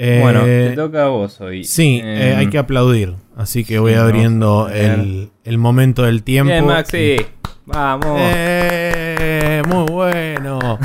Eh, 0.00 0.20
bueno, 0.22 0.44
te 0.44 0.70
toca 0.76 1.06
a 1.06 1.08
vos 1.08 1.40
hoy. 1.40 1.64
Sí, 1.64 2.00
eh, 2.02 2.30
Em, 2.32 2.38
hay 2.38 2.46
que 2.48 2.58
aplaudir. 2.58 3.14
Así 3.36 3.64
que 3.64 3.80
voy 3.80 3.94
abriendo 3.94 4.68
el, 4.68 5.30
el 5.44 5.58
momento 5.58 6.04
del 6.04 6.22
tiempo. 6.22 6.52
Bien, 6.52 6.64
Maxi. 6.64 7.16
Vamos. 7.66 8.18
Eh, 8.22 9.62
muy 9.68 9.84
bueno. 9.90 10.58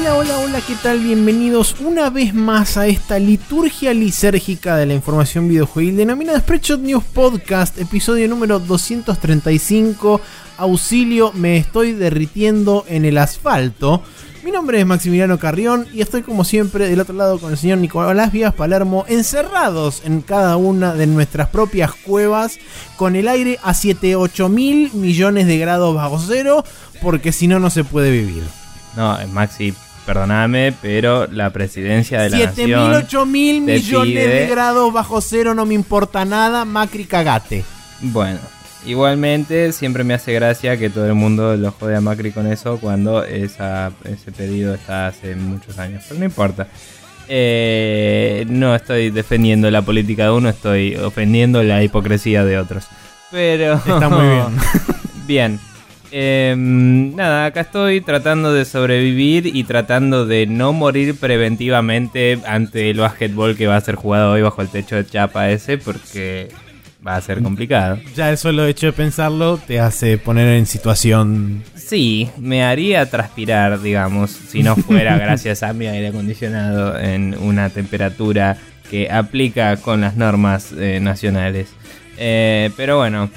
Hola, 0.00 0.16
hola, 0.16 0.38
hola, 0.38 0.60
¿qué 0.66 0.74
tal? 0.76 1.00
Bienvenidos 1.00 1.76
una 1.78 2.08
vez 2.08 2.32
más 2.32 2.78
a 2.78 2.86
esta 2.86 3.18
liturgia 3.18 3.92
lisérgica 3.92 4.74
de 4.76 4.86
la 4.86 4.94
información 4.94 5.46
videojuegil 5.46 5.94
denominada 5.94 6.40
Spreadshot 6.40 6.80
News 6.80 7.04
Podcast, 7.04 7.78
episodio 7.78 8.26
número 8.26 8.60
235. 8.60 10.22
Auxilio, 10.56 11.32
me 11.34 11.58
estoy 11.58 11.92
derritiendo 11.92 12.86
en 12.88 13.04
el 13.04 13.18
asfalto. 13.18 14.02
Mi 14.42 14.50
nombre 14.50 14.80
es 14.80 14.86
Maximiliano 14.86 15.38
Carrión 15.38 15.86
y 15.92 16.00
estoy 16.00 16.22
como 16.22 16.44
siempre 16.44 16.88
del 16.88 17.00
otro 17.00 17.14
lado 17.14 17.38
con 17.38 17.52
el 17.52 17.58
señor 17.58 17.76
Nicolás 17.76 18.32
Vías 18.32 18.54
Palermo, 18.54 19.04
encerrados 19.06 20.00
en 20.06 20.22
cada 20.22 20.56
una 20.56 20.94
de 20.94 21.06
nuestras 21.08 21.50
propias 21.50 21.92
cuevas, 21.92 22.58
con 22.96 23.16
el 23.16 23.28
aire 23.28 23.58
a 23.62 23.74
7-8 23.74 24.48
mil 24.48 24.90
millones 24.94 25.46
de 25.46 25.58
grados 25.58 25.94
bajo 25.94 26.18
cero, 26.18 26.64
porque 27.02 27.32
si 27.32 27.48
no, 27.48 27.60
no 27.60 27.68
se 27.68 27.84
puede 27.84 28.10
vivir. 28.10 28.44
No, 28.96 29.18
Maxi, 29.28 29.74
perdóname, 30.12 30.74
pero 30.82 31.28
la 31.28 31.50
presidencia 31.50 32.22
de 32.22 32.30
la 32.30 32.36
7 32.52 32.66
mil, 32.66 32.72
nación. 32.72 32.94
8 33.04 33.26
mil 33.26 33.60
millones 33.60 34.28
de 34.28 34.46
grados 34.48 34.92
bajo 34.92 35.20
cero, 35.20 35.54
no 35.54 35.66
me 35.66 35.74
importa 35.74 36.24
nada, 36.24 36.64
Macri 36.64 37.04
cagate. 37.04 37.62
Bueno, 38.00 38.40
igualmente 38.84 39.72
siempre 39.72 40.02
me 40.02 40.14
hace 40.14 40.32
gracia 40.32 40.76
que 40.76 40.90
todo 40.90 41.06
el 41.06 41.14
mundo 41.14 41.56
lo 41.56 41.70
jode 41.70 41.94
a 41.94 42.00
Macri 42.00 42.32
con 42.32 42.48
eso 42.50 42.78
cuando 42.80 43.22
esa, 43.22 43.92
ese 44.02 44.32
pedido 44.32 44.74
está 44.74 45.06
hace 45.06 45.36
muchos 45.36 45.78
años. 45.78 46.02
Pero 46.08 46.18
no 46.18 46.26
importa. 46.26 46.66
Eh, 47.28 48.44
no 48.48 48.74
estoy 48.74 49.10
defendiendo 49.10 49.70
la 49.70 49.82
política 49.82 50.24
de 50.24 50.30
uno, 50.32 50.48
estoy 50.48 50.96
ofendiendo 50.96 51.62
la 51.62 51.84
hipocresía 51.84 52.44
de 52.44 52.58
otros. 52.58 52.88
Pero. 53.30 53.74
Está 53.74 54.08
muy 54.08 54.26
bien. 54.26 54.46
Bien. 55.28 55.69
Em, 56.12 57.14
nada, 57.14 57.46
acá 57.46 57.60
estoy 57.60 58.00
tratando 58.00 58.52
de 58.52 58.64
sobrevivir 58.64 59.46
y 59.46 59.64
tratando 59.64 60.26
de 60.26 60.46
no 60.46 60.72
morir 60.72 61.14
preventivamente 61.14 62.38
ante 62.46 62.90
el 62.90 62.98
básquetbol 62.98 63.56
que 63.56 63.66
va 63.66 63.76
a 63.76 63.80
ser 63.80 63.94
jugado 63.94 64.32
hoy 64.32 64.42
bajo 64.42 64.60
el 64.62 64.68
techo 64.68 64.96
de 64.96 65.06
chapa 65.06 65.50
ese 65.50 65.78
porque 65.78 66.48
va 67.06 67.16
a 67.16 67.20
ser 67.20 67.42
complicado. 67.42 67.98
Ya 68.14 68.30
el 68.30 68.38
solo 68.38 68.66
hecho 68.66 68.86
de 68.86 68.92
pensarlo 68.92 69.58
te 69.58 69.80
hace 69.80 70.18
poner 70.18 70.48
en 70.48 70.66
situación. 70.66 71.62
Sí, 71.74 72.28
me 72.38 72.64
haría 72.64 73.08
transpirar, 73.08 73.80
digamos, 73.80 74.30
si 74.30 74.62
no 74.62 74.76
fuera 74.76 75.16
gracias 75.18 75.62
a 75.62 75.72
mi 75.72 75.86
aire 75.86 76.08
acondicionado 76.08 76.98
en 76.98 77.36
una 77.40 77.70
temperatura 77.70 78.56
que 78.90 79.10
aplica 79.10 79.76
con 79.76 80.00
las 80.00 80.16
normas 80.16 80.72
eh, 80.76 80.98
nacionales. 81.00 81.68
Eh, 82.18 82.70
pero 82.76 82.98
bueno, 82.98 83.30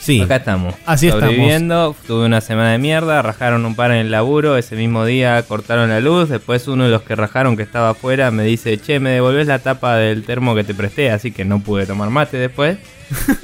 Sí, 0.00 0.22
acá 0.22 0.36
estamos. 0.36 0.74
Así 0.86 1.06
estamos. 1.08 1.26
sobreviviendo. 1.26 1.94
Tuve 2.06 2.24
una 2.24 2.40
semana 2.40 2.72
de 2.72 2.78
mierda, 2.78 3.20
rajaron 3.20 3.66
un 3.66 3.76
par 3.76 3.90
en 3.90 3.98
el 3.98 4.10
laburo, 4.10 4.56
ese 4.56 4.74
mismo 4.74 5.04
día 5.04 5.42
cortaron 5.42 5.90
la 5.90 6.00
luz, 6.00 6.30
después 6.30 6.66
uno 6.68 6.84
de 6.84 6.90
los 6.90 7.02
que 7.02 7.14
rajaron 7.14 7.56
que 7.56 7.62
estaba 7.62 7.90
afuera 7.90 8.30
me 8.30 8.42
dice, 8.44 8.78
che, 8.78 8.98
me 8.98 9.10
devolvés 9.10 9.46
la 9.46 9.58
tapa 9.58 9.96
del 9.96 10.24
termo 10.24 10.54
que 10.54 10.64
te 10.64 10.74
presté, 10.74 11.10
así 11.10 11.32
que 11.32 11.44
no 11.44 11.60
pude 11.60 11.86
tomar 11.86 12.08
mate 12.08 12.38
después. 12.38 12.78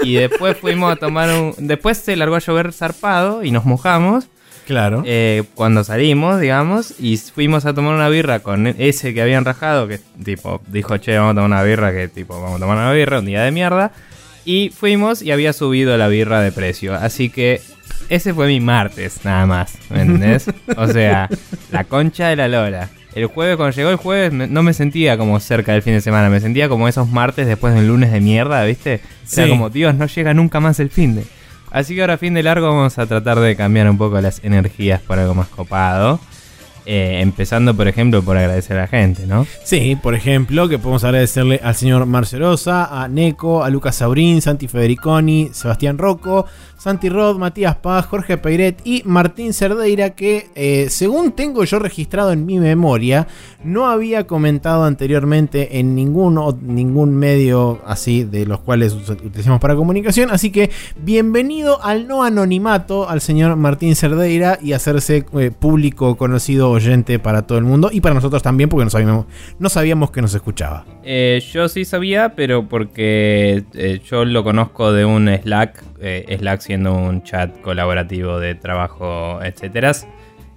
Y 0.03 0.15
después 0.15 0.57
fuimos 0.61 0.93
a 0.93 0.97
tomar 0.97 1.29
un... 1.31 1.55
Después 1.59 1.99
se 1.99 2.17
largó 2.17 2.37
a 2.37 2.41
llover 2.41 2.73
zarpado 2.73 3.45
y 3.45 3.51
nos 3.51 3.67
mojamos. 3.67 4.25
claro. 4.67 5.03
eh, 5.05 5.45
cuando 5.55 5.85
salimos, 5.85 6.41
digamos, 6.41 6.95
y 6.99 7.19
fuimos 7.19 7.67
a 7.67 7.75
tomar 7.75 7.95
una 7.95 8.09
birra 8.09 8.41
con 8.41 8.67
ese 8.67 9.13
que 9.13 9.21
habían 9.21 9.45
rajado, 9.45 9.89
que 9.89 10.01
tipo 10.25 10.63
dijo, 10.69 10.97
che, 10.97 11.19
vamos 11.19 11.33
a 11.33 11.35
tomar 11.35 11.51
una 11.51 11.63
birra, 11.63 11.93
que 11.93 12.09
tipo, 12.09 12.41
vamos 12.41 12.57
a 12.57 12.61
tomar 12.61 12.79
una 12.79 12.93
birra, 12.93 13.19
un 13.19 13.27
día 13.27 13.43
de 13.43 13.51
mierda. 13.53 13.93
Y 14.47 14.71
fuimos 14.71 15.21
y 15.23 15.33
había 15.33 15.53
subido 15.53 15.97
la 15.99 16.09
birra 16.09 16.41
de 16.41 16.53
precio. 16.53 16.95
Así 16.95 17.29
que 17.29 17.61
ese 18.09 18.33
fue 18.33 18.47
mi 18.47 18.61
martes, 18.61 19.21
nada 19.25 19.45
más, 19.45 19.77
¿me 19.91 20.03
entendés? 20.03 20.47
o 20.77 20.87
sea, 20.87 21.29
la 21.73 21.85
concha 21.85 22.29
de 22.29 22.37
la 22.37 22.49
lora. 22.49 22.89
El 23.15 23.27
jueves, 23.27 23.57
cuando 23.57 23.75
llegó 23.75 23.91
el 23.91 23.97
jueves, 23.97 24.33
no 24.33 24.63
me 24.63 24.73
sentía 24.75 25.17
como 25.19 25.41
cerca 25.41 25.73
del 25.73 25.83
fin 25.83 25.95
de 25.95 26.01
semana, 26.01 26.29
me 26.29 26.39
sentía 26.41 26.69
como 26.69 26.87
esos 26.87 27.09
martes 27.09 27.47
después 27.47 27.75
de 27.75 27.81
un 27.81 27.89
lunes 27.89 28.13
de 28.13 28.21
mierda, 28.21 28.63
¿viste? 28.65 29.01
O 29.25 29.29
sea, 29.29 29.45
Sí. 29.45 29.51
como, 29.51 29.69
Dios, 29.71 29.95
no 29.95 30.07
llega 30.07 30.33
nunca 30.35 30.61
más 30.61 30.79
el 30.81 30.91
fin 30.91 31.17
de. 31.17 31.25
Así 31.73 31.95
que 31.95 32.03
ahora, 32.03 32.17
fin 32.19 32.35
de 32.35 32.43
largo, 32.43 32.69
vamos 32.69 32.99
a 32.99 33.07
tratar 33.07 33.41
de 33.41 33.57
cambiar 33.57 33.91
un 33.91 33.99
poco 33.99 34.21
las 34.21 34.45
energías 34.45 35.01
por 35.01 35.19
algo 35.19 35.35
más 35.35 35.49
copado. 35.49 36.21
Eh, 36.89 37.21
empezando, 37.21 37.75
por 37.75 37.89
ejemplo, 37.89 38.23
por 38.23 38.37
agradecer 38.37 38.77
a 38.77 38.83
la 38.83 38.87
gente, 38.87 39.27
¿no? 39.27 39.45
Sí, 39.65 39.99
por 40.01 40.15
ejemplo, 40.15 40.69
que 40.69 40.79
podemos 40.79 41.03
agradecerle 41.03 41.61
al 41.65 41.75
señor 41.75 42.07
Marcerosa, 42.07 43.03
a 43.03 43.09
Neco, 43.09 43.65
a 43.65 43.71
Lucas 43.71 43.97
Saurín, 43.97 44.41
Santi 44.41 44.69
Federiconi, 44.69 45.51
Sebastián 45.53 45.99
Rocco, 45.99 46.47
Santi 46.79 47.09
Rod, 47.09 47.39
Matías 47.39 47.77
Paz, 47.77 48.05
Jorge 48.07 48.37
Peiret 48.37 48.81
y 48.85 49.03
Martín 49.07 49.55
Cerdeira, 49.55 50.11
que 50.11 50.49
eh, 50.55 50.89
según 50.91 51.33
tengo 51.33 51.65
yo 51.65 51.79
registrado 51.79 52.33
en 52.33 52.45
mi 52.45 52.59
memoria, 52.59 53.27
no 53.65 53.89
había 53.89 54.27
comentado 54.27 54.85
anteriormente 54.85 55.79
en 55.79 55.95
ningún, 55.95 56.39
ningún 56.63 57.15
medio 57.15 57.81
así 57.87 58.25
de 58.25 58.45
los 58.45 58.61
cuales 58.61 58.93
utilizamos 58.93 59.59
para 59.59 59.75
comunicación. 59.75 60.31
Así 60.31 60.51
que 60.51 60.71
bienvenido 61.01 61.83
al 61.83 62.07
no 62.07 62.23
anonimato 62.23 63.09
al 63.09 63.23
señor 63.23 63.57
Martín 63.57 63.97
Cerdeira 63.97 64.59
y 64.63 64.73
hacerse 64.73 65.25
eh, 65.39 65.51
público, 65.51 66.17
conocido, 66.17 66.71
oyente 66.71 67.19
para 67.19 67.47
todo 67.47 67.57
el 67.57 67.65
mundo 67.65 67.89
y 67.91 68.03
para 68.03 68.15
nosotros 68.15 68.43
también, 68.43 68.69
porque 68.69 68.85
no 69.59 69.71
sabíamos, 69.71 70.11
que 70.11 70.21
nos 70.21 70.35
escuchaba. 70.35 70.85
Eh, 71.03 71.43
yo 71.53 71.69
sí 71.69 71.87
sabía, 71.87 72.35
pero 72.35 72.69
porque 72.69 73.65
yo 74.05 74.25
lo 74.27 74.45
conozco 74.45 74.93
de 74.93 75.05
un 75.07 75.29
Slack, 75.29 75.83
Slack 76.39 76.66
siendo 76.67 76.95
un 76.95 77.23
chat 77.23 77.61
colaborativo 77.61 78.41
de 78.41 78.57
trabajo, 78.57 79.41
etcétera. 79.43 79.93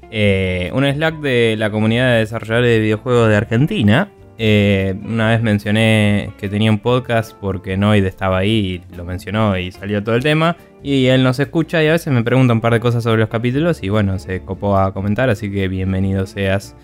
Eh, 0.10 0.72
un 0.74 0.84
Slack 0.84 1.20
de 1.22 1.56
la 1.56 1.70
comunidad 1.70 2.14
de 2.14 2.20
desarrolladores 2.20 2.72
de 2.72 2.80
videojuegos 2.80 3.30
de 3.30 3.36
Argentina. 3.36 4.10
Eh, 4.42 4.96
una 5.04 5.30
vez 5.30 5.42
mencioné 5.44 6.32
que 6.40 6.50
tenía 6.50 6.72
un 6.72 6.80
podcast 6.80 7.34
porque 7.40 7.78
Noid 7.78 8.06
estaba 8.06 8.40
ahí 8.40 8.82
y 8.92 8.96
lo 8.96 9.04
mencionó 9.04 9.56
y 9.58 9.72
salió 9.72 10.04
todo 10.04 10.16
el 10.16 10.24
tema. 10.24 10.58
Y 10.82 11.08
él 11.08 11.22
nos 11.22 11.40
escucha 11.40 11.84
y 11.84 11.88
a 11.88 11.92
veces 11.92 12.12
me 12.12 12.24
pregunta 12.24 12.54
un 12.54 12.62
par 12.62 12.74
de 12.74 12.80
cosas 12.80 13.04
sobre 13.04 13.20
los 13.20 13.30
capítulos 13.30 13.84
y 13.84 13.90
bueno, 13.90 14.18
se 14.18 14.42
copó 14.42 14.78
a 14.78 14.94
comentar, 14.94 15.30
así 15.30 15.52
que 15.52 15.68
bienvenido 15.68 16.26
seas. 16.26 16.76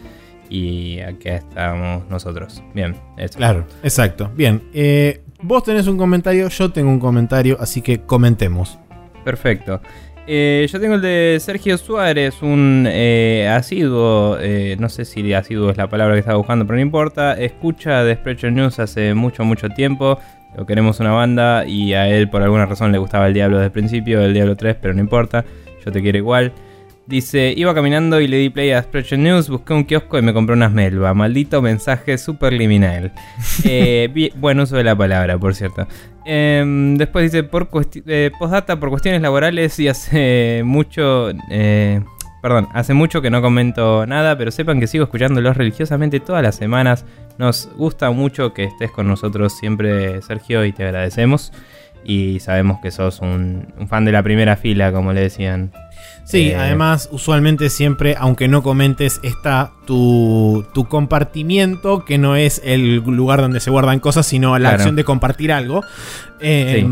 Y 0.50 1.00
aquí 1.00 1.30
estamos 1.30 2.08
nosotros. 2.10 2.62
Bien, 2.76 2.96
eso. 3.18 3.40
Claro, 3.40 3.66
exacto. 3.82 4.30
Bien, 4.36 4.62
eh, 4.72 5.24
vos 5.42 5.64
tenés 5.64 5.88
un 5.88 5.98
comentario, 5.98 6.48
yo 6.50 6.72
tengo 6.72 6.92
un 6.92 7.00
comentario, 7.00 7.58
así 7.60 7.82
que 7.82 8.02
comentemos. 8.02 8.78
Perfecto. 9.26 9.82
Eh, 10.28 10.68
yo 10.72 10.80
tengo 10.80 10.96
el 10.96 11.02
de 11.02 11.38
Sergio 11.40 11.78
Suárez, 11.78 12.42
un 12.42 12.88
eh, 12.88 13.48
asiduo, 13.52 14.38
eh, 14.40 14.76
no 14.80 14.90
sé 14.90 15.06
si 15.06 15.34
asiduo 15.34 15.70
es 15.70 15.78
la 15.78 15.88
palabra 15.88 16.16
que 16.16 16.20
estaba 16.20 16.38
buscando, 16.38 16.66
pero 16.66 16.78
no 16.78 16.82
importa. 16.82 17.34
Escucha 17.34 18.04
de 18.04 18.18
News 18.52 18.80
hace 18.80 19.14
mucho, 19.14 19.44
mucho 19.44 19.68
tiempo. 19.70 20.20
Lo 20.56 20.66
queremos 20.66 21.00
una 21.00 21.12
banda 21.12 21.66
y 21.66 21.94
a 21.94 22.08
él 22.08 22.30
por 22.30 22.42
alguna 22.42 22.66
razón 22.66 22.92
le 22.92 22.98
gustaba 22.98 23.28
el 23.28 23.34
Diablo 23.34 23.58
desde 23.58 23.66
el 23.68 23.72
principio, 23.72 24.22
el 24.22 24.34
Diablo 24.34 24.56
3, 24.56 24.78
pero 24.82 24.94
no 24.94 25.02
importa. 25.02 25.44
Yo 25.84 25.92
te 25.92 26.02
quiero 26.02 26.18
igual. 26.18 26.54
Dice, 27.08 27.54
iba 27.56 27.76
caminando 27.76 28.20
y 28.20 28.28
le 28.28 28.38
di 28.38 28.50
play 28.50 28.72
a 28.72 28.82
Sprecher 28.82 29.20
News, 29.20 29.48
busqué 29.48 29.74
un 29.74 29.84
kiosco 29.84 30.18
y 30.18 30.24
me 30.24 30.34
compré 30.34 30.56
unas 30.56 30.72
melva. 30.72 31.14
Maldito 31.14 31.62
mensaje 31.62 32.18
superliminal. 32.18 33.12
Eh, 33.64 34.32
buen 34.36 34.60
uso 34.60 34.76
de 34.76 34.84
la 34.84 34.96
palabra, 34.96 35.38
por 35.38 35.54
cierto. 35.56 35.88
Em, 36.26 36.98
después 36.98 37.32
dice, 37.32 37.44
por 37.44 37.70
eh, 38.08 38.32
postdata, 38.38 38.80
por 38.80 38.90
cuestiones 38.90 39.22
laborales 39.22 39.80
y 39.80 39.88
hace 39.88 40.62
mucho... 40.66 41.30
eh, 41.50 42.02
perdón, 42.42 42.68
hace 42.74 42.94
mucho 42.94 43.22
que 43.22 43.30
no 43.30 43.42
comento 43.42 44.06
nada, 44.06 44.38
pero 44.38 44.52
sepan 44.52 44.80
que 44.80 44.88
sigo 44.88 45.04
escuchándolos 45.04 45.58
religiosamente 45.58 46.20
todas 46.20 46.44
las 46.44 46.56
semanas. 46.56 47.06
Nos 47.38 47.70
gusta 47.76 48.12
mucho 48.12 48.54
que 48.54 48.66
estés 48.66 48.92
con 48.92 49.08
nosotros 49.08 49.58
siempre, 49.58 50.22
Sergio, 50.22 50.66
y 50.66 50.72
te 50.72 50.84
agradecemos. 50.84 51.52
Y 52.04 52.40
sabemos 52.40 52.80
que 52.82 52.92
sos 52.92 53.20
un, 53.20 53.74
un 53.80 53.88
fan 53.88 54.06
de 54.06 54.12
la 54.12 54.22
primera 54.22 54.58
fila, 54.58 54.92
como 54.92 55.12
le 55.12 55.22
decían. 55.22 55.72
Sí, 56.24 56.50
Eh, 56.50 56.56
además, 56.56 57.08
usualmente 57.12 57.70
siempre, 57.70 58.16
aunque 58.18 58.48
no 58.48 58.64
comentes, 58.64 59.20
está 59.24 59.72
tu, 59.86 60.66
tu 60.74 60.86
compartimiento, 60.86 62.04
que 62.04 62.18
no 62.18 62.36
es 62.36 62.62
el 62.66 62.96
lugar 62.98 63.42
donde 63.42 63.60
se 63.60 63.70
guardan 63.70 64.00
cosas, 64.00 64.26
sino 64.26 64.54
la 64.54 64.60
Claro. 64.70 64.76
acción 64.76 64.96
de 64.96 65.04
compartir 65.04 65.52
algo. 65.52 65.84
Eh, 66.42 66.88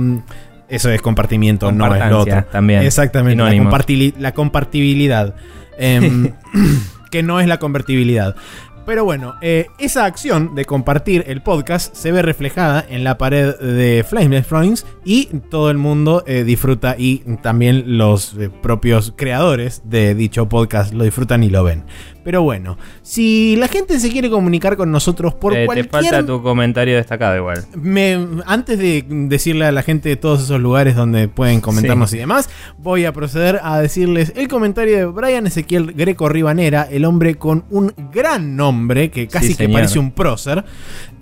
Eso 0.69 0.89
es 0.91 1.01
compartimiento, 1.01 1.71
no 1.71 1.93
es 1.95 2.09
lo 2.09 2.19
otro. 2.19 2.43
también. 2.51 2.83
Exactamente, 2.83 3.43
la, 3.43 3.51
compartili- 3.53 4.13
la 4.17 4.33
compartibilidad. 4.33 5.35
Em, 5.77 6.31
que 7.11 7.23
no 7.23 7.39
es 7.39 7.47
la 7.47 7.57
convertibilidad. 7.59 8.35
Pero 8.85 9.05
bueno, 9.05 9.35
eh, 9.41 9.67
esa 9.77 10.03
acción 10.05 10.55
de 10.55 10.65
compartir 10.65 11.23
el 11.27 11.41
podcast 11.41 11.95
se 11.95 12.11
ve 12.11 12.21
reflejada 12.21 12.85
en 12.89 13.03
la 13.03 13.17
pared 13.17 13.55
de 13.55 14.05
Flameless 14.07 14.45
Frames 14.45 14.85
y 15.05 15.25
todo 15.49 15.71
el 15.71 15.77
mundo 15.77 16.23
eh, 16.27 16.43
disfruta 16.43 16.95
y 16.97 17.19
también 17.41 17.97
los 17.97 18.35
eh, 18.35 18.49
propios 18.49 19.13
creadores 19.15 19.83
de 19.85 20.15
dicho 20.15 20.49
podcast 20.49 20.93
lo 20.93 21.05
disfrutan 21.05 21.43
y 21.43 21.49
lo 21.49 21.63
ven. 21.63 21.85
Pero 22.23 22.41
bueno, 22.43 22.77
si 23.01 23.55
la 23.57 23.67
gente 23.67 23.99
se 23.99 24.09
quiere 24.09 24.29
comunicar 24.29 24.77
con 24.77 24.91
nosotros 24.91 25.33
por 25.33 25.55
Eh, 25.55 25.65
cualquier... 25.65 25.89
Te 25.89 25.97
falta 25.99 26.25
tu 26.25 26.41
comentario 26.41 26.95
destacado 26.95 27.35
igual. 27.37 27.65
Me- 27.75 28.27
antes 28.45 28.79
de 28.79 29.03
decirle 29.07 29.65
a 29.65 29.71
la 29.71 29.83
gente 29.83 30.09
de 30.09 30.15
todos 30.15 30.41
esos 30.43 30.59
lugares 30.61 30.95
donde 30.95 31.27
pueden 31.27 31.59
comentarnos 31.61 32.13
y 32.13 32.17
demás, 32.17 32.49
voy 32.77 33.05
a 33.05 33.11
proceder 33.13 33.59
a 33.61 33.79
decirles 33.79 34.33
el 34.35 34.47
comentario 34.47 34.97
de 34.97 35.05
Brian 35.05 35.47
Ezequiel 35.47 35.93
Greco 35.93 36.29
Ribanera, 36.29 36.87
el 36.89 37.05
hombre 37.05 37.35
con 37.35 37.65
un 37.69 37.93
gran 38.13 38.55
nombre 38.55 39.11
que 39.11 39.27
casi 39.27 39.55
que 39.55 39.67
parece 39.69 39.99
un 39.99 40.11
prócer. 40.11 40.63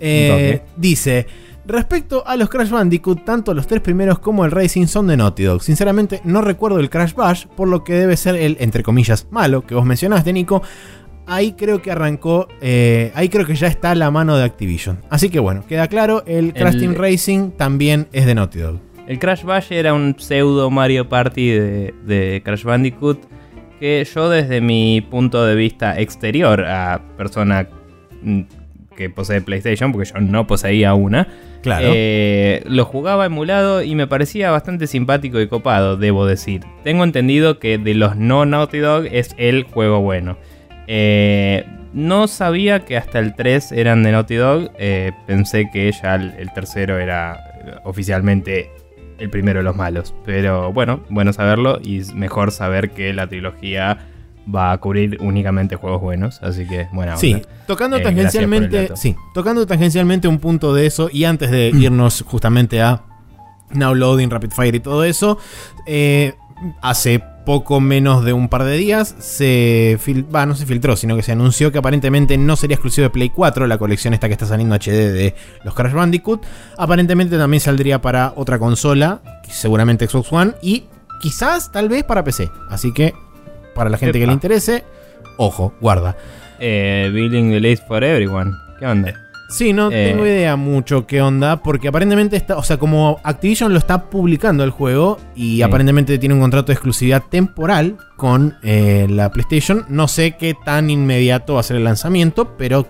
Eh, 0.00 0.62
dice. 0.76 1.26
Respecto 1.64 2.26
a 2.26 2.36
los 2.36 2.48
Crash 2.48 2.70
Bandicoot, 2.70 3.24
tanto 3.24 3.54
los 3.54 3.66
tres 3.68 3.80
primeros 3.80 4.18
como 4.18 4.44
el 4.44 4.50
Racing 4.50 4.86
son 4.86 5.06
de 5.06 5.16
Naughty 5.16 5.44
Dog. 5.44 5.62
Sinceramente, 5.62 6.20
no 6.24 6.40
recuerdo 6.42 6.80
el 6.80 6.90
Crash 6.90 7.14
Bash, 7.14 7.46
por 7.46 7.68
lo 7.68 7.84
que 7.84 7.94
debe 7.94 8.16
ser 8.16 8.34
el, 8.34 8.56
entre 8.58 8.82
comillas, 8.82 9.28
malo 9.30 9.62
que 9.64 9.74
vos 9.76 9.84
mencionaste, 9.84 10.32
Nico. 10.32 10.62
Ahí 11.24 11.52
creo 11.52 11.80
que 11.80 11.92
arrancó, 11.92 12.48
eh, 12.60 13.12
ahí 13.14 13.28
creo 13.28 13.46
que 13.46 13.54
ya 13.54 13.68
está 13.68 13.94
la 13.94 14.10
mano 14.10 14.36
de 14.36 14.42
Activision. 14.42 14.98
Así 15.08 15.30
que 15.30 15.38
bueno, 15.38 15.64
queda 15.68 15.86
claro, 15.86 16.24
el 16.26 16.52
Crash 16.52 16.74
El- 16.74 16.80
Team 16.80 16.94
Racing 16.96 17.50
también 17.52 18.08
es 18.12 18.26
de 18.26 18.34
Naughty 18.34 18.58
Dog. 18.58 18.80
El 19.06 19.20
Crash 19.20 19.44
Bash 19.44 19.70
era 19.72 19.94
un 19.94 20.16
pseudo 20.18 20.68
Mario 20.68 21.08
Party 21.08 21.48
de, 21.50 21.94
de 22.04 22.42
Crash 22.44 22.64
Bandicoot 22.64 23.20
que 23.78 24.04
yo 24.12 24.28
desde 24.30 24.60
mi 24.60 25.00
punto 25.00 25.44
de 25.44 25.54
vista 25.54 25.98
exterior 25.98 26.64
a 26.64 27.00
persona 27.16 27.68
mm, 28.22 28.40
que 28.94 29.10
posee 29.10 29.40
PlayStation, 29.40 29.92
porque 29.92 30.10
yo 30.12 30.20
no 30.20 30.46
poseía 30.46 30.94
una, 30.94 31.28
Claro. 31.62 31.86
eh, 31.94 32.62
lo 32.66 32.84
jugaba 32.84 33.26
emulado 33.26 33.82
y 33.82 33.94
me 33.94 34.06
parecía 34.06 34.50
bastante 34.50 34.86
simpático 34.86 35.40
y 35.40 35.46
copado, 35.48 35.96
debo 35.96 36.26
decir. 36.26 36.62
Tengo 36.84 37.04
entendido 37.04 37.58
que 37.58 37.78
de 37.78 37.94
los 37.94 38.16
no 38.16 38.44
Naughty 38.46 38.78
Dog 38.78 39.06
es 39.10 39.34
el 39.38 39.62
juego 39.64 40.00
bueno. 40.00 40.36
Eh, 40.88 41.64
no 41.92 42.26
sabía 42.26 42.80
que 42.80 42.96
hasta 42.96 43.18
el 43.18 43.34
3 43.34 43.72
eran 43.72 44.02
de 44.02 44.12
Naughty 44.12 44.34
Dog. 44.36 44.70
eh, 44.78 45.12
pensé 45.26 45.70
que 45.72 45.90
ya 45.92 46.14
el, 46.16 46.32
el 46.38 46.52
tercero 46.52 46.98
era 46.98 47.34
eh, 47.64 47.74
oficialmente 47.84 48.70
el 49.18 49.30
primero 49.30 49.60
de 49.60 49.64
los 49.64 49.76
malos. 49.76 50.14
Pero 50.24 50.72
bueno, 50.72 51.04
bueno 51.10 51.32
saberlo 51.32 51.78
y 51.82 52.02
mejor 52.14 52.50
saber 52.50 52.90
que 52.90 53.12
la 53.12 53.26
trilogía 53.28 53.98
va 54.52 54.72
a 54.72 54.78
cubrir 54.78 55.18
únicamente 55.20 55.76
juegos 55.76 56.00
buenos. 56.00 56.42
Así 56.42 56.66
que, 56.66 56.88
bueno. 56.92 57.16
Sí, 57.16 57.42
tocando 57.66 57.96
Eh, 57.96 58.00
tangencialmente, 58.00 58.90
sí, 58.96 59.14
tocando 59.34 59.66
tangencialmente 59.66 60.28
un 60.28 60.38
punto 60.38 60.74
de 60.74 60.86
eso 60.86 61.08
y 61.12 61.24
antes 61.24 61.50
de 61.50 61.68
irnos 61.68 62.24
justamente 62.26 62.80
a 62.80 63.02
Now 63.70 63.94
Loading, 63.94 64.30
Rapid 64.30 64.50
Fire 64.50 64.74
y 64.74 64.80
todo 64.80 65.04
eso, 65.04 65.38
eh, 65.86 66.34
hace 66.80 67.22
poco 67.44 67.80
menos 67.80 68.24
de 68.24 68.32
un 68.32 68.48
par 68.48 68.62
de 68.62 68.76
días 68.76 69.16
se 69.18 69.98
va, 70.32 70.46
no 70.46 70.54
se 70.54 70.64
filtró, 70.64 70.94
sino 70.96 71.16
que 71.16 71.22
se 71.22 71.32
anunció 71.32 71.72
que 71.72 71.78
aparentemente 71.78 72.38
no 72.38 72.54
sería 72.54 72.76
exclusivo 72.76 73.04
de 73.04 73.10
Play 73.10 73.30
4, 73.30 73.66
la 73.66 73.78
colección 73.78 74.14
esta 74.14 74.28
que 74.28 74.34
está 74.34 74.46
saliendo 74.46 74.76
HD 74.76 75.12
de 75.12 75.34
los 75.64 75.74
Crash 75.74 75.92
Bandicoot. 75.92 76.44
Aparentemente 76.78 77.36
también 77.36 77.60
saldría 77.60 78.00
para 78.00 78.32
otra 78.36 78.58
consola, 78.60 79.22
seguramente 79.48 80.06
Xbox 80.06 80.32
One 80.32 80.52
y 80.62 80.84
quizás 81.20 81.72
tal 81.72 81.88
vez 81.88 82.04
para 82.04 82.22
PC. 82.22 82.48
Así 82.70 82.92
que 82.92 83.12
para 83.74 83.90
la 83.90 83.98
gente 83.98 84.18
que 84.18 84.26
le 84.26 84.32
interese, 84.32 84.84
ojo, 85.38 85.74
guarda. 85.80 86.16
Eh, 86.60 87.10
Building 87.12 87.50
the 87.50 87.60
List 87.60 87.86
for 87.88 88.02
Everyone. 88.04 88.52
¿Qué 88.78 88.86
onda? 88.86 89.14
Sí, 89.48 89.72
no 89.74 89.90
Eh. 89.90 90.06
tengo 90.10 90.24
idea 90.26 90.56
mucho 90.56 91.06
qué 91.06 91.20
onda, 91.20 91.62
porque 91.62 91.88
aparentemente 91.88 92.36
está, 92.36 92.56
o 92.56 92.62
sea, 92.62 92.78
como 92.78 93.20
Activision 93.22 93.72
lo 93.72 93.78
está 93.78 94.04
publicando 94.08 94.64
el 94.64 94.70
juego 94.70 95.18
y 95.34 95.56
Sí. 95.56 95.62
aparentemente 95.62 96.16
tiene 96.18 96.34
un 96.34 96.40
contrato 96.40 96.68
de 96.68 96.72
exclusividad 96.74 97.22
temporal 97.28 97.98
con 98.16 98.54
eh, 98.62 99.06
la 99.10 99.30
PlayStation, 99.30 99.84
no 99.90 100.08
sé 100.08 100.36
qué 100.38 100.54
tan 100.64 100.88
inmediato 100.88 101.54
va 101.54 101.60
a 101.60 101.64
ser 101.64 101.76
el 101.76 101.84
lanzamiento, 101.84 102.56
pero 102.56 102.86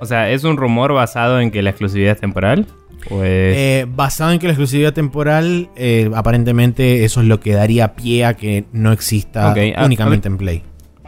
O 0.00 0.04
sea, 0.04 0.30
¿es 0.30 0.42
un 0.44 0.56
rumor 0.56 0.92
basado 0.92 1.40
en 1.40 1.50
que 1.52 1.62
la 1.62 1.70
exclusividad 1.70 2.14
es 2.16 2.20
temporal? 2.20 2.66
Pues. 3.08 3.56
eh, 3.56 3.86
basado 3.88 4.32
en 4.32 4.38
que 4.38 4.46
la 4.46 4.52
exclusividad 4.52 4.92
temporal, 4.92 5.68
eh, 5.76 6.10
aparentemente 6.14 7.04
eso 7.04 7.20
es 7.20 7.26
lo 7.26 7.40
que 7.40 7.52
daría 7.52 7.94
pie 7.94 8.24
a 8.24 8.34
que 8.34 8.64
no 8.72 8.92
exista 8.92 9.50
Ok, 9.52 9.58
a- 9.76 9.84
únicamente 9.84 10.28
en 10.28 10.36
Play. 10.38 10.62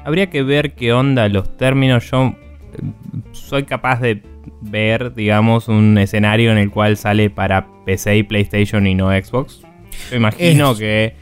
Habría 0.05 0.29
que 0.29 0.43
ver 0.43 0.73
qué 0.75 0.93
onda 0.93 1.29
los 1.29 1.57
términos. 1.57 2.11
Yo 2.11 2.27
eh, 2.29 2.35
soy 3.33 3.65
capaz 3.65 4.01
de 4.01 4.23
ver, 4.61 5.15
digamos, 5.15 5.69
un 5.69 5.97
escenario 5.99 6.53
en 6.53 6.59
el 6.59 6.71
cual 6.71 6.97
sale 6.97 7.31
para 7.31 7.67
PC 7.87 8.17
y 8.19 8.23
PlayStation 8.25 8.87
y 8.87 8.95
no 8.95 9.11
Xbox. 9.11 9.63
Yo 10.11 10.17
imagino 10.17 10.73
Es- 10.73 10.79
que 10.79 11.15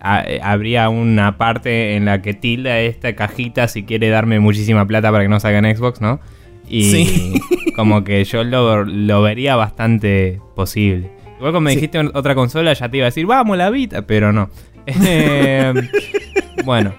ha- 0.00 0.24
habría 0.42 0.88
una 0.88 1.36
parte 1.36 1.96
en 1.96 2.06
la 2.06 2.22
que 2.22 2.32
tilda 2.32 2.78
esta 2.80 3.14
cajita 3.14 3.68
si 3.68 3.82
quiere 3.82 4.08
darme 4.08 4.40
muchísima 4.40 4.86
plata 4.86 5.10
para 5.10 5.24
que 5.24 5.28
no 5.28 5.40
salga 5.40 5.58
en 5.58 5.76
Xbox, 5.76 6.00
¿no? 6.00 6.20
Y 6.70 6.84
Sí. 6.84 7.40
como 7.76 8.04
que 8.04 8.24
yo 8.24 8.42
lo, 8.44 8.84
lo 8.84 9.20
vería 9.22 9.56
bastante 9.56 10.40
posible. 10.56 11.10
Igual 11.36 11.52
cuando 11.52 11.60
me 11.62 11.70
Sí. 11.70 11.76
dijiste 11.76 11.98
otra 12.14 12.34
consola 12.34 12.72
ya 12.72 12.88
te 12.88 12.96
iba 12.98 13.04
a 13.06 13.08
decir, 13.10 13.26
vamos 13.26 13.56
la 13.58 13.68
Vita, 13.70 14.02
pero 14.06 14.32
no. 14.32 14.48
Eh, 14.86 15.72
bueno, 16.64 16.94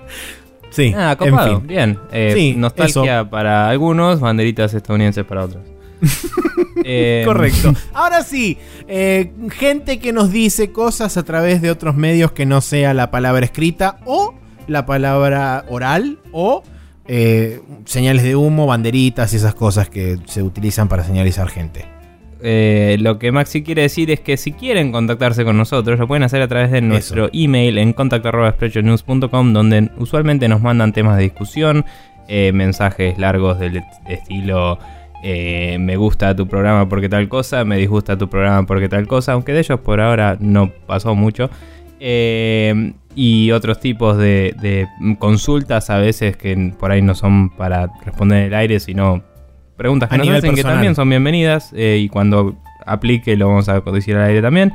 Sí, 0.69 0.93
Ah, 0.95 1.17
en 1.19 1.31
copado. 1.31 1.57
fin. 1.59 1.67
Bien. 1.67 1.99
Eh, 2.13 2.31
Sí, 2.35 2.53
nostalgia 2.57 3.29
para 3.29 3.67
algunos, 3.69 4.19
banderitas 4.21 4.73
estadounidenses 4.73 5.25
para 5.25 5.45
otros. 5.45 5.63
Eh, 6.83 7.21
Correcto. 7.27 7.73
Ahora 7.93 8.23
sí, 8.23 8.57
eh, 8.87 9.31
gente 9.51 9.99
que 9.99 10.11
nos 10.13 10.31
dice 10.31 10.71
cosas 10.71 11.15
a 11.15 11.23
través 11.23 11.61
de 11.61 11.69
otros 11.69 11.95
medios 11.95 12.31
que 12.31 12.47
no 12.47 12.59
sea 12.59 12.95
la 12.95 13.11
palabra 13.11 13.45
escrita 13.45 13.99
o 14.05 14.33
la 14.67 14.87
palabra 14.87 15.63
oral 15.69 16.17
o 16.31 16.63
eh, 17.07 17.59
señales 17.85 18.23
de 18.23 18.35
humo, 18.35 18.67
banderitas 18.67 19.33
y 19.33 19.37
esas 19.37 19.55
cosas 19.55 19.89
que 19.89 20.17
se 20.25 20.43
utilizan 20.43 20.87
para 20.87 21.03
señalizar 21.03 21.47
gente. 21.49 21.85
eh, 22.43 22.97
lo 22.99 23.19
que 23.19 23.31
Maxi 23.31 23.61
quiere 23.63 23.83
decir 23.83 24.09
es 24.09 24.19
que 24.19 24.35
si 24.37 24.51
quieren 24.53 24.91
contactarse 24.91 25.43
con 25.45 25.57
nosotros, 25.57 25.99
lo 25.99 26.07
pueden 26.07 26.23
hacer 26.23 26.41
a 26.41 26.47
través 26.47 26.71
de 26.71 26.81
nuestro 26.81 27.29
email 27.33 27.77
en 27.77 27.93
contact.sprechonews.com, 27.93 29.53
donde 29.53 29.91
usualmente 29.97 30.47
nos 30.47 30.61
mandan 30.61 30.91
temas 30.91 31.17
de 31.17 31.23
discusión, 31.23 31.85
eh, 32.27 32.51
mensajes 32.53 33.17
largos 33.19 33.59
del 33.59 33.83
estilo. 34.09 34.79
eh, 35.23 35.77
me 35.79 35.97
gusta 35.97 36.35
tu 36.35 36.47
programa 36.47 36.89
porque 36.89 37.07
tal 37.07 37.29
cosa, 37.29 37.63
me 37.63 37.77
disgusta 37.77 38.17
tu 38.17 38.27
programa 38.27 38.65
porque 38.65 38.89
tal 38.89 39.05
cosa, 39.07 39.33
aunque 39.33 39.53
de 39.53 39.59
ellos 39.59 39.79
por 39.79 40.01
ahora 40.01 40.35
no 40.39 40.71
pasó 40.87 41.13
mucho. 41.13 41.49
Eh, 42.03 42.93
y 43.13 43.51
otros 43.51 43.79
tipos 43.79 44.17
de, 44.17 44.55
de 44.59 44.87
consultas 45.19 45.91
a 45.91 45.99
veces 45.99 46.35
que 46.35 46.73
por 46.79 46.91
ahí 46.91 47.01
no 47.03 47.13
son 47.13 47.51
para 47.51 47.91
responder 48.03 48.39
en 48.39 48.45
el 48.45 48.53
aire, 48.55 48.79
sino 48.79 49.21
preguntas 49.77 50.09
que 50.09 50.15
A 50.15 50.17
nos 50.17 50.29
hacen 50.29 50.55
que 50.55 50.63
también 50.63 50.95
son 50.95 51.09
bienvenidas 51.09 51.71
eh, 51.75 51.99
y 52.01 52.09
cuando 52.09 52.55
aplique 52.87 53.35
lo 53.37 53.49
vamos 53.49 53.69
a 53.69 53.81
decir 53.81 54.15
al 54.15 54.23
aire 54.23 54.41
también. 54.41 54.73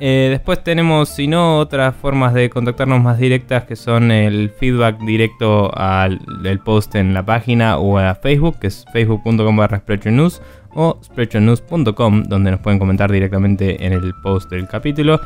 Eh, 0.00 0.28
después 0.30 0.64
tenemos, 0.64 1.10
si 1.10 1.28
no, 1.28 1.58
otras 1.58 1.94
formas 1.94 2.32
de 2.34 2.50
contactarnos 2.50 3.00
más 3.02 3.18
directas 3.18 3.64
que 3.64 3.76
son 3.76 4.10
el 4.10 4.50
feedback 4.50 4.98
directo 5.00 5.70
al 5.76 6.20
del 6.42 6.58
post 6.58 6.94
en 6.94 7.14
la 7.14 7.24
página 7.24 7.78
o 7.78 7.98
a 7.98 8.14
Facebook, 8.14 8.58
que 8.58 8.68
es 8.68 8.84
facebook.com 8.92 9.56
barra 9.56 9.82
News 10.06 10.42
o 10.74 10.98
sprechonews.com, 11.04 12.24
donde 12.24 12.50
nos 12.50 12.60
pueden 12.60 12.78
comentar 12.78 13.12
directamente 13.12 13.84
en 13.84 13.92
el 13.92 14.12
post 14.22 14.50
del 14.50 14.66
capítulo. 14.66 15.20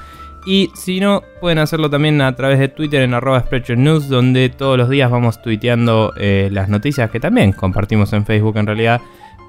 Y 0.46 0.70
si 0.74 1.00
no, 1.00 1.24
pueden 1.40 1.58
hacerlo 1.58 1.90
también 1.90 2.20
a 2.20 2.36
través 2.36 2.60
de 2.60 2.68
Twitter 2.68 3.02
en 3.02 3.14
arroba 3.14 3.44
News, 3.76 4.08
donde 4.08 4.48
todos 4.48 4.78
los 4.78 4.88
días 4.88 5.10
vamos 5.10 5.42
tuiteando 5.42 6.12
eh, 6.16 6.48
las 6.52 6.68
noticias 6.68 7.10
que 7.10 7.18
también 7.18 7.50
compartimos 7.50 8.12
en 8.12 8.24
Facebook 8.24 8.56
en 8.56 8.66
realidad. 8.66 9.00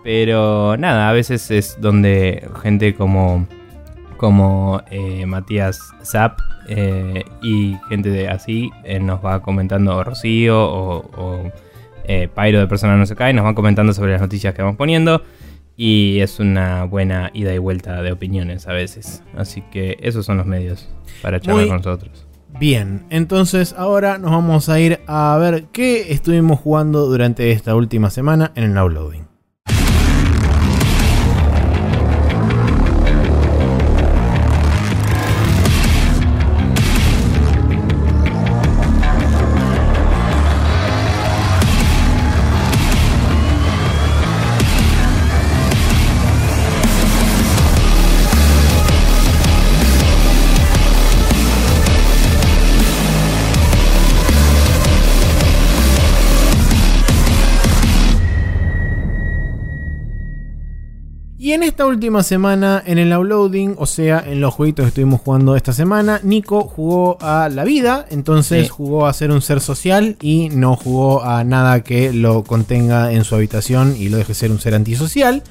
Pero 0.04 0.76
nada, 0.76 1.08
a 1.08 1.14
veces 1.14 1.52
es 1.52 1.80
donde 1.80 2.50
gente 2.64 2.96
como, 2.96 3.46
como 4.18 4.82
eh, 4.90 5.28
Matías 5.28 5.80
Zap 6.04 6.40
eh, 6.68 7.24
y 7.44 7.78
gente 7.90 8.10
de 8.10 8.28
así 8.28 8.72
nos 9.00 9.24
va 9.24 9.44
comentando, 9.44 10.04
Rocío 10.04 10.60
o, 10.60 10.98
o 11.16 11.52
Pyro 12.08 12.60
de 12.60 12.68
Persona 12.68 12.98
No 12.98 13.06
Se 13.06 13.16
Cae, 13.16 13.34
nos 13.34 13.46
van 13.46 13.54
comentando 13.54 13.94
sobre 13.94 14.14
las 14.14 14.22
noticias 14.22 14.56
que 14.56 14.64
vamos 14.64 14.78
poniendo. 14.78 15.22
Y 15.80 16.20
es 16.22 16.40
una 16.40 16.86
buena 16.86 17.30
ida 17.34 17.54
y 17.54 17.60
vuelta 17.60 18.02
de 18.02 18.12
opiniones 18.12 18.68
a 18.68 18.74
veces. 18.74 19.24
Así 19.38 19.62
que 19.72 19.98
esos 20.02 20.26
son 20.26 20.38
los 20.38 20.48
medios 20.48 20.90
para 21.22 21.40
charlar 21.40 21.62
Muy- 21.62 21.68
con 21.70 21.78
nosotros. 21.78 22.26
Bien, 22.60 23.06
entonces 23.12 23.76
ahora 23.78 24.18
nos 24.18 24.32
vamos 24.32 24.68
a 24.70 24.80
ir 24.80 25.02
a 25.06 25.38
ver 25.40 25.66
qué 25.72 26.12
estuvimos 26.12 26.60
jugando 26.60 27.06
durante 27.06 27.52
esta 27.52 27.76
última 27.76 28.10
semana 28.10 28.52
en 28.56 28.64
el 28.64 28.74
Downloading. 28.74 29.27
Y 29.27 29.27
última 61.88 62.24
semana, 62.24 62.84
en 62.86 62.98
el 62.98 63.16
uploading, 63.16 63.76
o 63.78 63.86
sea, 63.86 64.24
en 64.26 64.40
los 64.42 64.54
jueguitos 64.54 64.84
que 64.84 64.88
estuvimos 64.90 65.22
jugando 65.22 65.56
esta 65.56 65.74
semana, 65.74 66.20
Nico 66.24 66.62
jugó 66.64 67.18
a 67.22 67.50
la 67.50 67.64
vida, 67.64 68.06
entonces 68.10 68.64
Sí. 68.64 68.70
jugó 68.70 69.08
a 69.08 69.14
ser 69.14 69.32
un 69.32 69.42
ser 69.42 69.60
social 69.62 70.16
y 70.22 70.50
no 70.50 70.76
jugó 70.76 71.24
a 71.24 71.44
nada 71.44 71.82
que 71.84 72.14
lo 72.14 72.44
contenga 72.44 73.12
en 73.12 73.24
su 73.24 73.36
habitación 73.36 73.96
y 73.98 74.10
lo 74.10 74.18
deje 74.18 74.34
ser 74.34 74.52
un 74.52 74.60
ser 74.60 74.76
antisocial. 74.76 75.44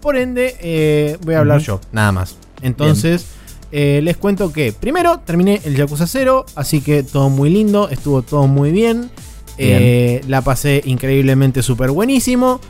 Por 0.00 0.16
ende, 0.16 0.56
eh, 0.60 1.16
voy 1.24 1.34
a 1.34 1.38
hablar 1.38 1.60
yo, 1.60 1.80
nada 1.92 2.12
más. 2.12 2.36
Entonces, 2.62 3.26
eh, 3.72 4.00
les 4.02 4.16
cuento 4.16 4.52
que 4.52 4.72
primero 4.72 5.20
terminé 5.24 5.60
el 5.64 5.76
Yakuza 5.76 6.06
0, 6.06 6.44
así 6.56 6.80
que 6.80 7.02
todo 7.02 7.30
muy 7.30 7.50
lindo, 7.50 7.88
estuvo 7.88 8.22
todo 8.22 8.46
muy 8.46 8.70
bien. 8.70 9.10
Eh, 9.56 10.20
la 10.26 10.42
pasé 10.42 10.82
increíblemente 10.84 11.62
súper 11.62 11.90
buenísimo. 11.90 12.60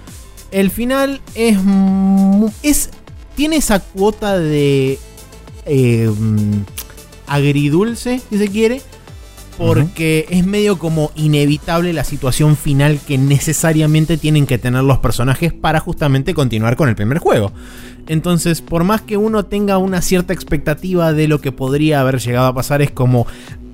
El 0.51 0.71
final 0.71 1.21
es, 1.35 1.59
es. 2.63 2.91
Tiene 3.35 3.57
esa 3.57 3.81
cuota 3.81 4.39
de. 4.39 4.99
eh, 5.67 6.11
agridulce, 7.27 8.21
si 8.31 8.39
se 8.39 8.49
quiere. 8.49 8.83
Porque 9.57 10.27
es 10.31 10.45
medio 10.45 10.81
como 10.81 11.13
inevitable 11.15 11.93
la 11.93 12.03
situación 12.03 12.57
final 12.57 12.99
que 13.07 13.19
necesariamente 13.19 14.17
tienen 14.17 14.47
que 14.47 14.59
tener 14.59 14.83
los 14.83 14.99
personajes 14.99 15.53
para 15.53 15.79
justamente 15.79 16.35
continuar 16.35 16.75
con 16.75 16.89
el 16.89 16.97
primer 16.97 17.19
juego. 17.19 17.53
Entonces, 18.09 18.61
por 18.61 18.83
más 18.83 19.03
que 19.03 19.17
uno 19.17 19.45
tenga 19.45 19.79
una 19.79 20.03
cierta 20.03 20.33
expectativa 20.33 21.13
de 21.13 21.29
lo 21.29 21.41
que 21.41 21.53
podría 21.53 22.01
haber 22.01 22.19
llegado 22.19 22.49
a 22.49 22.55
pasar, 22.55 22.83
es 22.83 22.91
como, 22.91 23.29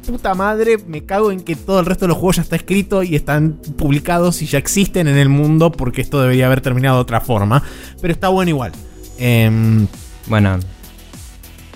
puta 0.06 0.34
madre, 0.34 0.76
me 0.86 1.04
cago 1.06 1.32
en 1.32 1.40
que 1.40 1.56
todo 1.56 1.80
el 1.80 1.86
resto 1.86 2.04
de 2.04 2.08
los 2.08 2.18
juegos 2.18 2.36
ya 2.36 2.42
está 2.42 2.56
escrito 2.56 3.02
y 3.02 3.16
están 3.16 3.58
publicados 3.78 4.42
y 4.42 4.46
ya 4.46 4.58
existen 4.58 5.08
en 5.08 5.16
el 5.16 5.30
mundo 5.30 5.72
porque 5.72 6.02
esto 6.02 6.20
debería 6.20 6.44
haber 6.44 6.60
terminado 6.60 6.96
de 6.96 7.02
otra 7.02 7.22
forma. 7.22 7.62
Pero 8.02 8.12
está 8.12 8.28
bueno 8.28 8.50
igual. 8.50 8.72
Em, 9.20 9.86
Bueno, 10.26 10.58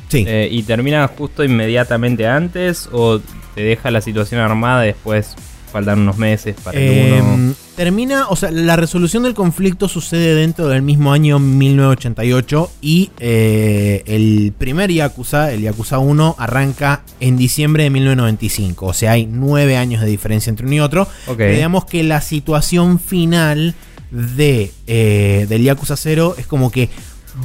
sí. 0.09 0.25
eh, 0.27 0.49
¿y 0.51 0.63
termina 0.65 1.07
justo 1.09 1.45
inmediatamente 1.45 2.27
antes 2.27 2.89
o 2.91 3.21
te 3.55 3.63
deja 3.63 3.91
la 3.91 4.01
situación 4.01 4.41
armada 4.41 4.85
y 4.85 4.89
después 4.89 5.37
faltan 5.73 6.01
unos 6.01 6.17
meses 6.19 6.55
para 6.63 6.79
que 6.79 7.21
uno... 7.21 7.35
Em, 7.35 7.55
termina, 7.77 8.29
o 8.29 8.37
sea, 8.37 8.53
la 8.53 8.77
resolución 8.77 9.25
del 9.25 9.35
conflicto 9.35 9.89
sucede 9.89 10.37
dentro 10.37 10.69
del 10.69 10.83
mismo 10.83 11.13
año 11.13 11.41
1988 11.41 12.71
y 12.81 13.11
eh, 13.19 14.03
el 14.07 14.53
primer 14.57 14.93
Yakuza, 14.93 15.53
el 15.53 15.63
Yakuza 15.63 15.99
1, 15.99 16.37
arranca 16.39 17.03
en 17.19 17.37
diciembre 17.37 17.83
de 17.85 17.91
1995. 17.91 18.87
O 18.87 18.93
sea, 18.93 19.13
hay 19.13 19.27
nueve 19.27 19.77
años 19.77 20.01
de 20.01 20.07
diferencia 20.07 20.51
entre 20.51 20.65
uno 20.67 20.77
y 20.77 20.81
otro. 20.81 21.03
Ok. 21.27 21.39
Pero 21.39 21.55
digamos 21.55 21.85
que 21.87 22.05
la 22.05 22.21
situación 22.21 23.01
final 23.01 23.75
de, 24.13 24.71
eh, 24.87 25.47
del 25.49 25.63
Yakuza 25.65 25.97
0 25.97 26.37
es 26.39 26.47
como 26.47 26.71
que 26.71 26.89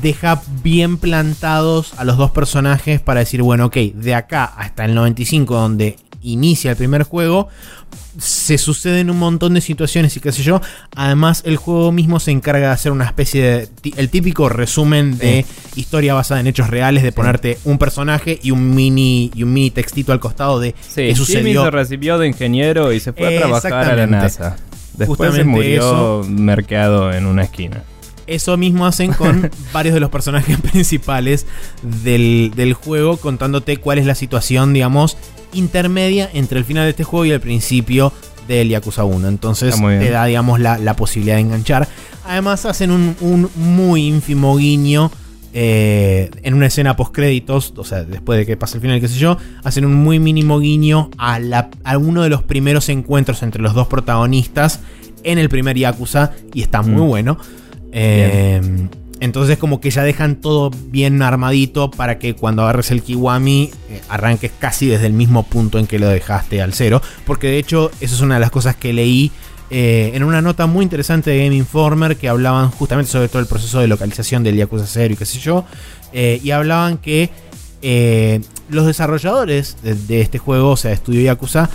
deja 0.02 0.42
bien 0.64 0.98
plantados 0.98 1.94
a 1.98 2.04
los 2.04 2.18
dos 2.18 2.32
personajes 2.32 3.02
para 3.02 3.22
decir, 3.22 3.42
bueno, 3.42 3.66
ok, 3.66 3.76
de 3.94 4.16
acá 4.16 4.46
hasta 4.46 4.86
el 4.86 4.96
95, 4.96 5.56
donde 5.56 5.98
inicia 6.22 6.72
el 6.72 6.78
primer 6.78 7.04
juego, 7.04 7.48
se 8.18 8.58
suceden 8.58 9.10
un 9.10 9.18
montón 9.18 9.54
de 9.54 9.62
situaciones 9.62 10.16
y 10.18 10.20
qué 10.20 10.32
sé 10.32 10.44
yo. 10.44 10.62
Además, 10.96 11.44
el 11.46 11.58
juego 11.58 11.92
mismo 11.92 12.20
se 12.20 12.32
encarga 12.32 12.68
de 12.68 12.74
hacer 12.74 12.92
una 12.92 13.06
especie 13.06 13.44
de. 13.44 13.70
el 13.96 14.10
típico 14.10 14.50
resumen 14.50 15.18
de 15.18 15.46
historia 15.76 16.14
basada 16.14 16.42
en 16.42 16.48
hechos 16.48 16.70
reales, 16.70 17.04
de 17.04 17.12
ponerte 17.12 17.58
un 17.64 17.78
personaje 17.78 18.40
y 18.42 18.52
un 18.52 18.76
mini. 18.76 19.32
y 19.34 19.44
un 19.44 19.54
mini 19.54 19.72
textito 19.72 20.12
al 20.12 20.20
costado 20.20 20.60
de 20.60 20.76
Sí, 20.82 20.96
qué 20.96 21.02
Jimmy 21.04 21.16
sucedió. 21.16 21.64
se 21.64 21.72
recibió 21.72 22.18
de 22.18 22.28
ingeniero 22.28 22.92
y 22.92 23.00
se 23.00 23.14
fue 23.14 23.38
a 23.38 23.40
trabajar 23.40 23.74
a 23.92 23.96
la. 23.96 24.08
NASA. 24.08 24.58
Después 24.98 25.34
se 25.34 25.44
Justamente 25.44 25.44
murió 25.46 26.24
mercado 26.28 27.14
en 27.14 27.26
una 27.26 27.44
esquina. 27.44 27.84
Eso 28.30 28.56
mismo 28.58 28.86
hacen 28.86 29.12
con 29.14 29.50
varios 29.74 29.94
de 29.94 30.00
los 30.00 30.10
personajes 30.10 30.58
principales 30.72 31.46
del, 32.04 32.52
del 32.56 32.74
juego, 32.74 33.18
contándote 33.18 33.78
cuál 33.78 33.98
es 33.98 34.06
la 34.06 34.16
situación, 34.16 34.74
digamos, 34.74 35.18
intermedia 35.54 36.30
entre 36.34 36.60
el 36.60 36.66
final 36.66 36.84
de 36.86 36.92
este 36.92 37.04
juego 37.04 37.26
y 37.26 37.32
el 37.32 37.40
principio 37.42 38.14
del 38.48 38.70
Yakuza 38.70 39.04
1. 39.04 39.28
Entonces 39.28 39.76
te 39.82 40.10
da, 40.10 40.26
digamos, 40.26 40.60
la, 40.60 40.78
la 40.78 40.96
posibilidad 40.96 41.36
de 41.36 41.42
enganchar. 41.42 41.88
Además 42.26 42.66
hacen 42.66 42.92
un, 42.92 43.16
un 43.22 43.50
muy 43.56 44.06
ínfimo 44.08 44.56
guiño 44.58 45.12
eh, 45.54 46.30
en 46.44 46.54
una 46.54 46.68
escena 46.68 46.96
post 46.96 47.14
créditos, 47.14 47.74
o 47.76 47.84
sea, 47.84 48.04
después 48.04 48.38
de 48.38 48.46
que 48.46 48.56
pase 48.56 48.78
el 48.78 48.82
final, 48.82 49.02
qué 49.02 49.08
sé 49.08 49.18
yo, 49.18 49.38
hacen 49.64 49.84
un 49.86 49.96
muy 49.96 50.20
mínimo 50.20 50.60
guiño 50.60 51.10
a, 51.18 51.40
la, 51.40 51.70
a 51.84 51.98
uno 51.98 52.22
de 52.22 52.30
los 52.30 52.44
primeros 52.44 52.88
encuentros 52.90 53.42
entre 53.42 53.62
los 53.62 53.74
dos 53.74 53.88
protagonistas 53.88 54.82
en 55.24 55.40
el 55.40 55.50
primer 55.50 55.76
Yakuza 55.76 56.32
y 56.54 56.62
está 56.62 56.84
muy 56.84 57.02
Mm. 57.04 57.08
bueno. 57.08 57.38
Eh, 57.92 58.62
entonces 59.22 59.58
como 59.58 59.82
que 59.82 59.90
ya 59.92 60.04
dejan 60.04 60.38
todo 60.38 60.72
bien 60.88 61.22
armadito 61.22 61.92
para 61.92 62.20
que 62.20 62.36
cuando 62.36 62.62
agarres 62.64 62.92
el 62.92 63.02
Kiwami 63.02 63.70
eh, 63.90 64.02
arranques 64.08 64.52
casi 64.58 64.88
desde 64.88 65.08
el 65.08 65.14
mismo 65.14 65.44
punto 65.44 65.78
en 65.78 65.88
que 65.88 66.00
lo 66.00 66.08
dejaste 66.08 66.62
al 66.62 66.74
cero. 66.74 67.02
Porque 67.26 67.48
de 67.48 67.58
hecho 67.58 67.92
eso 68.00 68.16
es 68.16 68.22
una 68.22 68.36
de 68.36 68.40
las 68.42 68.52
cosas 68.52 68.76
que 68.76 68.94
leí 68.94 69.32
eh, 69.72 70.12
en 70.14 70.24
una 70.24 70.42
nota 70.42 70.68
muy 70.68 70.84
interesante 70.84 71.32
de 71.32 71.44
Game 71.44 71.56
Informer 71.56 72.16
que 72.16 72.30
hablaban 72.30 72.72
justamente 72.72 73.12
sobre 73.12 73.28
todo 73.28 73.42
el 73.42 73.48
proceso 73.48 73.80
de 73.80 73.88
localización 73.88 74.42
del 74.44 74.56
Yakuza 74.56 74.86
0 74.88 75.14
y 75.14 75.18
qué 75.18 75.26
sé 75.26 75.40
yo. 75.40 75.66
eh, 76.14 76.40
y 76.44 76.52
hablaban 76.52 76.98
que 76.98 77.30
los 78.70 78.86
desarrolladores 78.86 79.78
de, 79.84 79.96
de 79.96 80.22
este 80.22 80.38
juego, 80.38 80.72
o 80.72 80.78
sea, 80.78 80.92
Estudio 80.92 81.22
Yakuza, 81.22 81.70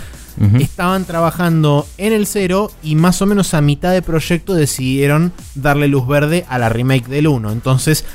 Estaban 0.59 1.05
trabajando 1.05 1.87
en 1.97 2.11
el 2.11 2.27
cero 2.27 2.71
y 2.83 2.95
más 2.95 3.21
o 3.21 3.25
menos 3.25 3.53
a 3.53 3.61
mitad 3.61 3.93
de 3.93 4.01
proyecto 4.01 4.53
decidieron 4.53 5.31
darle 5.55 5.87
luz 5.87 6.07
verde 6.07 6.45
a 6.49 6.59
la 6.59 6.69
remake 6.69 7.07
del 7.07 7.27
1. 7.27 7.51
Entonces 7.51 8.05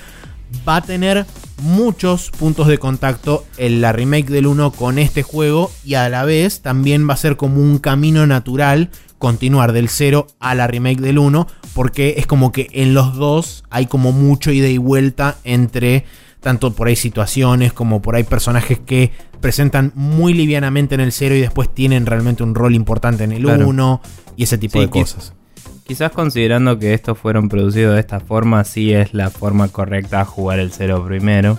va 0.68 0.76
a 0.76 0.82
tener 0.82 1.26
muchos 1.62 2.30
puntos 2.30 2.66
de 2.66 2.78
contacto 2.78 3.44
en 3.56 3.80
la 3.80 3.92
remake 3.92 4.28
del 4.28 4.46
1 4.46 4.72
con 4.72 4.98
este 4.98 5.22
juego 5.22 5.70
y 5.84 5.94
a 5.94 6.08
la 6.08 6.24
vez 6.24 6.62
también 6.62 7.08
va 7.08 7.14
a 7.14 7.18
ser 7.18 7.36
como 7.36 7.60
un 7.60 7.78
camino 7.78 8.26
natural 8.26 8.90
continuar 9.18 9.72
del 9.72 9.88
0 9.88 10.26
a 10.40 10.54
la 10.54 10.66
remake 10.66 11.00
del 11.00 11.18
1 11.18 11.46
porque 11.74 12.14
es 12.16 12.26
como 12.26 12.52
que 12.52 12.68
en 12.72 12.94
los 12.94 13.14
dos 13.14 13.64
hay 13.70 13.86
como 13.86 14.12
mucho 14.12 14.50
ida 14.50 14.68
y 14.68 14.78
vuelta 14.78 15.36
entre 15.44 16.04
tanto 16.40 16.72
por 16.72 16.88
ahí 16.88 16.96
situaciones 16.96 17.72
como 17.72 18.00
por 18.00 18.16
ahí 18.16 18.24
personajes 18.24 18.78
que 18.78 19.12
presentan 19.40 19.92
muy 19.94 20.34
livianamente 20.34 20.94
en 20.94 21.00
el 21.00 21.12
0 21.12 21.34
y 21.34 21.40
después 21.40 21.68
tienen 21.72 22.06
realmente 22.06 22.42
un 22.42 22.54
rol 22.54 22.74
importante 22.74 23.24
en 23.24 23.32
el 23.32 23.42
Claro. 23.42 23.66
1 23.68 24.00
y 24.36 24.42
ese 24.44 24.58
tipo 24.58 24.74
Sí, 24.78 24.84
de 24.86 24.90
cosas. 24.90 25.32
Quizás 25.86 26.12
considerando 26.12 26.78
que 26.78 26.94
estos 26.94 27.18
fueron 27.18 27.48
producidos 27.48 27.94
de 27.94 28.00
esta 28.00 28.20
forma, 28.20 28.62
sí 28.64 28.92
es 28.92 29.12
la 29.12 29.28
forma 29.30 29.68
correcta 29.68 30.24
jugar 30.24 30.60
el 30.60 30.70
cero 30.72 31.04
primero. 31.06 31.58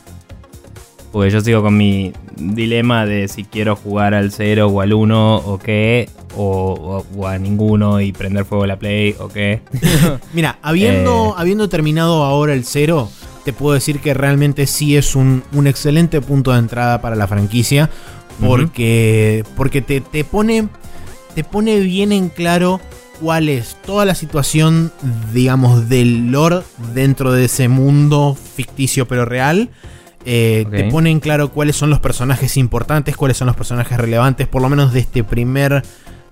Porque 1.12 1.30
yo 1.30 1.42
sigo 1.42 1.62
con 1.62 1.76
mi 1.76 2.14
dilema 2.38 3.06
de 3.06 3.28
si 3.28 3.44
quiero 3.44 3.76
jugar 3.76 4.14
al 4.14 4.32
0 4.32 4.68
o 4.68 4.80
al 4.80 4.94
1 4.94 5.36
o 5.36 5.60
qué, 5.60 6.10
o, 6.38 7.04
o- 7.14 7.20
o 7.20 7.28
a 7.28 7.38
ninguno 7.38 8.00
y 8.00 8.14
prender 8.14 8.46
fuego 8.46 8.66
la 8.66 8.80
play 8.80 9.14
o 9.20 9.28
qué. 9.28 9.60
Mira, 10.34 10.58
habiendo, 10.62 11.32
Eh. 11.32 11.34
habiendo 11.36 11.68
terminado 11.68 12.24
ahora 12.24 12.54
el 12.54 12.64
0, 12.64 13.10
te 13.43 13.53
puedo 13.53 13.74
decir 13.74 14.00
que 14.00 14.13
realmente 14.13 14.67
sí 14.67 14.95
es 14.95 15.15
un, 15.15 15.43
un 15.53 15.67
excelente 15.67 16.21
punto 16.21 16.51
de 16.51 16.60
entrada 16.60 17.01
para 17.01 17.15
la 17.15 17.27
franquicia. 17.27 17.89
Porque, 18.39 19.43
porque 19.55 19.83
te, 19.83 20.01
te 20.01 20.24
pone, 20.24 20.67
te 21.36 21.43
pone 21.43 21.79
bien 21.79 22.12
en 22.12 22.29
claro 22.29 22.81
cuál 23.21 23.50
es 23.50 23.77
toda 23.86 24.03
la 24.03 24.15
situación, 24.15 24.91
digamos, 25.31 25.88
del 25.88 26.31
lore 26.31 26.62
dentro 26.95 27.31
de 27.31 27.45
ese 27.45 27.67
mundo 27.67 28.36
ficticio 28.55 29.07
pero 29.07 29.25
real. 29.25 29.69
Eh. 30.25 30.65
Te 30.69 30.86
pone 30.86 31.10
en 31.10 31.19
claro 31.19 31.51
cuáles 31.51 31.75
son 31.75 31.89
los 31.89 32.00
personajes 32.00 32.57
importantes, 32.57 33.15
cuáles 33.15 33.38
son 33.38 33.48
los 33.48 33.55
personajes 33.55 33.98
relevantes, 33.98 34.48
por 34.48 34.62
lo 34.62 34.69
menos 34.69 34.93
de 34.93 35.00
este 35.00 35.24
primer 35.24 35.83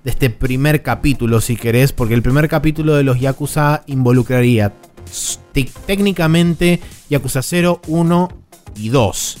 de 0.02 0.10
este 0.10 0.30
primer 0.30 0.82
capítulo, 0.82 1.42
si 1.42 1.56
querés, 1.56 1.92
porque 1.92 2.14
el 2.14 2.22
primer 2.22 2.48
capítulo 2.48 2.94
de 2.94 3.04
los 3.04 3.20
Yakuza 3.20 3.82
involucraría 3.86 4.72
técnicamente 5.86 6.80
Yakuza 7.10 7.42
0, 7.42 7.82
1 7.86 8.28
y 8.76 8.88
2. 8.88 9.38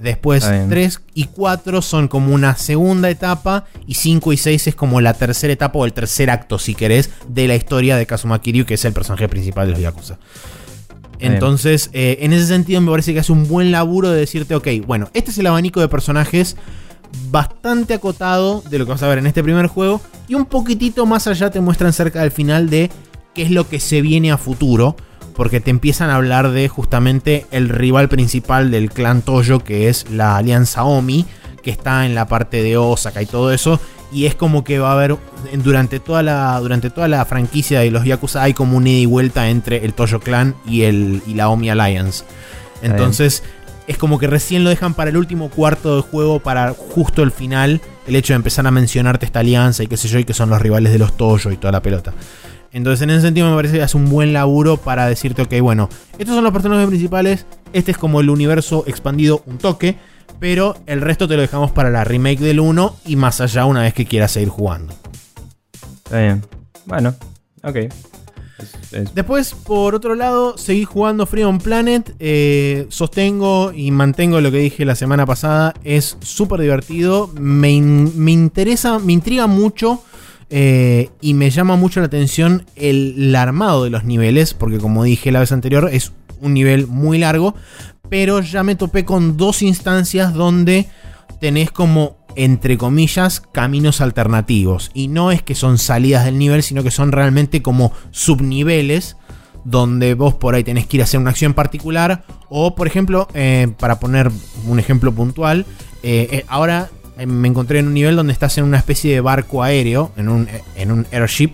Después 0.00 0.42
Está 0.42 0.54
bien. 0.56 0.68
3 0.68 1.00
y 1.14 1.24
4 1.26 1.82
son 1.82 2.08
como 2.08 2.34
una 2.34 2.56
segunda 2.56 3.08
etapa 3.10 3.66
y 3.86 3.94
5 3.94 4.32
y 4.32 4.36
6 4.36 4.68
es 4.68 4.74
como 4.74 5.00
la 5.00 5.14
tercera 5.14 5.52
etapa 5.52 5.78
o 5.78 5.84
el 5.84 5.92
tercer 5.92 6.30
acto, 6.30 6.58
si 6.58 6.74
querés, 6.74 7.10
de 7.28 7.46
la 7.46 7.54
historia 7.54 7.96
de 7.96 8.06
Kazuma 8.06 8.40
Kiryu, 8.40 8.64
que 8.64 8.74
es 8.74 8.84
el 8.84 8.92
personaje 8.92 9.28
principal 9.28 9.66
de 9.66 9.72
los 9.72 9.80
Yakuza. 9.80 10.18
Entonces, 11.20 11.90
eh, 11.92 12.18
en 12.22 12.32
ese 12.32 12.48
sentido 12.48 12.80
me 12.80 12.90
parece 12.90 13.14
que 13.14 13.20
hace 13.20 13.30
un 13.30 13.46
buen 13.46 13.70
laburo 13.70 14.10
de 14.10 14.18
decirte, 14.18 14.56
ok, 14.56 14.66
bueno, 14.84 15.08
este 15.14 15.30
es 15.30 15.38
el 15.38 15.46
abanico 15.46 15.80
de 15.80 15.86
personajes 15.86 16.56
bastante 17.30 17.94
acotado 17.94 18.62
de 18.68 18.78
lo 18.78 18.86
que 18.86 18.92
vas 18.92 19.02
a 19.04 19.08
ver 19.08 19.18
en 19.18 19.26
este 19.26 19.42
primer 19.42 19.66
juego 19.68 20.00
y 20.26 20.34
un 20.34 20.46
poquitito 20.46 21.06
más 21.06 21.28
allá 21.28 21.50
te 21.50 21.60
muestran 21.60 21.92
cerca 21.92 22.22
del 22.22 22.32
final 22.32 22.70
de 22.70 22.90
qué 23.34 23.42
es 23.42 23.50
lo 23.50 23.68
que 23.68 23.78
se 23.78 24.02
viene 24.02 24.32
a 24.32 24.38
futuro 24.38 24.96
porque 25.34 25.60
te 25.60 25.70
empiezan 25.70 26.10
a 26.10 26.16
hablar 26.16 26.50
de 26.50 26.68
justamente 26.68 27.46
el 27.50 27.68
rival 27.68 28.08
principal 28.08 28.70
del 28.70 28.90
clan 28.90 29.22
Toyo 29.22 29.60
que 29.60 29.88
es 29.88 30.10
la 30.10 30.36
alianza 30.36 30.84
Omi 30.84 31.26
que 31.62 31.70
está 31.70 32.06
en 32.06 32.14
la 32.14 32.26
parte 32.26 32.62
de 32.62 32.76
Osaka 32.76 33.22
y 33.22 33.26
todo 33.26 33.52
eso 33.52 33.80
y 34.12 34.26
es 34.26 34.34
como 34.34 34.62
que 34.62 34.78
va 34.78 34.90
a 34.90 34.92
haber 34.92 35.16
durante 35.64 35.98
toda 35.98 36.22
la 36.22 36.58
durante 36.60 36.90
toda 36.90 37.08
la 37.08 37.24
franquicia 37.24 37.80
de 37.80 37.90
los 37.90 38.04
Yakuza 38.04 38.42
hay 38.42 38.52
como 38.52 38.76
un 38.76 38.86
ida 38.86 38.98
y 38.98 39.06
vuelta 39.06 39.48
entre 39.48 39.84
el 39.84 39.94
Toyo 39.94 40.20
Clan 40.20 40.54
y 40.66 40.82
el 40.82 41.22
y 41.26 41.34
la 41.34 41.48
Omi 41.48 41.70
Alliance. 41.70 42.24
Entonces 42.82 43.42
es 43.86 43.96
como 43.96 44.18
que 44.18 44.26
recién 44.26 44.64
lo 44.64 44.70
dejan 44.70 44.94
para 44.94 45.10
el 45.10 45.16
último 45.16 45.48
cuarto 45.48 45.94
del 45.94 46.02
juego 46.02 46.40
para 46.40 46.72
justo 46.72 47.22
el 47.22 47.30
final 47.30 47.80
el 48.06 48.16
hecho 48.16 48.32
de 48.32 48.36
empezar 48.36 48.66
a 48.66 48.70
mencionarte 48.70 49.24
esta 49.24 49.40
alianza 49.40 49.82
y 49.82 49.86
qué 49.86 49.96
sé 49.96 50.08
yo 50.08 50.18
y 50.18 50.24
que 50.24 50.34
son 50.34 50.50
los 50.50 50.60
rivales 50.60 50.92
de 50.92 50.98
los 50.98 51.16
Toyo 51.16 51.50
y 51.50 51.56
toda 51.56 51.72
la 51.72 51.82
pelota. 51.82 52.12
Entonces 52.72 53.02
en 53.02 53.10
ese 53.10 53.22
sentido 53.22 53.48
me 53.50 53.56
parece 53.56 53.76
que 53.76 53.82
hace 53.82 53.96
un 53.96 54.08
buen 54.08 54.32
laburo 54.32 54.78
para 54.78 55.06
decirte, 55.06 55.42
ok, 55.42 55.60
bueno, 55.60 55.88
estos 56.18 56.34
son 56.34 56.44
los 56.44 56.52
personajes 56.52 56.86
principales, 56.88 57.46
este 57.72 57.90
es 57.92 57.98
como 57.98 58.20
el 58.20 58.30
universo 58.30 58.84
expandido 58.86 59.42
un 59.46 59.58
toque, 59.58 59.96
pero 60.40 60.76
el 60.86 61.00
resto 61.00 61.28
te 61.28 61.36
lo 61.36 61.42
dejamos 61.42 61.70
para 61.70 61.90
la 61.90 62.04
remake 62.04 62.40
del 62.40 62.60
1 62.60 62.96
y 63.06 63.16
más 63.16 63.40
allá 63.40 63.66
una 63.66 63.82
vez 63.82 63.94
que 63.94 64.06
quieras 64.06 64.32
seguir 64.32 64.48
jugando. 64.48 64.94
Está 66.04 66.20
bien. 66.20 66.42
Bueno, 66.86 67.14
ok. 67.62 67.76
Después, 69.14 69.54
por 69.54 69.94
otro 69.94 70.14
lado, 70.14 70.58
seguí 70.58 70.84
jugando 70.84 71.26
Freedom 71.26 71.58
Planet. 71.58 72.14
Eh, 72.18 72.86
sostengo 72.90 73.72
y 73.74 73.90
mantengo 73.90 74.40
lo 74.40 74.50
que 74.50 74.58
dije 74.58 74.84
la 74.84 74.94
semana 74.94 75.26
pasada. 75.26 75.74
Es 75.84 76.16
súper 76.20 76.60
divertido. 76.60 77.30
Me, 77.34 77.80
me, 77.80 78.32
interesa, 78.32 78.98
me 78.98 79.12
intriga 79.12 79.46
mucho 79.46 80.02
eh, 80.54 81.08
y 81.22 81.32
me 81.32 81.48
llama 81.48 81.76
mucho 81.76 82.00
la 82.00 82.06
atención 82.06 82.66
el, 82.76 83.34
armado 83.34 83.84
de 83.84 83.90
los 83.90 84.04
niveles, 84.04 84.52
porque 84.52 84.76
como 84.76 85.02
dije 85.02 85.32
la 85.32 85.40
vez 85.40 85.50
anterior, 85.50 85.88
es 85.90 86.12
un 86.42 86.52
nivel 86.52 86.86
muy 86.86 87.16
largo, 87.16 87.54
pero 88.10 88.40
ya 88.42 88.62
me 88.62 88.74
topé 88.74 89.06
con 89.06 89.38
dos 89.38 89.62
instancias 89.62 90.34
donde 90.34 90.88
tenés 91.40 91.70
como, 91.70 92.18
entre 92.36 92.76
comillas, 92.76 93.40
caminos 93.40 94.02
alternativos. 94.02 94.90
Y 94.92 95.08
no 95.08 95.32
es 95.32 95.40
que 95.40 95.54
son 95.54 95.78
salidas 95.78 96.26
del 96.26 96.36
nivel, 96.36 96.62
sino 96.62 96.82
que 96.82 96.90
son 96.90 97.12
realmente 97.12 97.62
como 97.62 97.92
subniveles 98.10 99.16
donde 99.64 100.12
vos 100.12 100.34
por 100.34 100.54
ahí 100.54 100.64
tenés 100.64 100.86
que 100.86 100.98
ir 100.98 101.00
a 101.00 101.04
hacer 101.04 101.18
una 101.18 101.30
acción 101.30 101.54
particular. 101.54 102.24
O, 102.50 102.74
por 102.74 102.86
ejemplo, 102.86 103.26
eh, 103.32 103.72
para 103.78 103.98
poner 103.98 104.30
un 104.66 104.78
ejemplo 104.78 105.12
puntual, 105.12 105.64
eh, 106.02 106.44
ahora 106.46 106.90
me 107.16 107.48
encontré 107.48 107.78
en 107.78 107.88
un 107.88 107.94
nivel 107.94 108.16
donde 108.16 108.32
estás 108.32 108.58
en 108.58 108.64
una 108.64 108.78
especie 108.78 109.12
de 109.12 109.20
barco 109.20 109.62
aéreo, 109.62 110.12
en 110.16 110.28
un, 110.28 110.48
en 110.76 110.92
un 110.92 111.06
airship. 111.12 111.52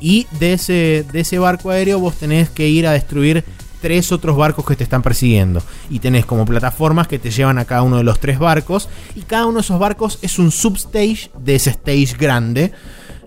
Y 0.00 0.26
de 0.38 0.54
ese, 0.54 1.04
de 1.12 1.20
ese 1.20 1.38
barco 1.38 1.70
aéreo 1.70 1.98
vos 2.00 2.16
tenés 2.16 2.50
que 2.50 2.68
ir 2.68 2.86
a 2.86 2.92
destruir 2.92 3.44
tres 3.80 4.12
otros 4.12 4.36
barcos 4.36 4.64
que 4.64 4.76
te 4.76 4.84
están 4.84 5.02
persiguiendo. 5.02 5.62
Y 5.90 5.98
tenés 5.98 6.24
como 6.24 6.46
plataformas 6.46 7.08
que 7.08 7.18
te 7.18 7.30
llevan 7.30 7.58
a 7.58 7.64
cada 7.64 7.82
uno 7.82 7.98
de 7.98 8.04
los 8.04 8.18
tres 8.20 8.38
barcos. 8.38 8.88
Y 9.14 9.22
cada 9.22 9.46
uno 9.46 9.56
de 9.56 9.62
esos 9.62 9.78
barcos 9.78 10.18
es 10.22 10.38
un 10.38 10.50
substage 10.50 11.30
de 11.38 11.56
ese 11.56 11.70
stage 11.70 12.16
grande. 12.18 12.72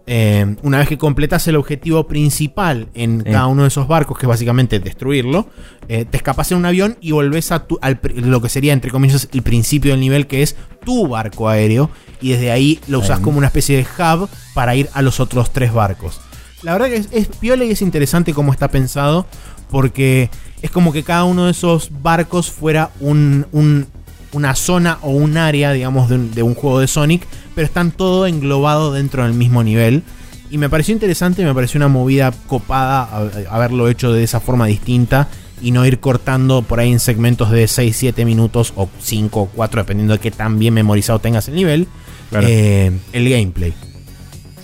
Eh, 0.07 0.55
una 0.61 0.77
vez 0.77 0.87
que 0.87 0.97
completas 0.97 1.47
el 1.47 1.55
objetivo 1.55 2.07
principal 2.07 2.87
en 2.93 3.21
cada 3.21 3.47
uno 3.47 3.63
de 3.63 3.69
esos 3.69 3.87
barcos, 3.87 4.17
que 4.17 4.25
es 4.25 4.29
básicamente 4.29 4.79
destruirlo, 4.79 5.47
eh, 5.87 6.05
te 6.05 6.17
escapas 6.17 6.51
en 6.51 6.59
un 6.59 6.65
avión 6.65 6.97
y 7.01 7.11
volvés 7.11 7.51
a 7.51 7.65
lo 8.13 8.41
que 8.41 8.49
sería, 8.49 8.73
entre 8.73 8.91
comillas, 8.91 9.27
el 9.31 9.41
principio 9.41 9.91
del 9.91 9.99
nivel, 9.99 10.27
que 10.27 10.43
es 10.43 10.55
tu 10.83 11.07
barco 11.07 11.49
aéreo, 11.49 11.89
y 12.21 12.31
desde 12.31 12.51
ahí 12.51 12.79
lo 12.87 12.99
usas 12.99 13.19
como 13.19 13.37
una 13.37 13.47
especie 13.47 13.77
de 13.77 13.83
hub 13.83 14.29
para 14.53 14.75
ir 14.75 14.89
a 14.93 15.01
los 15.01 15.19
otros 15.19 15.51
tres 15.51 15.73
barcos. 15.73 16.21
La 16.61 16.73
verdad 16.73 16.87
que 16.87 16.97
es, 16.97 17.09
es 17.11 17.27
piola 17.27 17.65
y 17.65 17.71
es 17.71 17.81
interesante 17.81 18.33
cómo 18.33 18.51
está 18.51 18.67
pensado, 18.69 19.25
porque 19.69 20.29
es 20.61 20.71
como 20.71 20.93
que 20.93 21.03
cada 21.03 21.25
uno 21.25 21.45
de 21.45 21.51
esos 21.51 21.91
barcos 22.01 22.51
fuera 22.51 22.91
un, 22.99 23.87
una 24.35 24.53
zona 24.53 24.99
o 25.01 25.11
un 25.11 25.37
área, 25.37 25.71
digamos, 25.71 26.09
de 26.09 26.43
un, 26.43 26.55
juego 26.55 26.81
de 26.81 26.87
Sonic, 26.87 27.25
pero 27.55 27.65
están 27.65 27.91
todo 27.91 28.27
englobado 28.27 28.91
dentro 28.91 29.23
del 29.23 29.33
mismo 29.33 29.63
nivel. 29.63 30.03
Y 30.51 30.57
me 30.57 30.69
pareció 30.69 30.93
interesante, 30.93 31.43
me 31.43 31.53
pareció 31.53 31.77
una 31.77 31.87
movida 31.87 32.33
copada 32.47 33.09
haberlo 33.49 33.87
hecho 33.87 34.11
de 34.11 34.23
esa 34.23 34.41
forma 34.41 34.67
distinta 34.67 35.29
y 35.61 35.71
no 35.71 35.85
ir 35.85 35.99
cortando 35.99 36.61
por 36.63 36.81
ahí 36.81 36.91
en 36.91 36.99
segmentos 36.99 37.49
de 37.49 37.67
6, 37.67 37.95
7 37.95 38.25
minutos 38.25 38.73
o 38.75 38.89
5 38.99 39.39
o 39.39 39.45
4, 39.47 39.81
dependiendo 39.81 40.13
de 40.13 40.19
qué 40.19 40.31
tan 40.31 40.59
bien 40.59 40.73
memorizado 40.73 41.19
tengas 41.19 41.47
el 41.47 41.55
nivel, 41.55 41.87
eh, 42.33 42.91
el 43.13 43.29
gameplay. 43.29 43.73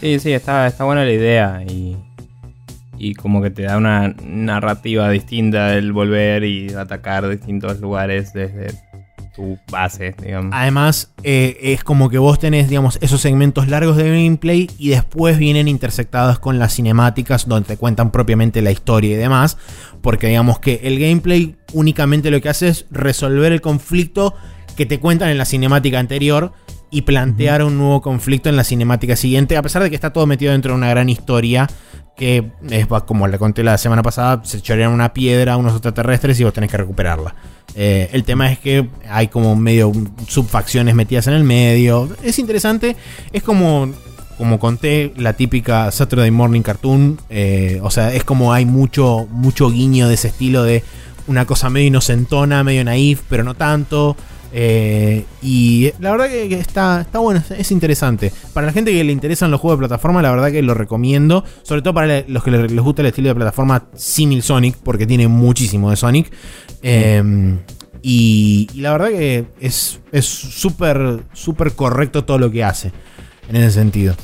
Sí, 0.01 0.19
sí, 0.19 0.33
está, 0.33 0.67
está 0.67 0.83
buena 0.83 1.05
la 1.05 1.13
idea 1.13 1.63
y, 1.65 1.95
y 2.97 3.13
como 3.13 3.41
que 3.41 3.51
te 3.51 3.63
da 3.63 3.77
una 3.77 4.13
narrativa 4.21 5.09
distinta 5.09 5.67
del 5.67 5.93
volver 5.93 6.43
y 6.43 6.73
atacar 6.73 7.29
distintos 7.29 7.79
lugares 7.79 8.33
desde 8.33 8.90
tu 9.35 9.57
base, 9.71 10.13
digamos. 10.21 10.51
Además, 10.53 11.11
eh, 11.23 11.57
es 11.61 11.83
como 11.83 12.09
que 12.09 12.17
vos 12.17 12.39
tenés, 12.39 12.69
digamos, 12.69 12.97
esos 13.01 13.21
segmentos 13.21 13.67
largos 13.67 13.97
de 13.97 14.09
gameplay 14.09 14.69
y 14.77 14.89
después 14.89 15.37
vienen 15.37 15.67
intersectados 15.67 16.39
con 16.39 16.59
las 16.59 16.75
cinemáticas 16.75 17.47
donde 17.47 17.67
te 17.67 17.77
cuentan 17.77 18.11
propiamente 18.11 18.61
la 18.61 18.71
historia 18.71 19.13
y 19.13 19.17
demás. 19.17 19.57
Porque 20.01 20.27
digamos 20.27 20.59
que 20.59 20.81
el 20.83 20.99
gameplay 20.99 21.55
únicamente 21.73 22.31
lo 22.31 22.41
que 22.41 22.49
hace 22.49 22.67
es 22.67 22.85
resolver 22.91 23.51
el 23.51 23.61
conflicto 23.61 24.35
que 24.75 24.85
te 24.85 24.99
cuentan 24.99 25.29
en 25.29 25.37
la 25.37 25.45
cinemática 25.45 25.99
anterior 25.99 26.53
y 26.91 27.03
plantear 27.03 27.63
un 27.63 27.77
nuevo 27.77 28.01
conflicto 28.01 28.49
en 28.49 28.57
la 28.57 28.63
cinemática 28.63 29.15
siguiente, 29.15 29.57
a 29.57 29.61
pesar 29.61 29.81
de 29.81 29.89
que 29.89 29.95
está 29.95 30.11
todo 30.11 30.27
metido 30.27 30.51
dentro 30.51 30.73
de 30.73 30.77
una 30.77 30.89
gran 30.89 31.09
historia 31.09 31.67
que 32.15 32.51
es 32.69 32.85
como 33.07 33.27
le 33.27 33.39
conté 33.39 33.63
la 33.63 33.77
semana 33.77 34.03
pasada, 34.03 34.41
se 34.43 34.61
chorean 34.61 34.91
una 34.91 35.13
piedra 35.13 35.53
a 35.53 35.57
unos 35.57 35.71
extraterrestres 35.73 36.39
y 36.39 36.43
vos 36.43 36.53
tenés 36.53 36.69
que 36.69 36.77
recuperarla. 36.77 37.33
Eh, 37.73 38.09
el 38.11 38.25
tema 38.25 38.51
es 38.51 38.59
que 38.59 38.87
hay 39.09 39.29
como 39.29 39.55
medio 39.55 39.91
subfacciones 40.27 40.93
metidas 40.93 41.25
en 41.27 41.33
el 41.33 41.43
medio. 41.43 42.09
Es 42.21 42.37
interesante, 42.37 42.95
es 43.31 43.41
como 43.41 43.89
como 44.37 44.59
conté, 44.59 45.13
la 45.17 45.33
típica 45.33 45.91
Saturday 45.91 46.31
Morning 46.31 46.61
Cartoon. 46.61 47.19
Eh, 47.29 47.79
o 47.83 47.91
sea, 47.91 48.11
es 48.11 48.23
como 48.23 48.53
hay 48.53 48.65
mucho, 48.65 49.27
mucho 49.29 49.69
guiño 49.69 50.07
de 50.07 50.15
ese 50.15 50.29
estilo 50.29 50.63
de 50.63 50.83
una 51.27 51.45
cosa 51.45 51.69
medio 51.69 51.87
inocentona, 51.87 52.63
medio 52.63 52.83
naif, 52.83 53.21
pero 53.29 53.43
no 53.43 53.53
tanto. 53.53 54.17
Eh, 54.53 55.25
y 55.41 55.91
la 55.99 56.11
verdad 56.11 56.27
que, 56.27 56.53
está, 56.53 57.01
está 57.01 57.19
bueno, 57.19 57.41
es 57.57 57.71
interesante. 57.71 58.31
Para 58.53 58.67
la 58.67 58.73
gente 58.73 58.91
que 58.91 59.03
le 59.03 59.11
interesan 59.11 59.51
los 59.51 59.59
juegos 59.61 59.79
de 59.79 59.87
plataforma, 59.87 60.21
la 60.21 60.31
verdad 60.31 60.51
que 60.51 60.61
lo 60.61 60.73
recomiendo. 60.73 61.43
Sobre 61.63 61.81
todo 61.81 61.93
para 61.93 62.23
los 62.27 62.43
que 62.43 62.51
les 62.51 62.81
gusta 62.81 63.01
el 63.01 63.07
estilo 63.07 63.29
de 63.29 63.35
plataforma 63.35 63.85
Simil 63.95 64.43
Sonic, 64.43 64.77
porque 64.77 65.07
tiene 65.07 65.27
muchísimo 65.27 65.89
de 65.89 65.95
Sonic. 65.95 66.31
Em, 66.81 67.59
y, 68.01 68.67
la 68.75 68.91
verdad 68.91 69.09
que 69.09 69.45
es 69.59 69.99
súper, 70.21 71.23
súper 71.33 71.73
correcto 71.73 72.25
todo 72.25 72.39
lo 72.39 72.51
que 72.51 72.63
hace 72.63 72.91
en 73.49 73.55
ese 73.55 73.71
sentido. 73.71 74.15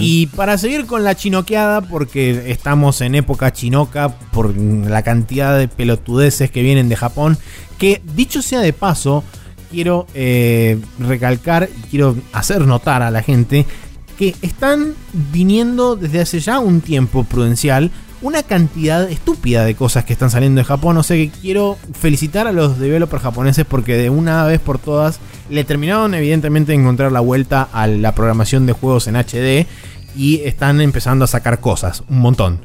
Y 0.00 0.26
para 0.28 0.58
seguir 0.58 0.86
con 0.86 1.04
la 1.04 1.14
chinoqueada, 1.14 1.80
porque 1.82 2.50
estamos 2.50 3.00
en 3.00 3.14
época 3.14 3.52
chinoca 3.52 4.08
por 4.32 4.56
la 4.56 5.02
cantidad 5.02 5.58
de 5.58 5.68
pelotudeces 5.68 6.50
que 6.50 6.62
vienen 6.62 6.88
de 6.88 6.96
Japón, 6.96 7.38
que 7.78 8.02
dicho 8.14 8.42
sea 8.42 8.60
de 8.60 8.72
paso, 8.72 9.24
quiero 9.70 10.06
eh, 10.14 10.78
recalcar 10.98 11.68
y 11.76 11.82
quiero 11.88 12.16
hacer 12.32 12.62
notar 12.62 13.02
a 13.02 13.10
la 13.10 13.22
gente 13.22 13.66
que 14.18 14.34
están 14.40 14.94
viniendo 15.32 15.96
desde 15.96 16.20
hace 16.20 16.40
ya 16.40 16.58
un 16.58 16.80
tiempo 16.80 17.24
prudencial 17.24 17.90
una 18.22 18.42
cantidad 18.42 19.10
estúpida 19.10 19.64
de 19.64 19.74
cosas 19.74 20.04
que 20.04 20.12
están 20.12 20.30
saliendo 20.30 20.60
de 20.60 20.64
Japón. 20.64 20.96
O 20.96 21.02
sea 21.02 21.16
que 21.16 21.30
quiero 21.30 21.76
felicitar 21.98 22.46
a 22.46 22.52
los 22.52 22.78
developers 22.78 23.22
japoneses 23.22 23.64
porque 23.64 23.96
de 23.96 24.10
una 24.10 24.44
vez 24.44 24.60
por 24.60 24.78
todas 24.78 25.20
le 25.50 25.64
terminaron 25.64 26.14
evidentemente 26.14 26.72
de 26.72 26.78
encontrar 26.78 27.12
la 27.12 27.20
vuelta 27.20 27.68
a 27.72 27.86
la 27.86 28.14
programación 28.14 28.66
de 28.66 28.72
juegos 28.72 29.06
en 29.06 29.16
HD 29.16 29.66
y 30.16 30.40
están 30.44 30.80
empezando 30.80 31.24
a 31.24 31.28
sacar 31.28 31.60
cosas, 31.60 32.02
un 32.08 32.20
montón. 32.20 32.60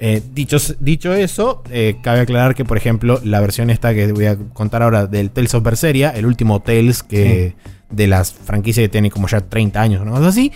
Eh, 0.00 0.22
dicho, 0.32 0.58
dicho, 0.78 1.12
eso, 1.14 1.62
eh, 1.70 1.96
cabe 2.02 2.20
aclarar 2.20 2.54
que, 2.54 2.64
por 2.64 2.76
ejemplo, 2.76 3.20
la 3.24 3.40
versión 3.40 3.70
esta 3.70 3.94
que 3.94 4.12
voy 4.12 4.26
a 4.26 4.36
contar 4.36 4.82
ahora 4.82 5.06
del 5.06 5.30
Tales 5.30 5.54
of 5.54 5.64
Berseria, 5.64 6.10
el 6.10 6.26
último 6.26 6.60
Tales 6.60 7.02
que 7.02 7.54
de 7.90 8.06
las 8.06 8.32
franquicias 8.32 8.84
que 8.84 8.88
tiene 8.88 9.10
como 9.10 9.28
ya 9.28 9.40
30 9.40 9.80
años 9.80 10.00
o 10.06 10.14
algo 10.14 10.28
así, 10.28 10.52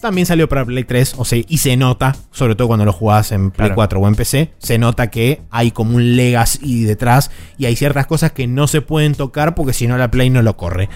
también 0.00 0.26
salió 0.26 0.48
para 0.48 0.64
Play 0.64 0.84
3, 0.84 1.14
o 1.18 1.24
sea, 1.24 1.42
y 1.46 1.58
se 1.58 1.76
nota, 1.76 2.16
sobre 2.30 2.54
todo 2.54 2.68
cuando 2.68 2.84
lo 2.84 2.92
jugás 2.92 3.32
en 3.32 3.50
Play 3.50 3.70
4 3.74 4.00
o 4.00 4.08
en 4.08 4.14
PC, 4.14 4.52
se 4.58 4.78
nota 4.78 5.10
que 5.10 5.42
hay 5.50 5.70
como 5.70 5.96
un 5.96 6.16
legacy 6.16 6.84
detrás 6.84 7.30
y 7.58 7.66
hay 7.66 7.76
ciertas 7.76 8.06
cosas 8.06 8.32
que 8.32 8.46
no 8.46 8.66
se 8.66 8.80
pueden 8.80 9.14
tocar 9.14 9.54
porque 9.54 9.72
si 9.72 9.86
no 9.86 9.96
la 9.98 10.10
Play 10.10 10.30
no 10.30 10.42
lo 10.42 10.56
corre. 10.56 10.88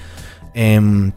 Em, 0.55 1.13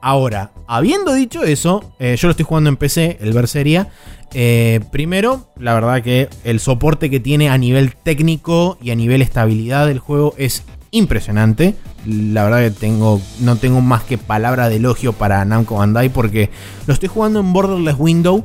ahora, 0.00 0.52
habiendo 0.66 1.14
dicho 1.14 1.42
eso, 1.44 1.94
eh, 1.98 2.16
yo 2.18 2.28
lo 2.28 2.32
estoy 2.32 2.44
jugando 2.44 2.70
en 2.70 2.76
PC, 2.76 3.18
el 3.20 3.32
Berseria. 3.32 3.88
Eh, 4.32 4.80
primero, 4.90 5.52
la 5.58 5.74
verdad 5.74 6.02
que 6.02 6.28
el 6.44 6.60
soporte 6.60 7.08
que 7.08 7.20
tiene 7.20 7.48
a 7.48 7.58
nivel 7.58 7.94
técnico 7.94 8.76
y 8.82 8.90
a 8.90 8.96
nivel 8.96 9.22
estabilidad 9.22 9.86
del 9.86 10.00
juego 10.00 10.34
es 10.36 10.64
impresionante. 10.90 11.74
La 12.06 12.44
verdad 12.44 12.60
que 12.60 12.70
tengo, 12.70 13.20
no 13.40 13.56
tengo 13.56 13.80
más 13.80 14.02
que 14.02 14.18
palabra 14.18 14.68
de 14.68 14.76
elogio 14.76 15.12
para 15.12 15.44
Namco 15.44 15.76
Bandai 15.76 16.08
porque 16.08 16.50
lo 16.86 16.94
estoy 16.94 17.08
jugando 17.08 17.40
en 17.40 17.52
borderless 17.52 17.96
window 17.98 18.44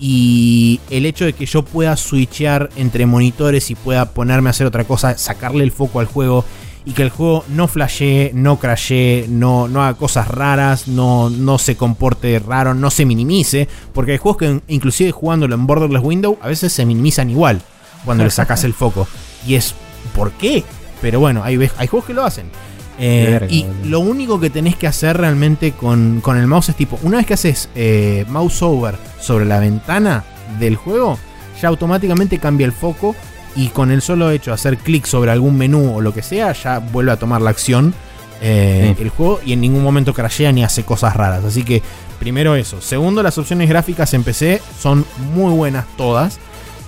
y 0.00 0.80
el 0.90 1.06
hecho 1.06 1.24
de 1.24 1.32
que 1.32 1.46
yo 1.46 1.64
pueda 1.64 1.96
switchear 1.96 2.70
entre 2.76 3.06
monitores 3.06 3.70
y 3.70 3.74
pueda 3.74 4.10
ponerme 4.12 4.48
a 4.48 4.50
hacer 4.50 4.66
otra 4.66 4.84
cosa, 4.84 5.18
sacarle 5.18 5.64
el 5.64 5.72
foco 5.72 6.00
al 6.00 6.06
juego 6.06 6.44
y 6.84 6.92
que 6.92 7.02
el 7.02 7.10
juego 7.10 7.44
no 7.48 7.68
flashee, 7.68 8.30
no 8.32 8.58
crashee, 8.58 9.26
no, 9.28 9.68
no 9.68 9.82
haga 9.82 9.98
cosas 9.98 10.28
raras, 10.28 10.88
no, 10.88 11.28
no 11.28 11.58
se 11.58 11.76
comporte 11.76 12.38
raro, 12.38 12.74
no 12.74 12.90
se 12.90 13.04
minimice, 13.04 13.68
porque 13.92 14.12
hay 14.12 14.18
juegos 14.18 14.38
que 14.38 14.60
inclusive 14.68 15.10
jugándolo 15.10 15.54
en 15.54 15.66
borderless 15.66 16.02
window 16.02 16.38
a 16.40 16.48
veces 16.48 16.72
se 16.72 16.86
minimizan 16.86 17.30
igual 17.30 17.60
cuando 18.04 18.24
le 18.24 18.30
sacas 18.30 18.64
el 18.64 18.72
foco. 18.72 19.06
Y 19.46 19.56
es, 19.56 19.74
¿por 20.14 20.32
qué? 20.32 20.64
Pero 21.02 21.20
bueno, 21.20 21.42
hay, 21.44 21.56
hay 21.76 21.86
juegos 21.86 22.06
que 22.06 22.14
lo 22.14 22.24
hacen. 22.24 22.50
Eh, 22.98 23.26
Verga, 23.30 23.46
y 23.48 23.62
boludo. 23.64 23.86
lo 23.88 24.00
único 24.00 24.40
que 24.40 24.50
tenés 24.50 24.76
que 24.76 24.86
hacer 24.86 25.16
realmente 25.16 25.72
con, 25.72 26.20
con 26.20 26.36
el 26.36 26.46
mouse 26.46 26.70
es 26.70 26.76
tipo, 26.76 26.98
una 27.02 27.18
vez 27.18 27.26
que 27.26 27.34
haces 27.34 27.68
eh, 27.74 28.24
mouse 28.28 28.60
over 28.62 28.96
sobre 29.20 29.44
la 29.44 29.60
ventana 29.60 30.24
del 30.58 30.76
juego, 30.76 31.18
ya 31.60 31.68
automáticamente 31.68 32.38
cambia 32.38 32.64
el 32.66 32.72
foco 32.72 33.14
y 33.56 33.68
con 33.68 33.90
el 33.90 34.02
solo 34.02 34.30
hecho 34.30 34.50
de 34.50 34.54
hacer 34.56 34.78
clic 34.78 35.04
sobre 35.06 35.30
algún 35.30 35.56
menú 35.56 35.96
o 35.96 36.00
lo 36.00 36.12
que 36.12 36.22
sea, 36.22 36.52
ya 36.52 36.78
vuelve 36.80 37.12
a 37.12 37.16
tomar 37.16 37.40
la 37.40 37.50
acción 37.50 37.94
eh, 38.40 38.94
Sí. 38.96 39.02
el 39.02 39.08
juego 39.10 39.40
y 39.44 39.52
en 39.52 39.60
ningún 39.60 39.82
momento 39.82 40.14
crashea 40.14 40.52
ni 40.52 40.62
hace 40.62 40.84
cosas 40.84 41.16
raras. 41.16 41.44
Así 41.44 41.64
que 41.64 41.82
primero 42.20 42.54
eso. 42.54 42.80
Segundo, 42.80 43.20
las 43.22 43.36
opciones 43.38 43.68
gráficas 43.68 44.14
en 44.14 44.22
PC 44.22 44.62
son 44.80 45.04
muy 45.34 45.52
buenas 45.52 45.86
todas. 45.96 46.38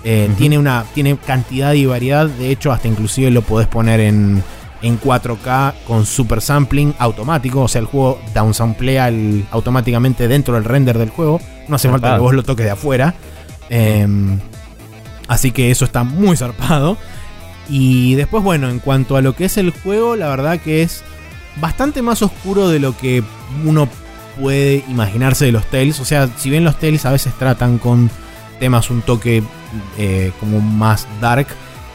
Eh, 0.05 0.29
tiene, 0.37 0.57
una, 0.57 0.85
tiene 0.93 1.17
cantidad 1.17 1.73
y 1.73 1.85
variedad. 1.85 2.27
De 2.27 2.51
hecho, 2.51 2.71
hasta 2.71 2.87
inclusive 2.87 3.31
lo 3.31 3.41
podés 3.41 3.67
poner 3.67 3.99
en, 3.99 4.41
en 4.81 4.99
4K 4.99 5.73
con 5.87 6.05
super 6.05 6.41
sampling 6.41 6.93
automático. 6.99 7.61
O 7.61 7.67
sea, 7.67 7.79
el 7.81 7.85
juego 7.87 8.19
downsamplea 8.33 9.07
el- 9.09 9.45
automáticamente 9.51 10.27
dentro 10.27 10.55
del 10.55 10.63
render 10.63 10.97
del 10.97 11.09
juego. 11.09 11.39
No 11.67 11.75
hace 11.75 11.89
falta 11.89 12.07
que 12.15 12.19
vos 12.21 12.33
lo 12.33 12.43
toques 12.43 12.65
de 12.65 12.71
afuera. 12.71 13.13
Em, 13.69 14.39
así 15.27 15.51
que 15.51 15.71
eso 15.71 15.85
está 15.85 16.03
muy 16.03 16.35
zarpado. 16.37 16.97
Y 17.69 18.15
después, 18.15 18.43
bueno, 18.43 18.69
en 18.69 18.79
cuanto 18.79 19.15
a 19.15 19.21
lo 19.21 19.35
que 19.35 19.45
es 19.45 19.57
el 19.57 19.71
juego, 19.71 20.15
la 20.15 20.27
verdad 20.29 20.59
que 20.59 20.81
es 20.81 21.03
bastante 21.59 22.01
más 22.01 22.21
oscuro 22.21 22.69
de 22.69 22.79
lo 22.79 22.97
que 22.97 23.23
uno 23.65 23.87
puede 24.39 24.83
imaginarse 24.89 25.45
de 25.45 25.51
los 25.51 25.65
Tales. 25.65 25.99
O 25.99 26.05
sea, 26.05 26.27
si 26.37 26.49
bien 26.49 26.63
los 26.63 26.77
Tales 26.79 27.05
a 27.05 27.11
veces 27.11 27.33
tratan 27.37 27.77
con 27.77 28.09
temas 28.59 28.89
un 28.89 29.01
toque 29.01 29.43
eh, 29.97 30.31
como 30.39 30.59
más 30.59 31.07
dark, 31.21 31.47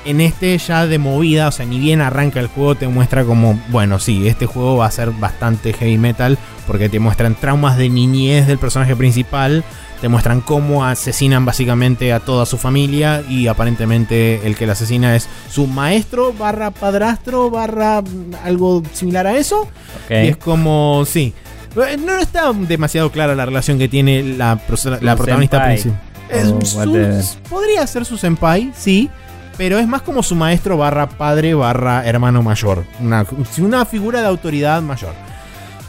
en 0.06 0.20
este 0.20 0.56
ya 0.58 0.86
de 0.86 0.98
movida, 0.98 1.48
o 1.48 1.52
sea, 1.52 1.66
ni 1.66 1.78
bien 1.78 2.00
arranca 2.00 2.40
el 2.40 2.46
juego, 2.46 2.74
te 2.74 2.88
muestra 2.88 3.24
como, 3.24 3.60
bueno, 3.68 3.98
sí, 3.98 4.26
este 4.28 4.46
juego 4.46 4.76
va 4.78 4.86
a 4.86 4.90
ser 4.90 5.10
bastante 5.10 5.72
heavy 5.72 5.98
metal, 5.98 6.38
porque 6.66 6.88
te 6.88 6.98
muestran 7.00 7.34
traumas 7.34 7.76
de 7.76 7.88
niñez 7.88 8.46
del 8.46 8.58
personaje 8.58 8.94
principal, 8.96 9.64
te 10.00 10.08
muestran 10.08 10.40
cómo 10.42 10.84
asesinan 10.84 11.44
básicamente 11.44 12.12
a 12.12 12.20
toda 12.20 12.44
su 12.46 12.58
familia 12.58 13.22
y 13.28 13.46
aparentemente 13.46 14.46
el 14.46 14.54
que 14.56 14.66
la 14.66 14.74
asesina 14.74 15.16
es 15.16 15.26
su 15.50 15.66
maestro 15.66 16.32
barra 16.34 16.70
padrastro 16.70 17.50
barra 17.50 18.02
algo 18.44 18.82
similar 18.92 19.26
a 19.26 19.36
eso. 19.38 19.62
Ok. 19.62 20.10
Y 20.10 20.14
es 20.28 20.36
como, 20.36 21.04
sí. 21.06 21.32
Eh, 21.76 21.96
No 21.96 22.18
está 22.18 22.52
demasiado 22.52 23.10
clara 23.10 23.34
la 23.34 23.46
relación 23.46 23.78
que 23.78 23.88
tiene 23.88 24.22
la, 24.22 24.60
la 25.00 25.16
protagonista 25.16 25.64
principal. 25.64 26.00
Es 26.28 26.46
O 26.48 26.60
su- 26.62 26.78
whatever. 26.78 27.24
podría 27.48 27.86
ser 27.86 28.04
su 28.04 28.18
senpai, 28.18 28.72
sí. 28.76 29.08
Pero 29.56 29.78
es 29.78 29.86
más 29.88 30.02
como 30.02 30.22
su 30.22 30.34
maestro 30.34 30.76
barra 30.76 31.08
padre 31.08 31.54
barra 31.54 32.04
hermano 32.06 32.42
mayor. 32.42 32.84
Una, 33.00 33.24
una 33.58 33.84
figura 33.84 34.20
de 34.20 34.26
autoridad 34.26 34.82
mayor. 34.82 35.14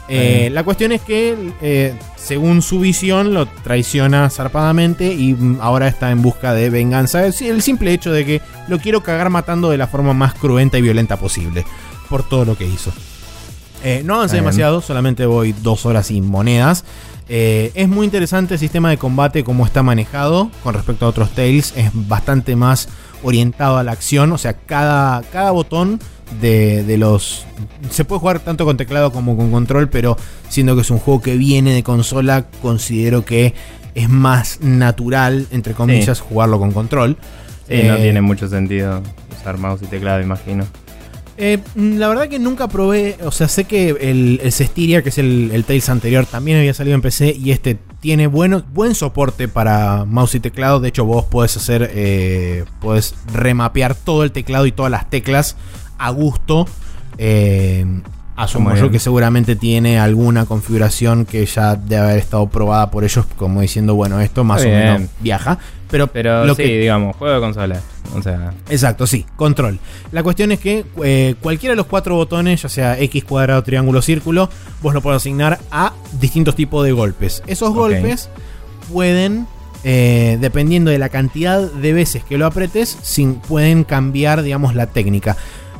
Eh, 0.08 0.48
la 0.52 0.64
cuestión 0.64 0.92
es 0.92 1.02
que, 1.02 1.52
eh, 1.60 1.94
según 2.16 2.62
su 2.62 2.80
visión, 2.80 3.34
lo 3.34 3.46
traiciona 3.46 4.30
zarpadamente 4.30 5.12
y 5.12 5.34
mm, 5.34 5.58
ahora 5.60 5.86
está 5.86 6.10
en 6.10 6.22
busca 6.22 6.54
de 6.54 6.70
venganza. 6.70 7.26
El 7.26 7.62
simple 7.62 7.92
hecho 7.92 8.10
de 8.10 8.24
que 8.24 8.42
lo 8.68 8.78
quiero 8.78 9.02
cagar 9.02 9.28
matando 9.28 9.70
de 9.70 9.76
la 9.76 9.86
forma 9.86 10.14
más 10.14 10.34
cruenta 10.34 10.78
y 10.78 10.82
violenta 10.82 11.18
posible. 11.18 11.64
Por 12.08 12.26
todo 12.26 12.46
lo 12.46 12.56
que 12.56 12.66
hizo. 12.66 12.90
Eh, 13.84 14.02
no 14.04 14.14
avancé 14.14 14.36
demasiado, 14.36 14.80
solamente 14.80 15.26
voy 15.26 15.52
dos 15.52 15.84
horas 15.84 16.10
y 16.10 16.22
monedas. 16.22 16.84
Es 17.28 17.86
muy 17.88 18.06
interesante 18.06 18.54
el 18.54 18.60
sistema 18.60 18.88
de 18.88 18.96
combate, 18.96 19.44
cómo 19.44 19.66
está 19.66 19.82
manejado 19.82 20.50
con 20.64 20.72
respecto 20.72 21.04
a 21.04 21.10
otros 21.10 21.30
Tales. 21.32 21.74
Es 21.76 21.90
bastante 21.92 22.56
más 22.56 22.88
orientado 23.22 23.76
a 23.78 23.82
la 23.84 23.92
acción. 23.92 24.32
O 24.32 24.38
sea, 24.38 24.52
cada, 24.54 25.22
cada 25.32 25.50
botón 25.50 26.00
de, 26.40 26.84
de 26.84 26.98
los. 26.98 27.46
Se 27.90 28.04
puede 28.04 28.20
jugar 28.20 28.40
tanto 28.40 28.64
con 28.64 28.76
teclado 28.76 29.12
como 29.12 29.36
con 29.36 29.50
control, 29.50 29.88
pero 29.88 30.16
siendo 30.48 30.74
que 30.74 30.82
es 30.82 30.90
un 30.90 30.98
juego 30.98 31.20
que 31.22 31.36
viene 31.36 31.72
de 31.72 31.82
consola, 31.82 32.46
considero 32.62 33.24
que 33.24 33.54
es 33.94 34.08
más 34.08 34.60
natural, 34.60 35.46
entre 35.50 35.74
comillas, 35.74 36.20
jugarlo 36.20 36.58
con 36.58 36.72
control. 36.72 37.16
Sí, 37.68 37.82
no 37.84 37.96
Eh, 37.96 38.02
tiene 38.02 38.20
mucho 38.20 38.48
sentido 38.48 39.02
usar 39.40 39.58
mouse 39.58 39.82
y 39.82 39.86
teclado, 39.86 40.20
imagino. 40.22 40.66
Eh, 41.40 41.58
la 41.76 42.08
verdad 42.08 42.28
que 42.28 42.38
nunca 42.40 42.66
probé, 42.66 43.16
o 43.24 43.30
sea, 43.30 43.46
sé 43.46 43.64
que 43.64 43.90
el, 43.90 44.40
el 44.42 44.52
Cestiria, 44.52 45.02
que 45.02 45.10
es 45.10 45.18
el, 45.18 45.50
el 45.52 45.64
Tales 45.64 45.88
anterior, 45.88 46.26
también 46.26 46.58
había 46.58 46.74
salido 46.74 46.96
en 46.96 47.00
PC 47.02 47.32
y 47.38 47.52
este 47.52 47.78
tiene 48.00 48.26
bueno, 48.26 48.62
buen 48.72 48.94
soporte 48.94 49.48
para 49.48 50.04
mouse 50.04 50.36
y 50.36 50.40
teclado. 50.40 50.80
De 50.80 50.88
hecho, 50.88 51.04
vos 51.04 51.24
podés 51.24 51.56
hacer, 51.56 51.90
eh, 51.92 52.64
remapear 53.32 53.94
todo 53.94 54.22
el 54.24 54.32
teclado 54.32 54.66
y 54.66 54.72
todas 54.72 54.90
las 54.90 55.10
teclas 55.10 55.56
a 55.98 56.10
gusto. 56.10 56.66
Eh, 57.18 57.84
asumo 58.38 58.74
yo 58.76 58.90
que 58.90 59.00
seguramente 59.00 59.56
tiene 59.56 59.98
alguna 59.98 60.46
configuración 60.46 61.26
que 61.26 61.44
ya 61.44 61.74
debe 61.74 62.02
haber 62.02 62.18
estado 62.18 62.46
probada 62.48 62.90
por 62.90 63.02
ellos, 63.04 63.26
como 63.36 63.60
diciendo, 63.60 63.96
bueno, 63.96 64.20
esto 64.20 64.44
más 64.44 64.62
o 64.64 64.68
menos 64.68 65.02
viaja. 65.20 65.58
Pero, 65.90 66.06
Pero 66.06 66.44
lo 66.44 66.54
sí, 66.54 66.62
que 66.62 66.78
digamos, 66.78 67.16
juego 67.16 67.34
de 67.34 67.40
consola. 67.40 67.80
O 68.14 68.22
sea, 68.22 68.52
Exacto, 68.70 69.06
sí, 69.06 69.26
control. 69.36 69.78
La 70.12 70.22
cuestión 70.22 70.52
es 70.52 70.60
que 70.60 70.84
eh, 71.02 71.34
cualquiera 71.40 71.72
de 71.72 71.76
los 71.76 71.86
cuatro 71.86 72.14
botones, 72.14 72.62
ya 72.62 72.68
sea 72.68 72.98
X, 73.00 73.24
cuadrado, 73.24 73.62
triángulo, 73.62 74.02
círculo, 74.02 74.48
vos 74.82 74.94
lo 74.94 75.00
podés 75.00 75.16
asignar 75.16 75.58
a 75.70 75.92
distintos 76.20 76.54
tipos 76.54 76.84
de 76.84 76.92
golpes. 76.92 77.42
Esos 77.46 77.74
golpes 77.74 78.28
pueden, 78.92 79.46
eh, 79.82 80.38
dependiendo 80.40 80.90
de 80.90 80.98
la 80.98 81.08
cantidad 81.08 81.60
de 81.60 81.92
veces 81.92 82.22
que 82.22 82.38
lo 82.38 82.46
apretes, 82.46 82.98
sin, 83.02 83.36
pueden 83.36 83.84
cambiar, 83.84 84.42
digamos, 84.42 84.74
la 84.74 84.86
técnica. 84.86 85.36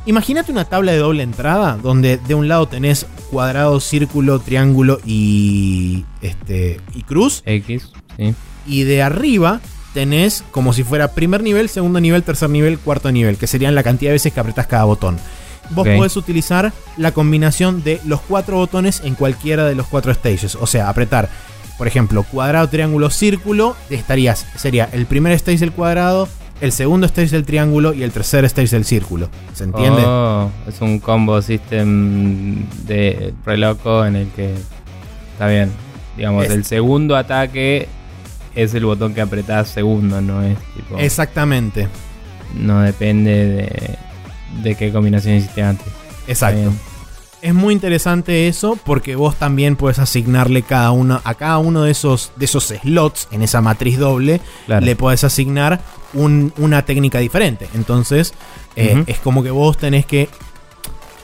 Imagínate 0.08 0.50
una 0.50 0.64
tabla 0.64 0.92
de 0.92 0.98
doble 0.98 1.22
entrada 1.22 1.76
donde 1.76 2.16
de 2.16 2.34
un 2.34 2.48
lado 2.48 2.66
tenés 2.66 3.04
cuadrado, 3.30 3.78
círculo, 3.78 4.38
triángulo 4.38 5.00
y, 5.04 6.06
este, 6.22 6.80
y 6.94 7.02
cruz. 7.02 7.42
X, 7.44 7.90
sí. 8.16 8.34
Y 8.66 8.84
de 8.84 9.02
arriba 9.02 9.60
tenés 9.92 10.44
como 10.50 10.72
si 10.72 10.82
fuera 10.82 11.12
primer 11.12 11.42
nivel, 11.42 11.68
segundo 11.68 12.00
nivel, 12.00 12.22
tercer 12.22 12.48
nivel, 12.48 12.78
cuarto 12.78 13.12
nivel, 13.12 13.36
que 13.36 13.46
serían 13.46 13.74
la 13.74 13.82
cantidad 13.82 14.08
de 14.08 14.14
veces 14.14 14.32
que 14.32 14.40
apretás 14.40 14.66
cada 14.66 14.84
botón. 14.84 15.18
Vos 15.72 15.86
podés 15.86 16.16
utilizar 16.16 16.72
la 16.96 17.12
combinación 17.12 17.84
de 17.84 18.00
los 18.06 18.22
cuatro 18.22 18.56
botones 18.56 19.02
en 19.04 19.14
cualquiera 19.14 19.66
de 19.66 19.74
los 19.74 19.88
cuatro 19.88 20.14
stages. 20.14 20.54
O 20.54 20.66
sea, 20.66 20.88
apretar, 20.88 21.28
por 21.76 21.86
ejemplo, 21.86 22.22
cuadrado, 22.22 22.66
triángulo, 22.70 23.10
círculo, 23.10 23.76
estarías, 23.90 24.46
sería 24.56 24.88
el 24.90 25.04
primer 25.04 25.34
stage 25.34 25.58
del 25.58 25.72
cuadrado, 25.72 26.30
el 26.60 26.72
segundo 26.72 27.06
stage 27.06 27.28
del 27.30 27.44
triángulo 27.44 27.92
y 27.94 28.02
el 28.02 28.10
tercer 28.12 28.44
stage 28.46 28.68
del 28.70 28.84
círculo. 28.84 29.28
¿Se 29.54 29.64
entiende? 29.64 30.02
Oh, 30.04 30.50
es 30.66 30.80
un 30.80 30.98
combo 30.98 31.40
system 31.42 32.68
de 32.86 33.32
re 33.44 33.56
loco 33.58 34.04
en 34.04 34.16
el 34.16 34.28
que 34.28 34.54
está 35.32 35.46
bien. 35.48 35.70
Digamos, 36.16 36.44
Es- 36.46 36.50
el 36.52 36.64
segundo 36.64 37.16
ataque 37.16 37.88
es 38.54 38.74
el 38.74 38.84
botón 38.84 39.14
que 39.14 39.20
apretás 39.20 39.68
segundo, 39.68 40.20
no 40.20 40.42
es 40.42 40.56
tipo. 40.74 40.98
Exactamente. 40.98 41.88
No 42.54 42.80
depende 42.80 43.46
de, 43.46 43.98
de 44.62 44.74
qué 44.74 44.90
combinación 44.90 45.34
hiciste 45.36 45.62
antes. 45.62 45.86
Exacto. 46.26 46.72
Es 47.40 47.54
muy 47.54 47.72
interesante 47.72 48.48
eso 48.48 48.76
porque 48.84 49.14
vos 49.14 49.36
también 49.36 49.76
puedes 49.76 50.00
asignarle 50.00 50.62
cada 50.62 50.90
uno 50.90 51.20
a 51.22 51.34
cada 51.34 51.58
uno 51.58 51.82
de 51.84 51.92
esos 51.92 52.32
de 52.34 52.46
esos 52.46 52.64
slots 52.82 53.28
en 53.30 53.42
esa 53.42 53.60
matriz 53.60 53.96
doble 53.96 54.40
Claro. 54.66 54.84
le 54.84 54.96
podés 54.96 55.22
asignar 55.22 55.80
un- 56.14 56.52
una 56.58 56.82
técnica 56.84 57.18
diferente. 57.18 57.68
Entonces 57.74 58.34
eh, 58.76 59.02
es 59.06 59.18
como 59.18 59.42
que 59.42 59.50
vos 59.50 59.76
tenés 59.76 60.06
que 60.06 60.28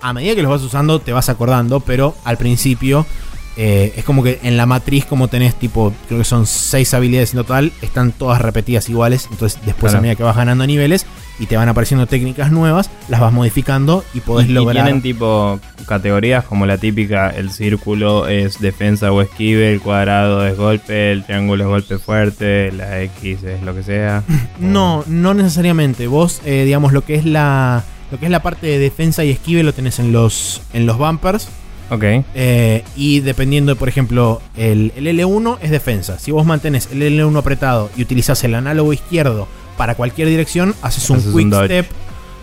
a 0.00 0.12
medida 0.12 0.34
que 0.34 0.42
los 0.42 0.50
vas 0.50 0.62
usando 0.62 0.98
te 1.00 1.12
vas 1.12 1.28
acordando, 1.28 1.80
pero 1.80 2.14
al 2.24 2.36
principio 2.36 3.06
eh, 3.56 3.92
es 3.96 4.04
como 4.04 4.22
que 4.22 4.40
en 4.42 4.56
la 4.56 4.66
matriz 4.66 5.04
como 5.04 5.28
tenés 5.28 5.54
tipo 5.54 5.92
creo 6.08 6.18
que 6.18 6.24
son 6.24 6.46
seis 6.46 6.92
habilidades 6.94 7.32
en 7.34 7.38
total 7.40 7.72
están 7.82 8.12
todas 8.12 8.40
repetidas 8.42 8.88
iguales. 8.88 9.28
Entonces 9.30 9.60
después 9.64 9.92
Claro. 9.92 9.98
a 9.98 10.00
medida 10.02 10.14
que 10.16 10.22
vas 10.24 10.36
ganando 10.36 10.66
niveles 10.66 11.06
y 11.38 11.46
te 11.46 11.56
van 11.56 11.68
apareciendo 11.68 12.06
técnicas 12.06 12.50
nuevas 12.52 12.90
las 13.08 13.20
vas 13.20 13.32
modificando 13.32 14.04
y 14.14 14.20
podés 14.20 14.46
Y- 14.48 14.50
y 14.50 14.54
lograr 14.54 14.84
tienen 14.84 15.02
tipo 15.02 15.58
categorías 15.86 16.44
como 16.44 16.64
la 16.66 16.78
típica, 16.78 17.30
el 17.30 17.50
círculo 17.50 18.28
es 18.28 18.60
defensa 18.60 19.10
o 19.12 19.20
esquive, 19.22 19.72
el 19.72 19.80
cuadrado 19.80 20.46
es 20.46 20.56
golpe, 20.56 21.12
el 21.12 21.24
triángulo 21.24 21.64
es 21.64 21.68
golpe 21.70 21.98
fuerte, 21.98 22.70
la 22.72 23.02
X 23.02 23.42
es 23.44 23.62
lo 23.62 23.74
que 23.74 23.82
sea. 23.82 24.22
No, 24.60 25.04
no 25.06 25.34
necesariamente. 25.34 26.06
Vos, 26.06 26.40
eh, 26.44 26.62
digamos, 26.64 26.92
lo 26.92 27.04
que 27.04 27.14
es 27.16 27.24
la. 27.24 27.84
Lo 28.10 28.18
que 28.18 28.26
es 28.26 28.30
la 28.30 28.42
parte 28.42 28.66
de 28.66 28.78
defensa 28.78 29.24
y 29.24 29.30
esquive 29.30 29.62
lo 29.62 29.72
tenés 29.72 29.98
en 29.98 30.12
los. 30.12 30.62
en 30.72 30.86
los 30.86 30.96
bumpers. 30.98 31.48
Ok. 31.90 32.02
eh, 32.34 32.82
y 32.96 33.20
dependiendo, 33.20 33.76
por 33.76 33.88
ejemplo, 33.88 34.40
el, 34.56 34.92
el 34.96 35.06
L1 35.06 35.58
es 35.60 35.70
defensa. 35.70 36.18
Si 36.18 36.30
vos 36.30 36.46
mantenés 36.46 36.88
el 36.92 37.02
L1 37.02 37.38
apretado 37.38 37.90
y 37.96 38.02
utilizás 38.02 38.42
el 38.44 38.54
análogo 38.54 38.92
izquierdo 38.92 39.46
para 39.76 39.94
cualquier 39.94 40.28
dirección, 40.28 40.74
haces 40.82 41.10
un 41.10 41.18
Haces 41.18 41.32
quick 41.34 41.54
step. 41.64 41.86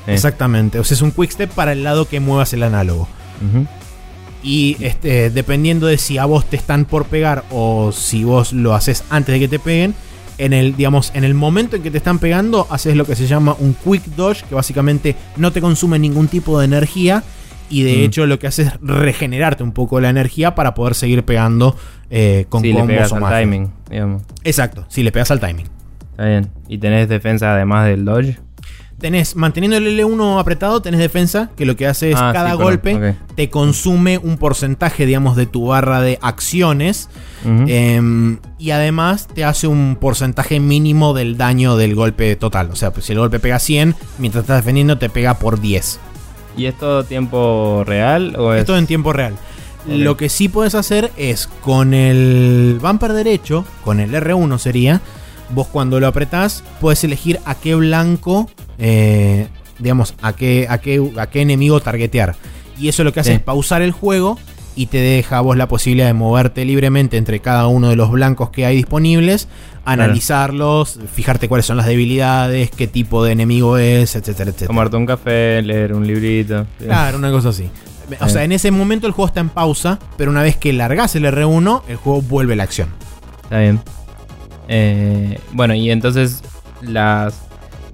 Exactamente. 0.08 0.80
O 0.80 0.84
sea, 0.84 0.96
es 0.96 1.02
un 1.02 1.12
quick 1.12 1.32
step 1.32 1.50
para 1.52 1.72
el 1.72 1.84
lado 1.84 2.08
que 2.08 2.20
muevas 2.20 2.54
el 2.54 2.64
análogo. 2.64 3.08
Y 4.44 4.78
este, 4.80 5.30
dependiendo 5.30 5.88
de 5.88 5.98
si 5.98 6.18
a 6.18 6.26
vos 6.26 6.46
te 6.46 6.56
están 6.56 6.86
por 6.86 7.06
pegar 7.06 7.44
o 7.52 7.92
si 7.92 8.24
vos 8.24 8.54
lo 8.54 8.74
haces 8.74 9.04
antes 9.10 9.34
de 9.34 9.40
que 9.40 9.48
te 9.48 9.60
peguen, 9.60 9.94
en 10.38 10.54
el, 10.54 10.76
digamos, 10.76 11.12
en 11.14 11.24
el 11.24 11.36
momento 11.36 11.76
en 11.76 11.84
que 11.84 11.92
te 11.92 11.98
están 11.98 12.18
pegando, 12.18 12.66
haces 12.72 12.96
lo 12.96 13.06
que 13.06 13.16
se 13.16 13.28
llama 13.28 13.56
un 13.60 13.76
quick 13.76 14.04
dodge, 14.16 14.44
que 14.50 14.56
básicamente 14.56 15.16
no 15.38 15.52
te 15.52 15.62
consume 15.62 16.00
ningún 16.00 16.28
tipo 16.28 16.58
de 16.60 16.66
energía. 16.66 17.24
Y 17.72 17.84
de 17.84 17.98
Mm. 17.98 18.02
hecho 18.04 18.26
lo 18.28 18.38
que 18.38 18.48
hace 18.48 18.64
es 18.64 18.74
regenerarte 18.82 19.64
un 19.64 19.72
poco 19.72 20.00
la 20.00 20.10
energía 20.10 20.54
para 20.54 20.74
poder 20.76 20.94
seguir 20.94 21.24
pegando 21.24 21.76
eh, 22.12 22.46
con 22.50 22.62
le 22.62 22.72
combos 22.74 22.88
pegas 22.88 23.12
o 23.12 23.16
al 23.16 23.22
magia. 23.22 23.40
timing, 23.40 23.72
digamos. 23.90 24.24
Exacto, 24.44 24.86
si 24.90 25.02
le 25.02 25.12
pegas 25.12 25.32
al 25.32 25.40
timing. 25.40 25.68
Está 26.12 26.26
bien. 26.26 26.50
¿Y 26.68 26.78
tenés 26.78 27.08
defensa 27.10 27.54
además 27.56 27.88
del 27.88 28.04
dodge? 28.06 28.38
Tenés, 29.00 29.36
manteniendo 29.36 29.78
el 29.78 29.88
L1 30.00 30.40
apretado, 30.40 30.80
tenés 30.84 31.00
defensa, 31.00 31.50
que 31.58 31.66
lo 31.66 31.76
que 31.76 31.88
hace 31.88 32.12
es 32.12 32.18
Ah, 32.20 32.30
cada 32.34 32.52
sí, 32.52 32.58
golpe 32.58 33.16
te 33.36 33.50
consume 33.50 34.20
un 34.20 34.38
porcentaje, 34.38 35.08
digamos, 35.08 35.36
de 35.36 35.48
tu 35.48 35.66
barra 35.68 36.02
de 36.02 36.20
acciones. 36.22 37.10
Em, 37.44 38.38
y 38.60 38.70
además 38.72 39.28
te 39.34 39.44
hace 39.44 39.66
un 39.66 39.98
porcentaje 40.00 40.60
mínimo 40.60 41.14
del 41.16 41.36
daño 41.38 41.78
del 41.78 41.96
golpe 41.96 42.36
total. 42.36 42.70
O 42.72 42.76
sea, 42.76 42.92
pues, 42.92 43.06
si 43.08 43.14
el 43.14 43.20
golpe 43.20 43.40
pega 43.40 43.58
100, 43.58 43.96
mientras 44.20 44.44
estás 44.44 44.58
defendiendo 44.58 44.98
te 45.00 45.10
pega 45.10 45.36
por 45.40 45.60
10. 45.60 46.00
¿Y 46.58 46.66
es 46.66 46.78
todo 46.78 47.04
tiempo 47.04 47.84
real 47.86 48.36
o 48.38 48.54
es...? 48.54 48.62
Esto 48.62 48.78
en 48.78 48.88
tiempo 48.88 49.14
real. 49.14 49.36
Lo 49.88 50.16
que 50.16 50.30
sí 50.30 50.48
puedes 50.48 50.76
hacer 50.76 51.12
es 51.18 51.48
con 51.48 51.94
el 51.96 52.78
bumper 52.80 53.14
derecho, 53.14 53.66
con 53.84 54.00
el 54.00 54.14
R1 54.14 54.60
sería, 54.60 55.02
vos 55.50 55.68
cuando 55.68 56.00
lo 56.00 56.06
apretás 56.08 56.64
puedes 56.80 57.04
elegir 57.04 57.40
a 57.46 57.56
qué 57.56 57.74
blanco, 57.74 58.48
eh, 58.78 59.48
digamos, 59.80 60.14
a 60.22 60.34
qué, 60.34 60.68
a, 60.70 60.78
qué, 60.78 61.12
a 61.18 61.28
qué 61.32 61.42
enemigo 61.42 61.80
targetear. 61.80 62.36
Y 62.78 62.90
eso 62.90 63.04
lo 63.04 63.12
que 63.12 63.22
hace 63.22 63.32
Sí. 63.32 63.36
es 63.38 63.42
pausar 63.42 63.82
el 63.82 63.92
juego 63.92 64.38
y 64.76 64.88
te 64.88 64.98
deja 64.98 65.38
a 65.38 65.42
vos 65.42 65.58
la 65.58 65.68
posibilidad 65.68 66.08
de 66.08 66.14
moverte 66.14 66.66
libremente 66.66 67.18
entre 67.18 67.40
cada 67.40 67.68
uno 67.68 67.90
de 67.90 67.96
los 67.96 68.12
blancos 68.12 68.50
que 68.50 68.66
hay 68.66 68.76
disponibles, 68.76 69.48
analizarlos, 69.86 71.00
fijarte 71.14 71.48
cuáles 71.48 71.66
son 71.66 71.78
las 71.78 71.86
debilidades, 71.86 72.72
qué 72.72 72.88
tipo 72.88 73.24
de 73.24 73.32
enemigo 73.34 73.78
es, 73.78 74.16
etcétera, 74.16 74.50
etcétera. 74.50 74.68
Tomarte 74.68 74.98
un 74.98 75.06
café, 75.06 75.62
leer 75.62 75.94
un 75.94 76.06
librito. 76.06 76.66
Claro, 76.80 77.18
una 77.18 77.32
cosa 77.32 77.50
así. 77.50 77.70
O 78.20 78.30
sea, 78.30 78.44
en 78.44 78.52
ese 78.52 78.72
momento 78.72 79.08
el 79.08 79.14
juego 79.14 79.28
está 79.28 79.40
en 79.40 79.50
pausa, 79.50 80.00
pero 80.18 80.32
una 80.32 80.42
vez 80.42 80.58
que 80.58 80.74
largas 80.74 81.16
el 81.16 81.26
R1, 81.26 81.84
el 81.88 81.96
juego 81.96 82.22
vuelve 82.22 82.54
a 82.54 82.58
la 82.58 82.64
acción. 82.64 82.90
Está 83.44 83.60
bien. 83.60 83.80
Eh, 84.68 85.40
bueno, 85.54 85.74
y 85.76 85.92
entonces 85.92 86.44
las 86.82 87.36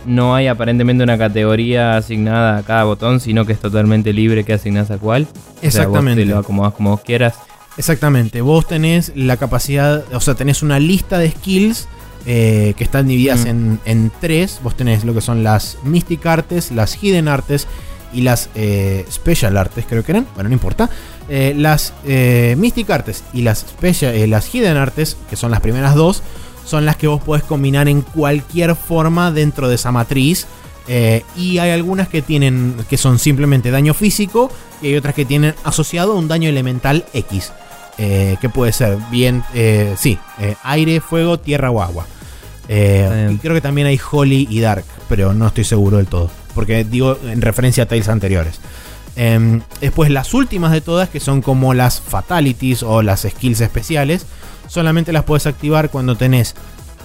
no 0.08 0.34
hay 0.36 0.48
aparentemente 0.48 1.04
una 1.04 1.18
categoría 1.18 1.98
asignada 1.98 2.58
a 2.58 2.64
cada 2.64 2.84
botón, 2.86 3.20
sino 3.20 3.46
que 3.46 3.54
es 3.54 3.60
totalmente 3.60 4.14
libre 4.14 4.44
que 4.44 4.54
asignás 4.54 4.90
a 4.90 4.98
cuál. 4.98 5.24
O 5.24 5.28
sea, 5.28 5.52
vos 5.52 5.64
Exactamente. 5.64 6.24
te 6.24 6.30
lo 6.30 6.38
acomodás 6.40 6.74
como 6.74 6.92
vos 6.92 7.02
quieras. 7.02 7.36
Exactamente. 7.78 8.42
Vos 8.42 8.68
tenés 8.68 9.12
la 9.16 9.38
capacidad, 9.38 10.04
o 10.14 10.20
sea, 10.20 10.34
tenés 10.34 10.64
una 10.64 10.80
lista 10.80 11.20
de 11.20 11.30
skills 11.32 11.88
eh, 12.26 12.74
que 12.76 12.84
están 12.84 13.08
divididas 13.08 13.46
Mm. 13.46 13.48
en, 13.50 13.80
en 13.86 14.12
tres. 14.20 14.60
Vos 14.64 14.76
tenés 14.76 15.06
lo 15.06 15.14
que 15.14 15.22
son 15.22 15.44
las 15.44 15.78
Mystic 15.84 16.26
Artes, 16.26 16.72
las 16.72 16.96
Hidden 17.02 17.28
Artes 17.28 17.68
y 18.14 18.22
las 18.22 18.50
eh, 18.56 19.06
Special 19.12 19.56
Artes, 19.58 19.86
creo 19.88 20.04
que 20.04 20.12
eran. 20.14 20.28
Bueno, 20.34 20.50
no 20.50 20.54
importa. 20.54 20.90
Eh, 21.30 21.54
las 21.56 21.94
eh, 22.06 22.56
Mystic 22.58 22.90
Artes 22.90 23.24
y 23.34 23.42
las, 23.44 23.60
special, 23.60 24.16
eh, 24.16 24.28
las 24.28 24.48
Hidden 24.54 24.76
Artes, 24.78 25.18
que 25.30 25.36
son 25.36 25.52
las 25.52 25.60
primeras 25.62 25.94
dos, 25.94 26.24
son 26.68 26.86
las 26.86 26.98
que 26.98 27.08
vos 27.08 27.22
podés 27.22 27.44
combinar 27.44 27.88
en 27.88 28.02
cualquier 28.02 28.76
forma 28.76 29.32
dentro 29.32 29.70
de 29.70 29.76
esa 29.76 29.92
matriz. 29.92 30.46
Eh, 30.90 31.24
y 31.36 31.58
hay 31.58 31.72
algunas 31.72 32.08
que 32.08 32.22
tienen 32.22 32.76
que 32.90 32.98
son 32.98 33.20
simplemente 33.20 33.72
daño 33.72 33.94
físico 33.94 34.50
y 34.82 34.88
hay 34.88 34.96
otras 34.96 35.16
que 35.16 35.26
tienen 35.26 35.54
asociado 35.66 36.16
un 36.16 36.28
daño 36.28 36.50
elemental 36.50 37.06
X. 37.14 37.52
eh, 38.00 38.38
que 38.40 38.48
puede 38.48 38.74
ser 38.74 38.96
bien, 39.10 39.44
eh, 39.56 39.96
sí, 39.98 40.20
aire, 40.62 41.02
fuego, 41.02 41.40
tierra 41.40 41.72
o 41.72 41.82
agua. 41.82 42.06
Y 42.70 43.38
creo 43.38 43.56
que 43.56 43.62
también 43.62 43.88
hay 43.88 44.00
Holy 44.12 44.48
y 44.52 44.60
Dark, 44.60 44.86
pero 45.10 45.34
no 45.34 45.48
estoy 45.48 45.64
seguro 45.64 45.98
del 45.98 46.06
todo. 46.06 46.30
Porque 46.54 46.84
digo 46.84 47.18
en 47.24 47.42
referencia 47.42 47.84
a 47.84 47.86
Tales 47.88 48.08
anteriores. 48.08 48.60
Em, 49.16 49.62
después 49.82 50.12
las 50.12 50.36
últimas 50.36 50.72
de 50.72 50.82
todas, 50.82 51.10
que 51.10 51.20
son 51.20 51.42
como 51.42 51.74
las 51.74 52.00
Fatalities 52.02 52.84
o 52.84 53.02
las 53.02 53.22
skills 53.22 53.62
especiales, 53.62 54.28
solamente 54.68 55.12
las 55.12 55.24
puedes 55.24 55.48
activar 55.48 55.90
cuando 55.90 56.16
tenés 56.16 56.56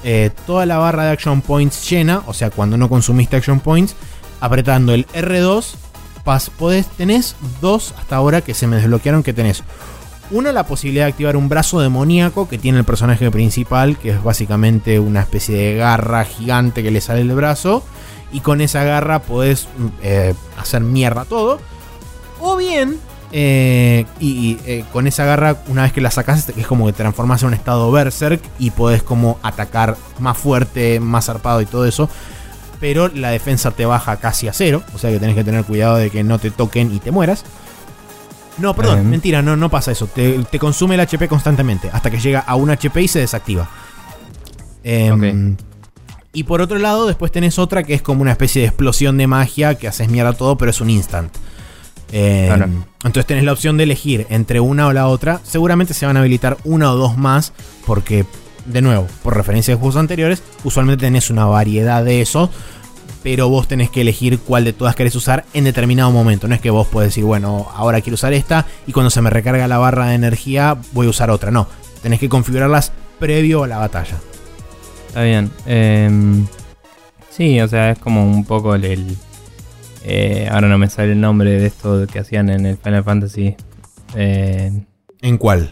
eh, 0.04 0.30
toda 0.46 0.66
la 0.66 0.78
barra 0.78 1.04
de 1.04 1.10
Action 1.12 1.40
Points 1.40 1.88
llena, 1.88 2.22
o 2.26 2.34
sea, 2.34 2.50
cuando 2.50 2.76
no 2.76 2.88
consumiste 2.88 3.36
Action 3.36 3.60
Points, 3.60 3.94
apretando 4.40 4.92
el 4.92 5.06
R2, 5.08 5.64
pas, 6.24 6.50
podés, 6.50 6.86
tenés 6.86 7.36
dos 7.60 7.94
hasta 7.98 8.16
ahora 8.16 8.40
que 8.40 8.54
se 8.54 8.66
me 8.66 8.76
desbloquearon 8.76 9.22
que 9.22 9.32
tenés. 9.32 9.62
Una, 10.32 10.50
la 10.50 10.66
posibilidad 10.66 11.04
de 11.04 11.10
activar 11.10 11.36
un 11.36 11.48
brazo 11.48 11.80
demoníaco 11.80 12.48
que 12.48 12.56
tiene 12.56 12.78
el 12.78 12.84
personaje 12.84 13.30
principal, 13.30 13.98
que 13.98 14.10
es 14.10 14.22
básicamente 14.22 14.98
una 14.98 15.20
especie 15.20 15.56
de 15.56 15.74
garra 15.76 16.24
gigante 16.24 16.82
que 16.82 16.90
le 16.90 17.02
sale 17.02 17.18
del 17.18 17.34
brazo. 17.36 17.84
Y 18.32 18.40
con 18.40 18.62
esa 18.62 18.82
garra 18.82 19.20
podés 19.20 19.68
mm, 19.76 19.86
eh, 20.02 20.34
hacer 20.56 20.80
mierda 20.80 21.26
todo. 21.26 21.60
O 22.40 22.56
bien, 22.56 22.98
eh, 23.32 24.04
y, 24.20 24.58
eh, 24.66 24.84
con 24.92 25.06
esa 25.06 25.24
garra, 25.24 25.56
una 25.68 25.82
vez 25.82 25.92
que 25.92 26.00
la 26.00 26.10
sacas, 26.10 26.50
es 26.50 26.66
como 26.66 26.86
que 26.86 26.92
te 26.92 26.98
transformas 26.98 27.42
en 27.42 27.48
un 27.48 27.54
estado 27.54 27.90
berserk 27.90 28.42
y 28.58 28.70
podés 28.70 29.02
como 29.02 29.38
atacar 29.42 29.96
más 30.18 30.36
fuerte, 30.36 31.00
más 31.00 31.26
zarpado 31.26 31.60
y 31.60 31.66
todo 31.66 31.86
eso. 31.86 32.08
Pero 32.78 33.08
la 33.08 33.30
defensa 33.30 33.70
te 33.70 33.86
baja 33.86 34.16
casi 34.16 34.48
a 34.48 34.52
cero, 34.52 34.82
o 34.94 34.98
sea 34.98 35.10
que 35.10 35.18
tenés 35.18 35.34
que 35.34 35.44
tener 35.44 35.64
cuidado 35.64 35.96
de 35.96 36.10
que 36.10 36.22
no 36.24 36.38
te 36.38 36.50
toquen 36.50 36.94
y 36.94 36.98
te 36.98 37.10
mueras. 37.10 37.44
No, 38.58 38.74
perdón, 38.74 38.96
Bien. 38.96 39.10
mentira, 39.10 39.40
no, 39.40 39.56
no 39.56 39.70
pasa 39.70 39.92
eso. 39.92 40.06
Te, 40.08 40.38
te 40.50 40.58
consume 40.58 40.96
el 40.96 41.00
HP 41.00 41.26
constantemente 41.26 41.88
hasta 41.90 42.10
que 42.10 42.20
llega 42.20 42.40
a 42.40 42.54
un 42.54 42.70
HP 42.70 43.00
y 43.02 43.08
se 43.08 43.18
desactiva. 43.20 43.68
Em, 44.84 45.56
Y 46.34 46.44
por 46.44 46.60
otro 46.60 46.78
lado, 46.78 47.06
después 47.06 47.30
tenés 47.30 47.58
otra 47.58 47.82
que 47.82 47.94
es 47.94 48.02
como 48.02 48.22
una 48.22 48.32
especie 48.32 48.62
de 48.62 48.68
explosión 48.68 49.16
de 49.16 49.26
magia 49.26 49.74
que 49.74 49.86
haces 49.88 50.08
mierda 50.08 50.32
todo, 50.32 50.56
pero 50.58 50.70
es 50.70 50.80
un 50.80 50.90
instant. 50.90 51.32
Claro. 52.46 52.66
Entonces 53.04 53.26
tenés 53.26 53.44
la 53.44 53.52
opción 53.52 53.76
de 53.76 53.84
elegir 53.84 54.26
entre 54.30 54.60
una 54.60 54.86
o 54.86 54.92
la 54.92 55.08
otra. 55.08 55.40
Seguramente 55.44 55.94
se 55.94 56.06
van 56.06 56.16
a 56.16 56.20
habilitar 56.20 56.58
una 56.64 56.92
o 56.92 56.96
dos 56.96 57.16
más, 57.16 57.52
porque, 57.86 58.26
de 58.66 58.82
nuevo, 58.82 59.06
por 59.22 59.36
referencia 59.36 59.74
de 59.74 59.78
juegos 59.80 59.96
anteriores, 59.96 60.42
usualmente 60.62 61.06
tenés 61.06 61.30
una 61.30 61.46
variedad 61.46 62.04
de 62.04 62.20
esos. 62.20 62.50
Pero 63.22 63.48
vos 63.48 63.68
tenés 63.68 63.88
que 63.88 64.00
elegir 64.00 64.40
cuál 64.40 64.64
de 64.64 64.72
todas 64.72 64.96
querés 64.96 65.14
usar 65.14 65.44
en 65.54 65.62
determinado 65.64 66.10
momento. 66.10 66.48
No 66.48 66.54
es 66.56 66.60
que 66.60 66.70
vos 66.70 66.88
podés 66.88 67.10
decir, 67.10 67.22
bueno, 67.24 67.68
ahora 67.74 68.00
quiero 68.00 68.14
usar 68.14 68.32
esta 68.32 68.66
y 68.86 68.90
cuando 68.92 69.10
se 69.10 69.22
me 69.22 69.30
recarga 69.30 69.68
la 69.68 69.78
barra 69.78 70.08
de 70.08 70.14
energía 70.16 70.76
voy 70.92 71.06
a 71.06 71.10
usar 71.10 71.30
otra. 71.30 71.52
No, 71.52 71.68
tenés 72.02 72.18
que 72.18 72.28
configurarlas 72.28 72.90
previo 73.20 73.62
a 73.62 73.68
la 73.68 73.78
batalla. 73.78 74.16
Está 75.06 75.22
bien. 75.22 75.52
Em, 75.66 76.46
sí, 77.30 77.60
o 77.60 77.68
sea, 77.68 77.92
es 77.92 77.98
como 78.00 78.24
un 78.24 78.44
poco 78.44 78.74
el... 78.74 78.84
el- 78.84 79.16
eh, 80.04 80.48
ahora 80.50 80.68
no 80.68 80.78
me 80.78 80.88
sale 80.88 81.12
el 81.12 81.20
nombre 81.20 81.50
de 81.50 81.66
esto 81.66 82.06
que 82.06 82.18
hacían 82.18 82.50
en 82.50 82.66
el 82.66 82.76
Final 82.76 83.04
Fantasy. 83.04 83.54
eh, 84.16 84.72
¿En 85.20 85.38
cuál? 85.38 85.70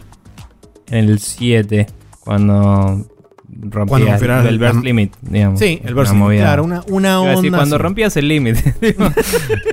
en 0.87 1.05
el 1.09 1.19
7, 1.19 1.87
cuando 2.19 3.07
rompías 3.49 4.19
Cuando 4.21 4.47
el, 4.49 4.55
el 4.55 4.59
burst 4.59 4.83
limit, 4.83 5.13
digamos. 5.21 5.59
Sí, 5.59 5.81
el 5.85 5.93
verso. 5.93 6.13
movida. 6.15 6.41
Claro, 6.43 6.63
una, 6.65 6.83
una 6.87 7.19
onda. 7.21 7.35
decir, 7.35 7.51
cuando 7.51 7.75
así. 7.77 7.81
rompías 7.83 8.17
el 8.17 8.27
límite. 8.27 8.75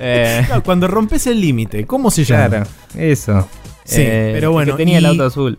Eh, 0.01 0.43
Claro, 0.47 0.63
cuando 0.63 0.87
rompes 0.89 1.27
el 1.27 1.41
límite, 1.41 1.87
¿cómo 1.87 2.11
se 2.11 2.25
llama? 2.25 2.49
claro, 2.49 2.67
eso. 2.97 3.49
Sí, 3.85 4.03
Eh, 4.05 4.31
pero 4.35 4.53
bueno, 4.53 4.73
Que 4.73 4.79
tenía 4.79 4.99
el 4.99 5.05
y- 5.05 5.07
auto 5.09 5.25
azul. 5.25 5.59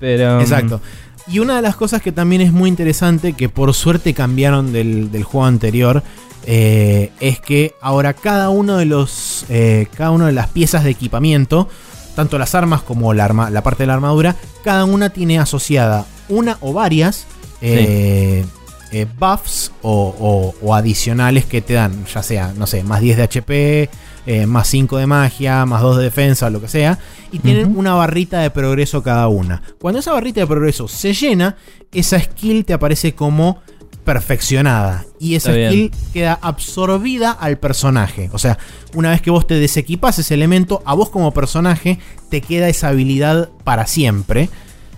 Pero. 0.00 0.40
Exacto. 0.40 0.80
Y 1.28 1.40
una 1.40 1.56
de 1.56 1.62
las 1.62 1.74
cosas 1.76 2.02
que 2.02 2.12
también 2.12 2.40
es 2.40 2.52
muy 2.52 2.68
interesante, 2.68 3.32
que 3.32 3.48
por 3.48 3.74
suerte 3.74 4.14
cambiaron 4.14 4.72
del, 4.72 5.10
del 5.10 5.24
juego 5.24 5.46
anterior, 5.46 6.02
eh, 6.46 7.10
es 7.20 7.40
que 7.40 7.74
ahora 7.80 8.12
cada 8.14 8.50
uno 8.50 8.76
de 8.76 8.84
los. 8.84 9.44
eh, 9.48 9.88
cada 9.96 10.12
una 10.12 10.26
de 10.26 10.32
las 10.32 10.46
piezas 10.48 10.84
de 10.84 10.90
equipamiento, 10.90 11.68
tanto 12.14 12.38
las 12.38 12.54
armas 12.54 12.82
como 12.82 13.12
la, 13.12 13.24
arma- 13.24 13.50
la 13.50 13.62
parte 13.62 13.82
de 13.82 13.88
la 13.88 13.94
armadura, 13.94 14.36
cada 14.62 14.84
una 14.84 15.10
tiene 15.10 15.38
asociada 15.40 16.06
una 16.28 16.58
o 16.60 16.72
varias 16.72 17.26
eh, 17.60 18.44
eh, 18.92 19.06
buffs 19.18 19.72
o, 19.82 20.14
o- 20.18 20.54
o 20.64 20.74
adicionales 20.74 21.44
que 21.44 21.60
te 21.60 21.74
dan, 21.74 22.04
ya 22.06 22.22
sea, 22.22 22.52
no 22.56 22.66
sé, 22.68 22.84
más 22.84 23.00
10 23.00 23.16
de 23.16 23.22
HP, 23.24 23.90
eh, 24.26 24.46
más 24.46 24.68
5 24.68 24.98
de 24.98 25.06
magia, 25.06 25.64
más 25.66 25.82
2 25.82 25.98
de 25.98 26.04
defensa, 26.04 26.50
lo 26.50 26.60
que 26.60 26.68
sea, 26.68 26.98
y 27.32 27.38
tienen 27.38 27.76
una 27.76 27.94
barrita 27.94 28.40
de 28.40 28.50
progreso 28.50 29.02
cada 29.02 29.28
una. 29.28 29.62
Cuando 29.78 30.00
esa 30.00 30.12
barrita 30.12 30.40
de 30.40 30.46
progreso 30.46 30.88
se 30.88 31.14
llena, 31.14 31.56
esa 31.92 32.18
skill 32.20 32.64
te 32.64 32.72
aparece 32.74 33.14
como 33.14 33.62
perfeccionada 34.04 35.04
y 35.18 35.34
esa 35.34 35.50
Está 35.50 35.58
bien. 35.58 35.70
skill 35.70 36.12
queda 36.12 36.38
absorbida 36.40 37.32
al 37.32 37.58
personaje. 37.58 38.30
O 38.32 38.38
sea, 38.38 38.58
una 38.94 39.10
vez 39.10 39.20
que 39.20 39.30
vos 39.30 39.46
te 39.46 39.54
desequipas 39.54 40.18
ese 40.18 40.34
elemento, 40.34 40.82
a 40.84 40.94
vos 40.94 41.10
como 41.10 41.32
personaje 41.32 41.98
te 42.30 42.40
queda 42.40 42.68
esa 42.68 42.88
habilidad 42.88 43.50
para 43.64 43.86
siempre. 43.86 44.48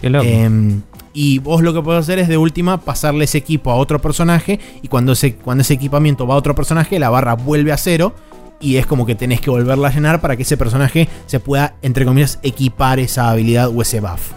Qué 0.01 0.11
loco. 0.11 0.27
Em, 0.27 0.83
y 1.15 1.39
vos 1.39 1.63
lo 1.63 1.75
que 1.75 1.83
podés 1.83 2.01
hacer 2.01 2.19
es 2.19 2.29
de 2.29 2.37
última 2.37 2.83
pasarle 2.83 3.25
ese 3.25 3.39
equipo 3.39 3.71
a 3.71 3.77
otro 3.77 4.01
personaje. 4.01 4.61
Y 4.83 4.89
cuando 4.89 5.13
ese, 5.13 5.35
cuando 5.35 5.63
ese 5.63 5.75
equipamiento 5.75 6.27
va 6.27 6.35
a 6.35 6.37
otro 6.37 6.55
personaje, 6.55 6.99
la 6.99 7.11
barra 7.11 7.35
vuelve 7.35 7.73
a 7.73 7.77
cero. 7.77 8.15
Y 8.61 8.77
es 8.77 8.87
como 8.87 9.07
que 9.07 9.15
tenés 9.15 9.41
que 9.41 9.51
volverla 9.51 9.89
a 9.89 9.91
llenar 9.93 10.21
para 10.21 10.37
que 10.37 10.43
ese 10.43 10.57
personaje 10.57 11.09
se 11.27 11.41
pueda, 11.41 11.75
entre 11.83 12.05
comillas, 12.05 12.39
equipar 12.43 12.99
esa 12.99 13.31
habilidad 13.31 13.69
o 13.69 13.83
ese 13.83 14.01
buff. 14.01 14.33